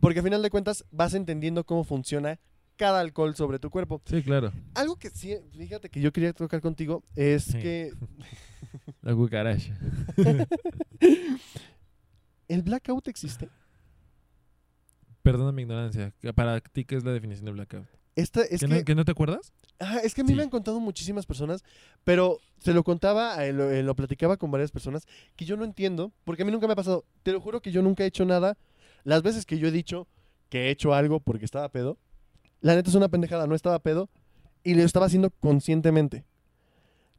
Porque 0.00 0.20
a 0.20 0.22
final 0.22 0.42
de 0.42 0.50
cuentas 0.50 0.84
vas 0.90 1.14
entendiendo 1.14 1.64
cómo 1.64 1.84
funciona 1.84 2.38
cada 2.76 3.00
alcohol 3.00 3.34
sobre 3.36 3.58
tu 3.58 3.68
cuerpo. 3.70 4.00
Sí, 4.06 4.22
claro. 4.22 4.52
Algo 4.74 4.96
que 4.96 5.10
sí, 5.10 5.36
fíjate 5.56 5.88
que 5.90 6.00
yo 6.00 6.12
quería 6.12 6.32
tocar 6.32 6.60
contigo 6.60 7.02
es 7.16 7.44
Sí. 7.44 7.58
que 7.58 7.92
La 9.02 9.14
cucaracha. 9.14 9.76
el 12.48 12.62
blackout 12.62 13.08
existe. 13.08 13.48
Perdona 15.22 15.52
mi 15.52 15.62
ignorancia. 15.62 16.12
Para 16.34 16.60
ti, 16.60 16.84
¿qué 16.84 16.96
es 16.96 17.04
la 17.04 17.12
definición 17.12 17.44
de 17.46 17.52
blackout? 17.52 17.86
Esta, 18.16 18.42
es 18.42 18.60
¿Que, 18.60 18.66
que, 18.66 18.74
no, 18.78 18.84
que 18.84 18.94
no 18.94 19.04
te 19.04 19.12
acuerdas? 19.12 19.52
Ajá, 19.78 20.00
es 20.00 20.14
que 20.14 20.22
a 20.22 20.24
mí 20.24 20.30
Sí. 20.30 20.36
me 20.36 20.42
han 20.42 20.50
contado 20.50 20.80
muchísimas 20.80 21.26
personas, 21.26 21.62
pero 22.04 22.38
se 22.58 22.74
lo 22.74 22.82
contaba, 22.82 23.44
eh, 23.46 23.52
lo, 23.52 23.70
eh, 23.70 23.82
lo 23.82 23.94
platicaba 23.94 24.36
con 24.36 24.50
varias 24.50 24.72
personas, 24.72 25.06
que 25.36 25.44
yo 25.44 25.56
no 25.56 25.64
entiendo, 25.64 26.12
porque 26.24 26.42
a 26.42 26.46
mí 26.46 26.52
nunca 26.52 26.66
me 26.66 26.72
ha 26.72 26.76
pasado. 26.76 27.04
Te 27.22 27.32
lo 27.32 27.40
juro 27.40 27.60
que 27.62 27.70
yo 27.70 27.82
nunca 27.82 28.04
he 28.04 28.06
hecho 28.06 28.24
nada. 28.24 28.58
Las 29.04 29.22
veces 29.22 29.46
que 29.46 29.58
yo 29.58 29.68
he 29.68 29.70
dicho 29.70 30.08
que 30.48 30.66
he 30.66 30.70
hecho 30.70 30.92
algo 30.94 31.20
porque 31.20 31.44
estaba 31.44 31.68
pedo, 31.70 31.96
la 32.60 32.74
neta 32.74 32.90
es 32.90 32.96
una 32.96 33.08
pendejada, 33.08 33.46
no 33.46 33.54
estaba 33.54 33.78
pedo 33.78 34.10
y 34.64 34.74
lo 34.74 34.82
estaba 34.82 35.06
haciendo 35.06 35.30
conscientemente. 35.30 36.24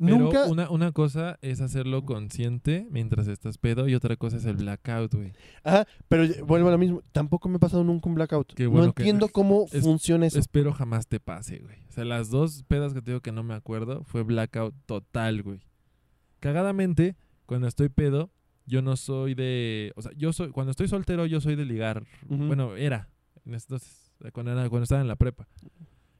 Pero 0.03 0.17
nunca. 0.17 0.45
una, 0.47 0.69
una 0.69 0.91
cosa 0.91 1.37
es 1.41 1.61
hacerlo 1.61 2.03
consciente 2.05 2.87
mientras 2.89 3.27
estás 3.27 3.57
pedo 3.57 3.87
y 3.87 3.93
otra 3.95 4.15
cosa 4.15 4.37
es 4.37 4.45
el 4.45 4.55
blackout, 4.57 5.13
güey. 5.13 5.33
Ajá, 5.63 5.85
pero 6.07 6.25
vuelvo 6.45 6.69
a 6.69 6.71
lo 6.71 6.77
mismo. 6.77 7.03
Tampoco 7.11 7.47
me 7.49 7.57
ha 7.57 7.59
pasado 7.59 7.83
nunca 7.83 8.09
un 8.09 8.15
blackout. 8.15 8.53
Qué 8.53 8.63
no 8.63 8.71
bueno 8.71 8.93
que- 8.93 9.03
entiendo 9.03 9.27
cómo 9.31 9.67
es- 9.71 9.83
funciona 9.83 10.25
eso. 10.25 10.39
Espero 10.39 10.73
jamás 10.73 11.07
te 11.07 11.19
pase, 11.19 11.59
güey. 11.59 11.77
O 11.89 11.91
sea, 11.91 12.03
las 12.05 12.29
dos 12.29 12.63
pedas 12.67 12.93
que 12.93 13.01
te 13.01 13.11
digo 13.11 13.21
que 13.21 13.31
no 13.31 13.43
me 13.43 13.53
acuerdo 13.53 14.03
fue 14.03 14.23
blackout 14.23 14.73
total, 14.85 15.43
güey. 15.43 15.59
Cagadamente, 16.39 17.15
cuando 17.45 17.67
estoy 17.67 17.89
pedo, 17.89 18.31
yo 18.65 18.81
no 18.81 18.95
soy 18.97 19.35
de... 19.35 19.91
O 19.95 20.01
sea, 20.01 20.11
yo 20.15 20.33
soy... 20.33 20.49
Cuando 20.49 20.71
estoy 20.71 20.87
soltero, 20.87 21.25
yo 21.25 21.41
soy 21.41 21.55
de 21.55 21.65
ligar. 21.65 22.03
Ujú. 22.29 22.45
Bueno, 22.47 22.75
era. 22.75 23.09
En 23.45 23.53
estos, 23.53 24.11
cuando, 24.33 24.51
era, 24.51 24.67
cuando 24.69 24.83
estaba 24.83 25.01
en 25.01 25.07
la 25.07 25.15
prepa. 25.15 25.47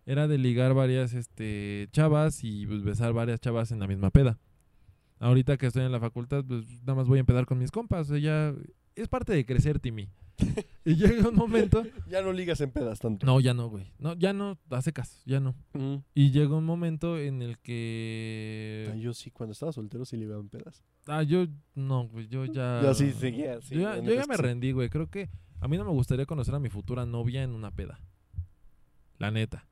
Era 0.06 0.28
de 0.28 0.38
ligar 0.38 0.74
varias 0.74 1.14
este, 1.14 1.88
chavas 1.92 2.44
y 2.44 2.66
pues, 2.66 2.84
besar 2.84 3.14
varias 3.14 3.40
chavas 3.40 3.72
en 3.72 3.80
la 3.80 3.88
misma 3.88 4.10
peda. 4.10 4.40
Ahorita 5.20 5.58
que 5.58 5.68
estoy 5.68 5.84
en 5.84 5.92
la 5.92 6.00
facultad, 6.00 6.44
pues 6.44 6.66
nada 6.82 6.96
más 6.96 7.08
voy 7.08 7.18
a 7.18 7.22
empezar 7.22 7.46
con 7.46 7.60
mis 7.60 7.70
compas. 7.70 8.10
O 8.10 8.14
sea, 8.14 8.18
ya 8.18 8.56
es 8.96 9.08
parte 9.08 9.34
de 9.34 9.46
crecer, 9.46 9.80
Timmy. 9.80 10.10
y 10.86 10.96
llega 10.96 11.30
un 11.30 11.36
momento... 11.36 11.84
Ya 12.08 12.22
no 12.22 12.34
ligas 12.34 12.60
en 12.62 12.72
pedas 12.72 13.00
tanto. 13.00 13.26
No, 13.26 13.40
ya 13.40 13.54
no, 13.54 13.70
güey. 13.70 13.92
No, 14.00 14.14
ya 14.14 14.34
no, 14.34 14.58
hace 14.72 14.92
caso, 14.92 15.22
ya 15.26 15.40
no. 15.40 15.56
Mm. 15.74 15.98
Y 16.16 16.32
llega 16.32 16.56
un 16.56 16.66
momento 16.66 17.20
en 17.20 17.44
el 17.44 17.60
que... 17.60 18.90
Ah, 18.92 18.96
yo 18.96 19.14
sí, 19.14 19.30
cuando 19.30 19.52
estaba 19.52 19.72
soltero 19.72 20.06
sí 20.06 20.18
ligaba 20.18 20.42
en 20.42 20.50
pedas. 20.50 20.84
Ah, 21.06 21.24
yo 21.24 21.46
no, 21.76 22.08
güey, 22.08 22.28
yo 22.28 22.46
ya... 22.46 22.82
Yo 22.82 22.94
sí 22.94 23.12
seguía, 23.12 23.62
sí. 23.62 23.76
yo 23.76 23.82
ya, 23.82 24.00
yo 24.00 24.14
ya 24.14 24.26
me 24.26 24.38
rendí, 24.38 24.72
güey. 24.72 24.90
Creo 24.90 25.08
que 25.08 25.30
a 25.60 25.68
mí 25.68 25.78
no 25.78 25.86
me 25.86 25.92
gustaría 25.92 26.26
conocer 26.26 26.56
a 26.56 26.60
mi 26.60 26.70
futura 26.70 27.06
novia 27.06 27.44
en 27.44 27.52
una 27.52 27.72
peda. 27.72 28.00
La 29.20 29.30
neta. 29.30 29.68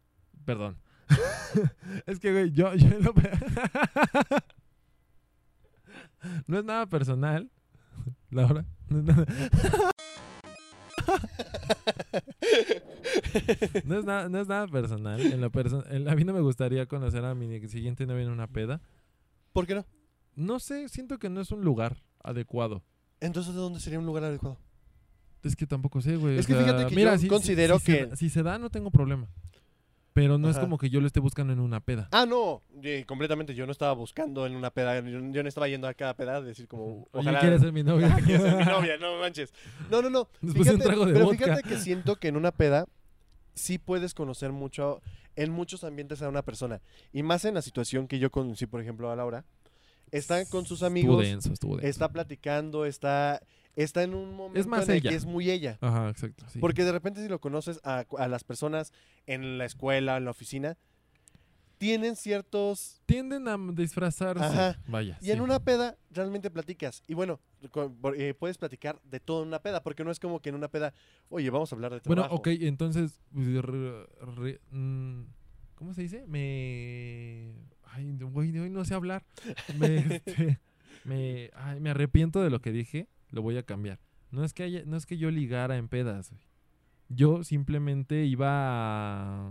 Perdón. 0.50 0.78
es 2.08 2.20
que, 2.20 2.32
güey, 2.32 2.52
yo... 2.52 2.74
yo 2.74 2.88
en 2.88 3.04
lo 3.04 3.14
no 6.48 6.58
es 6.58 6.66
nada 6.66 6.88
personal. 6.88 7.52
Laura. 8.32 8.66
No 8.90 8.98
es 9.00 9.06
nada... 9.06 9.26
No 13.86 14.00
es, 14.00 14.06
nada, 14.06 14.30
no 14.30 14.40
es 14.42 14.48
nada 14.48 14.68
personal. 14.68 15.22
En 15.22 15.40
lo 15.42 15.52
perso- 15.52 15.86
en- 15.90 16.08
a 16.10 16.16
mí 16.16 16.24
no 16.24 16.34
me 16.34 16.42
gustaría 16.42 16.88
conocer 16.88 17.24
a 17.26 17.36
mi 17.36 17.68
siguiente 17.68 18.08
novia 18.08 18.24
en 18.24 18.32
una 18.32 18.48
peda. 18.48 18.82
¿Por 19.54 19.68
qué 19.68 19.76
no? 19.76 19.86
No 20.36 20.60
sé, 20.60 20.90
siento 20.90 21.20
que 21.20 21.30
no 21.30 21.42
es 21.42 21.52
un 21.52 21.62
lugar 21.64 22.02
adecuado. 22.24 22.84
Entonces, 23.20 23.54
¿de 23.54 23.60
dónde 23.60 23.80
sería 23.80 24.00
un 24.00 24.06
lugar 24.08 24.24
adecuado? 24.24 24.58
Es 25.44 25.56
que 25.56 25.68
tampoco 25.68 26.02
sé, 26.02 26.16
güey. 26.16 26.38
Es 26.40 26.46
o 26.46 26.48
que 26.48 26.54
sea, 26.54 26.64
fíjate 26.64 26.88
que 26.88 26.96
mira, 26.96 27.12
yo 27.14 27.18
si- 27.18 27.24
si- 27.24 27.30
considero 27.30 27.78
si 27.80 27.86
que- 27.86 28.06
da- 28.08 28.16
si 28.16 28.30
se 28.32 28.42
da, 28.44 28.58
no 28.58 28.70
tengo 28.70 28.90
problema. 28.92 29.28
Pero 30.22 30.38
no 30.38 30.50
es 30.50 30.58
como 30.60 30.78
que 30.78 30.90
yo 30.90 31.02
lo 31.02 31.08
esté 31.08 31.20
buscando 31.20 31.54
en 31.54 31.60
una 31.60 31.80
peda. 31.80 32.08
Ah, 32.12 32.26
no, 32.26 32.62
eh, 32.84 33.04
completamente. 33.08 33.56
Yo 33.56 33.66
no 33.66 33.72
estaba 33.72 33.94
buscando 33.94 34.46
en 34.46 34.56
una 34.56 34.70
peda. 34.72 35.00
Yo, 35.02 35.20
yo 35.32 35.44
no 35.44 35.50
estaba 35.50 35.68
yendo 35.68 35.88
a 35.88 35.94
cada 35.94 36.16
peda 36.16 36.36
a 36.38 36.42
decir 36.42 36.68
como. 36.68 37.08
Oye. 37.12 37.38
¿quieres 37.40 37.62
ser 37.62 37.72
mi 37.74 37.84
novia? 37.84 38.10
Ah, 38.14 38.20
¿quieres 38.26 38.42
ser 38.44 38.56
mi 38.58 38.66
novia? 38.72 38.98
No 38.98 39.18
manches. 39.20 39.54
No, 39.90 40.02
no, 40.02 40.10
no. 40.10 40.28
Después 40.42 40.68
de 40.68 40.74
un 40.74 40.78
Fíjate- 40.80 40.84
trago 40.84 41.06
de 41.06 41.14
pero 41.14 41.26
vodka. 41.26 41.44
fíjate 41.46 41.64
que 41.64 41.78
siento 41.78 42.16
que 42.18 42.28
en 42.30 42.36
una 42.38 42.52
peda 42.52 42.88
sí 43.54 43.78
puedes 43.78 44.14
conocer 44.14 44.52
mucho, 44.52 45.02
en 45.36 45.52
muchos 45.52 45.84
ambientes 45.84 46.22
a 46.22 46.30
una 46.30 46.42
persona. 46.44 46.82
Y 47.12 47.24
más 47.24 47.44
en 47.46 47.54
la 47.56 47.62
situación 47.62 48.08
que 48.08 48.20
yo 48.20 48.30
conocí, 48.32 48.66
por 48.66 48.82
ejemplo, 48.82 49.12
a 49.12 49.16
Laura. 49.16 49.46
Está 50.12 50.44
con 50.46 50.66
sus 50.66 50.78
Estuvo 50.82 50.88
amigos, 50.88 51.24
denso, 51.24 51.54
estuvo 51.54 51.76
denso. 51.76 51.88
está 51.88 52.10
platicando, 52.10 52.86
está, 52.86 53.42
está 53.76 54.04
en 54.04 54.14
un 54.14 54.36
momento 54.36 54.68
más 54.70 54.86
en 54.90 54.92
el 54.92 54.98
ella. 54.98 55.10
que 55.10 55.16
es 55.16 55.26
muy 55.26 55.50
ella. 55.50 55.78
Ajá, 55.82 56.10
exacto. 56.10 56.46
sí. 56.50 56.60
Porque 56.60 56.84
de 56.84 56.92
repente 56.92 57.22
si 57.22 57.30
lo 57.30 57.40
conoces 57.40 57.80
a, 57.84 58.06
a 58.18 58.28
las 58.28 58.44
personas 58.44 58.92
en 59.26 59.58
la 59.58 59.66
escuela, 59.66 60.18
en 60.18 60.26
la 60.26 60.32
oficina, 60.32 60.78
tienen 61.78 62.18
ciertos... 62.18 63.02
Tienden 63.06 63.48
a 63.48 63.58
disfrazarse. 63.74 64.44
Ajá. 64.44 64.78
Vaya. 64.88 65.18
Y 65.22 65.32
en 65.32 65.40
una 65.40 65.60
peda 65.64 65.98
realmente 66.12 66.52
platicas. 66.52 67.04
Y 67.08 67.14
bueno, 67.14 67.40
eh, 68.18 68.34
puedes 68.38 68.58
platicar 68.58 69.00
de 69.06 69.22
todo 69.22 69.44
en 69.44 69.48
una 69.48 69.62
peda, 69.62 69.82
porque 69.82 70.04
no 70.04 70.12
es 70.12 70.20
como 70.20 70.42
que 70.42 70.50
en 70.50 70.56
una 70.56 70.68
peda, 70.68 70.94
oye, 71.30 71.50
vamos 71.50 71.72
a 71.72 71.76
hablar 71.76 71.94
de 71.94 72.02
Bueno, 72.04 72.24
trabajo. 72.24 72.36
ok, 72.36 72.48
entonces. 72.48 73.22
re- 73.34 74.06
re- 74.36 74.60
mm, 74.72 75.24
¿Cómo 75.76 75.94
se 75.94 76.02
dice? 76.02 76.26
Me. 76.28 77.54
Ay, 77.86 78.18
hoy 78.22 78.70
no 78.70 78.84
sé 78.84 78.94
hablar. 78.94 79.24
Me, 79.78 79.96
este, 80.26 80.60
me, 81.06 81.50
ay, 81.56 81.80
me 81.80 81.92
arrepiento 81.92 82.42
de 82.44 82.50
lo 82.50 82.60
que 82.60 82.74
dije. 82.74 83.08
Lo 83.32 83.42
voy 83.42 83.58
a 83.58 83.64
cambiar. 83.64 84.00
No 84.32 84.44
es 84.44 84.54
que 84.54 84.64
haya- 84.64 84.84
no 84.86 84.98
es 84.98 85.06
que 85.06 85.18
yo 85.18 85.32
ligara 85.32 85.78
en 85.78 85.88
pedas, 85.88 86.30
güey. 86.32 86.42
Yo 87.10 87.44
simplemente 87.44 88.26
iba 88.26 88.48
a, 88.50 89.50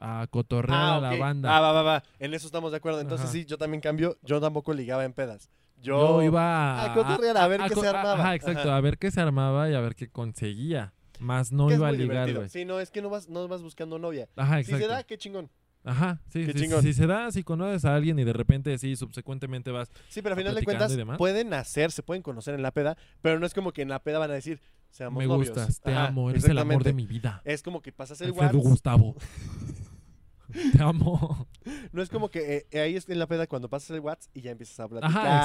a 0.00 0.26
cotorrear 0.28 0.80
a 0.94 1.00
la 1.00 1.16
banda. 1.16 1.56
Ah, 1.56 1.60
va, 1.60 1.72
va, 1.72 1.82
va. 1.82 2.02
En 2.18 2.34
eso 2.34 2.46
estamos 2.46 2.72
de 2.72 2.78
acuerdo. 2.78 3.00
Entonces 3.00 3.26
Ajá. 3.26 3.32
sí, 3.32 3.44
yo 3.44 3.56
también 3.58 3.80
cambio. 3.80 4.16
Yo 4.22 4.40
tampoco 4.40 4.72
ligaba 4.74 5.04
en 5.04 5.12
pedas. 5.12 5.50
Yo, 5.80 6.18
yo 6.18 6.22
iba 6.24 6.84
a 6.84 6.94
cotorrear, 6.94 7.36
a 7.38 7.46
ver 7.48 7.60
qué 7.68 7.74
se 7.74 7.86
armaba. 7.88 8.14
Ajá, 8.14 8.34
exacto, 8.34 8.68
Ajá. 8.68 8.76
a 8.76 8.80
ver 8.80 8.98
qué 8.98 9.10
se 9.10 9.20
armaba 9.20 9.70
y 9.70 9.74
a 9.74 9.80
ver 9.80 9.94
qué 9.94 10.08
conseguía. 10.08 10.92
Más 11.20 11.52
no 11.52 11.68
que 11.68 11.74
iba 11.74 11.88
a 11.88 11.92
ligar, 11.92 12.32
güey. 12.34 12.48
Sí, 12.48 12.64
no, 12.64 12.80
es 12.80 12.90
que 12.90 13.00
no 13.02 13.08
vas, 13.10 13.28
no 13.28 13.46
vas 13.48 13.62
buscando 13.62 13.98
novia. 13.98 14.28
Ajá, 14.36 14.56
Si 14.56 14.60
exacto. 14.72 14.86
se 14.86 14.88
da, 14.88 15.02
qué 15.04 15.16
chingón. 15.18 15.50
Ajá, 15.82 16.20
sí, 16.28 16.44
Qué 16.44 16.52
sí, 16.52 16.60
chingón. 16.60 16.82
si 16.82 16.92
se 16.92 17.06
da, 17.06 17.30
si 17.32 17.42
conoces 17.42 17.84
a 17.86 17.94
alguien 17.94 18.18
y 18.18 18.24
de 18.24 18.32
repente 18.34 18.76
sí, 18.78 18.96
subsecuentemente 18.96 19.70
vas. 19.70 19.88
Sí, 20.08 20.20
pero 20.20 20.34
al 20.34 20.38
final 20.40 20.54
de 20.54 20.60
platicando 20.62 20.78
cuentas 20.78 20.92
y 20.92 20.96
demás. 20.96 21.16
pueden 21.18 21.54
hacer, 21.54 21.90
se 21.90 22.02
pueden 22.02 22.22
conocer 22.22 22.54
en 22.54 22.62
la 22.62 22.70
peda, 22.70 22.98
pero 23.22 23.38
no 23.40 23.46
es 23.46 23.54
como 23.54 23.72
que 23.72 23.80
en 23.82 23.88
la 23.88 24.02
peda 24.02 24.18
van 24.18 24.30
a 24.30 24.34
decir, 24.34 24.60
seamos 24.90 25.18
Me 25.22 25.26
novios. 25.26 25.48
gustas, 25.48 25.80
te 25.80 25.90
Ajá, 25.92 26.08
amo, 26.08 26.28
eres 26.30 26.44
el 26.44 26.58
amor 26.58 26.82
de 26.84 26.90
exactamente. 26.90 26.92
mi 26.92 27.06
vida. 27.06 27.40
Es 27.46 27.62
como 27.62 27.80
que 27.80 27.92
pasas 27.92 28.20
el 28.20 28.28
Alfredo 28.28 28.46
WhatsApp. 28.58 28.62
Gustavo. 28.62 29.16
te 30.76 30.82
amo. 30.82 31.46
No 31.92 32.02
es 32.02 32.08
como 32.08 32.28
que 32.28 32.66
eh, 32.70 32.80
ahí 32.80 32.96
es 32.96 33.08
en 33.08 33.18
la 33.18 33.26
peda 33.26 33.46
cuando 33.46 33.68
pasas 33.70 33.90
el 33.90 34.00
WhatsApp 34.00 34.36
y 34.36 34.42
ya 34.42 34.50
empiezas 34.50 34.80
a 34.80 34.88
platicar. 34.88 35.10
Ajá, 35.26 35.36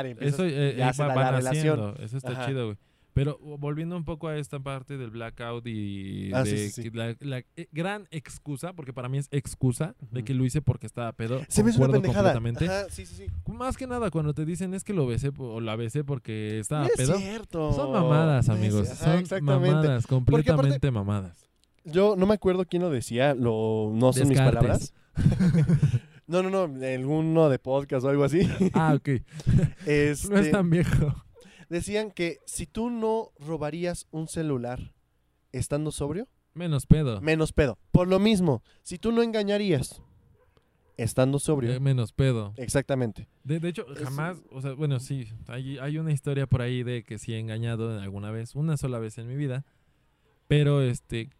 exacto. 0.00 0.08
empiezas- 0.08 0.34
Eso 0.34 0.44
eh, 0.46 0.74
ya 0.76 0.88
eh, 0.90 0.94
se 0.94 1.02
va- 1.02 1.08
da 1.08 1.14
van 1.14 1.24
la 1.24 1.30
relación. 1.38 1.94
Eso 2.00 2.16
está 2.16 2.32
Ajá. 2.32 2.46
chido, 2.46 2.64
güey. 2.66 2.78
Pero 3.14 3.38
volviendo 3.38 3.96
un 3.96 4.04
poco 4.04 4.26
a 4.28 4.36
esta 4.36 4.58
parte 4.58 4.98
del 4.98 5.10
blackout 5.10 5.64
y 5.68 6.32
Ah, 6.34 6.42
de 6.42 6.50
sí, 6.50 6.58
sí, 6.70 6.82
sí. 6.82 6.90
que 6.90 6.96
la, 6.98 7.16
la, 7.20 7.38
eh, 7.56 7.68
gran 7.70 8.08
excusa, 8.10 8.72
porque 8.72 8.92
para 8.92 9.08
mí 9.08 9.18
es 9.18 9.28
excusa 9.30 9.94
de 10.10 10.24
que 10.24 10.34
lo 10.34 10.44
hice 10.44 10.60
porque 10.62 10.86
estaba 10.86 11.12
pedo. 11.12 11.40
Se 11.48 11.62
me 11.62 11.70
hace 11.70 11.78
una 11.80 11.92
pendejada. 11.92 12.32
Ajá. 12.32 12.86
Más 13.46 13.76
que 13.76 13.86
nada 13.86 14.10
cuando 14.10 14.34
te 14.34 14.44
dicen 14.44 14.74
es 14.74 14.82
que 14.82 14.92
lo 14.92 15.06
besé 15.06 15.30
o 15.38 15.60
la 15.60 15.76
besé 15.76 16.02
porque 16.02 16.58
estaba 16.58 16.82
No 16.82 16.88
es 16.88 16.96
pedo. 16.96 17.16
cierto. 17.18 17.72
Son 17.72 17.92
mamadas, 17.92 18.46
es- 18.46 18.50
amigos. 18.50 18.90
ajá, 18.90 19.04
Son 19.04 19.18
exactamente. 19.20 19.70
mamadas, 19.70 20.04
aparte- 20.04 20.08
completamente 20.08 20.90
mamadas. 20.90 21.48
Yo 21.84 22.16
no 22.16 22.26
me 22.26 22.34
acuerdo 22.34 22.64
quién 22.64 22.82
lo 22.82 22.90
decía, 22.90 23.34
lo, 23.34 23.92
no 23.94 24.12
son 24.12 24.28
mis 24.28 24.38
palabras. 24.38 24.92
no, 26.26 26.42
no, 26.42 26.50
no, 26.50 26.84
alguno 26.84 27.48
de 27.48 27.58
podcast 27.58 28.04
o 28.04 28.08
algo 28.08 28.24
así. 28.24 28.40
Ah, 28.72 28.94
ok. 28.96 29.08
Este, 29.86 30.28
No 30.30 30.38
es 30.38 30.50
tan 30.50 30.70
viejo. 30.70 31.14
Decían 31.74 32.12
que 32.12 32.38
si 32.46 32.66
tú 32.66 32.88
no 32.88 33.32
robarías 33.40 34.06
un 34.12 34.28
celular 34.28 34.94
estando 35.50 35.90
sobrio, 35.90 36.28
Menos 36.54 36.86
pedo. 36.86 37.20
menos 37.20 37.52
pedo. 37.52 37.80
Por 37.90 38.06
lo 38.06 38.20
mismo, 38.20 38.62
si 38.84 38.96
tú 38.96 39.10
no 39.10 39.24
engañarías 39.24 40.00
estando 40.96 41.40
sobrio, 41.40 41.72
Eh, 41.72 41.80
menos 41.80 42.12
pedo. 42.12 42.54
exactamente. 42.58 43.26
De, 43.42 43.58
de 43.58 43.68
hecho, 43.70 43.92
Es- 43.92 44.04
jamás, 44.04 44.40
o 44.52 44.60
sea, 44.60 44.74
bueno, 44.74 45.00
sí, 45.00 45.26
hay, 45.48 45.78
hay 45.78 45.98
una 45.98 46.12
historia 46.12 46.46
por 46.46 46.62
ahí 46.62 46.84
de 46.84 47.02
que 47.02 47.18
sí 47.18 47.32
he 47.34 47.40
engañado 47.40 47.98
alguna 48.00 48.30
vez, 48.30 48.54
una 48.54 48.76
sola 48.76 49.00
vez 49.00 49.18
en 49.18 49.26
mi 49.26 49.34
vida, 49.34 49.64
pero 50.46 50.80
este, 50.80 51.30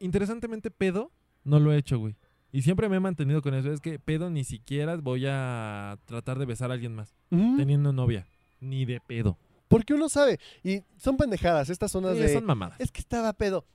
interesantemente 0.00 0.72
pedo 0.72 1.12
no 1.44 1.60
lo 1.60 1.72
he 1.72 1.76
hecho, 1.78 2.00
güey. 2.00 2.16
Y 2.50 2.62
siempre 2.62 2.88
me 2.88 2.96
he 2.96 3.00
mantenido 3.00 3.42
con 3.42 3.54
eso, 3.54 3.70
es 3.72 3.80
que 3.80 4.00
pedo 4.00 4.28
ni 4.28 4.42
siquiera 4.42 4.96
voy 4.96 5.26
a 5.28 5.98
tratar 6.04 6.40
de 6.40 6.46
besar 6.46 6.72
a 6.72 6.74
alguien 6.74 6.96
más, 6.96 7.14
teniendo 7.30 7.92
novia, 7.92 8.26
ni 8.60 8.84
de 8.86 9.00
pedo. 9.00 9.38
Porque 9.72 9.94
uno 9.94 10.08
sabe, 10.08 10.38
y 10.62 10.82
son 10.96 11.16
pendejadas, 11.16 11.68
estas 11.70 11.90
zonas 11.90 12.14
Sí, 12.16 12.22
de... 12.22 12.32
son 12.32 12.44
mamadas. 12.44 12.78
Es 12.80 12.92
que 12.92 13.00
estaba 13.00 13.32
pedo. 13.32 13.66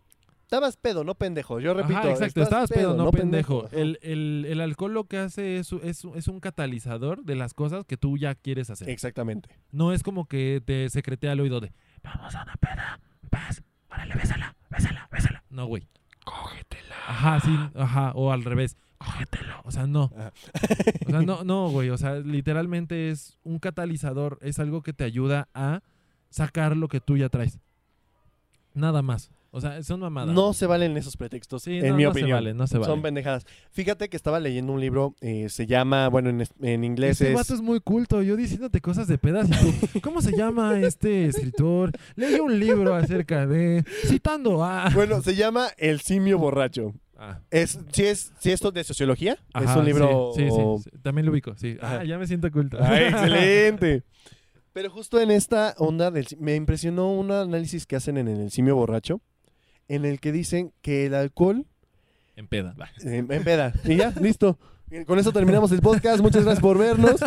Estabas 0.44 0.78
pedo, 0.78 1.04
no 1.04 1.14
pendejo. 1.16 1.60
Yo 1.60 1.74
repito. 1.74 2.00
Ajá, 2.00 2.10
exacto, 2.12 2.42
estabas 2.42 2.70
pedo, 2.70 2.96
no 2.96 3.12
pendejo. 3.12 3.68
El, 3.74 4.00
el, 4.02 4.46
el 4.48 4.62
alcohol 4.62 4.94
lo 4.94 5.04
que 5.04 5.18
hace 5.18 5.58
es, 5.58 5.74
es, 5.84 6.06
es 6.16 6.28
un 6.30 6.40
catalizador 6.40 7.26
de 7.26 7.36
las 7.36 7.54
cosas 7.54 7.84
que 7.84 7.98
tú 7.98 8.18
ya 8.18 8.34
quieres 8.34 8.70
hacer. 8.70 8.88
Exactamente. 8.90 9.50
No 9.72 9.92
es 9.92 10.04
como 10.04 10.26
que 10.26 10.62
te 10.66 10.90
secretea 10.90 11.34
al 11.34 11.42
oído 11.42 11.60
de 11.60 11.74
vamos 12.02 12.34
a 12.34 12.44
una 12.44 12.56
peda, 12.56 13.02
vas, 13.30 13.62
órale, 13.92 14.16
bésala, 14.16 14.56
bésala, 14.70 15.10
bésala. 15.12 15.44
No, 15.50 15.66
güey. 15.66 15.90
Cógetela. 16.24 16.96
Ajá, 17.08 17.40
sí, 17.42 17.58
ajá, 17.76 18.12
o 18.16 18.32
al 18.32 18.46
revés, 18.46 18.78
cógetelo. 18.98 19.62
O 19.64 19.72
sea, 19.72 19.88
no. 19.88 20.12
Ajá. 20.16 20.34
O 21.06 21.10
sea, 21.10 21.22
no, 21.22 21.44
no, 21.46 21.70
güey. 21.70 21.90
O 21.90 21.98
sea, 21.98 22.16
literalmente 22.16 23.10
es 23.10 23.38
un 23.44 23.60
catalizador, 23.60 24.40
es 24.42 24.60
algo 24.60 24.82
que 24.82 24.94
te 24.94 25.04
ayuda 25.04 25.50
a 25.54 25.82
sacar 26.30 26.76
lo 26.76 26.88
que 26.88 27.00
tú 27.00 27.18
ya 27.18 27.30
traes. 27.30 27.60
Nada 28.74 29.02
más. 29.02 29.32
O 29.52 29.62
sea, 29.62 29.82
son 29.82 30.02
mamadas. 30.02 30.36
No 30.36 30.54
se 30.54 30.68
valen 30.68 30.98
esos 30.98 31.16
pretextos, 31.18 31.64
sí, 31.64 31.78
en 31.78 31.90
no, 31.90 31.96
mi 31.96 32.04
no 32.04 32.10
opinión. 32.10 32.30
se 32.30 32.34
vale, 32.34 32.54
no 32.54 32.68
se 32.68 32.78
vale. 32.78 32.92
Son 32.92 33.02
pendejadas. 33.02 33.46
Fíjate 33.72 34.10
que 34.10 34.18
estaba 34.18 34.40
leyendo 34.40 34.74
un 34.74 34.82
libro, 34.82 35.16
eh, 35.22 35.48
se 35.50 35.66
llama, 35.66 36.10
bueno, 36.10 36.30
en, 36.30 36.84
inglés 36.84 37.14
Este 37.14 37.32
es... 37.32 37.36
vato 37.36 37.54
es 37.56 37.62
muy 37.62 37.80
culto, 37.80 38.22
yo 38.22 38.36
diciéndote 38.36 38.82
cosas 38.82 39.08
de 39.08 39.18
pedas 39.18 39.50
¿cómo 40.04 40.22
se 40.22 40.38
llama 40.38 40.80
este 40.80 41.26
escritor? 41.26 41.92
Leí 42.16 42.40
un 42.40 42.60
libro 42.60 42.94
acerca 42.94 43.48
de... 43.48 43.84
Citando 44.06 44.64
a... 44.64 44.90
Bueno, 44.94 45.22
se 45.22 45.36
llama 45.36 45.70
El 45.78 46.02
simio 46.02 46.38
borracho. 46.38 46.94
Ah. 47.18 47.40
Es, 47.50 47.80
si 47.92 48.04
es, 48.04 48.32
si 48.40 48.52
esto 48.52 48.72
de 48.72 48.84
sociología, 48.84 49.38
es 49.60 49.76
un 49.76 49.86
libro... 49.86 50.32
Sí, 50.36 50.44
sí, 50.44 50.52
sí, 50.52 50.84
sí, 50.84 50.90
también 51.02 51.26
lo 51.26 51.32
ubico, 51.32 51.56
sí. 51.58 51.78
Ah, 51.82 52.04
ya 52.04 52.18
me 52.18 52.28
siento 52.28 52.52
culto. 52.52 52.78
¡Ay, 52.80 53.06
excelente! 53.10 54.04
Pero 54.72 54.92
justo 54.92 55.20
en 55.20 55.32
esta 55.32 55.74
onda 55.80 56.12
del, 56.12 56.28
me 56.40 56.56
impresionó 56.56 57.12
un 57.12 57.32
análisis 57.32 57.88
que 57.88 57.96
hacen 57.96 58.18
en 58.18 58.28
el 58.28 58.52
simio 58.52 58.76
borracho, 58.76 59.22
en 59.88 60.06
el 60.06 60.20
que 60.20 60.32
dicen 60.32 60.74
que 60.82 61.08
el 61.08 61.16
alcohol 61.16 61.66
en 62.38 62.48
peda. 62.48 62.76
En, 63.02 63.32
en 63.32 63.44
peda. 63.44 63.74
Y 63.84 63.96
ya, 63.96 64.14
listo. 64.22 64.60
Con 65.08 65.18
eso 65.18 65.34
terminamos 65.34 65.72
el 65.72 65.82
podcast. 65.82 66.22
Muchas 66.22 66.44
gracias 66.44 66.62
por 66.62 66.78
vernos. 66.78 67.20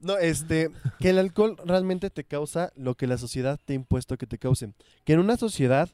No, 0.00 0.18
este, 0.18 0.70
que 0.98 1.10
el 1.10 1.18
alcohol 1.18 1.56
realmente 1.64 2.10
te 2.10 2.24
causa 2.24 2.72
lo 2.74 2.96
que 2.96 3.06
la 3.06 3.16
sociedad 3.16 3.60
te 3.64 3.74
ha 3.74 3.76
impuesto 3.76 4.16
que 4.18 4.26
te 4.26 4.38
cause. 4.38 4.72
Que 5.04 5.12
en 5.12 5.20
una 5.20 5.36
sociedad 5.36 5.88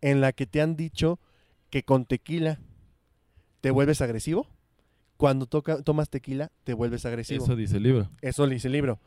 en 0.00 0.20
la 0.20 0.32
que 0.32 0.46
te 0.46 0.60
han 0.60 0.76
dicho 0.76 1.18
que 1.70 1.82
con 1.82 2.04
tequila 2.04 2.60
te 3.60 3.70
vuelves 3.70 4.00
agresivo, 4.00 4.46
cuando 5.16 5.46
toca, 5.46 5.82
tomas 5.82 6.08
tequila 6.08 6.50
te 6.64 6.74
vuelves 6.74 7.04
agresivo. 7.04 7.44
Eso 7.44 7.52
Eso, 7.52 7.56
dice 7.56 7.76
el 7.76 7.82
libro. 7.82 8.10
lo 8.22 8.46
dice 8.48 8.68
el 8.68 8.72
libro. 8.72 8.98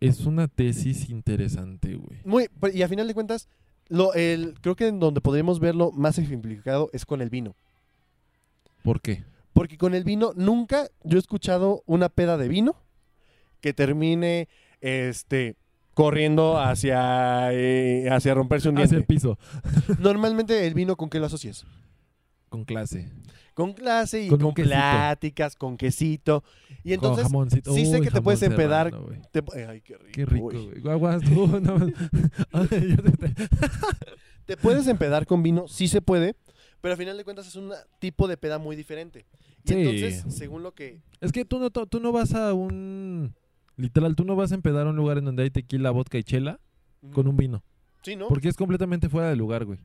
Es 0.00 0.26
una 0.26 0.48
tesis 0.48 1.08
interesante, 1.08 1.94
güey. 1.94 2.20
Muy, 2.24 2.48
y 2.74 2.82
a 2.82 2.88
final 2.88 3.06
de 3.06 3.14
cuentas, 3.14 3.48
lo, 3.88 4.12
el, 4.14 4.54
creo 4.60 4.76
que 4.76 4.88
en 4.88 5.00
donde 5.00 5.20
podríamos 5.20 5.60
verlo 5.60 5.90
más 5.92 6.18
ejemplificado 6.18 6.90
es 6.92 7.06
con 7.06 7.22
el 7.22 7.30
vino. 7.30 7.56
¿Por 8.82 9.00
qué? 9.00 9.24
Porque 9.52 9.78
con 9.78 9.94
el 9.94 10.04
vino 10.04 10.32
nunca 10.34 10.88
yo 11.04 11.16
he 11.16 11.20
escuchado 11.20 11.82
una 11.86 12.08
peda 12.08 12.36
de 12.36 12.48
vino 12.48 12.76
que 13.60 13.72
termine 13.72 14.48
este 14.80 15.56
corriendo 15.94 16.58
hacia 16.58 17.52
eh, 17.52 18.08
hacia 18.10 18.34
romperse 18.34 18.68
un 18.68 18.76
Hacia 18.78 18.84
el 18.84 18.90
diente. 18.90 19.06
piso. 19.06 19.38
Normalmente 20.00 20.66
el 20.66 20.74
vino 20.74 20.96
con 20.96 21.08
qué 21.10 21.18
lo 21.20 21.26
asocias? 21.26 21.64
Con 22.48 22.64
clase. 22.64 23.10
Con 23.54 23.74
clase 23.74 24.22
y 24.24 24.28
Con 24.28 24.54
pláticas, 24.54 25.56
con 25.56 25.76
quesito. 25.76 26.42
Y 26.84 26.94
entonces 26.94 27.24
con 27.24 27.32
jamoncito. 27.32 27.74
sí 27.74 27.84
sé 27.84 27.98
Uy, 27.98 28.06
que 28.06 28.10
te 28.10 28.22
puedes 28.22 28.42
empedar. 28.42 28.90
serrano, 28.90 29.08
te, 29.30 29.42
ay, 29.68 29.80
qué 29.82 29.96
rico. 29.98 30.10
Qué 30.12 30.24
rico, 30.26 30.50
güey. 30.50 31.20
tú. 31.20 31.60
No. 31.60 31.76
Ay, 32.52 32.96
te- 34.46 34.56
puedes 34.56 34.86
empedar 34.86 35.26
con 35.26 35.42
vino, 35.42 35.68
sí 35.68 35.88
se 35.88 36.00
puede, 36.02 36.34
pero 36.80 36.92
al 36.92 36.98
final 36.98 37.16
de 37.16 37.24
cuentas 37.24 37.46
es 37.46 37.56
un 37.56 37.72
tipo 37.98 38.26
de 38.26 38.36
peda 38.36 38.58
muy 38.58 38.74
diferente. 38.76 39.26
Y 39.64 39.68
Sí. 39.68 39.74
entonces, 39.74 40.24
según 40.34 40.62
lo 40.62 40.72
que 40.72 41.00
Es 41.20 41.30
que 41.30 41.44
tú 41.44 41.58
no, 41.58 41.70
tú 41.70 42.00
no 42.00 42.10
vas 42.10 42.34
a 42.34 42.52
un... 42.54 43.34
Literal, 43.76 44.14
tú 44.16 44.24
no 44.24 44.36
vas 44.36 44.52
a 44.52 44.54
empedar 44.54 44.86
a 44.86 44.90
un 44.90 44.96
lugar 44.96 45.18
en 45.18 45.24
donde 45.24 45.42
hay 45.44 45.50
tequila, 45.50 45.90
vodka 45.90 46.18
y 46.18 46.24
chela 46.24 46.60
con 47.12 47.26
un 47.26 47.36
vino. 47.36 47.62
Sí, 48.02 48.16
¿no? 48.16 48.28
Porque 48.28 48.48
es 48.48 48.56
completamente 48.56 49.08
fuera 49.08 49.28
de 49.28 49.36
lugar, 49.36 49.64
güey. 49.64 49.78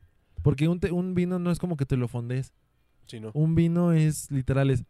Porque 0.44 0.68
un, 0.68 0.80
te- 0.80 0.92
un 0.92 1.14
vino 1.16 1.40
no 1.40 1.52
es 1.52 1.60
como 1.60 1.78
que 1.78 1.86
te 1.86 1.98
lo 1.98 2.08
fondes. 2.08 2.54
Sí, 3.08 3.20
¿no? 3.20 3.32
Un 3.34 3.56
vino 3.56 3.92
es 3.94 4.30
literal, 4.32 4.70
es... 4.70 4.84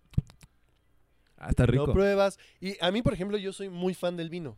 Ah, 1.38 1.50
está 1.50 1.66
rico. 1.66 1.88
Lo 1.88 1.94
pruebas. 1.94 2.40
Y 2.60 2.74
a 2.84 2.92
mí, 2.92 3.02
por 3.02 3.14
ejemplo, 3.14 3.38
yo 3.38 3.54
soy 3.54 3.70
muy 3.70 3.94
fan 3.94 4.18
del 4.18 4.30
vino. 4.30 4.58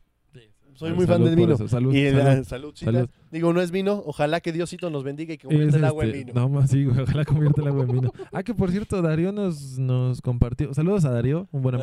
Soy 0.76 0.92
Ah, 0.92 0.94
muy 0.94 1.08
fan 1.08 1.24
del 1.26 1.36
vino. 1.36 1.56
eso, 1.56 1.68
Salud, 1.68 1.94
y 1.94 2.06
salud. 2.10 2.18
la 2.24 2.44
salud. 2.44 3.10
Digo, 3.32 3.52
no 3.52 3.60
es 3.62 3.72
vino. 3.72 4.02
Ojalá 4.06 4.40
que 4.40 4.54
Diosito 4.54 4.90
nos 4.90 5.04
bendiga 5.04 5.34
y 5.34 5.38
que 5.38 5.48
Es, 5.48 5.52
convierta 5.52 5.78
el 5.78 5.84
agua 5.86 6.04
en 6.06 6.10
este, 6.12 6.24
vino. 6.26 6.40
No, 6.40 6.48
más 6.48 6.70
sí, 6.70 6.86
güey, 6.86 7.00
ojalá 7.02 7.26
convierta 7.26 7.62
el 7.62 7.68
agua 7.68 7.84
en 7.84 7.92
vino. 7.92 8.14
Ah, 8.32 8.44
que 8.44 8.54
por 8.54 8.72
cierto, 8.72 9.02
Darío 9.02 9.32
nos, 9.32 9.78
nos 9.80 10.22
compartió. 10.22 10.74
Saludos 10.74 11.04
a 11.06 11.10
Darío, 11.12 11.48
un 11.52 11.62
buen 11.64 11.76
Ah. 11.76 11.80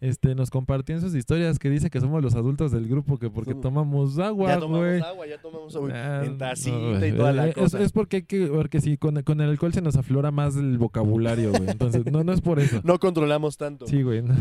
Este, 0.00 0.36
nos 0.36 0.50
compartió 0.50 0.94
en 0.94 1.00
sus 1.00 1.14
historias 1.14 1.58
que 1.58 1.70
dice 1.70 1.90
que 1.90 2.00
somos 2.00 2.22
los 2.22 2.36
adultos 2.36 2.70
del 2.70 2.86
grupo, 2.86 3.18
que 3.18 3.30
porque 3.30 3.54
tomamos 3.54 4.18
agua, 4.20 4.54
ya 4.54 4.60
tomamos 4.60 5.02
agua, 5.02 5.26
ya 5.26 5.40
tomamos 5.40 5.74
agua. 5.74 5.90
Ah, 5.92 6.24
en 6.24 6.38
tacita 6.38 6.76
no, 6.76 7.04
y 7.04 7.12
toda 7.12 7.30
eh, 7.30 7.34
la 7.34 7.48
es, 7.48 7.54
cosa. 7.56 7.80
es 7.82 7.90
porque 7.90 8.24
porque 8.52 8.80
sí, 8.80 8.96
con, 8.96 9.22
con 9.22 9.40
el 9.40 9.50
alcohol 9.50 9.72
se 9.72 9.82
nos 9.82 9.96
aflora 9.96 10.30
más 10.30 10.54
el 10.54 10.78
vocabulario, 10.78 11.50
güey. 11.50 11.68
Entonces, 11.68 12.06
no, 12.12 12.22
no 12.22 12.32
es 12.32 12.40
por 12.40 12.60
eso. 12.60 12.80
No 12.88 12.98
controlamos 12.98 13.56
tanto. 13.56 13.86
Sí, 13.86 14.02
güey. 14.02 14.22
no. 14.22 14.34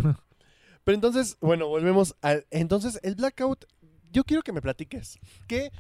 Pero 0.84 0.96
entonces, 0.96 1.38
bueno, 1.42 1.68
volvemos 1.68 2.16
al... 2.22 2.46
Entonces, 2.50 3.00
el 3.04 3.16
blackout, 3.16 3.66
yo 4.14 4.24
quiero 4.24 4.42
que 4.42 4.54
me 4.54 4.62
platiques. 4.62 5.20
¿Qué, 5.46 5.72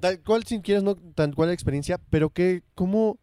tal 0.00 0.22
cual, 0.22 0.44
si 0.44 0.60
quieres, 0.62 0.82
no 0.82 0.96
tan 0.96 1.32
cual 1.32 1.48
la 1.48 1.54
experiencia, 1.54 1.98
pero 2.08 2.30
que, 2.30 2.62
cómo, 2.74 3.18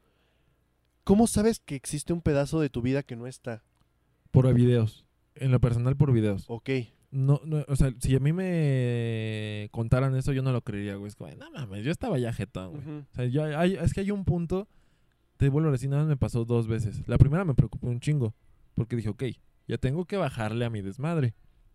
cómo 1.03 1.25
sabes 1.25 1.59
que 1.59 1.73
existe 1.73 2.13
un 2.13 2.21
pedazo 2.21 2.59
de 2.59 2.69
tu 2.69 2.83
vida 2.83 3.01
que 3.01 3.15
no 3.15 3.25
está? 3.25 3.63
Por 4.29 4.53
videos. 4.53 5.03
En 5.41 5.51
lo 5.51 5.59
personal, 5.59 5.95
por 5.97 6.11
videos. 6.13 6.45
Ok. 6.47 6.69
no, 7.11 7.41
no, 7.43 7.65
o 7.67 7.75
sea, 7.75 7.91
si 7.99 8.15
a 8.15 8.19
mí 8.19 8.31
me 8.31 9.67
contaran 9.71 10.15
eso, 10.15 10.31
yo 10.33 10.41
no 10.41 10.51
lo 10.51 10.61
creería, 10.61 10.95
güey. 10.95 11.09
Es 11.09 11.15
como, 11.15 11.29
no 11.35 11.51
mames, 11.51 11.83
yo 11.83 11.91
estaba 11.91 12.17
ya 12.17 12.31
jetón, 12.33 12.71
güey. 12.81 12.97
O 12.99 13.05
sea, 13.15 13.25
yo, 13.25 13.43
hay- 13.57 13.75
es 13.75 13.93
que 13.93 14.01
hay 14.01 14.11
un 14.11 14.23
punto, 14.23 14.67
te 15.37 15.49
vuelvo 15.49 15.69
a 15.69 15.71
decir, 15.71 15.89
nada 15.89 16.03
más 16.03 16.09
me 16.09 16.17
pasó 16.17 16.45
dos 16.45 16.67
veces. 16.67 17.01
La 17.07 17.17
primera 17.17 17.43
me 17.45 17.53
preocupé 17.53 17.87
un 17.87 17.99
chingo, 17.99 18.33
porque 18.75 18.95
dije, 18.95 19.09
ok, 19.09 19.23
ya 19.67 19.77
tengo 19.77 20.05
que 20.05 20.17
bajarle 20.17 20.63
a 20.65 20.69
mi 20.69 20.81
desmadre. 20.81 21.33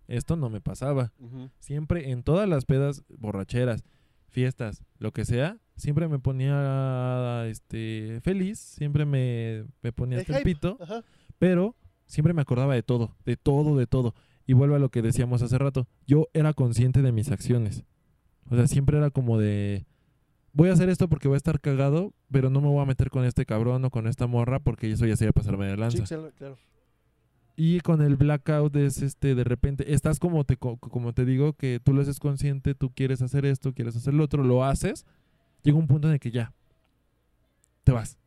Esto 0.09 0.37
no 0.37 0.49
me 0.49 0.61
pasaba. 0.61 1.12
Siempre, 1.59 2.11
en 2.11 2.23
todas 2.23 2.49
las 2.49 2.64
pedas, 2.64 3.05
borracheras, 3.09 3.85
fiestas, 4.29 4.85
lo 4.99 5.12
que 5.12 5.25
sea, 5.25 5.59
siempre 5.77 6.07
me 6.09 6.19
ponía 6.19 7.45
este 7.49 8.21
feliz, 8.23 8.59
siempre 8.59 9.05
me, 9.05 9.64
me 9.83 9.93
ponía 9.93 10.19
hasta 10.19 10.33
el 10.35 10.39
hype. 10.39 10.55
pito, 10.55 10.79
Ajá. 10.81 11.03
pero 11.39 11.75
siempre 12.07 12.32
me 12.34 12.42
acordaba 12.42 12.74
de 12.74 12.82
todo, 12.82 13.14
de 13.24 13.36
todo, 13.36 13.76
de 13.76 13.86
todo. 13.86 14.14
Y 14.46 14.52
vuelvo 14.52 14.76
a 14.76 14.78
lo 14.78 14.90
que 14.90 15.02
decíamos 15.02 15.42
hace 15.42 15.59
rato, 15.59 15.86
yo 16.07 16.28
era 16.32 16.52
consciente 16.52 17.02
de 17.02 17.12
mis 17.12 17.30
acciones. 17.30 17.84
O 18.48 18.54
sea, 18.57 18.66
siempre 18.68 18.96
era 18.96 19.11
como 19.11 19.38
de, 19.38 19.86
voy 20.52 20.68
a 20.68 20.72
hacer 20.72 20.88
esto 20.88 21.09
porque 21.09 21.26
voy 21.28 21.34
a 21.34 21.38
estar 21.38 21.61
cagado, 21.61 22.12
pero 22.30 22.48
no 22.48 22.61
me 22.61 22.68
voy 22.68 22.80
a 22.80 22.86
meter 22.86 23.11
con 23.11 23.24
este 23.24 23.44
cabrón 23.44 23.84
o 23.84 23.90
con 23.90 24.07
esta 24.07 24.26
morra 24.28 24.61
porque 24.61 24.90
eso 24.92 25.04
ya 25.07 25.16
sería 25.16 25.32
pasarme 25.32 25.66
de 25.66 25.76
lanza. 25.76 26.07
Sí, 26.07 26.14
claro. 26.36 26.57
Y 27.59 27.80
con 27.80 28.02
el 28.02 28.16
blackout 28.16 28.76
es 28.76 29.00
este, 29.02 29.34
de 29.34 29.42
repente, 29.42 29.94
estás 29.94 30.18
como 30.20 30.44
te, 30.44 30.59
co- 30.59 30.76
como 30.76 31.12
te 31.14 31.24
digo, 31.24 31.54
que 31.54 31.80
tú 31.82 31.94
lo 31.94 32.02
haces 32.02 32.20
consciente, 32.20 32.74
tú 32.74 32.90
quieres 32.94 33.22
hacer 33.22 33.46
esto, 33.46 33.72
quieres 33.72 33.96
hacer 33.96 34.12
lo 34.12 34.24
otro, 34.24 34.44
lo 34.44 34.62
haces, 34.62 35.07
llega 35.62 35.78
un 35.78 35.86
punto 35.86 36.07
en 36.09 36.14
el 36.14 36.20
que 36.20 36.30
ya, 36.30 36.52
te 37.82 37.92
vas, 37.92 38.18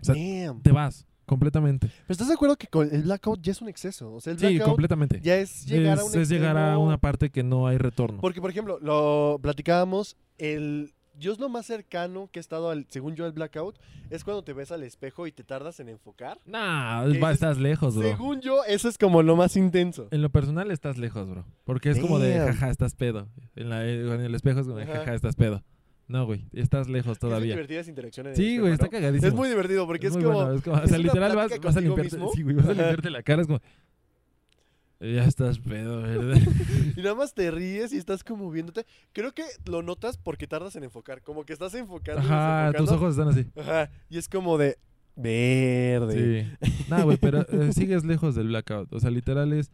O 0.00 0.04
sea, 0.04 0.14
Damn. 0.16 0.62
te 0.62 0.72
vas, 0.72 1.06
completamente. 1.30 1.86
Pero 1.86 2.12
estás 2.12 2.28
de 2.28 2.34
acuerdo 2.34 2.56
que 2.56 2.66
con 2.66 2.92
el 2.94 3.02
blackout 3.04 3.40
ya 3.40 3.52
es 3.52 3.62
un 3.62 3.68
exceso. 3.68 4.12
O 4.12 4.20
sea, 4.20 4.32
el 4.34 4.38
Sí, 4.38 4.46
blackout 4.46 4.68
completamente. 4.68 5.20
ya 5.22 5.36
es 5.36 5.64
llegar 5.64 5.98
a 5.98 6.04
un 6.04 6.10
es, 6.10 6.16
es 6.16 6.28
llegar 6.28 6.56
a 6.56 6.74
extremo- 6.74 6.84
una 6.86 6.98
parte 6.98 7.30
que 7.30 7.42
no 7.42 7.66
hay 7.66 7.78
retorno. 7.78 8.20
Porque, 8.20 8.40
por 8.40 8.50
ejemplo, 8.50 8.78
lo 8.80 9.38
platicábamos, 9.40 10.16
el... 10.38 10.92
Yo 11.18 11.32
es 11.32 11.38
lo 11.38 11.50
más 11.50 11.66
cercano 11.66 12.30
que 12.32 12.38
he 12.38 12.40
estado, 12.40 12.70
al, 12.70 12.86
según 12.88 13.14
yo, 13.14 13.26
al 13.26 13.32
blackout, 13.32 13.76
es 14.08 14.24
cuando 14.24 14.42
te 14.42 14.54
ves 14.54 14.72
al 14.72 14.82
espejo 14.84 15.26
y 15.26 15.32
te 15.32 15.44
tardas 15.44 15.78
en 15.80 15.90
enfocar. 15.90 16.38
Nah, 16.46 17.04
estás 17.30 17.58
lejos, 17.58 17.94
bro. 17.94 18.08
Según 18.08 18.40
yo, 18.40 18.64
eso 18.64 18.88
es 18.88 18.96
como 18.96 19.22
lo 19.22 19.36
más 19.36 19.54
intenso. 19.54 20.08
En 20.12 20.22
lo 20.22 20.30
personal 20.30 20.70
estás 20.70 20.96
lejos, 20.96 21.28
bro. 21.28 21.44
Porque 21.64 21.90
es 21.90 21.98
como 21.98 22.18
de, 22.18 22.38
jaja, 22.38 22.70
estás 22.70 22.94
pedo. 22.94 23.28
En, 23.54 23.68
la, 23.68 23.86
en 23.86 24.20
el 24.22 24.34
espejo 24.34 24.60
es 24.60 24.66
como 24.66 24.78
de, 24.78 24.86
jaja, 24.86 25.12
estás 25.12 25.36
pedo. 25.36 25.62
No, 26.10 26.26
güey, 26.26 26.44
estás 26.52 26.88
lejos 26.88 27.20
todavía. 27.20 27.52
divertidas 27.54 27.86
interacciones. 27.86 28.36
Sí, 28.36 28.58
güey, 28.58 28.72
está 28.72 28.88
cagadísimo. 28.88 29.28
Es 29.28 29.34
muy 29.34 29.48
divertido 29.48 29.86
porque 29.86 30.08
es, 30.08 30.12
como... 30.14 30.32
bueno, 30.32 30.52
es 30.54 30.62
como- 30.62 30.76
o 30.82 30.86
sea, 30.88 30.98
literal 30.98 31.36
vas, 31.36 31.52
vas 31.60 31.76
a 31.76 31.80
limpiarte, 31.80 32.16
mismo. 32.16 32.32
sí, 32.34 32.42
güey, 32.42 32.56
vas 32.56 32.66
a 32.66 32.68
limpiarte 32.74 33.10
la 33.10 33.22
cara, 33.22 33.42
es 33.42 33.46
como 33.46 33.60
ya 35.00 35.24
estás 35.24 35.60
pedo, 35.60 36.02
¿verdad? 36.02 36.36
Y 36.96 37.00
nada 37.00 37.14
más 37.14 37.32
te 37.32 37.50
ríes 37.52 37.92
y 37.92 37.96
estás 37.96 38.22
como 38.24 38.50
viéndote. 38.50 38.84
Creo 39.12 39.32
que 39.32 39.44
lo 39.64 39.82
notas 39.82 40.18
porque 40.18 40.46
tardas 40.46 40.76
en 40.76 40.84
enfocar. 40.84 41.22
Como 41.22 41.44
que 41.44 41.52
estás 41.54 41.72
enfocando. 41.74 42.20
Ajá, 42.20 42.72
tus 42.76 42.90
ojos 42.90 43.12
están 43.12 43.28
así. 43.28 43.46
Ajá. 43.56 43.90
Y 44.10 44.18
es 44.18 44.28
como 44.28 44.58
de... 44.58 44.78
Verde. 45.16 46.56
Sí. 46.60 46.74
No, 46.90 47.04
güey, 47.04 47.16
pero 47.18 47.46
eh, 47.48 47.72
sigues 47.72 48.04
lejos 48.04 48.34
del 48.34 48.48
blackout. 48.48 48.92
O 48.92 48.98
sea, 49.00 49.10
literal 49.10 49.52
es 49.52 49.70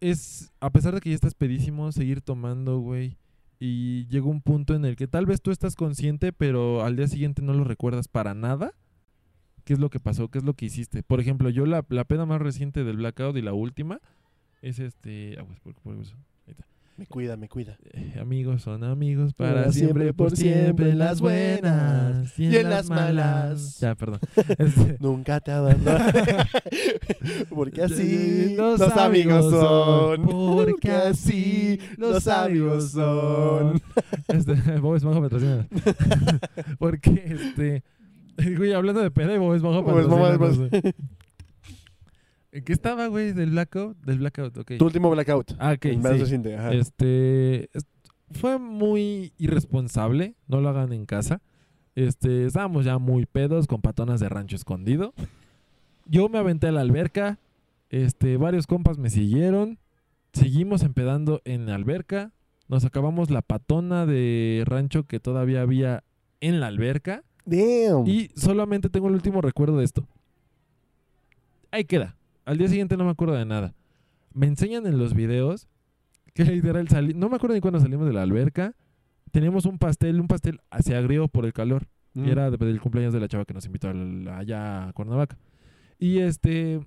es 0.00 0.50
a 0.60 0.70
pesar 0.70 0.92
de 0.94 1.00
que 1.00 1.10
ya 1.10 1.14
estás 1.14 1.34
pedísimo, 1.34 1.90
seguir 1.92 2.20
tomando, 2.20 2.80
güey. 2.80 3.16
Y 3.60 4.06
llega 4.08 4.26
un 4.26 4.42
punto 4.42 4.74
en 4.74 4.84
el 4.84 4.96
que 4.96 5.06
tal 5.06 5.26
vez 5.26 5.40
tú 5.40 5.50
estás 5.50 5.74
consciente, 5.76 6.32
pero 6.32 6.82
al 6.84 6.96
día 6.96 7.06
siguiente 7.08 7.40
no 7.42 7.54
lo 7.54 7.64
recuerdas 7.64 8.08
para 8.08 8.34
nada. 8.34 8.72
¿Qué 9.64 9.72
es 9.72 9.78
lo 9.78 9.88
que 9.90 10.00
pasó? 10.00 10.28
¿Qué 10.28 10.38
es 10.38 10.44
lo 10.44 10.54
que 10.54 10.66
hiciste? 10.66 11.02
Por 11.02 11.20
ejemplo, 11.20 11.48
yo 11.48 11.64
la, 11.64 11.84
la 11.88 12.04
peda 12.04 12.26
más 12.26 12.42
reciente 12.42 12.84
del 12.84 12.98
blackout 12.98 13.36
y 13.36 13.42
la 13.42 13.54
última 13.54 14.00
es 14.60 14.78
este. 14.78 15.36
Ah, 15.38 15.44
pues, 15.46 15.60
por- 15.60 15.74
por 15.76 15.96
eso. 15.96 16.14
Me 16.96 17.06
cuida, 17.06 17.36
me 17.36 17.48
cuida. 17.48 17.76
Eh, 17.92 18.18
amigos 18.20 18.62
son 18.62 18.84
amigos 18.84 19.34
para, 19.34 19.54
Para 19.54 19.72
siempre, 19.72 20.04
siempre, 20.04 20.14
por 20.14 20.36
siempre, 20.36 20.90
en 20.90 20.98
las 20.98 21.20
buenas 21.20 22.38
y 22.38 22.56
en, 22.56 22.70
las 22.70 22.88
malas. 22.88 23.80
Ya, 23.80 23.96
perdón. 23.96 24.20
Este, 24.58 24.96
Nunca 25.00 25.40
te 25.40 25.50
abandono. 25.50 26.04
porque 27.50 27.82
así 27.82 28.54
Los 28.56 28.78
los, 28.78 28.96
amigos 28.96 29.50
son. 29.50 30.22
porque 30.26 30.92
así 30.92 31.80
los 31.96 32.28
amigos 32.28 32.92
son. 32.92 33.82
Este, 34.28 34.54
Bob 34.80 34.94
Esponja 34.94 35.20
patrocina. 35.20 35.66
porque, 36.78 37.24
este... 37.26 37.82
Güey, 38.56 38.72
hablando 38.72 39.00
de 39.00 39.10
peda 39.10 39.34
y 39.34 39.38
Bob 39.38 39.54
Esponja 39.54 39.84
patrocina. 39.84 40.92
¿En 42.54 42.62
qué 42.62 42.72
estaba, 42.72 43.08
güey? 43.08 43.32
¿Del 43.32 43.50
blackout? 43.50 43.96
Del 44.04 44.18
blackout, 44.18 44.56
ok. 44.58 44.72
Tu 44.78 44.84
último 44.84 45.10
blackout. 45.10 45.52
Ah, 45.58 45.72
ok, 45.72 45.86
más 46.00 46.12
sí. 46.12 46.18
reciente. 46.20 46.56
Ajá. 46.56 46.72
Este... 46.72 47.64
es- 47.76 47.84
Fue 48.30 48.60
muy 48.60 49.32
irresponsable. 49.38 50.36
No 50.46 50.60
lo 50.60 50.68
hagan 50.68 50.92
en 50.92 51.04
casa. 51.04 51.42
Este... 51.96 52.46
Estábamos 52.46 52.84
ya 52.84 52.98
muy 52.98 53.26
pedos 53.26 53.66
con 53.66 53.80
patonas 53.82 54.20
de 54.20 54.28
rancho 54.28 54.54
escondido. 54.54 55.14
Yo 56.06 56.28
me 56.28 56.38
aventé 56.38 56.68
a 56.68 56.72
la 56.72 56.82
alberca. 56.82 57.40
Este... 57.90 58.36
Varios 58.36 58.68
compas 58.68 58.98
me 58.98 59.10
siguieron. 59.10 59.80
Seguimos 60.32 60.84
empedando 60.84 61.42
en 61.44 61.66
la 61.66 61.74
alberca. 61.74 62.30
Nos 62.68 62.84
acabamos 62.84 63.30
la 63.30 63.42
patona 63.42 64.06
de 64.06 64.62
rancho 64.64 65.08
que 65.08 65.18
todavía 65.18 65.60
había 65.60 66.04
en 66.40 66.60
la 66.60 66.68
alberca. 66.68 67.24
Damn. 67.46 68.06
Y 68.06 68.30
solamente 68.36 68.90
tengo 68.90 69.08
el 69.08 69.14
último 69.14 69.40
recuerdo 69.40 69.78
de 69.78 69.84
esto. 69.86 70.06
Ahí 71.72 71.84
queda. 71.84 72.14
Al 72.44 72.58
día 72.58 72.68
siguiente 72.68 72.96
no 72.96 73.04
me 73.04 73.10
acuerdo 73.10 73.34
de 73.34 73.44
nada. 73.44 73.74
Me 74.32 74.46
enseñan 74.46 74.86
en 74.86 74.98
los 74.98 75.14
videos 75.14 75.68
que 76.34 76.44
literal 76.44 76.88
salí. 76.88 77.14
No 77.14 77.28
me 77.28 77.36
acuerdo 77.36 77.54
ni 77.54 77.60
cuándo 77.60 77.80
salimos 77.80 78.06
de 78.06 78.12
la 78.12 78.22
alberca. 78.22 78.74
Teníamos 79.30 79.64
un 79.66 79.78
pastel, 79.78 80.20
un 80.20 80.28
pastel 80.28 80.60
se 80.80 80.94
agrió 80.96 81.28
por 81.28 81.44
el 81.46 81.52
calor. 81.52 81.86
Mm. 82.14 82.24
Y 82.26 82.30
era 82.30 82.50
de- 82.50 82.56
del 82.56 82.80
cumpleaños 82.80 83.12
de 83.12 83.20
la 83.20 83.28
chava 83.28 83.44
que 83.44 83.54
nos 83.54 83.66
invitó 83.66 83.88
al- 83.88 84.28
allá 84.28 84.88
a 84.88 84.92
Cuernavaca. 84.92 85.38
Y 85.98 86.18
este. 86.18 86.80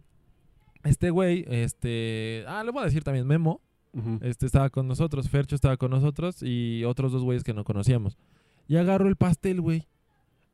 Este 0.84 1.10
güey, 1.10 1.43
este. 1.49 2.45
Ah, 2.47 2.64
le 2.64 2.72
voy 2.72 2.82
a 2.82 2.86
decir 2.86 3.03
también 3.03 3.26
Memo. 3.28 3.62
Este 4.22 4.45
estaba 4.45 4.70
con 4.70 4.88
nosotros, 4.88 5.28
Fercho 5.28 5.55
estaba 5.55 5.76
con 5.76 5.89
nosotros 5.89 6.43
y 6.43 6.84
otros 6.84 7.12
dos 7.12 7.24
güeyes 7.24 7.43
que 7.43 7.53
no 7.55 7.64
conocíamos. 7.64 8.16
Y 8.68 8.76
agarro 8.76 9.08
el 9.08 9.16
pastel, 9.16 9.60
güey. 9.60 9.88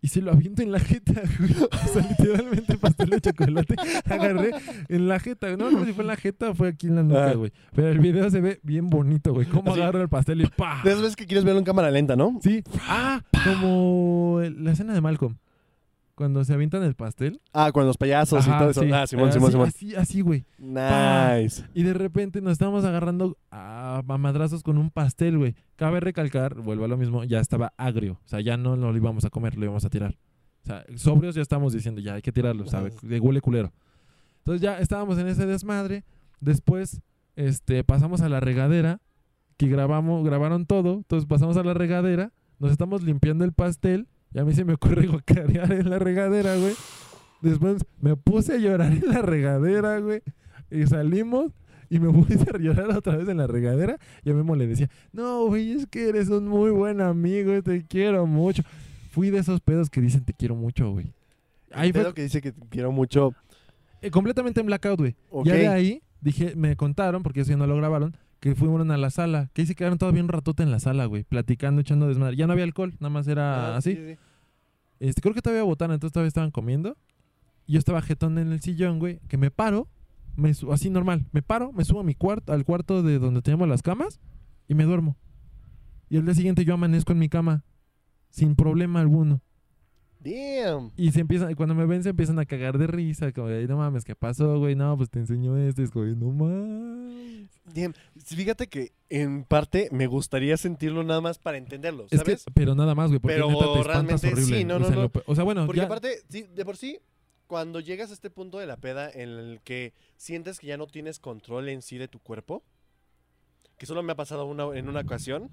Y 0.04 0.10
se 0.10 0.22
lo 0.22 0.32
aviento 0.34 0.62
en 0.62 0.72
la 0.74 0.80
jeta, 0.82 1.14
güey. 1.40 1.54
O 1.54 1.88
sea, 1.94 2.06
literalmente 2.08 2.78
pastel 2.78 3.10
de 3.10 3.22
chocolate. 3.22 3.76
Agarré 4.06 4.52
en 4.90 5.08
la 5.08 5.18
jeta. 5.18 5.56
No, 5.56 5.72
no 5.72 5.80
sé 5.80 5.86
si 5.86 5.94
fue 5.94 6.04
en 6.04 6.08
la 6.10 6.18
jeta 6.18 6.50
o 6.50 6.54
fue 6.56 6.68
aquí 6.68 6.88
en 6.88 6.96
la 6.98 7.04
nuca, 7.04 7.30
Ah. 7.30 7.34
güey. 7.36 7.54
Pero 7.74 7.88
el 7.88 8.00
video 8.00 8.30
se 8.30 8.42
ve 8.42 8.60
bien 8.64 8.90
bonito, 8.90 9.34
güey. 9.34 9.48
Cómo 9.48 9.72
Así. 9.72 9.82
agarro 9.82 10.02
el 10.02 10.10
pastel 10.10 10.42
y 10.42 10.46
¡pa! 10.48 10.82
De 10.84 10.90
esas 10.90 11.02
veces 11.02 11.16
que 11.16 11.26
quieres 11.26 11.46
verlo 11.46 11.60
en 11.60 11.66
cámara 11.66 11.90
lenta, 11.90 12.18
¿no? 12.18 12.38
Sí. 12.44 12.64
Ah, 12.90 13.22
como 13.46 14.42
la 14.60 14.74
escena 14.74 14.94
de 14.94 15.00
Malcolm. 15.00 15.38
Cuando 16.16 16.44
se 16.44 16.54
avientan 16.54 16.84
el 16.84 16.94
pastel. 16.94 17.42
Ah, 17.54 17.72
con 17.72 17.88
los 17.88 17.98
payasos 17.98 18.46
y 18.46 18.50
todo 18.52 18.70
eso. 18.70 18.82
sí. 18.82 18.92
Ah, 18.92 19.08
Simón, 19.08 19.30
así, 19.30 19.34
Simón, 19.40 19.52
Simón. 19.52 19.68
Así, 19.68 19.96
así, 19.96 20.22
güey. 20.22 20.46
Nice. 20.60 21.64
Y 21.74 21.82
de 21.84 21.94
repente 21.94 22.40
nos 22.40 22.54
estábamos 22.54 22.86
agarrando 22.86 23.38
a, 23.50 24.04
a 24.08 24.18
madrazos 24.18 24.62
con 24.62 24.78
un 24.78 24.92
pastel, 24.92 25.40
güey. 25.40 25.56
Cabe 25.76 26.00
recalcar, 26.00 26.56
vuelvo 26.56 26.86
a 26.86 26.88
lo 26.88 26.98
mismo, 26.98 27.24
ya 27.24 27.40
estaba 27.40 27.74
agrio. 27.78 28.20
O 28.26 28.28
sea, 28.28 28.42
ya 28.42 28.58
no 28.58 28.76
lo 28.76 28.96
íbamos 28.96 29.26
a 29.26 29.32
comer, 29.32 29.56
lo 29.58 29.66
íbamos 29.66 29.86
a 29.86 29.90
tirar. 29.90 30.16
O 30.64 30.66
sea, 30.66 30.86
sobrios 30.96 31.36
ya 31.36 31.42
estamos 31.42 31.74
diciendo, 31.74 32.00
ya 32.00 32.14
hay 32.14 32.22
que 32.22 32.32
tirarlo, 32.32 32.66
¿sabes? 32.68 32.96
De 33.02 33.20
huele 33.20 33.42
culero. 33.42 33.74
Entonces 34.40 34.62
ya 34.62 34.80
estábamos 34.80 35.18
en 35.18 35.28
ese 35.28 35.46
desmadre. 35.46 36.04
Después, 36.40 37.02
este, 37.36 37.84
pasamos 37.84 38.22
a 38.22 38.30
la 38.30 38.40
regadera, 38.40 39.02
que 39.58 39.68
grabamos, 39.68 40.24
grabaron 40.24 40.66
todo. 40.66 40.96
Entonces 40.96 41.28
pasamos 41.28 41.58
a 41.58 41.64
la 41.64 41.74
regadera, 41.74 42.32
nos 42.60 42.72
estamos 42.72 43.04
limpiando 43.04 43.44
el 43.46 43.54
pastel. 43.54 44.08
Y 44.34 44.40
a 44.40 44.44
mí 44.46 44.54
se 44.54 44.66
me 44.66 44.74
ocurre 44.74 45.08
guacarear 45.08 45.72
en 45.74 45.90
la 45.90 46.00
regadera, 46.00 46.56
güey. 46.58 46.74
Después 47.42 47.84
me 48.00 48.16
puse 48.16 48.54
a 48.54 48.58
llorar 48.58 48.92
en 48.94 49.08
la 49.08 49.22
regadera, 49.22 50.00
güey. 50.00 50.22
Y 50.72 50.86
salimos 50.88 51.52
y 51.90 52.00
me 52.00 52.12
puse 52.14 52.46
a 52.54 52.58
llorar 52.58 52.90
otra 52.98 53.16
vez 53.18 53.28
en 53.30 53.38
la 53.38 53.48
regadera. 53.48 53.98
Y 54.24 54.32
a 54.32 54.34
Memo 54.34 54.56
le 54.56 54.66
decía, 54.68 54.90
no, 55.12 55.46
güey, 55.48 55.72
es 55.74 55.86
que 55.88 56.10
eres 56.10 56.30
un 56.30 56.48
muy 56.48 56.72
buen 56.72 57.02
amigo, 57.02 57.62
te 57.62 57.86
quiero 57.86 58.26
mucho. 58.26 58.64
Fui 59.12 59.30
de 59.30 59.40
esos 59.40 59.62
pedos 59.62 59.90
que 59.90 60.02
dicen 60.02 60.24
te 60.26 60.34
quiero 60.34 60.56
mucho, 60.56 60.92
güey. 60.92 61.14
Ahí 61.72 61.88
Ahí 61.88 61.92
fue 61.94 62.14
que 62.14 62.24
dice 62.24 62.42
que 62.42 62.52
te 62.52 62.68
quiero 62.70 62.92
mucho. 62.92 63.34
eh, 64.02 64.10
completamente 64.10 64.60
en 64.60 64.66
blackout, 64.68 65.00
güey. 65.00 65.16
Ok. 65.30 65.46
Ya 65.48 65.54
de 65.56 65.68
ahí 65.68 66.02
dije, 66.22 66.56
me 66.56 66.76
contaron, 66.76 67.22
porque 67.22 67.42
eso 67.42 67.52
ya 67.52 67.58
no 67.58 67.68
lo 67.68 67.76
grabaron, 67.76 68.16
que 68.44 68.56
fueron 68.56 68.92
a 68.92 68.98
la 68.98 69.10
sala. 69.10 69.50
Que 69.54 69.62
ahí 69.62 69.66
se 69.68 69.74
quedaron 69.74 69.98
todavía 69.98 70.22
un 70.22 70.28
ratote 70.28 70.64
en 70.64 70.70
la 70.72 70.82
sala, 70.82 71.06
güey, 71.06 71.24
platicando, 71.24 71.80
echando 71.80 72.10
desmadre. 72.10 72.36
Ya 72.36 72.46
no 72.46 72.52
había 72.52 72.66
alcohol, 72.66 72.92
nada 73.00 73.10
más 73.10 73.26
era 73.30 73.74
Ah, 73.74 73.78
así. 73.78 73.96
sí, 73.96 74.02
sí. 74.06 74.18
Este, 75.00 75.22
creo 75.22 75.34
que 75.34 75.42
todavía 75.42 75.64
botana, 75.64 75.94
entonces 75.94 76.12
todavía 76.12 76.28
estaban 76.28 76.52
comiendo. 76.52 76.98
Yo 77.68 77.80
estaba 77.80 78.02
jetón 78.02 78.38
en 78.38 78.52
el 78.52 78.60
sillón, 78.60 79.00
güey, 79.00 79.22
que 79.30 79.38
me 79.38 79.50
paro, 79.50 79.88
me 80.36 80.50
así 80.74 80.90
normal, 80.90 81.26
me 81.32 81.42
paro, 81.42 81.72
me 81.72 81.86
subo 81.86 82.02
a 82.02 82.04
mi 82.04 82.16
cuarto, 82.16 82.52
al 82.52 82.66
cuarto 82.66 83.02
de 83.02 83.18
donde 83.18 83.42
teníamos 83.42 83.70
las 83.70 83.82
camas 83.82 84.20
y 84.68 84.76
me 84.76 84.84
duermo. 84.84 85.16
Y 86.10 86.18
el 86.18 86.26
día 86.26 86.36
siguiente 86.36 86.66
yo 86.66 86.74
amanezco 86.74 87.14
en 87.14 87.20
mi 87.20 87.30
cama, 87.30 87.64
sin 88.30 88.56
problema 88.58 89.00
alguno. 89.00 89.42
Damn. 90.24 90.92
Y 90.96 91.12
se 91.12 91.20
empiezan, 91.20 91.52
y 91.52 91.56
cuando 91.56 91.76
me 91.76 91.86
ven 91.86 92.02
se 92.04 92.10
empiezan 92.10 92.40
a 92.40 92.46
cagar 92.46 92.78
de 92.78 92.88
risa, 92.88 93.32
como 93.32 93.48
de, 93.48 93.68
no 93.68 93.78
mames, 93.78 94.06
¿qué 94.06 94.16
pasó, 94.16 94.58
güey? 94.58 94.76
No, 94.76 94.96
pues 94.96 95.10
te 95.10 95.20
enseño 95.20 95.58
esto, 95.58 95.82
y 95.82 95.86
es 95.86 95.92
como, 95.92 96.06
no 96.06 96.30
mames. 96.32 97.50
Damn. 97.74 97.94
Fíjate 98.24 98.68
que 98.68 98.94
en 99.10 99.44
parte 99.44 99.90
me 99.92 100.08
gustaría 100.08 100.56
sentirlo 100.58 101.04
nada 101.04 101.22
más 101.22 101.40
para 101.40 101.58
entenderlo, 101.58 102.06
Es 102.10 102.24
que, 102.24 102.38
¿sabes? 102.38 102.46
pero 102.54 102.74
nada 102.76 102.96
más, 102.96 103.10
güey, 103.10 103.20
porque 103.20 103.36
Pero 103.36 103.50
neta 103.50 103.74
te 103.74 103.84
realmente 103.84 104.28
horrible. 104.28 104.58
sí, 104.58 104.64
no, 104.66 104.76
o, 104.76 104.80
no, 104.80 104.86
sea, 104.88 104.96
no. 104.96 105.02
lo 105.04 105.12
o 105.26 105.36
sea, 105.36 105.44
bueno, 105.44 105.66
Porque 105.66 105.82
ya, 105.82 105.86
aparte, 105.86 106.22
sí, 106.30 106.44
de 106.54 106.66
por 106.66 106.78
sí, 106.78 107.00
cuando 107.48 107.80
llegas 107.80 108.10
a 108.10 108.14
este 108.14 108.30
punto 108.30 108.58
de 108.60 108.66
la 108.68 108.78
peda 108.78 109.10
en 109.10 109.30
el 109.30 109.62
que 109.64 109.94
sientes 110.18 110.60
que 110.60 110.68
ya 110.68 110.78
no 110.78 110.88
tienes 110.88 111.20
control 111.20 111.70
en 111.70 111.82
sí 111.82 111.98
de 111.98 112.08
tu 112.08 112.20
cuerpo, 112.20 112.64
que 113.78 113.86
solo 113.86 114.04
me 114.04 114.14
ha 114.14 114.16
pasado 114.16 114.46
una, 114.46 114.78
en 114.78 114.88
una 114.88 115.02
ocasión, 115.02 115.50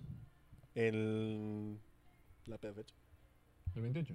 en 0.74 1.78
la 2.46 2.58
peda 2.58 2.74
fecha. 2.74 2.94
El 3.74 3.82
28. 3.82 4.14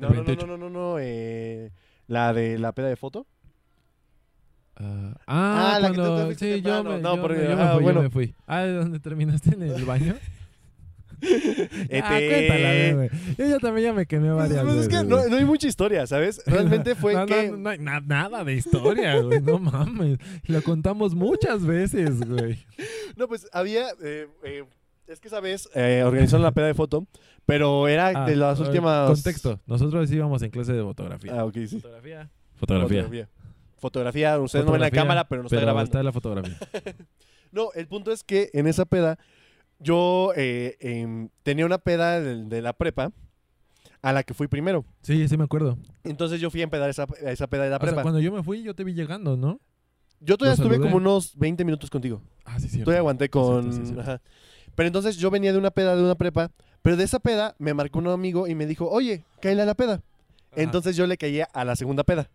No, 0.00 0.08
no, 0.08 0.14
no, 0.16 0.24
28. 0.24 0.46
no, 0.46 0.56
no, 0.56 0.70
no, 0.70 0.96
eh, 1.00 1.70
la 2.06 2.32
de 2.32 2.58
la 2.58 2.72
peda 2.72 2.88
de 2.88 2.96
foto. 2.96 3.26
Ah, 4.76 5.14
ah, 5.26 5.74
Ah, 5.76 5.78
la 5.80 5.88
que 5.90 5.94
tú 5.94 6.02
te 6.02 6.08
cuando, 6.08 6.26
fuiste 6.26 6.54
sí, 6.56 6.62
yo 6.62 6.74
temprano. 6.74 6.90
me, 6.96 7.02
No, 7.02 7.16
yo, 7.16 7.22
porque- 7.22 7.38
me, 7.42 7.48
yo 7.48 7.56
me 7.56 7.62
ah, 7.62 7.72
fui, 7.74 7.82
bueno. 7.84 8.02
me 8.02 8.10
fui. 8.10 8.34
Ah, 8.46 8.62
¿de 8.62 8.72
dónde 8.72 8.98
terminaste 8.98 9.54
en 9.54 9.62
el 9.62 9.84
baño? 9.84 10.16
ah, 11.22 11.26
Este- 11.88 12.28
cuéntala, 12.28 12.70
ve, 12.70 12.92
güey. 12.94 13.10
Yo 13.38 13.46
ya 13.46 13.58
también 13.60 13.86
ya 13.86 13.92
me 13.92 14.06
quemé 14.06 14.32
Pues, 14.32 14.48
varias 14.48 14.62
pues, 14.64 14.74
es 14.74 14.88
veces. 14.88 14.98
que 15.02 15.08
no, 15.08 15.16
güey. 15.18 15.30
no 15.30 15.36
hay 15.36 15.44
mucha 15.44 15.68
historia, 15.68 16.06
¿sabes? 16.08 16.42
Realmente 16.46 16.94
fue 16.96 17.14
no, 17.14 17.20
no, 17.20 17.26
que... 17.26 17.50
no, 17.50 17.56
no 17.56 17.70
hay 17.70 17.78
na- 17.78 18.00
nada 18.00 18.42
de 18.44 18.54
historia, 18.54 19.20
güey. 19.20 19.40
No 19.40 19.58
mames. 19.60 20.18
Lo 20.46 20.60
contamos 20.62 21.14
muchas 21.14 21.64
veces, 21.64 22.20
güey. 22.28 22.58
No, 23.16 23.28
pues 23.28 23.46
había... 23.52 23.90
eh, 24.02 24.26
eh, 24.42 24.64
es 25.06 25.20
que 25.20 25.28
esa 25.28 25.38
vez 25.38 25.68
eh, 25.76 26.02
organizaron 26.04 26.42
la 26.42 26.50
peda 26.50 26.66
de 26.66 26.74
foto, 26.74 27.06
pero 27.46 27.88
era 27.88 28.08
Ah, 28.08 28.26
de 28.26 28.36
las 28.36 28.58
últimas... 28.60 29.10
Contexto. 29.10 29.60
Nosotros 29.66 30.10
íbamos 30.10 30.42
en 30.42 30.50
clase 30.50 30.72
de 30.72 30.82
fotografía. 30.82 31.32
Ah, 31.38 31.44
ok, 31.44 31.54
sí. 31.66 31.80
Fotografía. 31.80 32.30
Fotografía. 32.56 33.02
Fotografía. 33.02 33.28
Fotografía, 33.76 34.38
ustedes 34.40 34.64
no 34.64 34.72
ven 34.72 34.80
la 34.80 34.90
cámara, 34.90 35.28
pero 35.28 35.42
no 35.42 35.46
está 35.46 35.56
pero 35.56 35.66
grabando. 35.66 35.84
está 35.84 36.02
la 36.02 36.12
fotografía. 36.12 36.56
No, 37.52 37.68
el 37.76 37.86
punto 37.86 38.10
es 38.10 38.24
que 38.24 38.50
en 38.52 38.66
esa 38.66 38.84
peda, 38.84 39.16
yo 39.78 40.32
eh, 40.34 40.76
em, 40.80 41.28
tenía 41.44 41.64
una 41.64 41.78
peda 41.78 42.18
de, 42.20 42.46
de 42.46 42.60
la 42.62 42.72
prepa 42.72 43.12
a 44.02 44.12
la 44.12 44.24
que 44.24 44.34
fui 44.34 44.48
primero. 44.48 44.84
Sí, 45.02 45.28
sí 45.28 45.36
me 45.36 45.44
acuerdo. 45.44 45.78
Entonces 46.02 46.40
yo 46.40 46.50
fui 46.50 46.62
a 46.62 46.64
empedar 46.64 46.90
esa, 46.90 47.04
a 47.24 47.30
esa 47.30 47.46
peda 47.46 47.62
de 47.62 47.70
la 47.70 47.76
O 47.76 47.78
sea, 47.78 47.86
prepa. 47.90 48.02
cuando 48.02 48.18
yo 48.18 48.32
me 48.32 48.42
fui, 48.42 48.64
yo 48.64 48.74
te 48.74 48.82
vi 48.82 48.92
llegando, 48.94 49.36
¿no? 49.36 49.60
Yo 50.18 50.36
todavía 50.36 50.54
estuve 50.60 50.80
como 50.80 50.96
unos 50.96 51.36
20 51.38 51.64
minutos 51.64 51.90
contigo. 51.90 52.22
Ah, 52.44 52.58
sí, 52.58 52.68
sí. 52.68 52.80
Todavía 52.80 52.98
aguanté 52.98 53.28
con... 53.28 53.62
cierto, 53.72 53.78
sí, 53.86 53.92
cierto. 53.92 54.00
ajá. 54.02 54.22
Pero 54.74 54.86
entonces 54.88 55.16
yo 55.16 55.30
venía 55.30 55.52
de 55.52 55.58
una 55.58 55.70
peda 55.70 55.94
de 55.94 56.02
una 56.02 56.16
prepa, 56.16 56.50
pero 56.84 56.98
de 56.98 57.04
esa 57.04 57.18
peda 57.18 57.54
me 57.58 57.72
marcó 57.72 57.98
un 57.98 58.08
amigo 58.08 58.46
y 58.46 58.54
me 58.54 58.66
dijo, 58.66 58.86
oye, 58.90 59.24
cállale 59.40 59.62
a 59.62 59.64
la 59.64 59.74
peda. 59.74 60.02
Entonces 60.54 60.94
yo 60.94 61.06
le 61.06 61.16
caía 61.16 61.48
a 61.54 61.64
la 61.64 61.76
segunda 61.76 62.04
peda. 62.04 62.28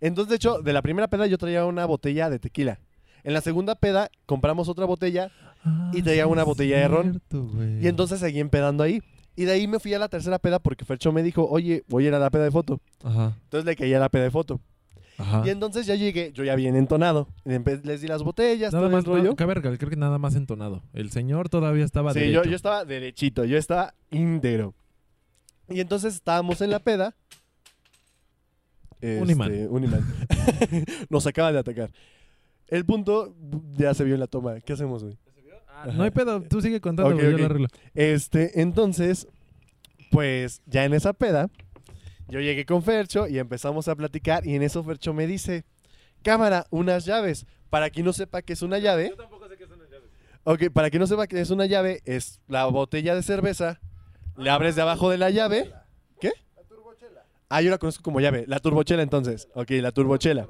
Entonces, 0.00 0.30
de 0.30 0.36
hecho, 0.36 0.62
de 0.62 0.72
la 0.72 0.80
primera 0.80 1.08
peda 1.08 1.26
yo 1.26 1.36
traía 1.36 1.66
una 1.66 1.84
botella 1.84 2.30
de 2.30 2.38
tequila. 2.38 2.80
En 3.22 3.34
la 3.34 3.42
segunda 3.42 3.74
peda 3.74 4.10
compramos 4.24 4.70
otra 4.70 4.86
botella 4.86 5.30
y 5.92 6.00
traía 6.00 6.26
una 6.26 6.42
botella 6.42 6.78
de 6.78 6.88
ron. 6.88 7.22
y 7.82 7.86
entonces 7.86 8.20
seguí 8.20 8.40
empedando 8.40 8.82
ahí. 8.82 9.02
Y 9.36 9.44
de 9.44 9.52
ahí 9.52 9.68
me 9.68 9.78
fui 9.78 9.92
a 9.92 9.98
la 9.98 10.08
tercera 10.08 10.38
peda 10.38 10.58
porque 10.58 10.86
Fercho 10.86 11.12
me 11.12 11.22
dijo, 11.22 11.46
oye, 11.46 11.84
voy 11.86 12.06
a 12.06 12.08
ir 12.08 12.14
a 12.14 12.18
la 12.18 12.30
peda 12.30 12.44
de 12.44 12.50
foto. 12.50 12.80
Ajá. 13.04 13.36
Entonces 13.44 13.66
le 13.66 13.76
caí 13.76 13.92
a 13.92 14.00
la 14.00 14.08
peda 14.08 14.22
de 14.22 14.30
foto. 14.30 14.58
Ajá. 15.20 15.42
Y 15.46 15.50
entonces 15.50 15.86
ya 15.86 15.94
llegué, 15.94 16.32
yo 16.32 16.44
ya 16.44 16.54
bien 16.56 16.76
entonado. 16.76 17.28
Les 17.44 18.00
di 18.00 18.08
las 18.08 18.22
botellas, 18.22 18.72
Nada 18.72 18.86
todo 18.86 18.96
más, 18.96 19.04
el 19.04 19.10
rollo. 19.10 19.30
no, 19.30 19.36
cabe 19.36 19.54
recalcar 19.54 19.88
que 19.90 19.96
nada 19.96 20.18
más 20.18 20.34
entonado. 20.34 20.82
El 20.92 21.10
señor 21.10 21.48
todavía 21.48 21.84
estaba 21.84 22.12
Sí, 22.12 22.20
yo, 22.20 22.24
derecho. 22.26 22.50
yo 22.50 22.56
estaba 22.56 22.84
derechito, 22.84 23.44
yo 23.44 23.56
estaba 23.58 23.94
íntegro. 24.10 24.74
Y 25.68 25.80
entonces 25.80 26.14
estábamos 26.14 26.60
en 26.60 26.70
la 26.70 26.78
peda. 26.80 27.14
Un 29.02 29.30
imán. 29.30 29.50
Este, 29.52 29.68
un 29.68 29.84
imán. 29.84 30.04
Nos 31.08 31.26
acaban 31.26 31.52
de 31.54 31.60
atacar. 31.60 31.90
El 32.68 32.84
punto 32.84 33.34
ya 33.76 33.94
se 33.94 34.04
vio 34.04 34.14
en 34.14 34.20
la 34.20 34.26
toma. 34.26 34.60
¿Qué 34.60 34.72
hacemos, 34.74 35.02
güey? 35.02 35.16
Ah, 35.68 35.86
no 35.94 36.02
hay 36.02 36.10
pedo, 36.10 36.42
tú 36.42 36.60
sigue 36.60 36.80
contando, 36.80 37.10
Ok, 37.14 37.20
güey, 37.20 37.32
yo 37.32 37.38
lo 37.38 37.44
arreglo. 37.46 37.68
Este, 37.94 38.60
entonces, 38.60 39.26
pues 40.10 40.60
ya 40.66 40.84
en 40.84 40.92
esa 40.92 41.14
peda, 41.14 41.48
yo 42.30 42.40
llegué 42.40 42.64
con 42.64 42.82
Fercho 42.82 43.28
y 43.28 43.38
empezamos 43.38 43.88
a 43.88 43.94
platicar. 43.94 44.46
Y 44.46 44.54
en 44.54 44.62
eso 44.62 44.82
Fercho 44.82 45.12
me 45.12 45.26
dice: 45.26 45.64
Cámara, 46.22 46.66
unas 46.70 47.04
llaves. 47.04 47.46
Para 47.68 47.90
quien 47.90 48.06
no 48.06 48.12
sepa 48.12 48.42
qué 48.42 48.52
es 48.54 48.62
una 48.62 48.78
llave. 48.78 49.12
tampoco 49.16 49.48
sé 49.48 49.56
qué 49.56 49.66
son 49.66 49.78
las 49.78 49.90
llaves. 49.90 50.08
Ok, 50.44 50.72
para 50.72 50.90
quien 50.90 51.00
no 51.00 51.06
sepa 51.06 51.26
qué 51.26 51.40
es 51.40 51.50
una 51.50 51.66
llave, 51.66 52.00
es 52.04 52.40
la 52.48 52.66
botella 52.66 53.14
de 53.14 53.22
cerveza. 53.22 53.80
Le 54.36 54.50
abres 54.50 54.74
de 54.74 54.82
abajo 54.82 55.10
de 55.10 55.18
la 55.18 55.30
llave. 55.30 55.72
¿Qué? 56.20 56.32
Ah, 57.48 57.62
yo 57.62 57.70
la 57.70 57.78
conozco 57.78 58.02
como 58.02 58.20
llave. 58.20 58.44
La 58.46 58.58
turbochela, 58.58 59.02
entonces. 59.02 59.48
Ok, 59.54 59.70
la 59.72 59.92
turbochela. 59.92 60.48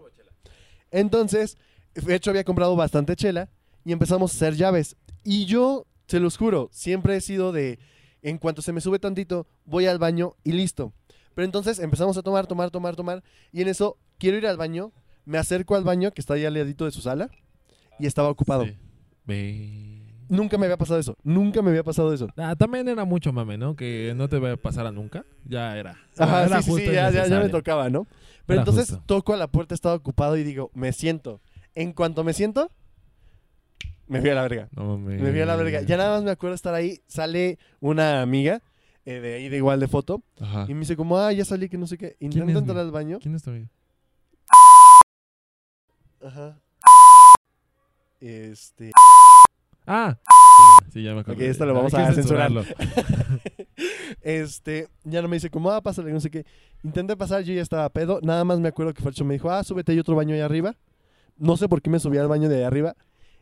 Entonces, 0.90 1.56
de 1.94 2.14
hecho, 2.14 2.30
había 2.30 2.44
comprado 2.44 2.76
bastante 2.76 3.16
chela 3.16 3.48
y 3.84 3.92
empezamos 3.92 4.32
a 4.32 4.36
hacer 4.36 4.54
llaves. 4.54 4.96
Y 5.24 5.46
yo, 5.46 5.86
se 6.06 6.20
los 6.20 6.36
juro, 6.36 6.68
siempre 6.72 7.16
he 7.16 7.20
sido 7.20 7.52
de. 7.52 7.78
En 8.22 8.38
cuanto 8.38 8.60
se 8.60 8.72
me 8.72 8.80
sube 8.82 8.98
tantito, 8.98 9.46
voy 9.64 9.86
al 9.86 9.98
baño 9.98 10.34
y 10.44 10.52
listo. 10.52 10.92
Pero 11.40 11.46
entonces 11.46 11.78
empezamos 11.78 12.18
a 12.18 12.22
tomar, 12.22 12.46
tomar, 12.46 12.70
tomar, 12.70 12.94
tomar. 12.96 13.24
Y 13.50 13.62
en 13.62 13.68
eso, 13.68 13.96
quiero 14.18 14.36
ir 14.36 14.46
al 14.46 14.58
baño. 14.58 14.92
Me 15.24 15.38
acerco 15.38 15.74
al 15.74 15.84
baño, 15.84 16.10
que 16.10 16.20
está 16.20 16.34
ahí 16.34 16.44
al 16.44 16.52
ladito 16.52 16.84
de 16.84 16.90
su 16.90 17.00
sala. 17.00 17.30
Y 17.98 18.04
estaba 18.06 18.28
ocupado. 18.28 18.66
Sí. 18.66 18.76
Ve. 19.24 20.02
Nunca 20.28 20.58
me 20.58 20.66
había 20.66 20.76
pasado 20.76 21.00
eso. 21.00 21.16
Nunca 21.24 21.62
me 21.62 21.70
había 21.70 21.82
pasado 21.82 22.12
eso. 22.12 22.28
Ah, 22.36 22.54
también 22.56 22.86
era 22.88 23.06
mucho 23.06 23.32
mame, 23.32 23.56
¿no? 23.56 23.74
Que 23.74 24.12
no 24.14 24.28
te 24.28 24.38
va 24.38 24.52
a 24.52 24.56
pasar 24.58 24.84
a 24.86 24.92
nunca. 24.92 25.24
Ya 25.46 25.78
era. 25.78 25.96
Ajá, 26.18 26.44
era 26.44 26.60
sí, 26.60 26.72
sí, 26.76 26.84
ya, 26.84 27.10
ya- 27.10 27.26
ya 27.26 27.40
me 27.40 27.48
tocaba, 27.48 27.88
¿no? 27.88 28.06
Pero 28.44 28.60
Era 28.60 28.70
entonces 28.70 28.90
justo. 28.90 29.02
toco 29.06 29.32
a 29.32 29.38
la 29.38 29.46
puerta, 29.48 29.74
estaba 29.74 29.94
ocupado 29.94 30.36
y 30.36 30.42
digo, 30.44 30.70
me 30.74 30.92
siento. 30.92 31.40
En 31.74 31.94
cuanto 31.94 32.22
me 32.22 32.34
siento, 32.34 32.70
me 34.08 34.20
fui 34.20 34.28
a 34.28 34.34
la 34.34 34.42
verga. 34.42 34.68
No 34.76 34.98
mames. 34.98 35.22
Me 35.22 35.30
fui 35.30 35.40
a 35.40 35.46
la 35.46 35.56
verga. 35.56 35.80
Ya 35.80 35.96
nada 35.96 36.16
más 36.16 36.22
me 36.22 36.32
acuerdo 36.32 36.54
estar 36.54 36.74
ahí. 36.74 37.00
Sale 37.06 37.58
una 37.80 38.20
amiga 38.20 38.60
eh, 39.04 39.20
de 39.20 39.34
ahí 39.34 39.48
de 39.48 39.56
igual 39.56 39.80
de 39.80 39.88
foto 39.88 40.22
Ajá. 40.40 40.66
y 40.68 40.74
me 40.74 40.80
dice 40.80 40.96
como, 40.96 41.18
ah, 41.18 41.32
ya 41.32 41.44
salí, 41.44 41.68
que 41.68 41.78
no 41.78 41.86
sé 41.86 41.96
qué. 41.98 42.16
Intento 42.20 42.58
entrar 42.58 42.78
al 42.78 42.90
baño. 42.90 43.18
¿Quién 43.20 43.34
es 43.34 43.42
tu 43.42 43.50
amigo? 43.50 43.68
Ajá. 46.24 46.60
Este... 48.20 48.92
Ah. 49.86 50.18
Sí, 50.92 51.02
ya 51.02 51.14
me 51.14 51.20
acuerdo. 51.20 51.40
Ok, 51.40 51.48
esto 51.48 51.66
lo 51.66 51.74
vamos 51.74 51.94
a 51.94 52.12
censurar. 52.12 52.50
censurarlo. 52.52 52.64
este, 54.20 54.88
ya 55.04 55.22
no 55.22 55.28
me 55.28 55.36
dice 55.36 55.50
como, 55.50 55.70
ah, 55.70 55.80
pásale, 55.80 56.12
no 56.12 56.20
sé 56.20 56.30
qué. 56.30 56.44
Intenté 56.84 57.16
pasar, 57.16 57.42
yo 57.42 57.54
ya 57.54 57.62
estaba 57.62 57.88
pedo. 57.88 58.20
Nada 58.22 58.44
más 58.44 58.60
me 58.60 58.68
acuerdo 58.68 58.92
que 58.92 59.02
Fercho 59.02 59.24
me 59.24 59.34
dijo, 59.34 59.50
ah, 59.50 59.64
súbete, 59.64 59.92
hay 59.92 59.98
otro 59.98 60.14
baño 60.14 60.34
ahí 60.34 60.40
arriba. 60.40 60.76
No 61.38 61.56
sé 61.56 61.68
por 61.68 61.80
qué 61.80 61.90
me 61.90 61.98
subí 61.98 62.18
al 62.18 62.28
baño 62.28 62.48
de 62.48 62.58
ahí 62.58 62.62
arriba. 62.62 62.94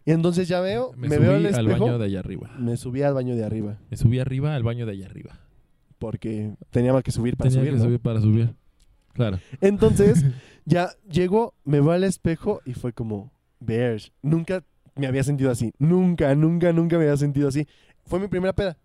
Y 0.04 0.12
entonces 0.12 0.48
ya 0.48 0.60
veo, 0.60 0.92
me, 0.96 1.08
Me, 1.08 1.18
veo 1.18 1.36
subí 1.36 1.46
al 1.48 1.54
al 1.54 1.66
espejo. 1.66 1.84
baño 1.84 1.98
de 1.98 2.04
allá 2.06 2.20
arriba. 2.20 2.50
Me 2.58 2.76
subí 2.76 3.02
al 3.02 3.14
baño 3.14 3.36
de 3.36 3.44
arriba. 3.44 3.78
Me 3.90 3.96
subí 3.96 4.18
arriba 4.20 4.54
al 4.54 4.62
baño 4.62 4.86
de 4.86 4.92
allá 4.92 5.06
arriba. 5.06 5.38
Porque 5.98 6.52
teníamos 6.70 7.02
que 7.02 7.10
subir 7.10 7.36
para 7.36 7.50
Tenía 7.50 7.62
subir, 7.62 7.72
que 7.72 7.78
¿no? 7.78 7.84
subir 7.84 8.00
para 8.00 8.20
subir. 8.20 8.54
Claro. 9.14 9.38
Entonces, 9.60 10.24
ya 10.64 10.90
llego, 11.10 11.54
me 11.64 11.80
veo 11.80 11.90
al 11.92 12.04
espejo 12.04 12.60
y 12.64 12.74
fue 12.74 12.92
como, 12.92 13.32
Bears, 13.60 14.12
nunca 14.22 14.62
me 14.94 15.06
había 15.06 15.24
sentido 15.24 15.50
así. 15.50 15.72
Nunca, 15.78 16.34
nunca, 16.34 16.72
nunca 16.72 16.96
me 16.98 17.04
había 17.04 17.16
sentido 17.16 17.48
así. 17.48 17.66
Fue 18.06 18.20
mi 18.20 18.28
primera 18.28 18.52
peda. 18.52 18.76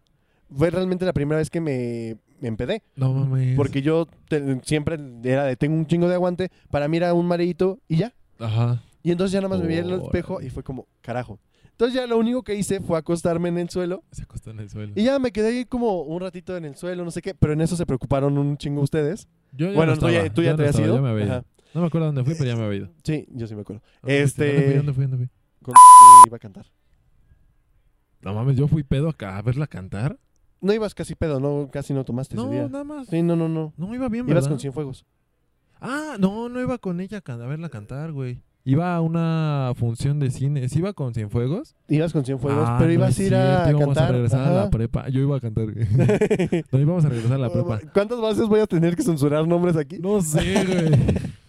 Fue 0.55 0.69
realmente 0.69 1.05
la 1.05 1.13
primera 1.13 1.37
vez 1.37 1.49
que 1.49 1.61
me, 1.61 2.17
me 2.39 2.47
empedé. 2.47 2.81
No 2.95 3.13
mames. 3.13 3.55
Porque 3.55 3.81
yo 3.81 4.07
te- 4.27 4.59
siempre 4.63 4.99
era 5.23 5.45
de 5.45 5.55
tengo 5.55 5.75
un 5.75 5.85
chingo 5.87 6.07
de 6.07 6.15
aguante. 6.15 6.49
Para 6.69 6.87
mí 6.87 6.97
era 6.97 7.13
un 7.13 7.27
mareíto 7.27 7.79
y 7.87 7.97
ya. 7.97 8.13
Ajá. 8.39 8.81
Y 9.03 9.11
entonces 9.11 9.33
ya 9.33 9.39
nada 9.39 9.49
más 9.49 9.59
me 9.61 9.67
vi 9.67 9.75
en 9.77 9.85
el 9.85 10.01
espejo 10.01 10.41
y 10.41 10.49
fue 10.49 10.63
como, 10.63 10.87
carajo. 11.01 11.39
Entonces 11.73 11.95
ya 11.95 12.07
lo 12.07 12.17
único 12.17 12.43
que 12.43 12.55
hice 12.55 12.79
fue 12.81 12.97
acostarme 12.97 13.49
en 13.49 13.57
el 13.57 13.69
suelo. 13.69 14.03
Se 14.11 14.23
acostó 14.23 14.51
en 14.51 14.59
el 14.59 14.69
suelo. 14.69 14.93
Y 14.95 15.03
ya 15.03 15.19
me 15.19 15.31
quedé 15.31 15.47
ahí 15.49 15.65
como 15.65 16.01
un 16.03 16.21
ratito 16.21 16.55
en 16.55 16.65
el 16.65 16.75
suelo, 16.75 17.03
no 17.03 17.11
sé 17.11 17.21
qué. 17.21 17.33
Pero 17.35 17.53
en 17.53 17.61
eso 17.61 17.75
se 17.75 17.85
preocuparon 17.85 18.37
un 18.37 18.57
chingo 18.57 18.81
ustedes. 18.81 19.27
Yo 19.51 19.67
ya 19.69 19.75
bueno, 19.75 19.93
no 19.95 19.99
tú 19.99 20.09
ya, 20.09 20.31
tú 20.33 20.41
ya 20.43 20.55
te 20.55 20.61
habías 20.61 20.79
ido. 20.79 20.95
ya 20.95 21.01
me 21.01 21.09
había 21.09 21.25
ido. 21.25 21.33
Ajá. 21.33 21.45
No 21.73 21.81
me 21.81 21.87
acuerdo 21.87 22.05
dónde 22.07 22.23
fui, 22.23 22.35
pero 22.35 22.45
ya 22.45 22.55
me 22.55 22.63
había 22.65 22.77
ido. 22.77 22.89
Sí, 23.03 23.27
yo 23.31 23.47
sí 23.47 23.55
me 23.55 23.61
acuerdo. 23.61 23.81
Este- 24.05 24.45
¿Dónde 24.45 24.63
fui? 24.63 24.75
¿Dónde 24.75 24.93
fui? 24.93 25.03
¿Dónde 25.05 25.17
fui? 25.17 25.29
Con 25.63 25.73
iba 26.27 26.35
a 26.37 26.39
cantar. 26.39 26.67
No 28.21 28.33
mames, 28.33 28.55
yo 28.55 28.67
fui 28.67 28.83
pedo 28.83 29.09
acá 29.09 29.37
a 29.37 29.41
verla 29.41 29.67
cantar. 29.67 30.17
No 30.61 30.71
ibas 30.73 30.93
casi 30.95 31.15
pedo, 31.15 31.39
no, 31.39 31.69
casi 31.71 31.93
no 31.93 32.05
tomaste 32.05 32.35
No, 32.35 32.43
ese 32.43 32.51
día. 32.53 32.67
nada 32.69 32.83
más. 32.85 33.07
Sí, 33.07 33.21
no, 33.21 33.35
no, 33.35 33.49
no. 33.49 33.73
No, 33.75 33.93
iba 33.93 34.07
bien, 34.07 34.25
Ibas 34.25 34.35
¿verdad? 34.35 34.49
con 34.49 34.59
Cienfuegos. 34.59 35.05
Ah, 35.81 36.15
no, 36.19 36.47
no 36.47 36.61
iba 36.61 36.77
con 36.77 37.01
ella 37.01 37.21
a 37.25 37.35
verla 37.35 37.67
cantar, 37.69 38.11
güey. 38.13 38.41
Iba 38.65 38.95
a 38.95 39.01
una 39.01 39.73
función 39.75 40.19
de 40.19 40.31
cine. 40.31 40.69
¿Sí 40.69 40.79
iba 40.79 40.93
con 40.93 41.13
Cienfuegos? 41.13 41.75
Ibas 41.89 42.13
con 42.13 42.23
Cienfuegos, 42.23 42.63
Ah, 42.65 42.75
pero 42.77 42.87
no 42.87 42.93
ibas 42.93 43.19
a 43.19 43.23
ir 43.23 43.35
a 43.35 43.69
íbamos 43.69 43.87
cantar. 43.87 44.03
a 44.09 44.11
regresar 44.13 44.47
a 44.47 44.51
la 44.53 44.69
prepa. 44.69 45.09
Yo 45.09 45.19
iba 45.21 45.35
a 45.35 45.39
cantar, 45.41 45.65
güey. 45.71 45.85
No, 46.71 46.79
íbamos 46.79 47.03
a 47.03 47.09
regresar 47.09 47.33
a 47.33 47.37
la 47.39 47.51
prepa. 47.51 47.81
¿Cuántas 47.93 48.21
veces 48.21 48.47
voy 48.47 48.61
a 48.61 48.65
tener 48.67 48.95
que 48.95 49.03
censurar 49.03 49.45
nombres 49.47 49.75
aquí? 49.75 49.99
No 49.99 50.21
sé, 50.21 50.65
güey. 50.65 50.91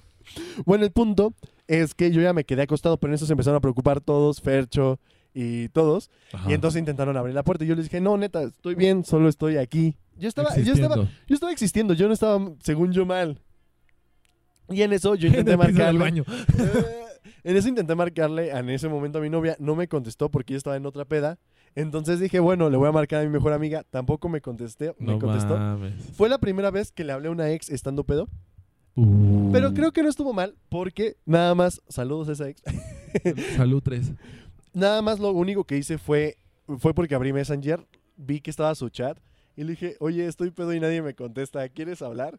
Bueno, 0.65 0.85
el 0.85 0.91
punto 0.91 1.33
es 1.69 1.95
que 1.95 2.11
yo 2.11 2.21
ya 2.21 2.33
me 2.33 2.45
quedé 2.45 2.63
acostado, 2.63 2.97
pero 2.97 3.13
en 3.13 3.15
eso 3.15 3.27
se 3.27 3.33
empezaron 3.33 3.57
a 3.59 3.61
preocupar 3.61 4.01
todos, 4.01 4.41
Fercho 4.41 4.99
y 5.33 5.69
todos. 5.69 6.11
Ajá. 6.33 6.51
Y 6.51 6.55
entonces 6.55 6.79
intentaron 6.81 7.17
abrir 7.17 7.35
la 7.35 7.45
puerta. 7.45 7.65
Y 7.65 7.69
yo 7.69 7.77
les 7.77 7.85
dije, 7.85 8.01
no, 8.01 8.17
neta, 8.17 8.43
estoy 8.43 8.75
bien, 8.75 9.05
solo 9.05 9.29
estoy 9.29 9.59
aquí. 9.59 9.97
Yo 10.19 10.27
estaba, 10.29 10.49
yo 10.57 10.73
estaba, 10.73 10.95
Existiendo. 10.95 11.09
yo 11.29 11.35
estaba 11.35 11.53
existiendo, 11.53 11.95
yo 11.95 12.09
no 12.09 12.15
estaba, 12.15 12.41
según 12.63 12.93
yo, 12.93 13.07
mal. 13.07 13.39
Y 14.71 14.83
en 14.83 14.93
eso 14.93 15.15
yo 15.15 15.29
intenté 15.29 15.57
marcarle. 15.57 16.01
baño. 16.01 16.25
Eh, 16.59 17.04
en 17.45 17.57
eso 17.57 17.69
intenté 17.69 17.95
marcarle 17.95 18.51
en 18.51 18.71
ese 18.71 18.89
momento 18.89 19.19
a 19.19 19.21
mi 19.21 19.31
novia, 19.31 19.57
no 19.61 19.77
me 19.77 19.87
contestó 19.87 20.31
porque 20.31 20.53
ella 20.55 20.59
estaba 20.59 20.77
en 20.77 20.87
otra 20.87 21.05
peda. 21.05 21.39
Entonces 21.77 22.21
dije, 22.21 22.41
bueno, 22.41 22.71
le 22.71 22.77
voy 22.77 22.89
a 22.89 22.93
marcar 22.93 23.21
a 23.21 23.25
mi 23.25 23.31
mejor 23.31 23.53
amiga. 23.53 23.85
Tampoco 23.91 24.29
me 24.29 24.41
contesté, 24.41 24.95
me 24.99 25.13
No 25.13 25.19
contestó. 25.19 25.57
mames. 25.57 25.95
Fue 26.15 26.29
la 26.29 26.39
primera 26.39 26.71
vez 26.71 26.91
que 26.93 27.05
le 27.05 27.13
hablé 27.13 27.29
a 27.29 27.33
una 27.33 27.51
ex 27.51 27.69
estando 27.69 28.05
pedo. 28.05 28.29
Uh. 28.97 29.51
Pero 29.53 29.75
creo 29.75 29.93
que 29.93 30.03
no 30.03 30.09
estuvo 30.09 30.33
mal 30.33 30.55
porque 30.69 31.17
nada 31.27 31.55
más, 31.55 31.83
saludos 31.89 32.29
a 32.29 32.33
esa 32.33 32.49
ex. 32.49 32.63
Salud 33.57 33.83
3. 33.83 34.13
Nada 34.73 35.03
más 35.03 35.19
lo 35.19 35.31
único 35.33 35.65
que 35.65 35.77
hice 35.77 35.99
fue, 35.99 36.37
fue 36.79 36.95
porque 36.95 37.15
abrí 37.15 37.33
Messenger, 37.33 37.85
vi 38.17 38.41
que 38.41 38.51
estaba 38.51 38.75
su 38.75 38.89
chat 38.89 39.19
y 39.57 39.65
le 39.65 39.71
dije, 39.73 39.97
oye, 40.01 40.27
estoy 40.27 40.51
pedo 40.51 40.73
y 40.75 40.81
nadie 40.81 41.03
me 41.03 41.15
contesta, 41.15 41.69
¿quieres 41.69 42.03
hablar? 42.03 42.39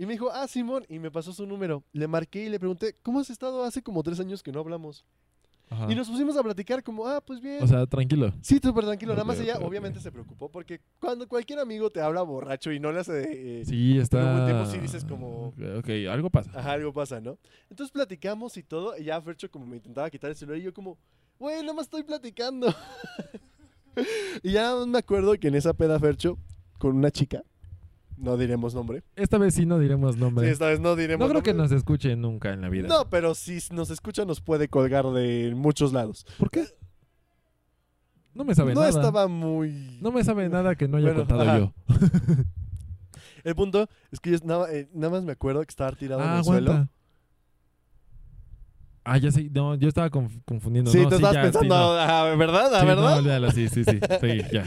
Y 0.00 0.06
me 0.06 0.14
dijo, 0.14 0.30
ah, 0.32 0.48
Simón, 0.48 0.86
y 0.88 0.98
me 0.98 1.10
pasó 1.10 1.30
su 1.34 1.44
número. 1.46 1.84
Le 1.92 2.08
marqué 2.08 2.46
y 2.46 2.48
le 2.48 2.58
pregunté, 2.58 2.96
¿cómo 3.02 3.20
has 3.20 3.28
estado? 3.28 3.62
Hace 3.64 3.82
como 3.82 4.02
tres 4.02 4.18
años 4.18 4.42
que 4.42 4.50
no 4.50 4.60
hablamos. 4.60 5.04
Ajá. 5.68 5.92
Y 5.92 5.94
nos 5.94 6.08
pusimos 6.08 6.34
a 6.38 6.42
platicar 6.42 6.82
como, 6.82 7.06
ah, 7.06 7.20
pues 7.20 7.38
bien. 7.38 7.62
O 7.62 7.66
sea, 7.66 7.86
tranquilo. 7.86 8.32
sí, 8.40 8.58
súper 8.62 8.86
tranquilo. 8.86 9.12
Nada 9.12 9.24
Ok, 9.24 9.28
más 9.28 9.40
ella 9.40 9.56
ok, 9.56 9.60
ok. 9.60 9.68
obviamente 9.68 10.00
se 10.00 10.10
preocupó 10.10 10.48
porque 10.50 10.80
cuando 10.98 11.28
cualquier 11.28 11.58
amigo 11.58 11.90
te 11.90 12.00
habla 12.00 12.22
borracho 12.22 12.72
y 12.72 12.80
no 12.80 12.90
le 12.92 13.00
hace... 13.00 13.60
eh, 13.60 13.64
Sí, 13.66 13.98
está. 13.98 14.32
Buen 14.32 14.46
tiempo 14.46 14.64
sí 14.64 14.78
dices 14.78 15.04
como- 15.04 15.48
Ok, 15.48 15.58
ok, 15.80 15.88
algo 16.10 16.30
pasa. 16.30 16.50
Ajá, 16.58 16.72
algo 16.72 16.94
pasa, 16.94 17.20
¿no? 17.20 17.36
Entonces 17.68 17.92
platicamos 17.92 18.56
y 18.56 18.62
todo, 18.62 18.96
y 18.96 19.04
ya 19.04 19.20
Fercho 19.20 19.50
como 19.50 19.66
me 19.66 19.76
intentaba 19.76 20.08
quitar 20.08 20.30
el 20.30 20.36
celular 20.36 20.58
y 20.60 20.64
yo 20.64 20.72
como, 20.72 20.96
güey, 21.38 21.60
nada 21.60 21.74
más 21.74 21.84
estoy 21.84 22.04
platicando. 22.04 22.74
y 24.42 24.52
ya 24.52 24.74
me 24.86 24.98
acuerdo 24.98 25.34
que 25.38 25.48
en 25.48 25.56
esa 25.56 25.74
peda 25.74 25.98
Fercho, 26.00 26.38
con 26.78 26.96
una 26.96 27.10
chica, 27.10 27.42
no 28.20 28.36
diremos 28.36 28.74
nombre. 28.74 29.02
Esta 29.16 29.38
vez 29.38 29.54
sí 29.54 29.66
no 29.66 29.78
diremos 29.78 30.14
Sí, 30.14 30.20
nombre. 30.20 30.50
esta 30.50 30.66
vez 30.66 30.78
no 30.80 30.94
diremos 30.96 31.26
no 31.26 31.30
creo 31.30 31.42
que 31.42 31.54
nos 31.54 31.72
escuche 31.72 32.14
nunca 32.16 32.52
en 32.52 32.60
la 32.60 32.68
vida. 32.68 32.86
No, 32.88 33.08
pero 33.10 33.34
si 33.34 33.58
nos 33.72 33.90
escucha 33.90 34.24
nos 34.24 34.40
puede 34.40 34.68
colgar 34.68 35.06
de 35.06 35.52
muchos 35.56 35.92
lados. 35.92 36.26
¿Por 36.38 36.50
qué? 36.50 36.64
No 38.34 38.44
me 38.44 38.54
sabe 38.54 38.74
no 38.74 38.80
nada. 38.80 38.90
estaba 38.90 39.26
muy... 39.26 39.98
No 40.00 40.12
me 40.12 40.22
sabe 40.22 40.48
nada 40.50 40.74
que 40.76 40.86
no 40.86 40.98
haya 40.98 41.08
Bueno, 41.12 41.20
contado 41.26 41.42
ajá. 41.42 41.58
yo. 41.58 41.72
El 43.44 43.54
punto 43.54 43.88
es 44.12 44.20
que 44.20 44.30
yo 44.30 44.38
nada, 44.44 44.70
eh, 44.72 44.88
nada 44.92 45.12
más 45.14 45.22
me 45.24 45.32
acuerdo 45.32 45.60
que 45.62 45.70
estaba 45.70 45.90
tirado 45.92 46.22
en 46.22 46.28
Ah, 46.28 46.38
el 46.38 46.44
suelo. 46.44 46.88
Ah, 49.02 49.16
ya 49.16 49.32
sí. 49.32 49.50
No, 49.52 49.74
yo 49.76 49.88
estaba 49.88 50.10
conf- 50.10 50.42
confundiendo. 50.44 50.90
Sí, 50.90 50.98
no, 51.00 51.08
te 51.08 51.14
estabas 51.16 51.34
ya, 51.34 51.40
sí, 51.46 51.50
pensando, 51.52 51.74
no. 51.74 51.92
ah, 51.98 52.34
¿verdad? 52.36 52.66
¿Ah, 52.74 52.80
Sí, 52.80 52.86
no, 52.86 52.96
¿verdad? 52.96 53.18
olvídalo, 53.18 53.50
sí, 53.50 53.68
sí, 53.68 53.82
sí. 53.84 53.98
Sí, 54.20 54.40
ya. 54.52 54.64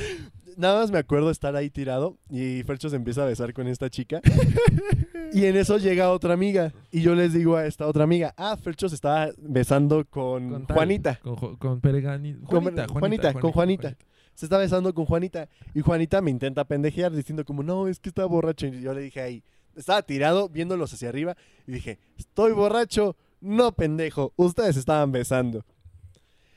Nada 0.57 0.79
más 0.81 0.91
me 0.91 0.97
acuerdo 0.99 1.29
estar 1.31 1.55
ahí 1.55 1.69
tirado 1.69 2.17
y 2.29 2.63
Fercho 2.63 2.89
se 2.89 2.95
empieza 2.95 3.23
a 3.23 3.25
besar 3.25 3.53
con 3.53 3.67
esta 3.67 3.89
chica. 3.89 4.21
y 5.33 5.45
en 5.45 5.55
eso 5.57 5.77
llega 5.77 6.11
otra 6.11 6.33
amiga. 6.33 6.73
Y 6.91 7.01
yo 7.01 7.15
les 7.15 7.33
digo 7.33 7.55
a 7.55 7.65
esta 7.65 7.87
otra 7.87 8.03
amiga, 8.03 8.33
ah, 8.37 8.55
Fercho 8.57 8.89
se 8.89 8.95
estaba 8.95 9.29
besando 9.37 10.05
con, 10.05 10.49
Con 10.49 10.65
tal, 10.67 10.75
Juanita. 10.77 11.19
Con, 11.21 11.35
Jo- 11.35 11.57
con 11.57 11.81
Peregani. 11.81 12.33
Con- 12.35 12.61
Juanita, 12.61 12.87
Juanita, 12.87 13.33
con 13.33 13.51
Juanita. 13.51 13.97
Se 14.35 14.45
está 14.45 14.57
besando 14.57 14.93
con 14.93 15.05
Juanita. 15.05 15.47
Y 15.73 15.81
Juanita 15.81 16.21
me 16.21 16.31
intenta 16.31 16.63
pendejear 16.65 17.11
diciendo 17.11 17.45
como, 17.45 17.61
no, 17.63 17.87
es 17.87 17.99
que 17.99 18.09
está 18.09 18.25
borracho. 18.25 18.67
Y 18.67 18.81
yo 18.81 18.93
le 18.93 19.01
dije 19.01 19.21
ahí, 19.21 19.43
estaba 19.75 20.01
tirado 20.01 20.49
viéndolos 20.49 20.91
hacia 20.93 21.09
arriba. 21.09 21.35
Y 21.67 21.71
dije, 21.73 21.99
estoy 22.17 22.51
borracho. 22.53 23.15
No, 23.41 23.71
pendejo. 23.73 24.33
Ustedes 24.37 24.77
estaban 24.77 25.11
besando. 25.11 25.63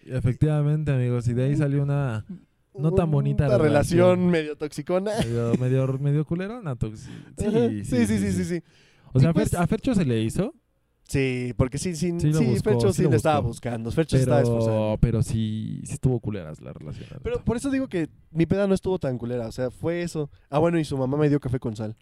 Efectivamente, 0.06 0.92
amigos. 0.92 1.26
Y 1.28 1.34
de 1.34 1.44
ahí 1.44 1.56
salió 1.56 1.82
una 1.82 2.24
No 2.78 2.92
tan 2.92 3.10
bonita 3.10 3.46
Una 3.46 3.58
relación 3.58 3.98
relación. 3.98 4.30
medio 4.30 4.56
toxicona. 4.56 5.12
medio, 5.24 5.54
medio, 5.58 5.98
medio 5.98 6.24
culerona. 6.24 6.76
Sí, 7.38 7.84
sí, 7.84 7.84
sí, 7.84 8.06
sí, 8.06 8.18
sí, 8.18 8.32
sí, 8.32 8.44
sí. 8.44 8.62
O 9.12 9.20
sea, 9.20 9.32
pues- 9.32 9.54
a 9.54 9.66
Fercho 9.66 9.94
se 9.94 10.04
le 10.04 10.20
hizo, 10.20 10.54
Sí, 11.08 11.54
porque 11.56 11.78
sí, 11.78 11.94
sí, 11.94 12.12
Sí 12.18 12.30
buscó, 12.32 12.70
Fercho 12.70 12.92
sí 12.92 13.08
le 13.08 13.16
estaba 13.16 13.38
buscando. 13.40 13.90
Fercho 13.92 14.16
se 14.16 14.24
estaba 14.24 14.40
esforzando. 14.40 14.98
pero, 15.00 15.18
pero 15.18 15.22
sí, 15.22 15.80
sí 15.84 15.92
estuvo 15.92 16.18
culeras 16.18 16.60
la 16.60 16.72
relación. 16.72 17.06
la 17.12 17.20
Pero 17.20 17.44
por 17.44 17.56
eso 17.56 17.70
digo 17.70 17.88
que 17.88 18.08
mi 18.32 18.44
peda 18.46 18.66
no 18.66 18.74
estuvo 18.74 18.98
tan 18.98 19.16
culera. 19.16 19.46
O 19.46 19.52
sea, 19.52 19.70
fue 19.70 20.02
eso. 20.02 20.30
Ah, 20.50 20.58
bueno, 20.58 20.78
y 20.80 20.84
su 20.84 20.98
mamá 20.98 21.16
me 21.16 21.28
dio 21.28 21.38
café 21.38 21.60
con 21.60 21.76
sal. 21.76 21.96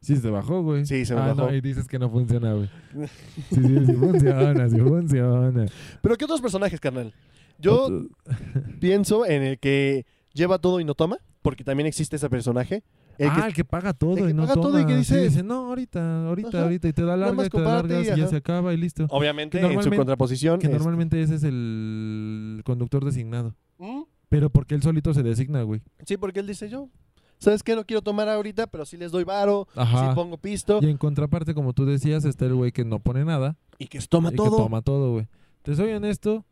Sí, 0.00 0.16
se 0.16 0.30
bajó, 0.30 0.62
güey. 0.62 0.86
Sí, 0.86 1.04
se 1.04 1.14
me 1.14 1.20
ah, 1.20 1.28
bajó. 1.28 1.50
No, 1.50 1.54
y 1.54 1.60
dices 1.60 1.86
que 1.88 1.98
no 1.98 2.08
funciona, 2.08 2.54
güey. 2.54 2.70
Sí, 3.50 3.60
sí, 3.62 3.86
sí 3.86 3.92
funciona, 3.92 4.68
sí 4.68 4.78
funciona. 4.78 5.66
Pero 6.00 6.16
¿qué 6.16 6.24
otros 6.24 6.40
personajes, 6.40 6.80
carnal? 6.80 7.12
Yo 7.58 8.06
pienso 8.80 9.26
en 9.26 9.42
el 9.42 9.58
que 9.58 10.06
lleva 10.32 10.58
todo 10.58 10.80
y 10.80 10.84
no 10.84 10.94
toma, 10.94 11.18
porque 11.42 11.64
también 11.64 11.86
existe 11.86 12.16
ese 12.16 12.28
personaje. 12.30 12.82
El 13.18 13.30
ah, 13.30 13.34
que- 13.40 13.46
el 13.48 13.54
que 13.54 13.64
paga 13.64 13.92
todo 13.94 14.16
el 14.16 14.24
que 14.26 14.30
y 14.30 14.34
no 14.34 14.42
paga 14.42 14.54
toma. 14.54 14.68
todo 14.68 14.80
y 14.80 14.86
que 14.86 14.92
Sí, 14.92 14.98
dice- 14.98 15.22
dice, 15.22 15.42
no, 15.42 15.66
ahorita, 15.68 16.28
ahorita, 16.28 16.48
Ajá. 16.50 16.62
ahorita. 16.62 16.86
Y 16.88 16.92
te 16.92 17.02
da 17.02 17.16
larga, 17.16 17.42
y 17.42 17.44
te 17.46 17.50
comparte 17.50 17.94
largas 17.94 18.16
y 18.16 18.20
y 18.20 18.22
ya 18.22 18.28
se 18.28 18.36
acaba 18.36 18.72
y 18.72 18.76
listo. 18.76 19.06
obviamente 19.10 19.58
en 19.60 19.82
su 19.82 19.90
contraposición. 19.90 20.60
Que 20.60 20.68
es- 20.68 20.72
normalmente 20.72 21.20
ese 21.20 21.34
es 21.34 21.42
el 21.42 22.62
conductor 22.64 23.04
designado. 23.04 23.54
¿Mm? 23.78 24.02
Pero 24.28 24.50
porque 24.50 24.74
él 24.74 24.82
solito 24.82 25.12
se 25.14 25.22
designa, 25.22 25.62
güey. 25.62 25.80
Sí, 26.06 26.16
porque 26.16 26.40
él 26.40 26.46
dice 26.46 26.68
yo. 26.68 26.88
¿Sabes 27.38 27.62
qué? 27.62 27.74
No 27.76 27.84
quiero 27.84 28.02
tomar 28.02 28.28
ahorita, 28.28 28.66
pero 28.66 28.84
sí 28.84 28.96
les 28.96 29.10
doy 29.12 29.22
varo, 29.24 29.68
Ajá. 29.76 30.08
sí 30.10 30.14
pongo 30.16 30.38
pisto 30.38 30.80
Y 30.82 30.86
en 30.90 30.96
contraparte, 30.96 31.54
como 31.54 31.72
tú 31.72 31.86
decías, 31.86 32.24
está 32.24 32.46
el 32.46 32.54
güey 32.54 32.72
que 32.72 32.84
no 32.84 32.98
pone 32.98 33.24
nada. 33.24 33.56
y 33.78 33.86
que 33.86 34.00
toma 34.00 34.30
y 34.32 34.34
todo. 34.36 34.56
que 34.56 34.62
toma 34.64 34.82
todo, 34.82 35.12
güey. 35.12 35.28
Te 35.62 35.74
soy 35.76 35.92
honesto. 35.92 36.44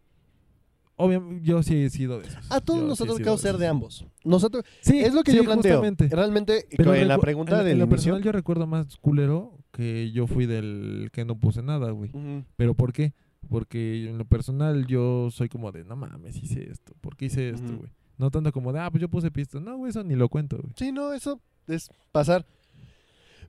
Obviamente, 0.97 1.47
yo 1.47 1.63
sí 1.63 1.77
he 1.77 1.91
sido 1.91 2.19
de 2.19 2.27
esos. 2.27 2.51
A 2.51 2.61
todos 2.61 2.81
Yo 2.81 2.87
nos 2.87 3.17
sí 3.19 3.23
de 3.23 3.39
ser 3.39 3.59
de 3.59 3.67
ambos. 3.67 4.07
Nosotros, 4.25 4.65
Sí, 4.81 4.99
es 5.01 5.13
lo 5.15 5.23
que 5.23 5.33
sí, 5.33 5.37
yo 5.37 5.45
planteo. 5.45 5.79
justamente. 5.79 6.15
Realmente, 6.15 6.67
Pero 6.77 6.95
en 6.95 7.09
la 7.09 7.19
pregunta 7.19 7.63
del 7.63 7.75
en 7.75 7.79
lo 7.79 7.89
personal 7.89 8.23
yo 8.23 8.33
recuerdo 8.33 8.67
más 8.67 8.97
culero 8.97 9.59
que 9.73 10.11
yo 10.13 10.27
fui 10.27 10.47
del 10.47 11.11
que 11.13 11.25
no 11.25 11.39
puse 11.39 11.63
nada, 11.63 11.91
güey. 11.91 12.11
¿Pero 12.57 12.75
por 12.75 12.93
qué? 12.93 13.13
Porque 13.49 14.09
en 14.09 14.19
lo 14.19 14.25
personal 14.25 14.87
yo 14.87 15.29
soy 15.31 15.49
como 15.49 15.71
de, 15.71 15.85
no 15.85 15.97
mames, 15.97 16.43
hice 16.43 16.71
esto. 16.71 16.95
¿Por 17.01 17.17
qué 17.17 17.27
hice 17.27 17.51
esto, 17.51 17.77
güey? 17.77 17.91
No 18.17 18.31
tanto 18.31 18.51
como 18.51 18.73
de, 18.73 18.81
ah, 18.81 18.91
pues 18.91 19.01
yo 19.03 19.09
puse 19.09 19.31
pisto. 19.31 19.61
No, 19.61 19.77
güey, 19.77 19.91
eso 19.91 20.03
ni 20.03 20.17
lo 20.17 20.29
cuento, 20.31 20.57
güey. 20.57 20.73
Sí, 20.77 20.93
no, 20.93 21.13
eso 21.13 21.41
es 21.69 21.91
pasar. 22.11 22.47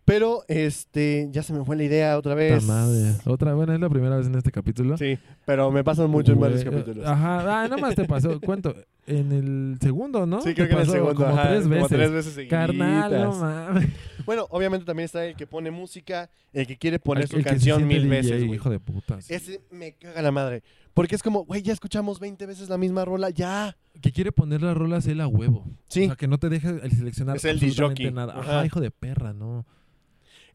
Pero, 0.08 0.46
este, 0.48 1.28
ya 1.34 1.44
se 1.44 1.52
me 1.52 1.66
fue 1.66 1.76
la 1.76 1.84
idea 1.84 2.18
otra 2.18 2.34
vez. 2.34 2.64
madre. 2.64 3.16
Otra, 3.26 3.54
bueno, 3.56 3.74
es 3.74 3.80
la 3.82 3.90
primera 3.90 4.16
vez 4.16 4.26
en 4.28 4.36
este 4.36 4.54
capítulo. 4.54 4.98
Sí, 4.98 5.20
pero 5.46 5.70
me 5.70 5.84
pasan 5.84 6.10
mucho 6.10 6.32
en 6.32 6.40
varios 6.40 6.64
Güey, 6.64 6.76
capítulos. 6.78 7.06
Ajá, 7.06 7.40
ah, 7.64 7.68
nada 7.68 7.76
más 7.76 7.94
te 7.94 8.06
pasó. 8.06 8.40
Cuento, 8.42 8.74
en 9.06 9.34
el 9.34 9.78
segundo, 9.82 10.26
¿no? 10.26 10.40
Sí, 10.42 10.50
Te 10.52 10.56
creo 10.56 10.68
que 10.70 10.74
en 10.76 10.80
el 10.80 10.86
segundo. 10.90 11.14
Como 11.14 11.28
ajá, 11.38 11.50
tres 11.50 11.64
como 11.64 11.76
veces. 11.76 11.90
tres 11.90 12.12
veces 12.12 12.34
seguiditas. 12.36 12.68
Carnal, 12.68 13.12
no 13.22 13.34
mames. 13.36 13.90
Bueno, 14.26 14.46
obviamente 14.50 14.86
también 14.86 15.06
está 15.06 15.26
el 15.26 15.36
que 15.38 15.46
pone 15.48 15.72
música, 15.72 16.30
el 16.52 16.68
que 16.68 16.76
quiere 16.78 17.00
poner 17.00 17.24
El- 17.24 17.30
su 17.30 17.38
el 17.38 17.44
canción 17.46 17.86
mil 17.88 18.04
DJ, 18.04 18.10
veces, 18.10 18.44
güey. 18.46 18.56
Hijo 18.56 18.70
de 18.70 18.80
puta. 18.80 19.22
sí. 19.22 19.34
Ese 19.34 19.62
me 19.72 19.94
caga 19.94 20.22
la 20.22 20.32
madre. 20.32 20.64
Porque 20.94 21.16
es 21.16 21.24
como, 21.24 21.44
güey, 21.46 21.62
ya 21.62 21.72
escuchamos 21.74 22.20
20 22.22 22.46
veces 22.46 22.70
la 22.70 22.78
misma 22.78 23.04
rola, 23.06 23.30
ya. 23.30 23.76
Que 24.02 24.12
quiere 24.14 24.32
poner 24.32 24.62
las 24.62 24.76
rolas 24.76 25.06
él 25.08 25.20
a 25.22 25.28
huevo. 25.28 25.66
Sí, 25.90 26.04
O 26.04 26.06
sea, 26.08 26.16
que 26.16 26.28
no 26.28 26.38
te 26.40 26.48
deje 26.50 26.70
el 26.70 26.92
seleccionar 26.92 27.36
Es 27.38 27.44
el 27.46 27.58
absolutamente 27.58 28.12
nada. 28.12 28.34
Ajá. 28.40 28.52
Ajá, 28.58 28.66
hijo 28.66 28.80
de 28.82 28.90
perra, 28.92 29.34
no. 29.34 29.66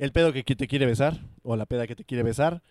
El 0.03 0.13
pedo 0.13 0.33
que 0.33 0.43
te 0.43 0.67
quiere 0.67 0.87
besar, 0.87 1.21
o 1.43 1.57
la 1.57 1.67
peda 1.67 1.87
que 1.87 1.95
te 1.97 2.05
quiere 2.05 2.23
besar, 2.23 2.63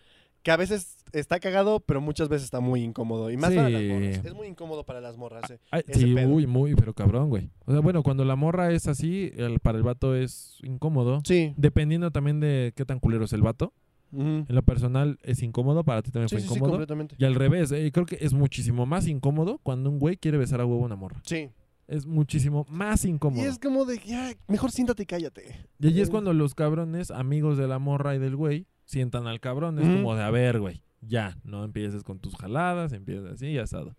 que 0.42 0.50
a 0.50 0.56
veces 0.56 0.96
está 1.12 1.38
cagado, 1.38 1.80
pero 1.80 2.00
muchas 2.00 2.28
veces 2.28 2.44
está 2.44 2.58
muy 2.60 2.82
incómodo. 2.82 3.30
Y 3.30 3.36
más 3.36 3.54
para 3.54 3.68
las 3.70 3.80
Sí. 3.80 3.88
morras. 3.88 4.24
Es 4.24 4.34
muy 4.34 4.46
incómodo 4.48 4.84
para 4.84 5.00
las 5.00 5.16
morras. 5.16 5.50
eh. 5.50 5.58
Ay, 5.70 5.82
Ese 5.86 6.00
sí, 6.00 6.14
pedo. 6.14 6.28
muy, 6.28 6.46
muy, 6.46 6.74
pero 6.74 6.94
cabrón, 6.94 7.28
güey. 7.28 7.50
O 7.64 7.70
sea, 7.72 7.80
bueno, 7.80 8.02
cuando 8.02 8.24
la 8.24 8.34
morra 8.36 8.72
es 8.72 8.88
así, 8.88 9.32
el, 9.36 9.60
para 9.60 9.78
el 9.78 9.84
vato 9.84 10.14
es 10.16 10.58
incómodo. 10.64 11.20
Sí. 11.24 11.54
Dependiendo 11.56 12.10
también 12.10 12.40
de 12.40 12.72
qué 12.74 12.84
tan 12.84 12.98
culero 12.98 13.24
es 13.24 13.32
el 13.32 13.42
vato. 13.42 13.72
En 14.14 14.44
lo 14.48 14.62
personal 14.62 15.18
es 15.22 15.42
incómodo, 15.42 15.84
para 15.84 16.02
ti 16.02 16.10
también 16.10 16.28
Sí, 16.28 16.34
fue 16.34 16.40
sí, 16.42 16.48
sí, 16.48 16.52
incómodo. 16.54 16.72
completamente. 16.72 17.14
y 17.18 17.24
al 17.24 17.34
revés, 17.34 17.72
eh, 17.72 17.90
creo 17.94 18.04
que 18.04 18.18
es 18.20 18.34
muchísimo 18.34 18.84
más 18.84 19.06
incómodo 19.08 19.58
cuando 19.62 19.88
un 19.88 19.98
güey 19.98 20.18
quiere 20.18 20.36
besar 20.36 20.60
a 20.60 20.66
huevo 20.66 20.82
a 20.82 20.86
una 20.86 20.96
morra. 20.96 21.22
Sí. 21.24 21.48
Es 21.92 22.06
muchísimo 22.06 22.64
más 22.70 23.04
Y 23.04 23.10
incómodo. 23.10 23.44
es 23.46 23.58
como 23.58 23.84
de, 23.84 23.98
ya, 23.98 24.32
mejor 24.48 24.70
siéntate 24.70 25.02
y 25.02 25.06
cállate. 25.06 25.68
Y 25.78 25.88
allí 25.88 26.00
es 26.00 26.08
cuando 26.08 26.32
los 26.32 26.54
cabrones, 26.54 27.10
amigos 27.10 27.58
de 27.58 27.68
la 27.68 27.78
morra 27.78 28.14
y 28.14 28.18
del 28.18 28.34
güey, 28.34 28.66
sientan 28.86 29.26
al 29.26 29.40
cabrón. 29.40 29.78
Es 29.78 29.84
como 29.86 30.14
de, 30.16 30.22
a 30.22 30.30
ver, 30.30 30.58
güey, 30.58 30.82
ya, 31.02 31.36
no 31.44 31.64
empieces 31.64 32.02
con 32.02 32.18
tus 32.18 32.34
jaladas, 32.34 32.92
empiezas 32.94 33.32
así 33.32 33.48
y 33.48 33.58
asado. 33.58 33.94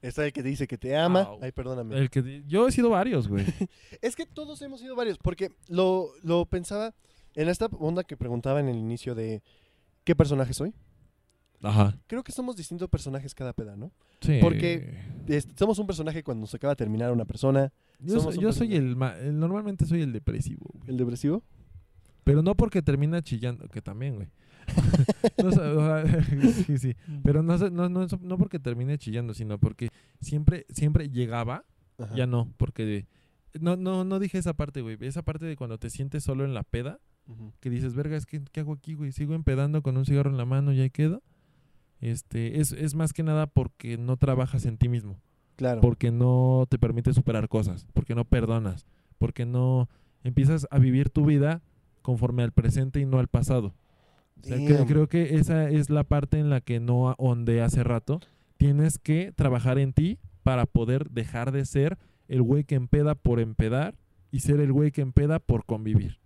Está 0.00 0.24
el 0.24 0.32
que 0.32 0.42
dice 0.42 0.66
que 0.66 0.78
te 0.78 0.96
ama. 0.96 1.28
Ay, 1.42 1.52
perdóname. 1.52 1.98
El 1.98 2.08
que 2.08 2.42
yo 2.46 2.66
he 2.66 2.72
sido 2.72 2.90
varios, 2.90 3.28
güey. 3.28 3.44
Es 4.00 4.16
que 4.16 4.24
todos 4.24 4.60
hemos 4.62 4.80
sido 4.80 4.96
varios, 4.96 5.18
porque 5.18 5.50
lo, 5.68 6.08
lo 6.22 6.46
pensaba 6.46 6.94
en 7.34 7.48
esta 7.48 7.66
onda 7.66 8.04
que 8.04 8.16
preguntaba 8.16 8.60
en 8.60 8.68
el 8.68 8.76
inicio 8.76 9.14
de 9.14 9.42
¿qué 10.04 10.14
personaje 10.16 10.54
soy? 10.54 10.72
Ajá. 11.64 11.98
Creo 12.06 12.22
que 12.22 12.32
somos 12.32 12.56
distintos 12.56 12.88
personajes 12.88 13.34
cada 13.34 13.52
peda, 13.52 13.76
¿no? 13.76 13.90
Sí. 14.20 14.38
Porque- 14.40 14.98
Es- 15.26 15.48
somos 15.56 15.78
un 15.78 15.86
personaje 15.86 16.22
cuando 16.22 16.46
se 16.46 16.56
acaba 16.58 16.72
de 16.72 16.76
terminar 16.76 17.10
una 17.12 17.24
persona. 17.24 17.72
yo, 17.98 18.16
somos 18.18 18.34
soy, 18.34 18.38
un 18.38 18.42
yo 18.42 18.52
soy 18.52 18.68
personaje. 18.68 18.76
el, 18.90 18.96
ma- 18.96 19.16
el- 19.18 19.38
normalmente 19.38 19.86
soy 19.86 20.02
el 20.02 20.12
depresivo, 20.12 20.66
güey. 20.74 20.90
¿El 20.90 20.96
depresivo? 20.98 21.42
Pero 22.24 22.42
no 22.42 22.54
porque 22.54 22.82
termina 22.82 23.22
chillando, 23.22 23.68
que 23.68 23.80
también, 23.82 24.16
güey. 24.16 24.28
No, 25.42 25.48
o 25.48 25.52
sea, 25.52 26.04
sí, 26.66 26.78
sí. 26.78 26.94
Pero 27.22 27.42
no, 27.42 27.56
sé- 27.58 27.70
no, 27.70 27.88
no, 27.88 28.06
no 28.20 28.38
porque 28.38 28.58
termine 28.58 28.98
chillando, 28.98 29.34
sino 29.34 29.58
porque 29.58 29.88
siempre, 30.20 30.64
siempre 30.70 31.10
llegaba 31.10 31.64
Ajá. 31.98 32.14
Ya 32.16 32.26
no, 32.26 32.52
porque 32.56 33.06
no, 33.60 33.76
no, 33.76 34.04
no 34.04 34.18
dije 34.18 34.36
esa 34.38 34.52
parte, 34.54 34.80
güey. 34.80 34.96
Esa 35.00 35.22
parte 35.22 35.44
de 35.44 35.54
cuando 35.56 35.78
te 35.78 35.88
sientes 35.90 36.24
solo 36.24 36.44
en 36.44 36.54
la 36.54 36.64
peda, 36.64 36.98
que 37.60 37.70
dices, 37.70 37.94
verga, 37.94 38.16
es 38.16 38.26
que, 38.26 38.42
¿qué 38.52 38.60
hago 38.60 38.72
aquí, 38.72 38.94
güey? 38.94 39.12
Sigo 39.12 39.34
empedando 39.34 39.80
con 39.82 39.96
un 39.96 40.04
cigarro 40.04 40.28
en 40.30 40.36
la 40.36 40.44
mano 40.44 40.72
y 40.72 40.80
ahí 40.80 40.90
quedo. 40.90 41.22
Este, 42.04 42.60
es, 42.60 42.72
es 42.72 42.94
más 42.94 43.14
que 43.14 43.22
nada 43.22 43.46
porque 43.46 43.96
no 43.96 44.16
trabajas 44.18 44.66
en 44.66 44.76
ti 44.76 44.88
mismo. 44.90 45.18
Claro. 45.56 45.80
Porque 45.80 46.10
no 46.10 46.66
te 46.68 46.78
permite 46.78 47.14
superar 47.14 47.48
cosas. 47.48 47.86
Porque 47.94 48.14
no 48.14 48.24
perdonas. 48.26 48.86
Porque 49.18 49.46
no 49.46 49.88
empiezas 50.22 50.66
a 50.70 50.78
vivir 50.78 51.08
tu 51.08 51.24
vida 51.24 51.62
conforme 52.02 52.42
al 52.42 52.52
presente 52.52 53.00
y 53.00 53.06
no 53.06 53.18
al 53.20 53.28
pasado. 53.28 53.74
O 54.42 54.46
sea, 54.46 54.58
que- 54.58 54.84
creo 54.86 55.08
que 55.08 55.36
esa 55.36 55.70
es 55.70 55.88
la 55.88 56.04
parte 56.04 56.38
en 56.38 56.50
la 56.50 56.60
que 56.60 56.78
no 56.78 57.14
onde 57.16 57.62
hace 57.62 57.82
rato. 57.82 58.20
Tienes 58.58 58.98
que 58.98 59.32
trabajar 59.34 59.78
en 59.78 59.94
ti 59.94 60.18
para 60.42 60.66
poder 60.66 61.08
dejar 61.10 61.52
de 61.52 61.64
ser 61.64 61.96
el 62.28 62.42
güey 62.42 62.64
que 62.64 62.74
empeda 62.74 63.14
por 63.14 63.40
empedar 63.40 63.94
y 64.30 64.40
ser 64.40 64.60
el 64.60 64.72
güey 64.72 64.90
que 64.90 65.00
empeda 65.00 65.38
por 65.38 65.64
convivir. 65.64 66.18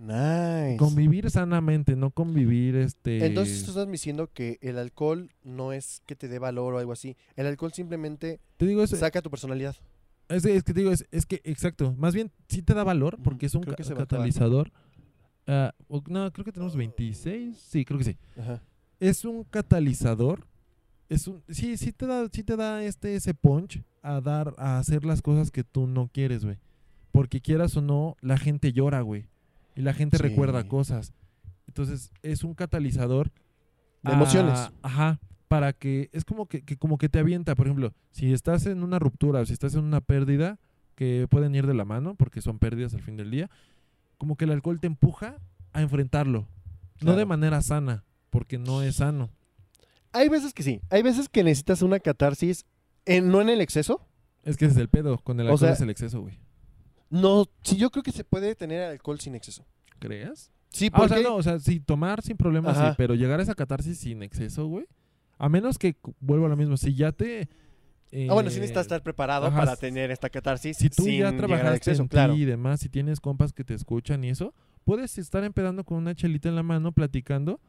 Nice. 0.00 0.76
Convivir 0.78 1.30
sanamente, 1.30 1.94
no 1.94 2.10
convivir 2.10 2.74
este... 2.76 3.26
Entonces 3.26 3.62
tú 3.64 3.70
estás 3.70 3.90
diciendo 3.90 4.30
que 4.32 4.58
el 4.62 4.78
alcohol 4.78 5.30
no 5.44 5.72
es 5.74 6.02
que 6.06 6.16
te 6.16 6.26
dé 6.28 6.38
valor 6.38 6.72
o 6.74 6.78
algo 6.78 6.92
así. 6.92 7.16
El 7.36 7.46
alcohol 7.46 7.72
simplemente 7.72 8.40
te 8.56 8.66
digo, 8.66 8.82
es, 8.82 8.90
saca 8.90 9.20
tu 9.20 9.28
personalidad. 9.30 9.76
es, 10.28 10.44
es 10.46 10.62
que 10.62 10.72
te 10.72 10.80
digo, 10.80 10.90
es, 10.90 11.06
es 11.10 11.26
que, 11.26 11.42
exacto, 11.44 11.92
más 11.98 12.14
bien 12.14 12.30
sí 12.48 12.62
te 12.62 12.72
da 12.72 12.82
valor 12.82 13.18
porque 13.22 13.44
es 13.46 13.54
un 13.54 13.62
ca- 13.62 13.76
catalizador. 13.76 14.72
O- 15.88 16.02
no, 16.08 16.32
creo 16.32 16.44
que 16.44 16.52
tenemos 16.52 16.76
26, 16.76 17.56
sí, 17.58 17.84
creo 17.84 17.98
que 17.98 18.04
sí. 18.04 18.16
Ajá. 18.38 18.62
es 19.00 19.24
un 19.24 19.44
catalizador. 19.44 20.46
Es 21.08 21.26
un, 21.26 21.42
sí, 21.48 21.76
sí 21.76 21.92
te 21.92 22.06
da, 22.06 22.28
sí 22.32 22.44
te 22.44 22.56
da 22.56 22.84
este 22.84 23.16
ese 23.16 23.34
punch 23.34 23.82
a 24.00 24.20
dar, 24.20 24.54
a 24.58 24.78
hacer 24.78 25.04
las 25.04 25.20
cosas 25.22 25.50
que 25.50 25.64
tú 25.64 25.88
no 25.88 26.08
quieres, 26.12 26.44
güey. 26.44 26.56
Porque 27.10 27.40
quieras 27.40 27.76
o 27.76 27.80
no, 27.82 28.16
la 28.20 28.38
gente 28.38 28.72
llora, 28.72 29.00
güey. 29.00 29.26
Y 29.80 29.82
la 29.82 29.94
gente 29.94 30.18
Sí. 30.18 30.22
recuerda 30.22 30.68
cosas. 30.68 31.14
Entonces, 31.66 32.12
es 32.22 32.44
un 32.44 32.52
catalizador 32.54 33.30
De 34.02 34.12
a- 34.12 34.14
emociones. 34.14 34.70
Ajá. 34.82 35.18
Para 35.48 35.72
que, 35.72 36.10
es 36.12 36.24
como 36.26 36.46
que, 36.46 36.62
que 36.62 36.76
como 36.76 36.98
que 36.98 37.08
te 37.08 37.18
avienta, 37.18 37.54
por 37.54 37.66
ejemplo, 37.66 37.94
si 38.10 38.32
estás 38.32 38.66
en 38.66 38.82
una 38.82 38.98
ruptura 38.98 39.40
o 39.40 39.46
si 39.46 39.52
estás 39.54 39.74
en 39.74 39.84
una 39.84 40.00
pérdida, 40.00 40.58
que 40.96 41.26
pueden 41.30 41.54
ir 41.54 41.66
de 41.66 41.72
la 41.74 41.86
mano, 41.86 42.14
porque 42.14 42.42
son 42.42 42.58
pérdidas 42.58 42.92
al 42.94 43.00
fin 43.00 43.16
del 43.16 43.30
día, 43.30 43.50
como 44.18 44.36
que 44.36 44.44
el 44.44 44.50
alcohol 44.52 44.78
te 44.80 44.86
empuja 44.86 45.38
a 45.72 45.80
enfrentarlo. 45.80 46.46
No 47.00 47.16
de 47.16 47.24
manera 47.24 47.62
sana, 47.62 48.04
porque 48.28 48.58
no 48.58 48.82
es 48.82 48.96
sano. 48.96 49.30
Hay 50.12 50.28
veces 50.28 50.52
que 50.52 50.62
sí. 50.62 50.82
Hay 50.90 51.02
veces 51.02 51.28
que 51.30 51.42
necesitas 51.42 51.80
una 51.80 52.00
catarsis, 52.00 52.66
en- 53.06 53.30
no 53.30 53.40
en 53.40 53.48
el 53.48 53.60
exceso. 53.62 54.06
Es 54.44 54.56
que 54.58 54.66
ese 54.66 54.74
es 54.74 54.80
el 54.80 54.88
pedo. 54.88 55.18
Con 55.18 55.40
el 55.40 55.46
O 55.46 55.52
alcohol 55.52 55.68
sea- 55.68 55.72
es 55.72 55.80
el 55.80 55.88
exceso, 55.90 56.20
güey. 56.20 56.38
No, 57.10 57.46
sí, 57.62 57.76
yo 57.76 57.90
creo 57.90 58.02
que 58.02 58.12
se 58.12 58.24
puede 58.24 58.54
tener 58.54 58.82
alcohol 58.82 59.20
sin 59.20 59.34
exceso. 59.34 59.66
¿Crees? 59.98 60.50
Sí, 60.70 60.86
Ah, 60.92 60.96
o 60.96 60.98
porque 60.98 61.14
sea, 61.14 61.22
no, 61.22 61.36
o 61.36 61.42
sea, 61.42 61.58
sí, 61.58 61.80
tomar 61.80 62.22
sin 62.22 62.36
problemas, 62.36 62.76
sí, 62.76 62.84
pero 62.96 63.14
llegar 63.14 63.40
a 63.40 63.42
esa 63.42 63.54
catarsis 63.54 63.98
sin 63.98 64.22
exceso, 64.22 64.66
güey. 64.66 64.86
A 65.38 65.48
menos 65.48 65.78
que, 65.78 65.96
vuelvo 66.20 66.46
a 66.46 66.48
lo 66.48 66.56
mismo, 66.56 66.76
si 66.76 66.94
ya 66.94 67.12
te... 67.12 67.48
Ah, 68.28 68.34
bueno, 68.34 68.50
sí 68.50 68.56
eh, 68.56 68.60
necesitas 68.60 68.82
estar 68.82 69.02
preparado 69.02 69.46
ajá, 69.46 69.56
para 69.56 69.76
tener 69.76 70.10
esta 70.10 70.28
catarsis 70.28 70.76
Si 70.76 70.90
tú 70.90 71.04
sin 71.04 71.20
ya 71.20 71.36
trabajaste 71.36 71.76
exceso, 71.76 72.02
en 72.02 72.08
claro. 72.08 72.34
ti 72.34 72.42
y 72.42 72.44
demás, 72.44 72.80
si 72.80 72.88
tienes 72.88 73.20
compas 73.20 73.52
que 73.52 73.62
te 73.62 73.74
escuchan 73.74 74.22
y 74.24 74.30
eso, 74.30 74.52
puedes 74.84 75.16
estar 75.18 75.44
empedando 75.44 75.84
con 75.84 75.98
una 75.98 76.14
chelita 76.14 76.48
en 76.48 76.56
la 76.56 76.62
mano, 76.62 76.92
platicando 76.92 77.60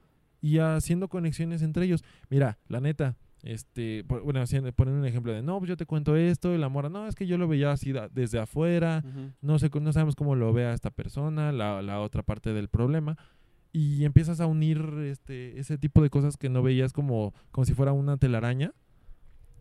y 0.41 0.57
haciendo 0.57 1.09
conexiones 1.09 1.61
entre 1.61 1.85
ellos. 1.85 2.03
Mira, 2.29 2.57
la 2.67 2.81
neta, 2.81 3.17
este, 3.43 4.03
por- 4.03 4.21
bueno, 4.21 4.41
haciendo- 4.41 4.71
poniendo 4.73 5.01
un 5.01 5.07
ejemplo 5.07 5.33
de, 5.33 5.41
no, 5.41 5.57
pues 5.59 5.69
yo 5.69 5.77
te 5.77 5.85
cuento 5.85 6.15
esto, 6.15 6.53
y 6.53 6.57
la 6.57 6.69
mora, 6.69 6.89
no, 6.89 7.07
es 7.07 7.15
que 7.15 7.25
yo 7.27 7.37
lo 7.37 7.47
veía 7.47 7.71
así 7.71 7.91
da- 7.91 8.07
desde 8.09 8.39
afuera, 8.39 9.03
no 9.41 9.57
sé, 9.59 9.69
no 9.81 9.91
sabemos 9.93 10.15
cómo 10.15 10.35
lo 10.35 10.53
vea 10.53 10.73
esta 10.73 10.91
persona, 10.91 11.51
la, 11.51 11.81
la 11.81 11.99
otra 12.01 12.21
parte 12.23 12.53
del 12.53 12.67
problema. 12.69 13.17
Y 13.73 14.03
empiezas 14.03 14.41
a 14.41 14.47
unir 14.47 14.83
este, 15.05 15.57
ese 15.59 15.77
tipo 15.77 16.01
de 16.03 16.09
cosas 16.09 16.35
que 16.37 16.49
no 16.49 16.61
veías 16.61 16.91
como, 16.91 17.33
como 17.51 17.63
si 17.65 17.73
fuera 17.73 17.93
una 17.93 18.17
telaraña. 18.17 18.73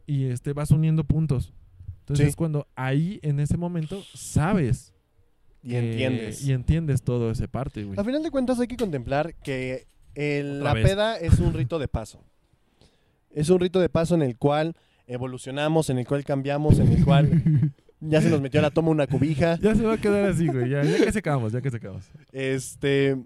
Y 0.06 0.24
este, 0.24 0.52
vas 0.52 0.72
uniendo 0.72 1.04
puntos. 1.04 1.52
Entonces 2.00 2.24
Sí. 2.26 2.30
es 2.30 2.36
cuando 2.36 2.66
ahí, 2.74 3.20
en 3.22 3.38
ese 3.38 3.56
momento, 3.56 4.02
sabes. 4.12 4.92
Y 5.62 5.68
que- 5.70 5.78
entiendes. 5.92 6.44
Y 6.44 6.52
entiendes 6.52 7.02
todo 7.02 7.30
ese 7.30 7.46
parte, 7.46 7.84
güey. 7.84 7.98
A 8.00 8.02
final 8.02 8.20
de 8.22 8.30
cuentas 8.32 8.58
hay 8.58 8.66
que 8.66 8.76
contemplar 8.76 9.34
que 9.44 9.86
el- 10.16 10.64
la 10.64 10.74
vez. 10.74 10.88
peda 10.88 11.16
es 11.16 11.38
un 11.38 11.52
rito 11.54 11.78
de 11.78 11.86
paso. 11.86 12.24
Es 13.32 13.48
un 13.50 13.60
rito 13.60 13.80
de 13.80 13.88
paso 13.88 14.14
en 14.14 14.22
el 14.22 14.36
cual 14.36 14.74
evolucionamos, 15.06 15.90
en 15.90 15.98
el 15.98 16.06
cual 16.06 16.24
cambiamos, 16.24 16.78
en 16.78 16.92
el 16.92 17.04
cual 17.04 17.42
ya 18.00 18.20
se 18.22 18.30
nos 18.30 18.40
metió 18.40 18.60
a 18.60 18.62
la 18.62 18.70
toma 18.70 18.90
una 18.90 19.06
cobija. 19.06 19.58
ya 19.62 19.74
se 19.74 19.82
va 19.84 19.94
a 19.94 19.98
quedar 19.98 20.24
así, 20.26 20.46
güey. 20.46 20.70
Ya, 20.70 20.82
ya 20.82 21.04
que 21.04 21.12
se 21.12 21.18
acabamos, 21.18 21.52
ya 21.52 21.60
que 21.60 21.70
se 21.70 21.76
acabamos. 21.78 22.06
Este, 22.32 23.16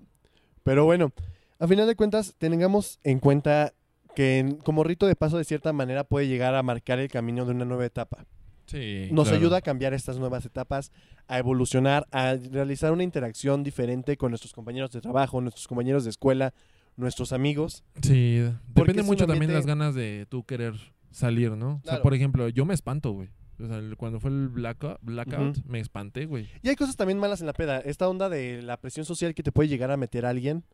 pero 0.62 0.84
bueno, 0.84 1.12
a 1.58 1.66
final 1.68 1.86
de 1.86 1.94
cuentas 1.96 2.34
tengamos 2.38 2.98
en 3.04 3.18
cuenta 3.20 3.72
que 4.14 4.38
en- 4.38 4.56
como 4.56 4.84
rito 4.84 5.06
de 5.06 5.16
paso 5.16 5.38
de 5.38 5.44
cierta 5.44 5.72
manera 5.72 6.04
puede 6.04 6.28
llegar 6.28 6.54
a 6.54 6.62
marcar 6.62 6.98
el 6.98 7.08
camino 7.08 7.44
de 7.44 7.52
una 7.52 7.64
nueva 7.64 7.84
etapa. 7.86 8.24
Sí. 8.66 9.08
Nos 9.12 9.28
claro. 9.28 9.40
ayuda 9.40 9.56
a 9.58 9.60
cambiar 9.60 9.92
estas 9.92 10.18
nuevas 10.18 10.46
etapas, 10.46 10.90
a 11.28 11.38
evolucionar, 11.38 12.06
a 12.12 12.34
realizar 12.34 12.92
una 12.92 13.02
interacción 13.02 13.62
diferente 13.62 14.16
con 14.16 14.30
nuestros 14.30 14.52
compañeros 14.54 14.90
de 14.92 15.02
trabajo, 15.02 15.40
nuestros 15.42 15.68
compañeros 15.68 16.04
de 16.04 16.10
escuela, 16.10 16.54
nuestros 16.96 17.32
amigos. 17.32 17.84
Sí, 18.02 18.40
depende 18.74 19.02
mucho 19.02 19.26
también 19.26 19.48
de 19.48 19.54
las 19.54 19.66
ganas 19.66 19.94
de 19.94 20.26
tú 20.28 20.44
querer 20.44 20.74
salir, 21.10 21.52
¿no? 21.52 21.80
O 21.84 21.88
sea, 21.88 22.02
por 22.02 22.14
ejemplo, 22.14 22.48
yo 22.48 22.64
me 22.64 22.74
espanto, 22.74 23.12
güey. 23.12 23.28
O 23.60 23.66
sea, 23.68 23.80
cuando 23.96 24.18
fue 24.18 24.30
el 24.30 24.48
blackout, 24.48 24.98
blackout 25.02 25.64
me 25.64 25.78
espanté, 25.78 26.26
güey. 26.26 26.48
Y 26.62 26.68
hay 26.68 26.74
cosas 26.76 26.96
también 26.96 27.18
malas 27.20 27.40
en 27.40 27.46
la 27.46 27.52
peda. 27.52 27.78
Esta 27.78 28.08
onda 28.08 28.28
de 28.28 28.62
la 28.62 28.78
presión 28.80 29.06
social 29.06 29.32
que 29.34 29.44
te 29.44 29.52
puede 29.52 29.68
llegar 29.68 29.90
a 29.92 29.96
meter 29.96 30.26
a 30.26 30.30
alguien. 30.30 30.64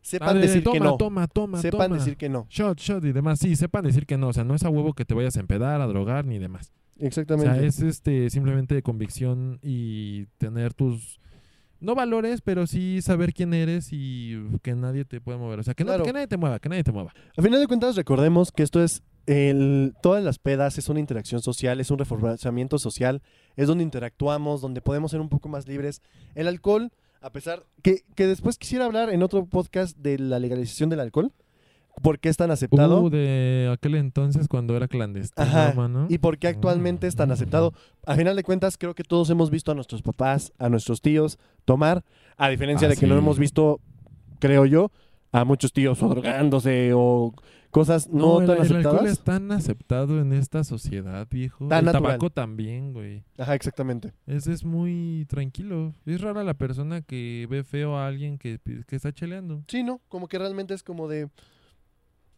Sepan 0.00 0.30
Ah, 0.30 0.32
de- 0.34 0.40
decir 0.40 0.62
toma, 0.64 0.72
que 0.72 0.80
no. 0.80 0.96
Toma, 0.96 1.26
toma, 1.28 1.58
sepan 1.60 1.88
toma. 1.88 1.96
decir 1.98 2.16
que 2.16 2.30
no. 2.30 2.46
Shot, 2.48 2.78
shot 2.80 3.04
y 3.04 3.12
demás. 3.12 3.38
Sí, 3.40 3.54
sepan 3.56 3.84
decir 3.84 4.06
que 4.06 4.16
no. 4.16 4.28
O 4.28 4.32
sea, 4.32 4.44
no 4.44 4.54
es 4.54 4.62
a 4.62 4.70
huevo 4.70 4.94
que 4.94 5.04
te 5.04 5.12
vayas 5.12 5.36
a 5.36 5.40
empedar, 5.40 5.82
a 5.82 5.86
drogar, 5.86 6.24
ni 6.24 6.38
demás. 6.38 6.72
O 6.98 7.04
Exactamente. 7.04 7.52
sea, 7.52 7.62
es 7.62 7.80
este 7.80 8.30
simplemente 8.30 8.74
de 8.74 8.82
convicción 8.82 9.58
y 9.62 10.24
tener 10.38 10.72
tus... 10.72 11.20
No 11.80 11.94
valores, 11.94 12.40
pero 12.42 12.66
sí 12.66 13.00
saber 13.02 13.32
quién 13.32 13.54
eres 13.54 13.88
y 13.92 14.36
que 14.62 14.74
nadie 14.74 15.04
te 15.04 15.20
puede 15.20 15.38
mover. 15.38 15.58
O 15.60 15.62
sea, 15.62 15.74
que, 15.74 15.84
no- 15.84 15.88
Claro. 15.88 16.04
que 16.04 16.12
nadie 16.12 16.26
te 16.26 16.36
mueva, 16.36 16.58
que 16.58 16.68
nadie 16.68 16.84
te 16.84 16.92
mueva. 16.92 17.12
A 17.36 17.42
final 17.42 17.58
de 17.60 17.66
cuentas, 17.66 17.96
recordemos 17.96 18.52
que 18.52 18.62
esto 18.62 18.82
es 18.82 19.02
el, 19.26 19.94
todas 20.02 20.22
las 20.22 20.38
pedas, 20.38 20.76
es 20.78 20.88
una 20.88 21.00
interacción 21.00 21.40
social, 21.42 21.80
es 21.80 21.90
un 21.90 21.98
reforzamiento 21.98 22.78
social, 22.78 23.22
es 23.56 23.66
donde 23.68 23.84
interactuamos, 23.84 24.60
donde 24.60 24.80
podemos 24.82 25.10
ser 25.10 25.20
un 25.20 25.28
poco 25.28 25.48
más 25.48 25.66
libres. 25.68 26.02
El 26.34 26.48
alcohol, 26.48 26.90
a 27.22 27.30
pesar 27.30 27.64
que, 27.82 28.02
que 28.14 28.26
después 28.26 28.58
quisiera 28.58 28.84
hablar 28.86 29.10
en 29.10 29.22
otro 29.22 29.46
podcast 29.46 29.96
de 29.98 30.18
la 30.18 30.38
legalización 30.38 30.90
del 30.90 31.00
alcohol, 31.00 31.32
por 32.02 32.18
qué 32.18 32.28
es 32.30 32.36
tan 32.36 32.50
aceptado 32.50 33.02
Uh, 33.02 33.10
de 33.10 33.70
aquel 33.72 33.94
entonces 33.96 34.48
cuando 34.48 34.76
era 34.76 34.88
clandestino, 34.88 35.46
Ajá, 35.46 35.72
mano. 35.74 36.06
y 36.08 36.18
por 36.18 36.38
qué 36.38 36.48
actualmente 36.48 37.06
es 37.06 37.16
tan 37.16 37.30
aceptado. 37.30 37.74
A 38.06 38.14
final 38.16 38.36
de 38.36 38.42
cuentas, 38.42 38.78
creo 38.78 38.94
que 38.94 39.04
todos 39.04 39.28
hemos 39.30 39.50
visto 39.50 39.70
a 39.72 39.74
nuestros 39.74 40.02
papás, 40.02 40.52
a 40.58 40.68
nuestros 40.68 41.00
tíos 41.02 41.38
tomar, 41.64 42.04
a 42.36 42.48
diferencia 42.48 42.86
Ah, 42.86 42.90
de 42.90 42.96
que 42.96 43.06
no 43.06 43.16
hemos 43.18 43.38
visto, 43.38 43.80
creo 44.38 44.64
yo, 44.66 44.90
a 45.32 45.44
muchos 45.44 45.72
tíos 45.72 46.02
o 46.02 46.08
drogándose 46.08 46.92
o 46.94 47.34
cosas 47.70 48.08
no, 48.08 48.40
el, 48.40 48.46
tan 48.48 48.56
el 48.56 48.62
alcohol 48.62 49.06
aceptadas. 49.06 49.12
es 49.12 49.20
tan 49.20 49.52
aceptado 49.52 50.20
en 50.20 50.32
esta 50.32 50.64
sociedad, 50.64 51.28
viejo. 51.30 51.68
Tan 51.68 51.80
el 51.80 51.84
natural. 51.84 52.02
tabaco 52.04 52.30
también, 52.30 52.92
güey. 52.92 53.22
Ajá, 53.38 53.54
exactamente. 53.54 54.12
Es, 54.26 54.46
es 54.48 54.64
muy 54.64 55.26
tranquilo. 55.28 55.94
Es 56.06 56.20
rara 56.20 56.42
la 56.42 56.54
persona 56.54 57.00
que 57.02 57.46
ve 57.48 57.62
feo 57.62 57.96
a 57.96 58.06
alguien 58.08 58.38
que, 58.38 58.58
que 58.88 58.96
está 58.96 59.12
cheleando. 59.12 59.62
Sí, 59.68 59.84
¿no? 59.84 60.00
Como 60.08 60.26
que 60.26 60.38
realmente 60.38 60.74
es 60.74 60.82
como 60.82 61.06
de 61.06 61.28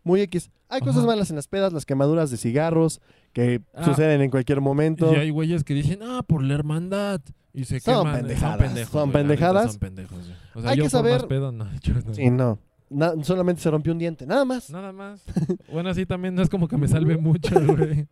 muy 0.04 0.20
X. 0.22 0.50
Hay 0.68 0.80
cosas 0.80 1.04
malas 1.04 1.30
en 1.30 1.36
las 1.36 1.48
pedas, 1.48 1.72
las 1.72 1.84
quemaduras 1.86 2.30
de 2.30 2.36
cigarros 2.36 3.00
que 3.32 3.60
Ah. 3.74 3.84
suceden 3.84 4.20
en 4.22 4.30
cualquier 4.30 4.60
momento. 4.60 5.12
Y 5.12 5.16
hay 5.16 5.30
güeyes 5.30 5.64
que 5.64 5.74
dicen, 5.74 6.00
ah, 6.02 6.22
por 6.26 6.42
la 6.42 6.54
hermandad. 6.54 7.20
Y 7.54 7.64
se 7.64 7.80
Son 7.80 8.04
queman. 8.04 8.16
pendejadas, 8.20 8.56
Son 8.58 8.66
pendejos. 8.66 8.92
son 8.92 9.10
güey, 9.10 9.22
pendejadas. 9.22 9.70
Son 9.72 9.80
pendejos. 9.80 10.18
O 10.54 10.62
sea, 10.62 10.70
Hay 10.70 10.76
yo 10.78 10.84
que 10.84 10.90
por 10.90 11.02
más 11.02 11.10
saber- 11.12 11.28
pedo, 11.28 11.52
no, 11.52 11.66
yo 11.82 11.94
no. 11.94 12.14
Sí, 12.14 12.30
no. 12.30 12.58
Na- 12.88 13.14
solamente 13.24 13.60
se 13.62 13.70
rompió 13.70 13.92
un 13.92 13.98
diente, 13.98 14.26
nada 14.26 14.44
más. 14.44 14.70
Nada 14.70 14.92
más. 14.92 15.22
bueno, 15.70 15.90
así 15.90 16.04
también 16.06 16.34
no 16.34 16.42
es 16.42 16.48
como 16.48 16.68
que 16.68 16.76
me 16.78 16.88
salve 16.88 17.16
mucho, 17.18 17.54
güey. 17.64 18.06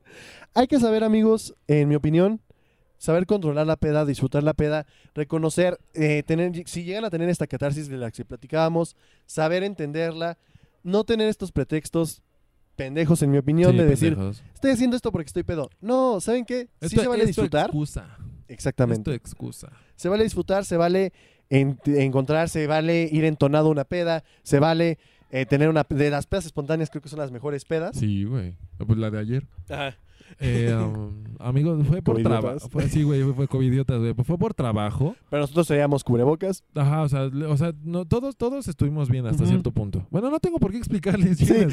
Hay 0.54 0.66
que 0.66 0.78
saber, 0.80 1.04
amigos, 1.04 1.54
en 1.68 1.88
mi 1.88 1.94
opinión, 1.94 2.40
saber 2.98 3.24
controlar 3.26 3.66
la 3.66 3.76
peda, 3.76 4.04
disfrutar 4.04 4.42
la 4.42 4.52
peda, 4.54 4.86
reconocer, 5.14 5.78
eh, 5.94 6.22
tener, 6.26 6.52
si 6.66 6.84
llegan 6.84 7.04
a 7.06 7.10
tener 7.10 7.28
esta 7.30 7.46
catarsis 7.46 7.88
de 7.88 7.96
la 7.96 8.10
que 8.10 8.24
platicábamos, 8.26 8.94
saber 9.26 9.62
entenderla, 9.64 10.36
no 10.82 11.04
tener 11.04 11.28
estos 11.28 11.52
pretextos 11.52 12.22
pendejos, 12.76 13.22
en 13.22 13.30
mi 13.30 13.38
opinión, 13.38 13.72
Sí, 13.72 13.78
de 13.78 13.84
decir, 13.86 14.14
pendejos. 14.14 14.42
estoy 14.54 14.70
haciendo 14.70 14.96
esto 14.96 15.12
porque 15.12 15.26
estoy 15.28 15.42
pedo. 15.42 15.68
No, 15.80 16.20
¿saben 16.20 16.44
qué? 16.44 16.68
Sí 16.80 16.86
Esto- 16.86 17.02
se 17.02 17.08
vale 17.08 17.24
esto 17.24 17.42
disfrutar. 17.42 17.66
excusa. 17.66 18.16
Exactamente. 18.48 19.00
Esto 19.00 19.12
excusa. 19.12 19.72
Se 19.96 20.08
vale 20.08 20.24
disfrutar, 20.24 20.64
se 20.64 20.76
vale 20.76 21.12
en- 21.50 21.78
encontrar, 21.86 22.48
se 22.48 22.66
vale 22.66 23.08
ir 23.12 23.24
entonado 23.24 23.68
una 23.68 23.84
peda, 23.84 24.24
se 24.42 24.58
vale 24.58 24.98
eh, 25.30 25.46
tener 25.46 25.68
una... 25.68 25.86
De 25.88 26.10
las 26.10 26.26
pedas 26.26 26.46
espontáneas 26.46 26.90
creo 26.90 27.02
que 27.02 27.08
son 27.08 27.20
las 27.20 27.30
mejores 27.30 27.64
pedas. 27.64 27.96
Sí, 27.96 28.24
güey. 28.24 28.56
Pues 28.84 28.98
la 28.98 29.10
de 29.10 29.18
ayer. 29.20 29.46
Ajá. 29.68 29.96
Eh, 30.38 30.72
um, 30.74 31.24
amigos, 31.38 31.86
fue 31.86 32.02
por 32.02 32.22
trabajo. 32.22 32.68
Sí, 32.88 33.02
güey, 33.02 33.22
fue 33.22 33.48
covidiotas, 33.48 33.98
güey. 33.98 34.14
Fue 34.14 34.38
por 34.38 34.54
trabajo. 34.54 35.16
Pero 35.28 35.42
nosotros 35.42 35.66
seríamos 35.66 36.04
cubrebocas. 36.04 36.62
Ajá, 36.74 37.02
o 37.02 37.08
sea, 37.08 37.24
o 37.24 37.56
sea 37.56 37.72
no, 37.82 38.04
todos, 38.04 38.36
todos 38.36 38.68
estuvimos 38.68 39.08
bien 39.08 39.26
hasta 39.26 39.46
cierto 39.46 39.72
punto. 39.72 40.06
Bueno, 40.10 40.30
no 40.30 40.38
tengo 40.40 40.58
por 40.58 40.70
qué 40.70 40.78
explicarles. 40.78 41.38
Sí. 41.38 41.52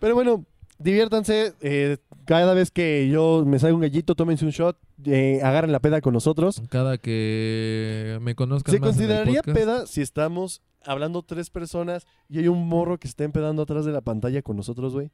Pero 0.00 0.14
bueno, 0.14 0.44
diviértanse. 0.78 1.54
eh, 1.60 1.98
cada 2.28 2.52
vez 2.52 2.70
que 2.70 3.08
yo 3.08 3.44
me 3.46 3.58
salga 3.58 3.74
un 3.74 3.80
gallito, 3.80 4.14
tómense 4.14 4.44
un 4.44 4.50
shot, 4.50 4.76
eh, 5.06 5.40
agarren 5.42 5.72
la 5.72 5.80
peda 5.80 6.02
con 6.02 6.12
nosotros. 6.12 6.62
Cada 6.68 6.98
que 6.98 8.18
me 8.20 8.34
conozcan 8.34 8.74
¿Se 8.74 8.80
más 8.80 8.98
en 8.98 9.02
el 9.02 9.08
consideraría 9.08 9.42
peda 9.42 9.86
si 9.86 10.02
estamos 10.02 10.60
hablando 10.84 11.22
tres 11.22 11.48
personas 11.48 12.06
y 12.28 12.38
hay 12.40 12.48
un 12.48 12.68
morro 12.68 12.98
que 12.98 13.08
está 13.08 13.24
empedando 13.24 13.62
atrás 13.62 13.86
de 13.86 13.92
la 13.92 14.02
pantalla 14.02 14.42
con 14.42 14.56
nosotros, 14.56 14.92
güey? 14.92 15.10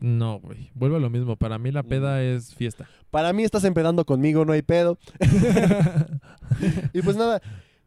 No, 0.00 0.38
güey. 0.40 0.70
Vuelvo 0.74 0.96
a 0.96 1.00
lo 1.00 1.10
mismo. 1.10 1.36
Para 1.36 1.58
mí 1.58 1.70
la 1.72 1.82
peda 1.82 2.22
es 2.22 2.54
fiesta. 2.54 2.86
Para 3.10 3.32
mí 3.32 3.42
estás 3.42 3.64
empedando 3.64 4.04
conmigo, 4.04 4.44
no 4.44 4.52
hay 4.52 4.62
pedo. 4.62 4.98
Y 6.92 7.02
pues 7.02 7.16
nada, 7.16 7.40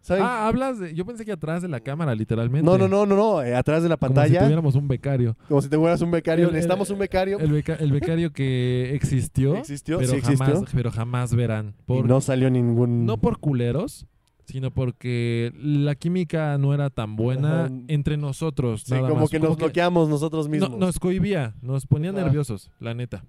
ah, 0.09 0.47
hablas 0.47 0.79
de... 0.79 0.93
Yo 0.93 1.05
pensé 1.05 1.25
que 1.25 1.31
atrás 1.31 1.61
de 1.61 1.67
la 1.67 1.79
cámara, 1.79 2.13
literalmente. 2.15 2.65
no, 2.65 2.77
no, 2.77 2.87
no, 2.87 3.05
no, 3.05 3.15
no, 3.15 3.41
eh, 3.43 3.55
atrás 3.55 3.83
de 3.83 3.89
la 3.89 3.97
Como 3.97 4.09
si 4.11 4.15
pantalla, 4.15 4.39
tuviéramos 4.43 4.75
un 4.75 4.87
becario. 4.87 5.35
como 5.47 5.61
si 5.61 5.69
te 5.69 5.77
fueras 5.77 6.01
un 6.01 6.11
becario. 6.11 6.47
El- 6.47 6.53
Necesitamos 6.53 6.89
un 6.89 6.99
becario. 6.99 7.39
El, 7.39 7.51
beca- 7.51 7.77
el 7.79 7.91
becario 7.91 8.31
que 8.31 8.93
existió, 8.95 9.55
¿Existió? 9.57 9.97
pero, 9.97 10.11
sí 10.11 10.17
existió. 10.17 10.45
jamás, 10.45 10.69
pero 10.73 10.91
jamás 10.91 11.35
verán. 11.35 11.73
Y 11.79 11.83
Por, 11.85 12.05
no 12.07 12.21
salió 12.21 12.49
ningún... 12.49 13.05
no 13.05 13.17
por 13.17 13.39
culeros, 13.39 14.05
sino 14.52 14.70
porque 14.70 15.54
la 15.56 15.95
química 15.95 16.58
no 16.58 16.74
era 16.74 16.89
tan 16.89 17.16
buena 17.16 17.66
Ajá. 17.66 17.74
entre 17.88 18.18
nosotros. 18.18 18.84
Sí, 18.86 18.91
nada 18.93 19.08
como 19.08 19.22
más. 19.22 19.30
que 19.30 19.39
nos 19.39 19.56
bloqueamos 19.56 20.10
nosotros 20.10 20.47
no- 20.47 20.52
mismos. 20.52 20.78
nos 20.78 20.99
cohibía, 20.99 21.56
nos 21.62 21.86
ponía 21.88 22.10
Ajá. 22.12 22.22
nerviosos, 22.24 22.70
la 22.80 22.93
neta. 22.93 23.24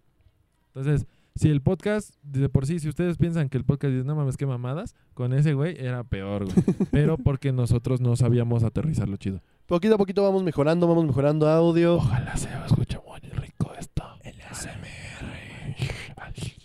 Entonces, 0.75 1.07
si 1.37 1.49
el 1.49 1.61
podcast, 1.63 2.15
de 2.23 2.49
por 2.49 2.67
sí, 2.67 2.81
si 2.81 2.89
ustedes 2.89 3.19
piensan 3.19 3.49
que 3.49 3.57
el 3.57 3.65
podcast 3.65 3.93
dice, 3.95 4.05
no 4.05 4.17
mames, 4.17 4.37
qué 4.37 4.47
mamadas, 4.47 4.97
con 5.15 5.33
ese 5.33 5.55
güey 5.55 5.77
era 5.79 6.03
peor, 6.03 6.45
güey. 6.45 6.57
Pero 6.91 7.17
porque 7.19 7.53
nosotros 7.53 8.01
no 8.01 8.17
sabíamos 8.17 8.65
aterrizarlo 8.65 9.17
chido. 9.17 9.41
Poquito 9.67 9.95
a 9.95 9.99
poquito 9.99 10.23
vamos 10.25 10.43
mejorando, 10.43 10.89
vamos 10.89 11.07
mejorando 11.07 11.49
audio. 11.49 11.95
Ojalá 11.97 12.37
se 12.37 12.49
escuche 12.67 12.99
muy 13.07 13.21
rico 13.31 13.73
esto. 13.79 14.03
El 14.25 14.35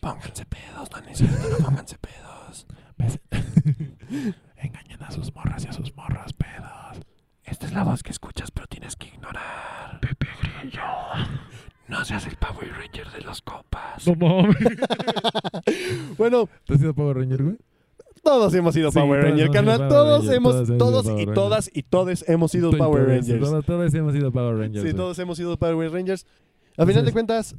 Pónganse 0.02 0.46
pedos, 0.46 0.90
no 0.92 1.02
necesitan, 1.02 1.50
no 1.52 1.58
pónganse 1.66 1.98
pedos. 2.00 2.66
Engañan 4.58 5.04
a 5.04 5.12
sus 5.12 5.34
morras 5.34 5.66
y 5.66 5.68
a 5.68 5.74
sus 5.74 5.96
morras 5.96 6.34
pedos. 6.34 7.06
Esta 7.44 7.66
es 7.66 7.74
la 7.74 7.84
voz 7.84 8.04
que 8.04 8.12
escuchas, 8.12 8.52
pero 8.52 8.68
tienes 8.68 8.96
que 8.96 9.08
ignorar. 9.08 10.00
Pepe 10.02 10.28
Grillo. 10.62 10.82
No 11.88 12.04
seas 12.04 12.26
el 12.28 12.36
Power 12.36 12.70
Ranger 12.72 13.10
de 13.12 13.22
los 13.22 13.42
compas. 13.42 14.06
No 14.08 14.16
mames. 14.16 14.56
Bueno, 16.18 16.50
¿Te 16.66 16.74
has 16.74 16.80
sido 16.80 16.94
Power 16.94 17.18
Ranger, 17.18 17.44
güey? 17.44 17.58
todos 18.24 18.54
hemos 18.56 18.74
sido 18.74 18.92
Sí, 18.92 19.00
Power 19.00 19.22
todos 19.22 19.32
Ranger, 19.32 19.52
carnal. 19.52 19.88
Todos 19.88 20.20
Ranger, 20.26 20.36
hemos, 20.36 20.54
todos 20.54 20.70
hemos 20.70 20.78
todos 20.78 21.06
sido 21.06 21.20
y 21.22 21.26
todas 21.34 21.70
y 21.74 21.84
todos 21.84 22.26
hemos 22.28 22.52
sido 22.52 22.72
Power 22.72 23.04
todos, 23.06 23.08
Rangers. 23.08 23.40
Todos, 23.40 23.66
todos 23.66 23.94
hemos 23.94 24.14
sido 24.14 24.32
Power 24.32 24.58
Rangers. 24.58 24.86
Sí, 24.90 24.94
todos 24.94 25.20
hemos 25.20 25.38
sido 25.38 25.58
Power 25.58 25.92
Rangers. 25.92 26.26
A 26.78 26.86
final 26.86 27.06
de 27.06 27.14
cuentas, 27.14 27.56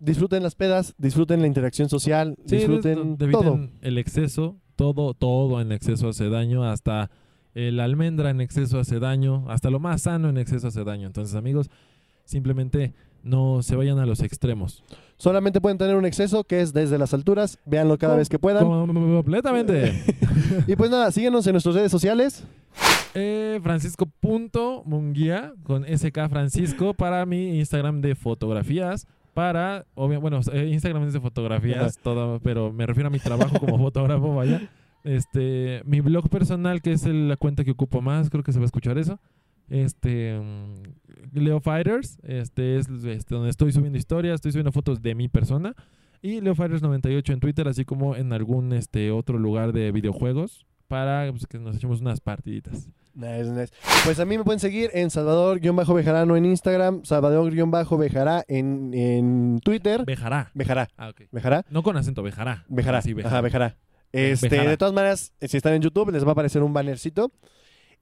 disfruten 0.00 0.42
las 0.42 0.54
pedas, 0.54 0.94
disfruten 0.98 1.40
la 1.40 1.46
interacción 1.46 1.88
social, 1.88 2.36
Sí, 2.46 2.56
disfruten 2.56 3.16
todo. 3.30 3.68
el 3.80 3.96
exceso, 3.98 4.56
todo, 4.82 5.14
todo 5.14 5.60
en 5.60 5.70
exceso 5.70 6.08
hace 6.08 6.28
daño, 6.28 6.64
hasta 6.64 7.08
el 7.54 7.78
almendra 7.78 8.30
en 8.30 8.40
exceso 8.40 8.80
hace 8.80 8.98
daño, 8.98 9.44
hasta 9.48 9.70
lo 9.70 9.78
más 9.78 10.02
sano 10.02 10.28
en 10.28 10.38
exceso 10.38 10.66
hace 10.66 10.82
daño. 10.82 11.06
Entonces, 11.06 11.36
amigos, 11.36 11.70
simplemente 12.24 12.92
no 13.22 13.62
se 13.62 13.76
vayan 13.76 14.00
a 14.00 14.06
los 14.06 14.18
extremos. 14.22 14.82
Solamente 15.18 15.60
pueden 15.60 15.78
tener 15.78 15.94
un 15.94 16.04
exceso 16.04 16.42
que 16.42 16.60
es 16.62 16.72
desde 16.72 16.98
las 16.98 17.14
alturas. 17.14 17.60
Véanlo 17.64 17.96
cada 17.96 18.14
Com- 18.14 18.18
vez 18.18 18.28
que 18.28 18.40
puedan. 18.40 18.66
Completamente. 18.66 20.02
Y 20.66 20.76
pues 20.76 20.90
nada, 20.90 21.10
síguenos 21.12 21.46
en 21.46 21.52
nuestras 21.52 21.74
redes 21.76 21.90
sociales. 21.92 22.44
Eh, 23.14 23.58
Francisco.munguía 23.62 25.52
con 25.62 25.84
SK 25.84 26.28
Francisco 26.28 26.92
para 26.94 27.24
mi 27.24 27.58
Instagram 27.58 28.00
de 28.00 28.14
fotografías. 28.14 29.06
Para, 29.34 29.86
obvia- 29.94 30.18
bueno, 30.20 30.40
eh, 30.52 30.66
Instagram 30.72 31.04
es 31.04 31.12
de 31.14 31.20
fotografías, 31.20 31.98
todo, 31.98 32.38
pero 32.40 32.72
me 32.72 32.84
refiero 32.86 33.08
a 33.08 33.10
mi 33.10 33.18
trabajo 33.18 33.58
como 33.58 33.78
fotógrafo, 33.78 34.34
vaya. 34.34 34.68
Este, 35.04 35.82
mi 35.84 36.00
blog 36.00 36.28
personal, 36.28 36.80
que 36.82 36.92
es 36.92 37.06
el- 37.06 37.28
la 37.28 37.36
cuenta 37.36 37.64
que 37.64 37.70
ocupo 37.72 38.00
más, 38.02 38.30
creo 38.30 38.42
que 38.42 38.52
se 38.52 38.58
va 38.58 38.64
a 38.64 38.66
escuchar 38.66 38.98
eso. 38.98 39.18
Este, 39.68 40.38
mm, 40.38 41.38
Leo 41.38 41.60
Fighters, 41.60 42.18
este 42.22 42.76
es 42.78 42.88
este, 42.88 43.34
donde 43.34 43.50
estoy 43.50 43.72
subiendo 43.72 43.98
historias, 43.98 44.34
estoy 44.36 44.52
subiendo 44.52 44.72
fotos 44.72 45.00
de 45.02 45.14
mi 45.14 45.28
persona. 45.28 45.74
Y 46.20 46.40
Leo 46.40 46.54
Fighters 46.54 46.82
98 46.82 47.32
en 47.32 47.40
Twitter, 47.40 47.66
así 47.66 47.84
como 47.84 48.14
en 48.14 48.32
algún 48.32 48.72
este 48.72 49.10
otro 49.10 49.38
lugar 49.38 49.72
de 49.72 49.90
videojuegos 49.92 50.66
para 50.88 51.30
pues, 51.32 51.46
que 51.46 51.58
nos 51.58 51.76
echemos 51.76 52.00
unas 52.00 52.20
partiditas. 52.20 52.88
Nice, 53.14 53.44
nice. 53.50 53.72
Pues 54.04 54.18
a 54.20 54.24
mí 54.24 54.38
me 54.38 54.44
pueden 54.44 54.58
seguir 54.60 54.90
en 54.94 55.10
Salvador-Bejarano 55.10 56.36
en 56.36 56.44
Instagram, 56.46 57.04
Salvador-Bejará 57.04 58.44
en, 58.48 58.92
en 58.94 59.60
Twitter. 59.62 60.04
Bejará. 60.04 60.50
Bejará, 60.54 60.88
Ah, 60.96 61.10
ok. 61.10 61.22
Bejará, 61.30 61.64
No 61.70 61.82
con 61.82 61.96
acento, 61.96 62.22
Bejará. 62.22 62.64
Bejará. 62.68 63.02
Sí, 63.02 63.14
Ajá, 63.24 63.40
Bejará. 63.40 63.76
Este, 64.12 64.48
Bejará. 64.48 64.70
de 64.70 64.76
todas 64.76 64.94
maneras, 64.94 65.32
si 65.40 65.56
están 65.56 65.74
en 65.74 65.82
YouTube, 65.82 66.10
les 66.10 66.24
va 66.24 66.28
a 66.30 66.32
aparecer 66.32 66.62
un 66.62 66.72
bannercito. 66.72 67.32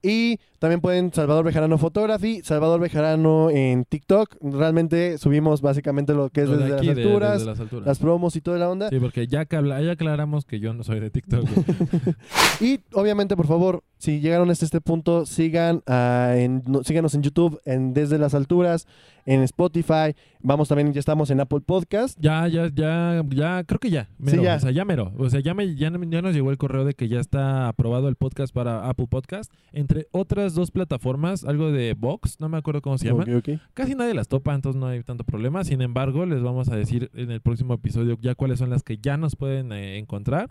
Y 0.02 0.38
también 0.58 0.80
pueden 0.80 1.12
Salvador 1.12 1.44
Bejarano 1.44 1.76
Photography, 1.76 2.40
Salvador 2.42 2.80
Bejarano 2.80 3.50
en 3.50 3.84
TikTok. 3.84 4.36
Realmente 4.40 5.18
subimos 5.18 5.60
básicamente 5.60 6.14
lo 6.14 6.30
que 6.30 6.42
es 6.42 6.48
Lo 6.48 6.56
desde 6.56 6.74
aquí, 6.76 6.86
las 6.86 6.96
de- 6.96 7.02
alturas, 7.02 7.32
desde 7.34 7.46
las 7.46 7.60
alturas. 7.60 7.86
las 7.86 7.98
promos 7.98 8.36
y 8.36 8.40
toda 8.40 8.58
la 8.58 8.70
onda. 8.70 8.88
Sí, 8.88 8.98
porque 8.98 9.26
ya, 9.26 9.44
que 9.44 9.56
habla- 9.56 9.82
ya 9.82 9.92
aclaramos 9.92 10.44
que 10.46 10.58
yo 10.58 10.72
no 10.72 10.84
soy 10.84 11.00
de 11.00 11.10
TikTok. 11.10 11.44
Y 12.60 12.80
obviamente, 12.92 13.36
por 13.36 13.46
favor, 13.46 13.82
si 13.98 14.20
llegaron 14.20 14.50
hasta 14.50 14.64
este 14.64 14.80
punto, 14.80 15.24
sigan 15.26 15.82
ah, 15.86 16.34
en, 16.36 16.62
no- 16.66 16.82
síganos 16.84 17.14
en 17.14 17.22
YouTube, 17.22 17.60
en 17.64 17.92
Desde 17.94 18.18
las 18.18 18.34
Alturas, 18.34 18.86
en 19.30 19.42
Spotify. 19.42 20.16
Vamos 20.40 20.68
también, 20.68 20.92
ya 20.92 20.98
estamos 20.98 21.30
en 21.30 21.38
Apple 21.38 21.60
Podcast. 21.60 22.18
ya, 22.20 22.48
ya, 22.48 22.68
ya, 22.74 23.22
ya, 23.28 23.62
creo 23.62 23.78
que 23.78 23.88
ya. 23.88 24.08
Mero, 24.18 24.42
ya. 24.42 24.56
O 24.56 24.58
sea, 24.58 24.70
ya 24.72 24.84
mero. 24.84 25.12
O 25.18 25.30
sea, 25.30 25.38
ya, 25.38 25.54
me, 25.54 25.76
ya, 25.76 25.92
ya 25.92 26.22
nos 26.22 26.34
llegó 26.34 26.50
el 26.50 26.58
correo 26.58 26.84
de 26.84 26.94
que 26.94 27.06
ya 27.06 27.20
está 27.20 27.68
aprobado 27.68 28.08
el 28.08 28.16
podcast 28.16 28.52
para 28.52 28.88
Apple 28.88 29.06
Podcast. 29.08 29.52
Entre 29.72 30.08
otras 30.10 30.54
dos 30.54 30.72
plataformas, 30.72 31.44
algo 31.44 31.70
de 31.70 31.94
Vox, 31.94 32.40
no 32.40 32.48
me 32.48 32.58
acuerdo 32.58 32.82
cómo 32.82 32.98
se 32.98 33.06
llama. 33.06 33.22
Ok, 33.22 33.48
ok. 33.48 33.60
Casi 33.72 33.94
nadie 33.94 34.14
las 34.14 34.26
topa, 34.26 34.52
entonces 34.52 34.80
no 34.80 34.88
hay 34.88 35.04
tanto 35.04 35.22
problema. 35.22 35.62
Sin 35.62 35.80
embargo, 35.80 36.26
les 36.26 36.42
vamos 36.42 36.68
a 36.68 36.74
decir 36.74 37.08
en 37.14 37.30
el 37.30 37.40
próximo 37.40 37.74
episodio 37.74 38.18
ya 38.20 38.34
cuáles 38.34 38.58
son 38.58 38.70
las 38.70 38.82
que 38.82 38.98
ya 38.98 39.16
nos 39.16 39.36
pueden 39.36 39.70
eh, 39.70 39.98
encontrar. 39.98 40.50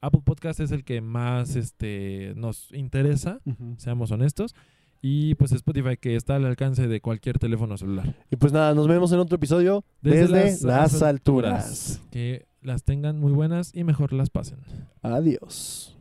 Apple 0.00 0.22
Podcast 0.24 0.60
es 0.60 0.70
el 0.70 0.84
que 0.84 1.00
más 1.00 1.56
este, 1.56 2.34
nos 2.36 2.72
interesa, 2.72 3.40
seamos 3.78 4.12
honestos. 4.12 4.54
Y 5.04 5.34
pues 5.34 5.50
Spotify, 5.50 5.96
que 5.96 6.14
está 6.14 6.36
al 6.36 6.44
alcance 6.46 6.86
de 6.86 7.00
cualquier 7.00 7.38
teléfono 7.38 7.76
celular. 7.76 8.14
Y 8.30 8.36
pues 8.36 8.52
nada, 8.52 8.72
nos 8.72 8.86
vemos 8.86 9.10
en 9.12 9.18
otro 9.18 9.34
episodio 9.36 9.84
Desde 10.00 10.20
desde, 10.28 10.32
las- 10.44 10.62
las, 10.62 10.92
las 10.92 11.02
alturas. 11.02 12.00
Que 12.12 12.46
las 12.60 12.84
tengan 12.84 13.18
muy 13.18 13.32
buenas 13.32 13.72
y 13.74 13.82
mejor 13.82 14.12
las 14.12 14.30
pasen. 14.30 14.58
Adiós. 15.02 15.96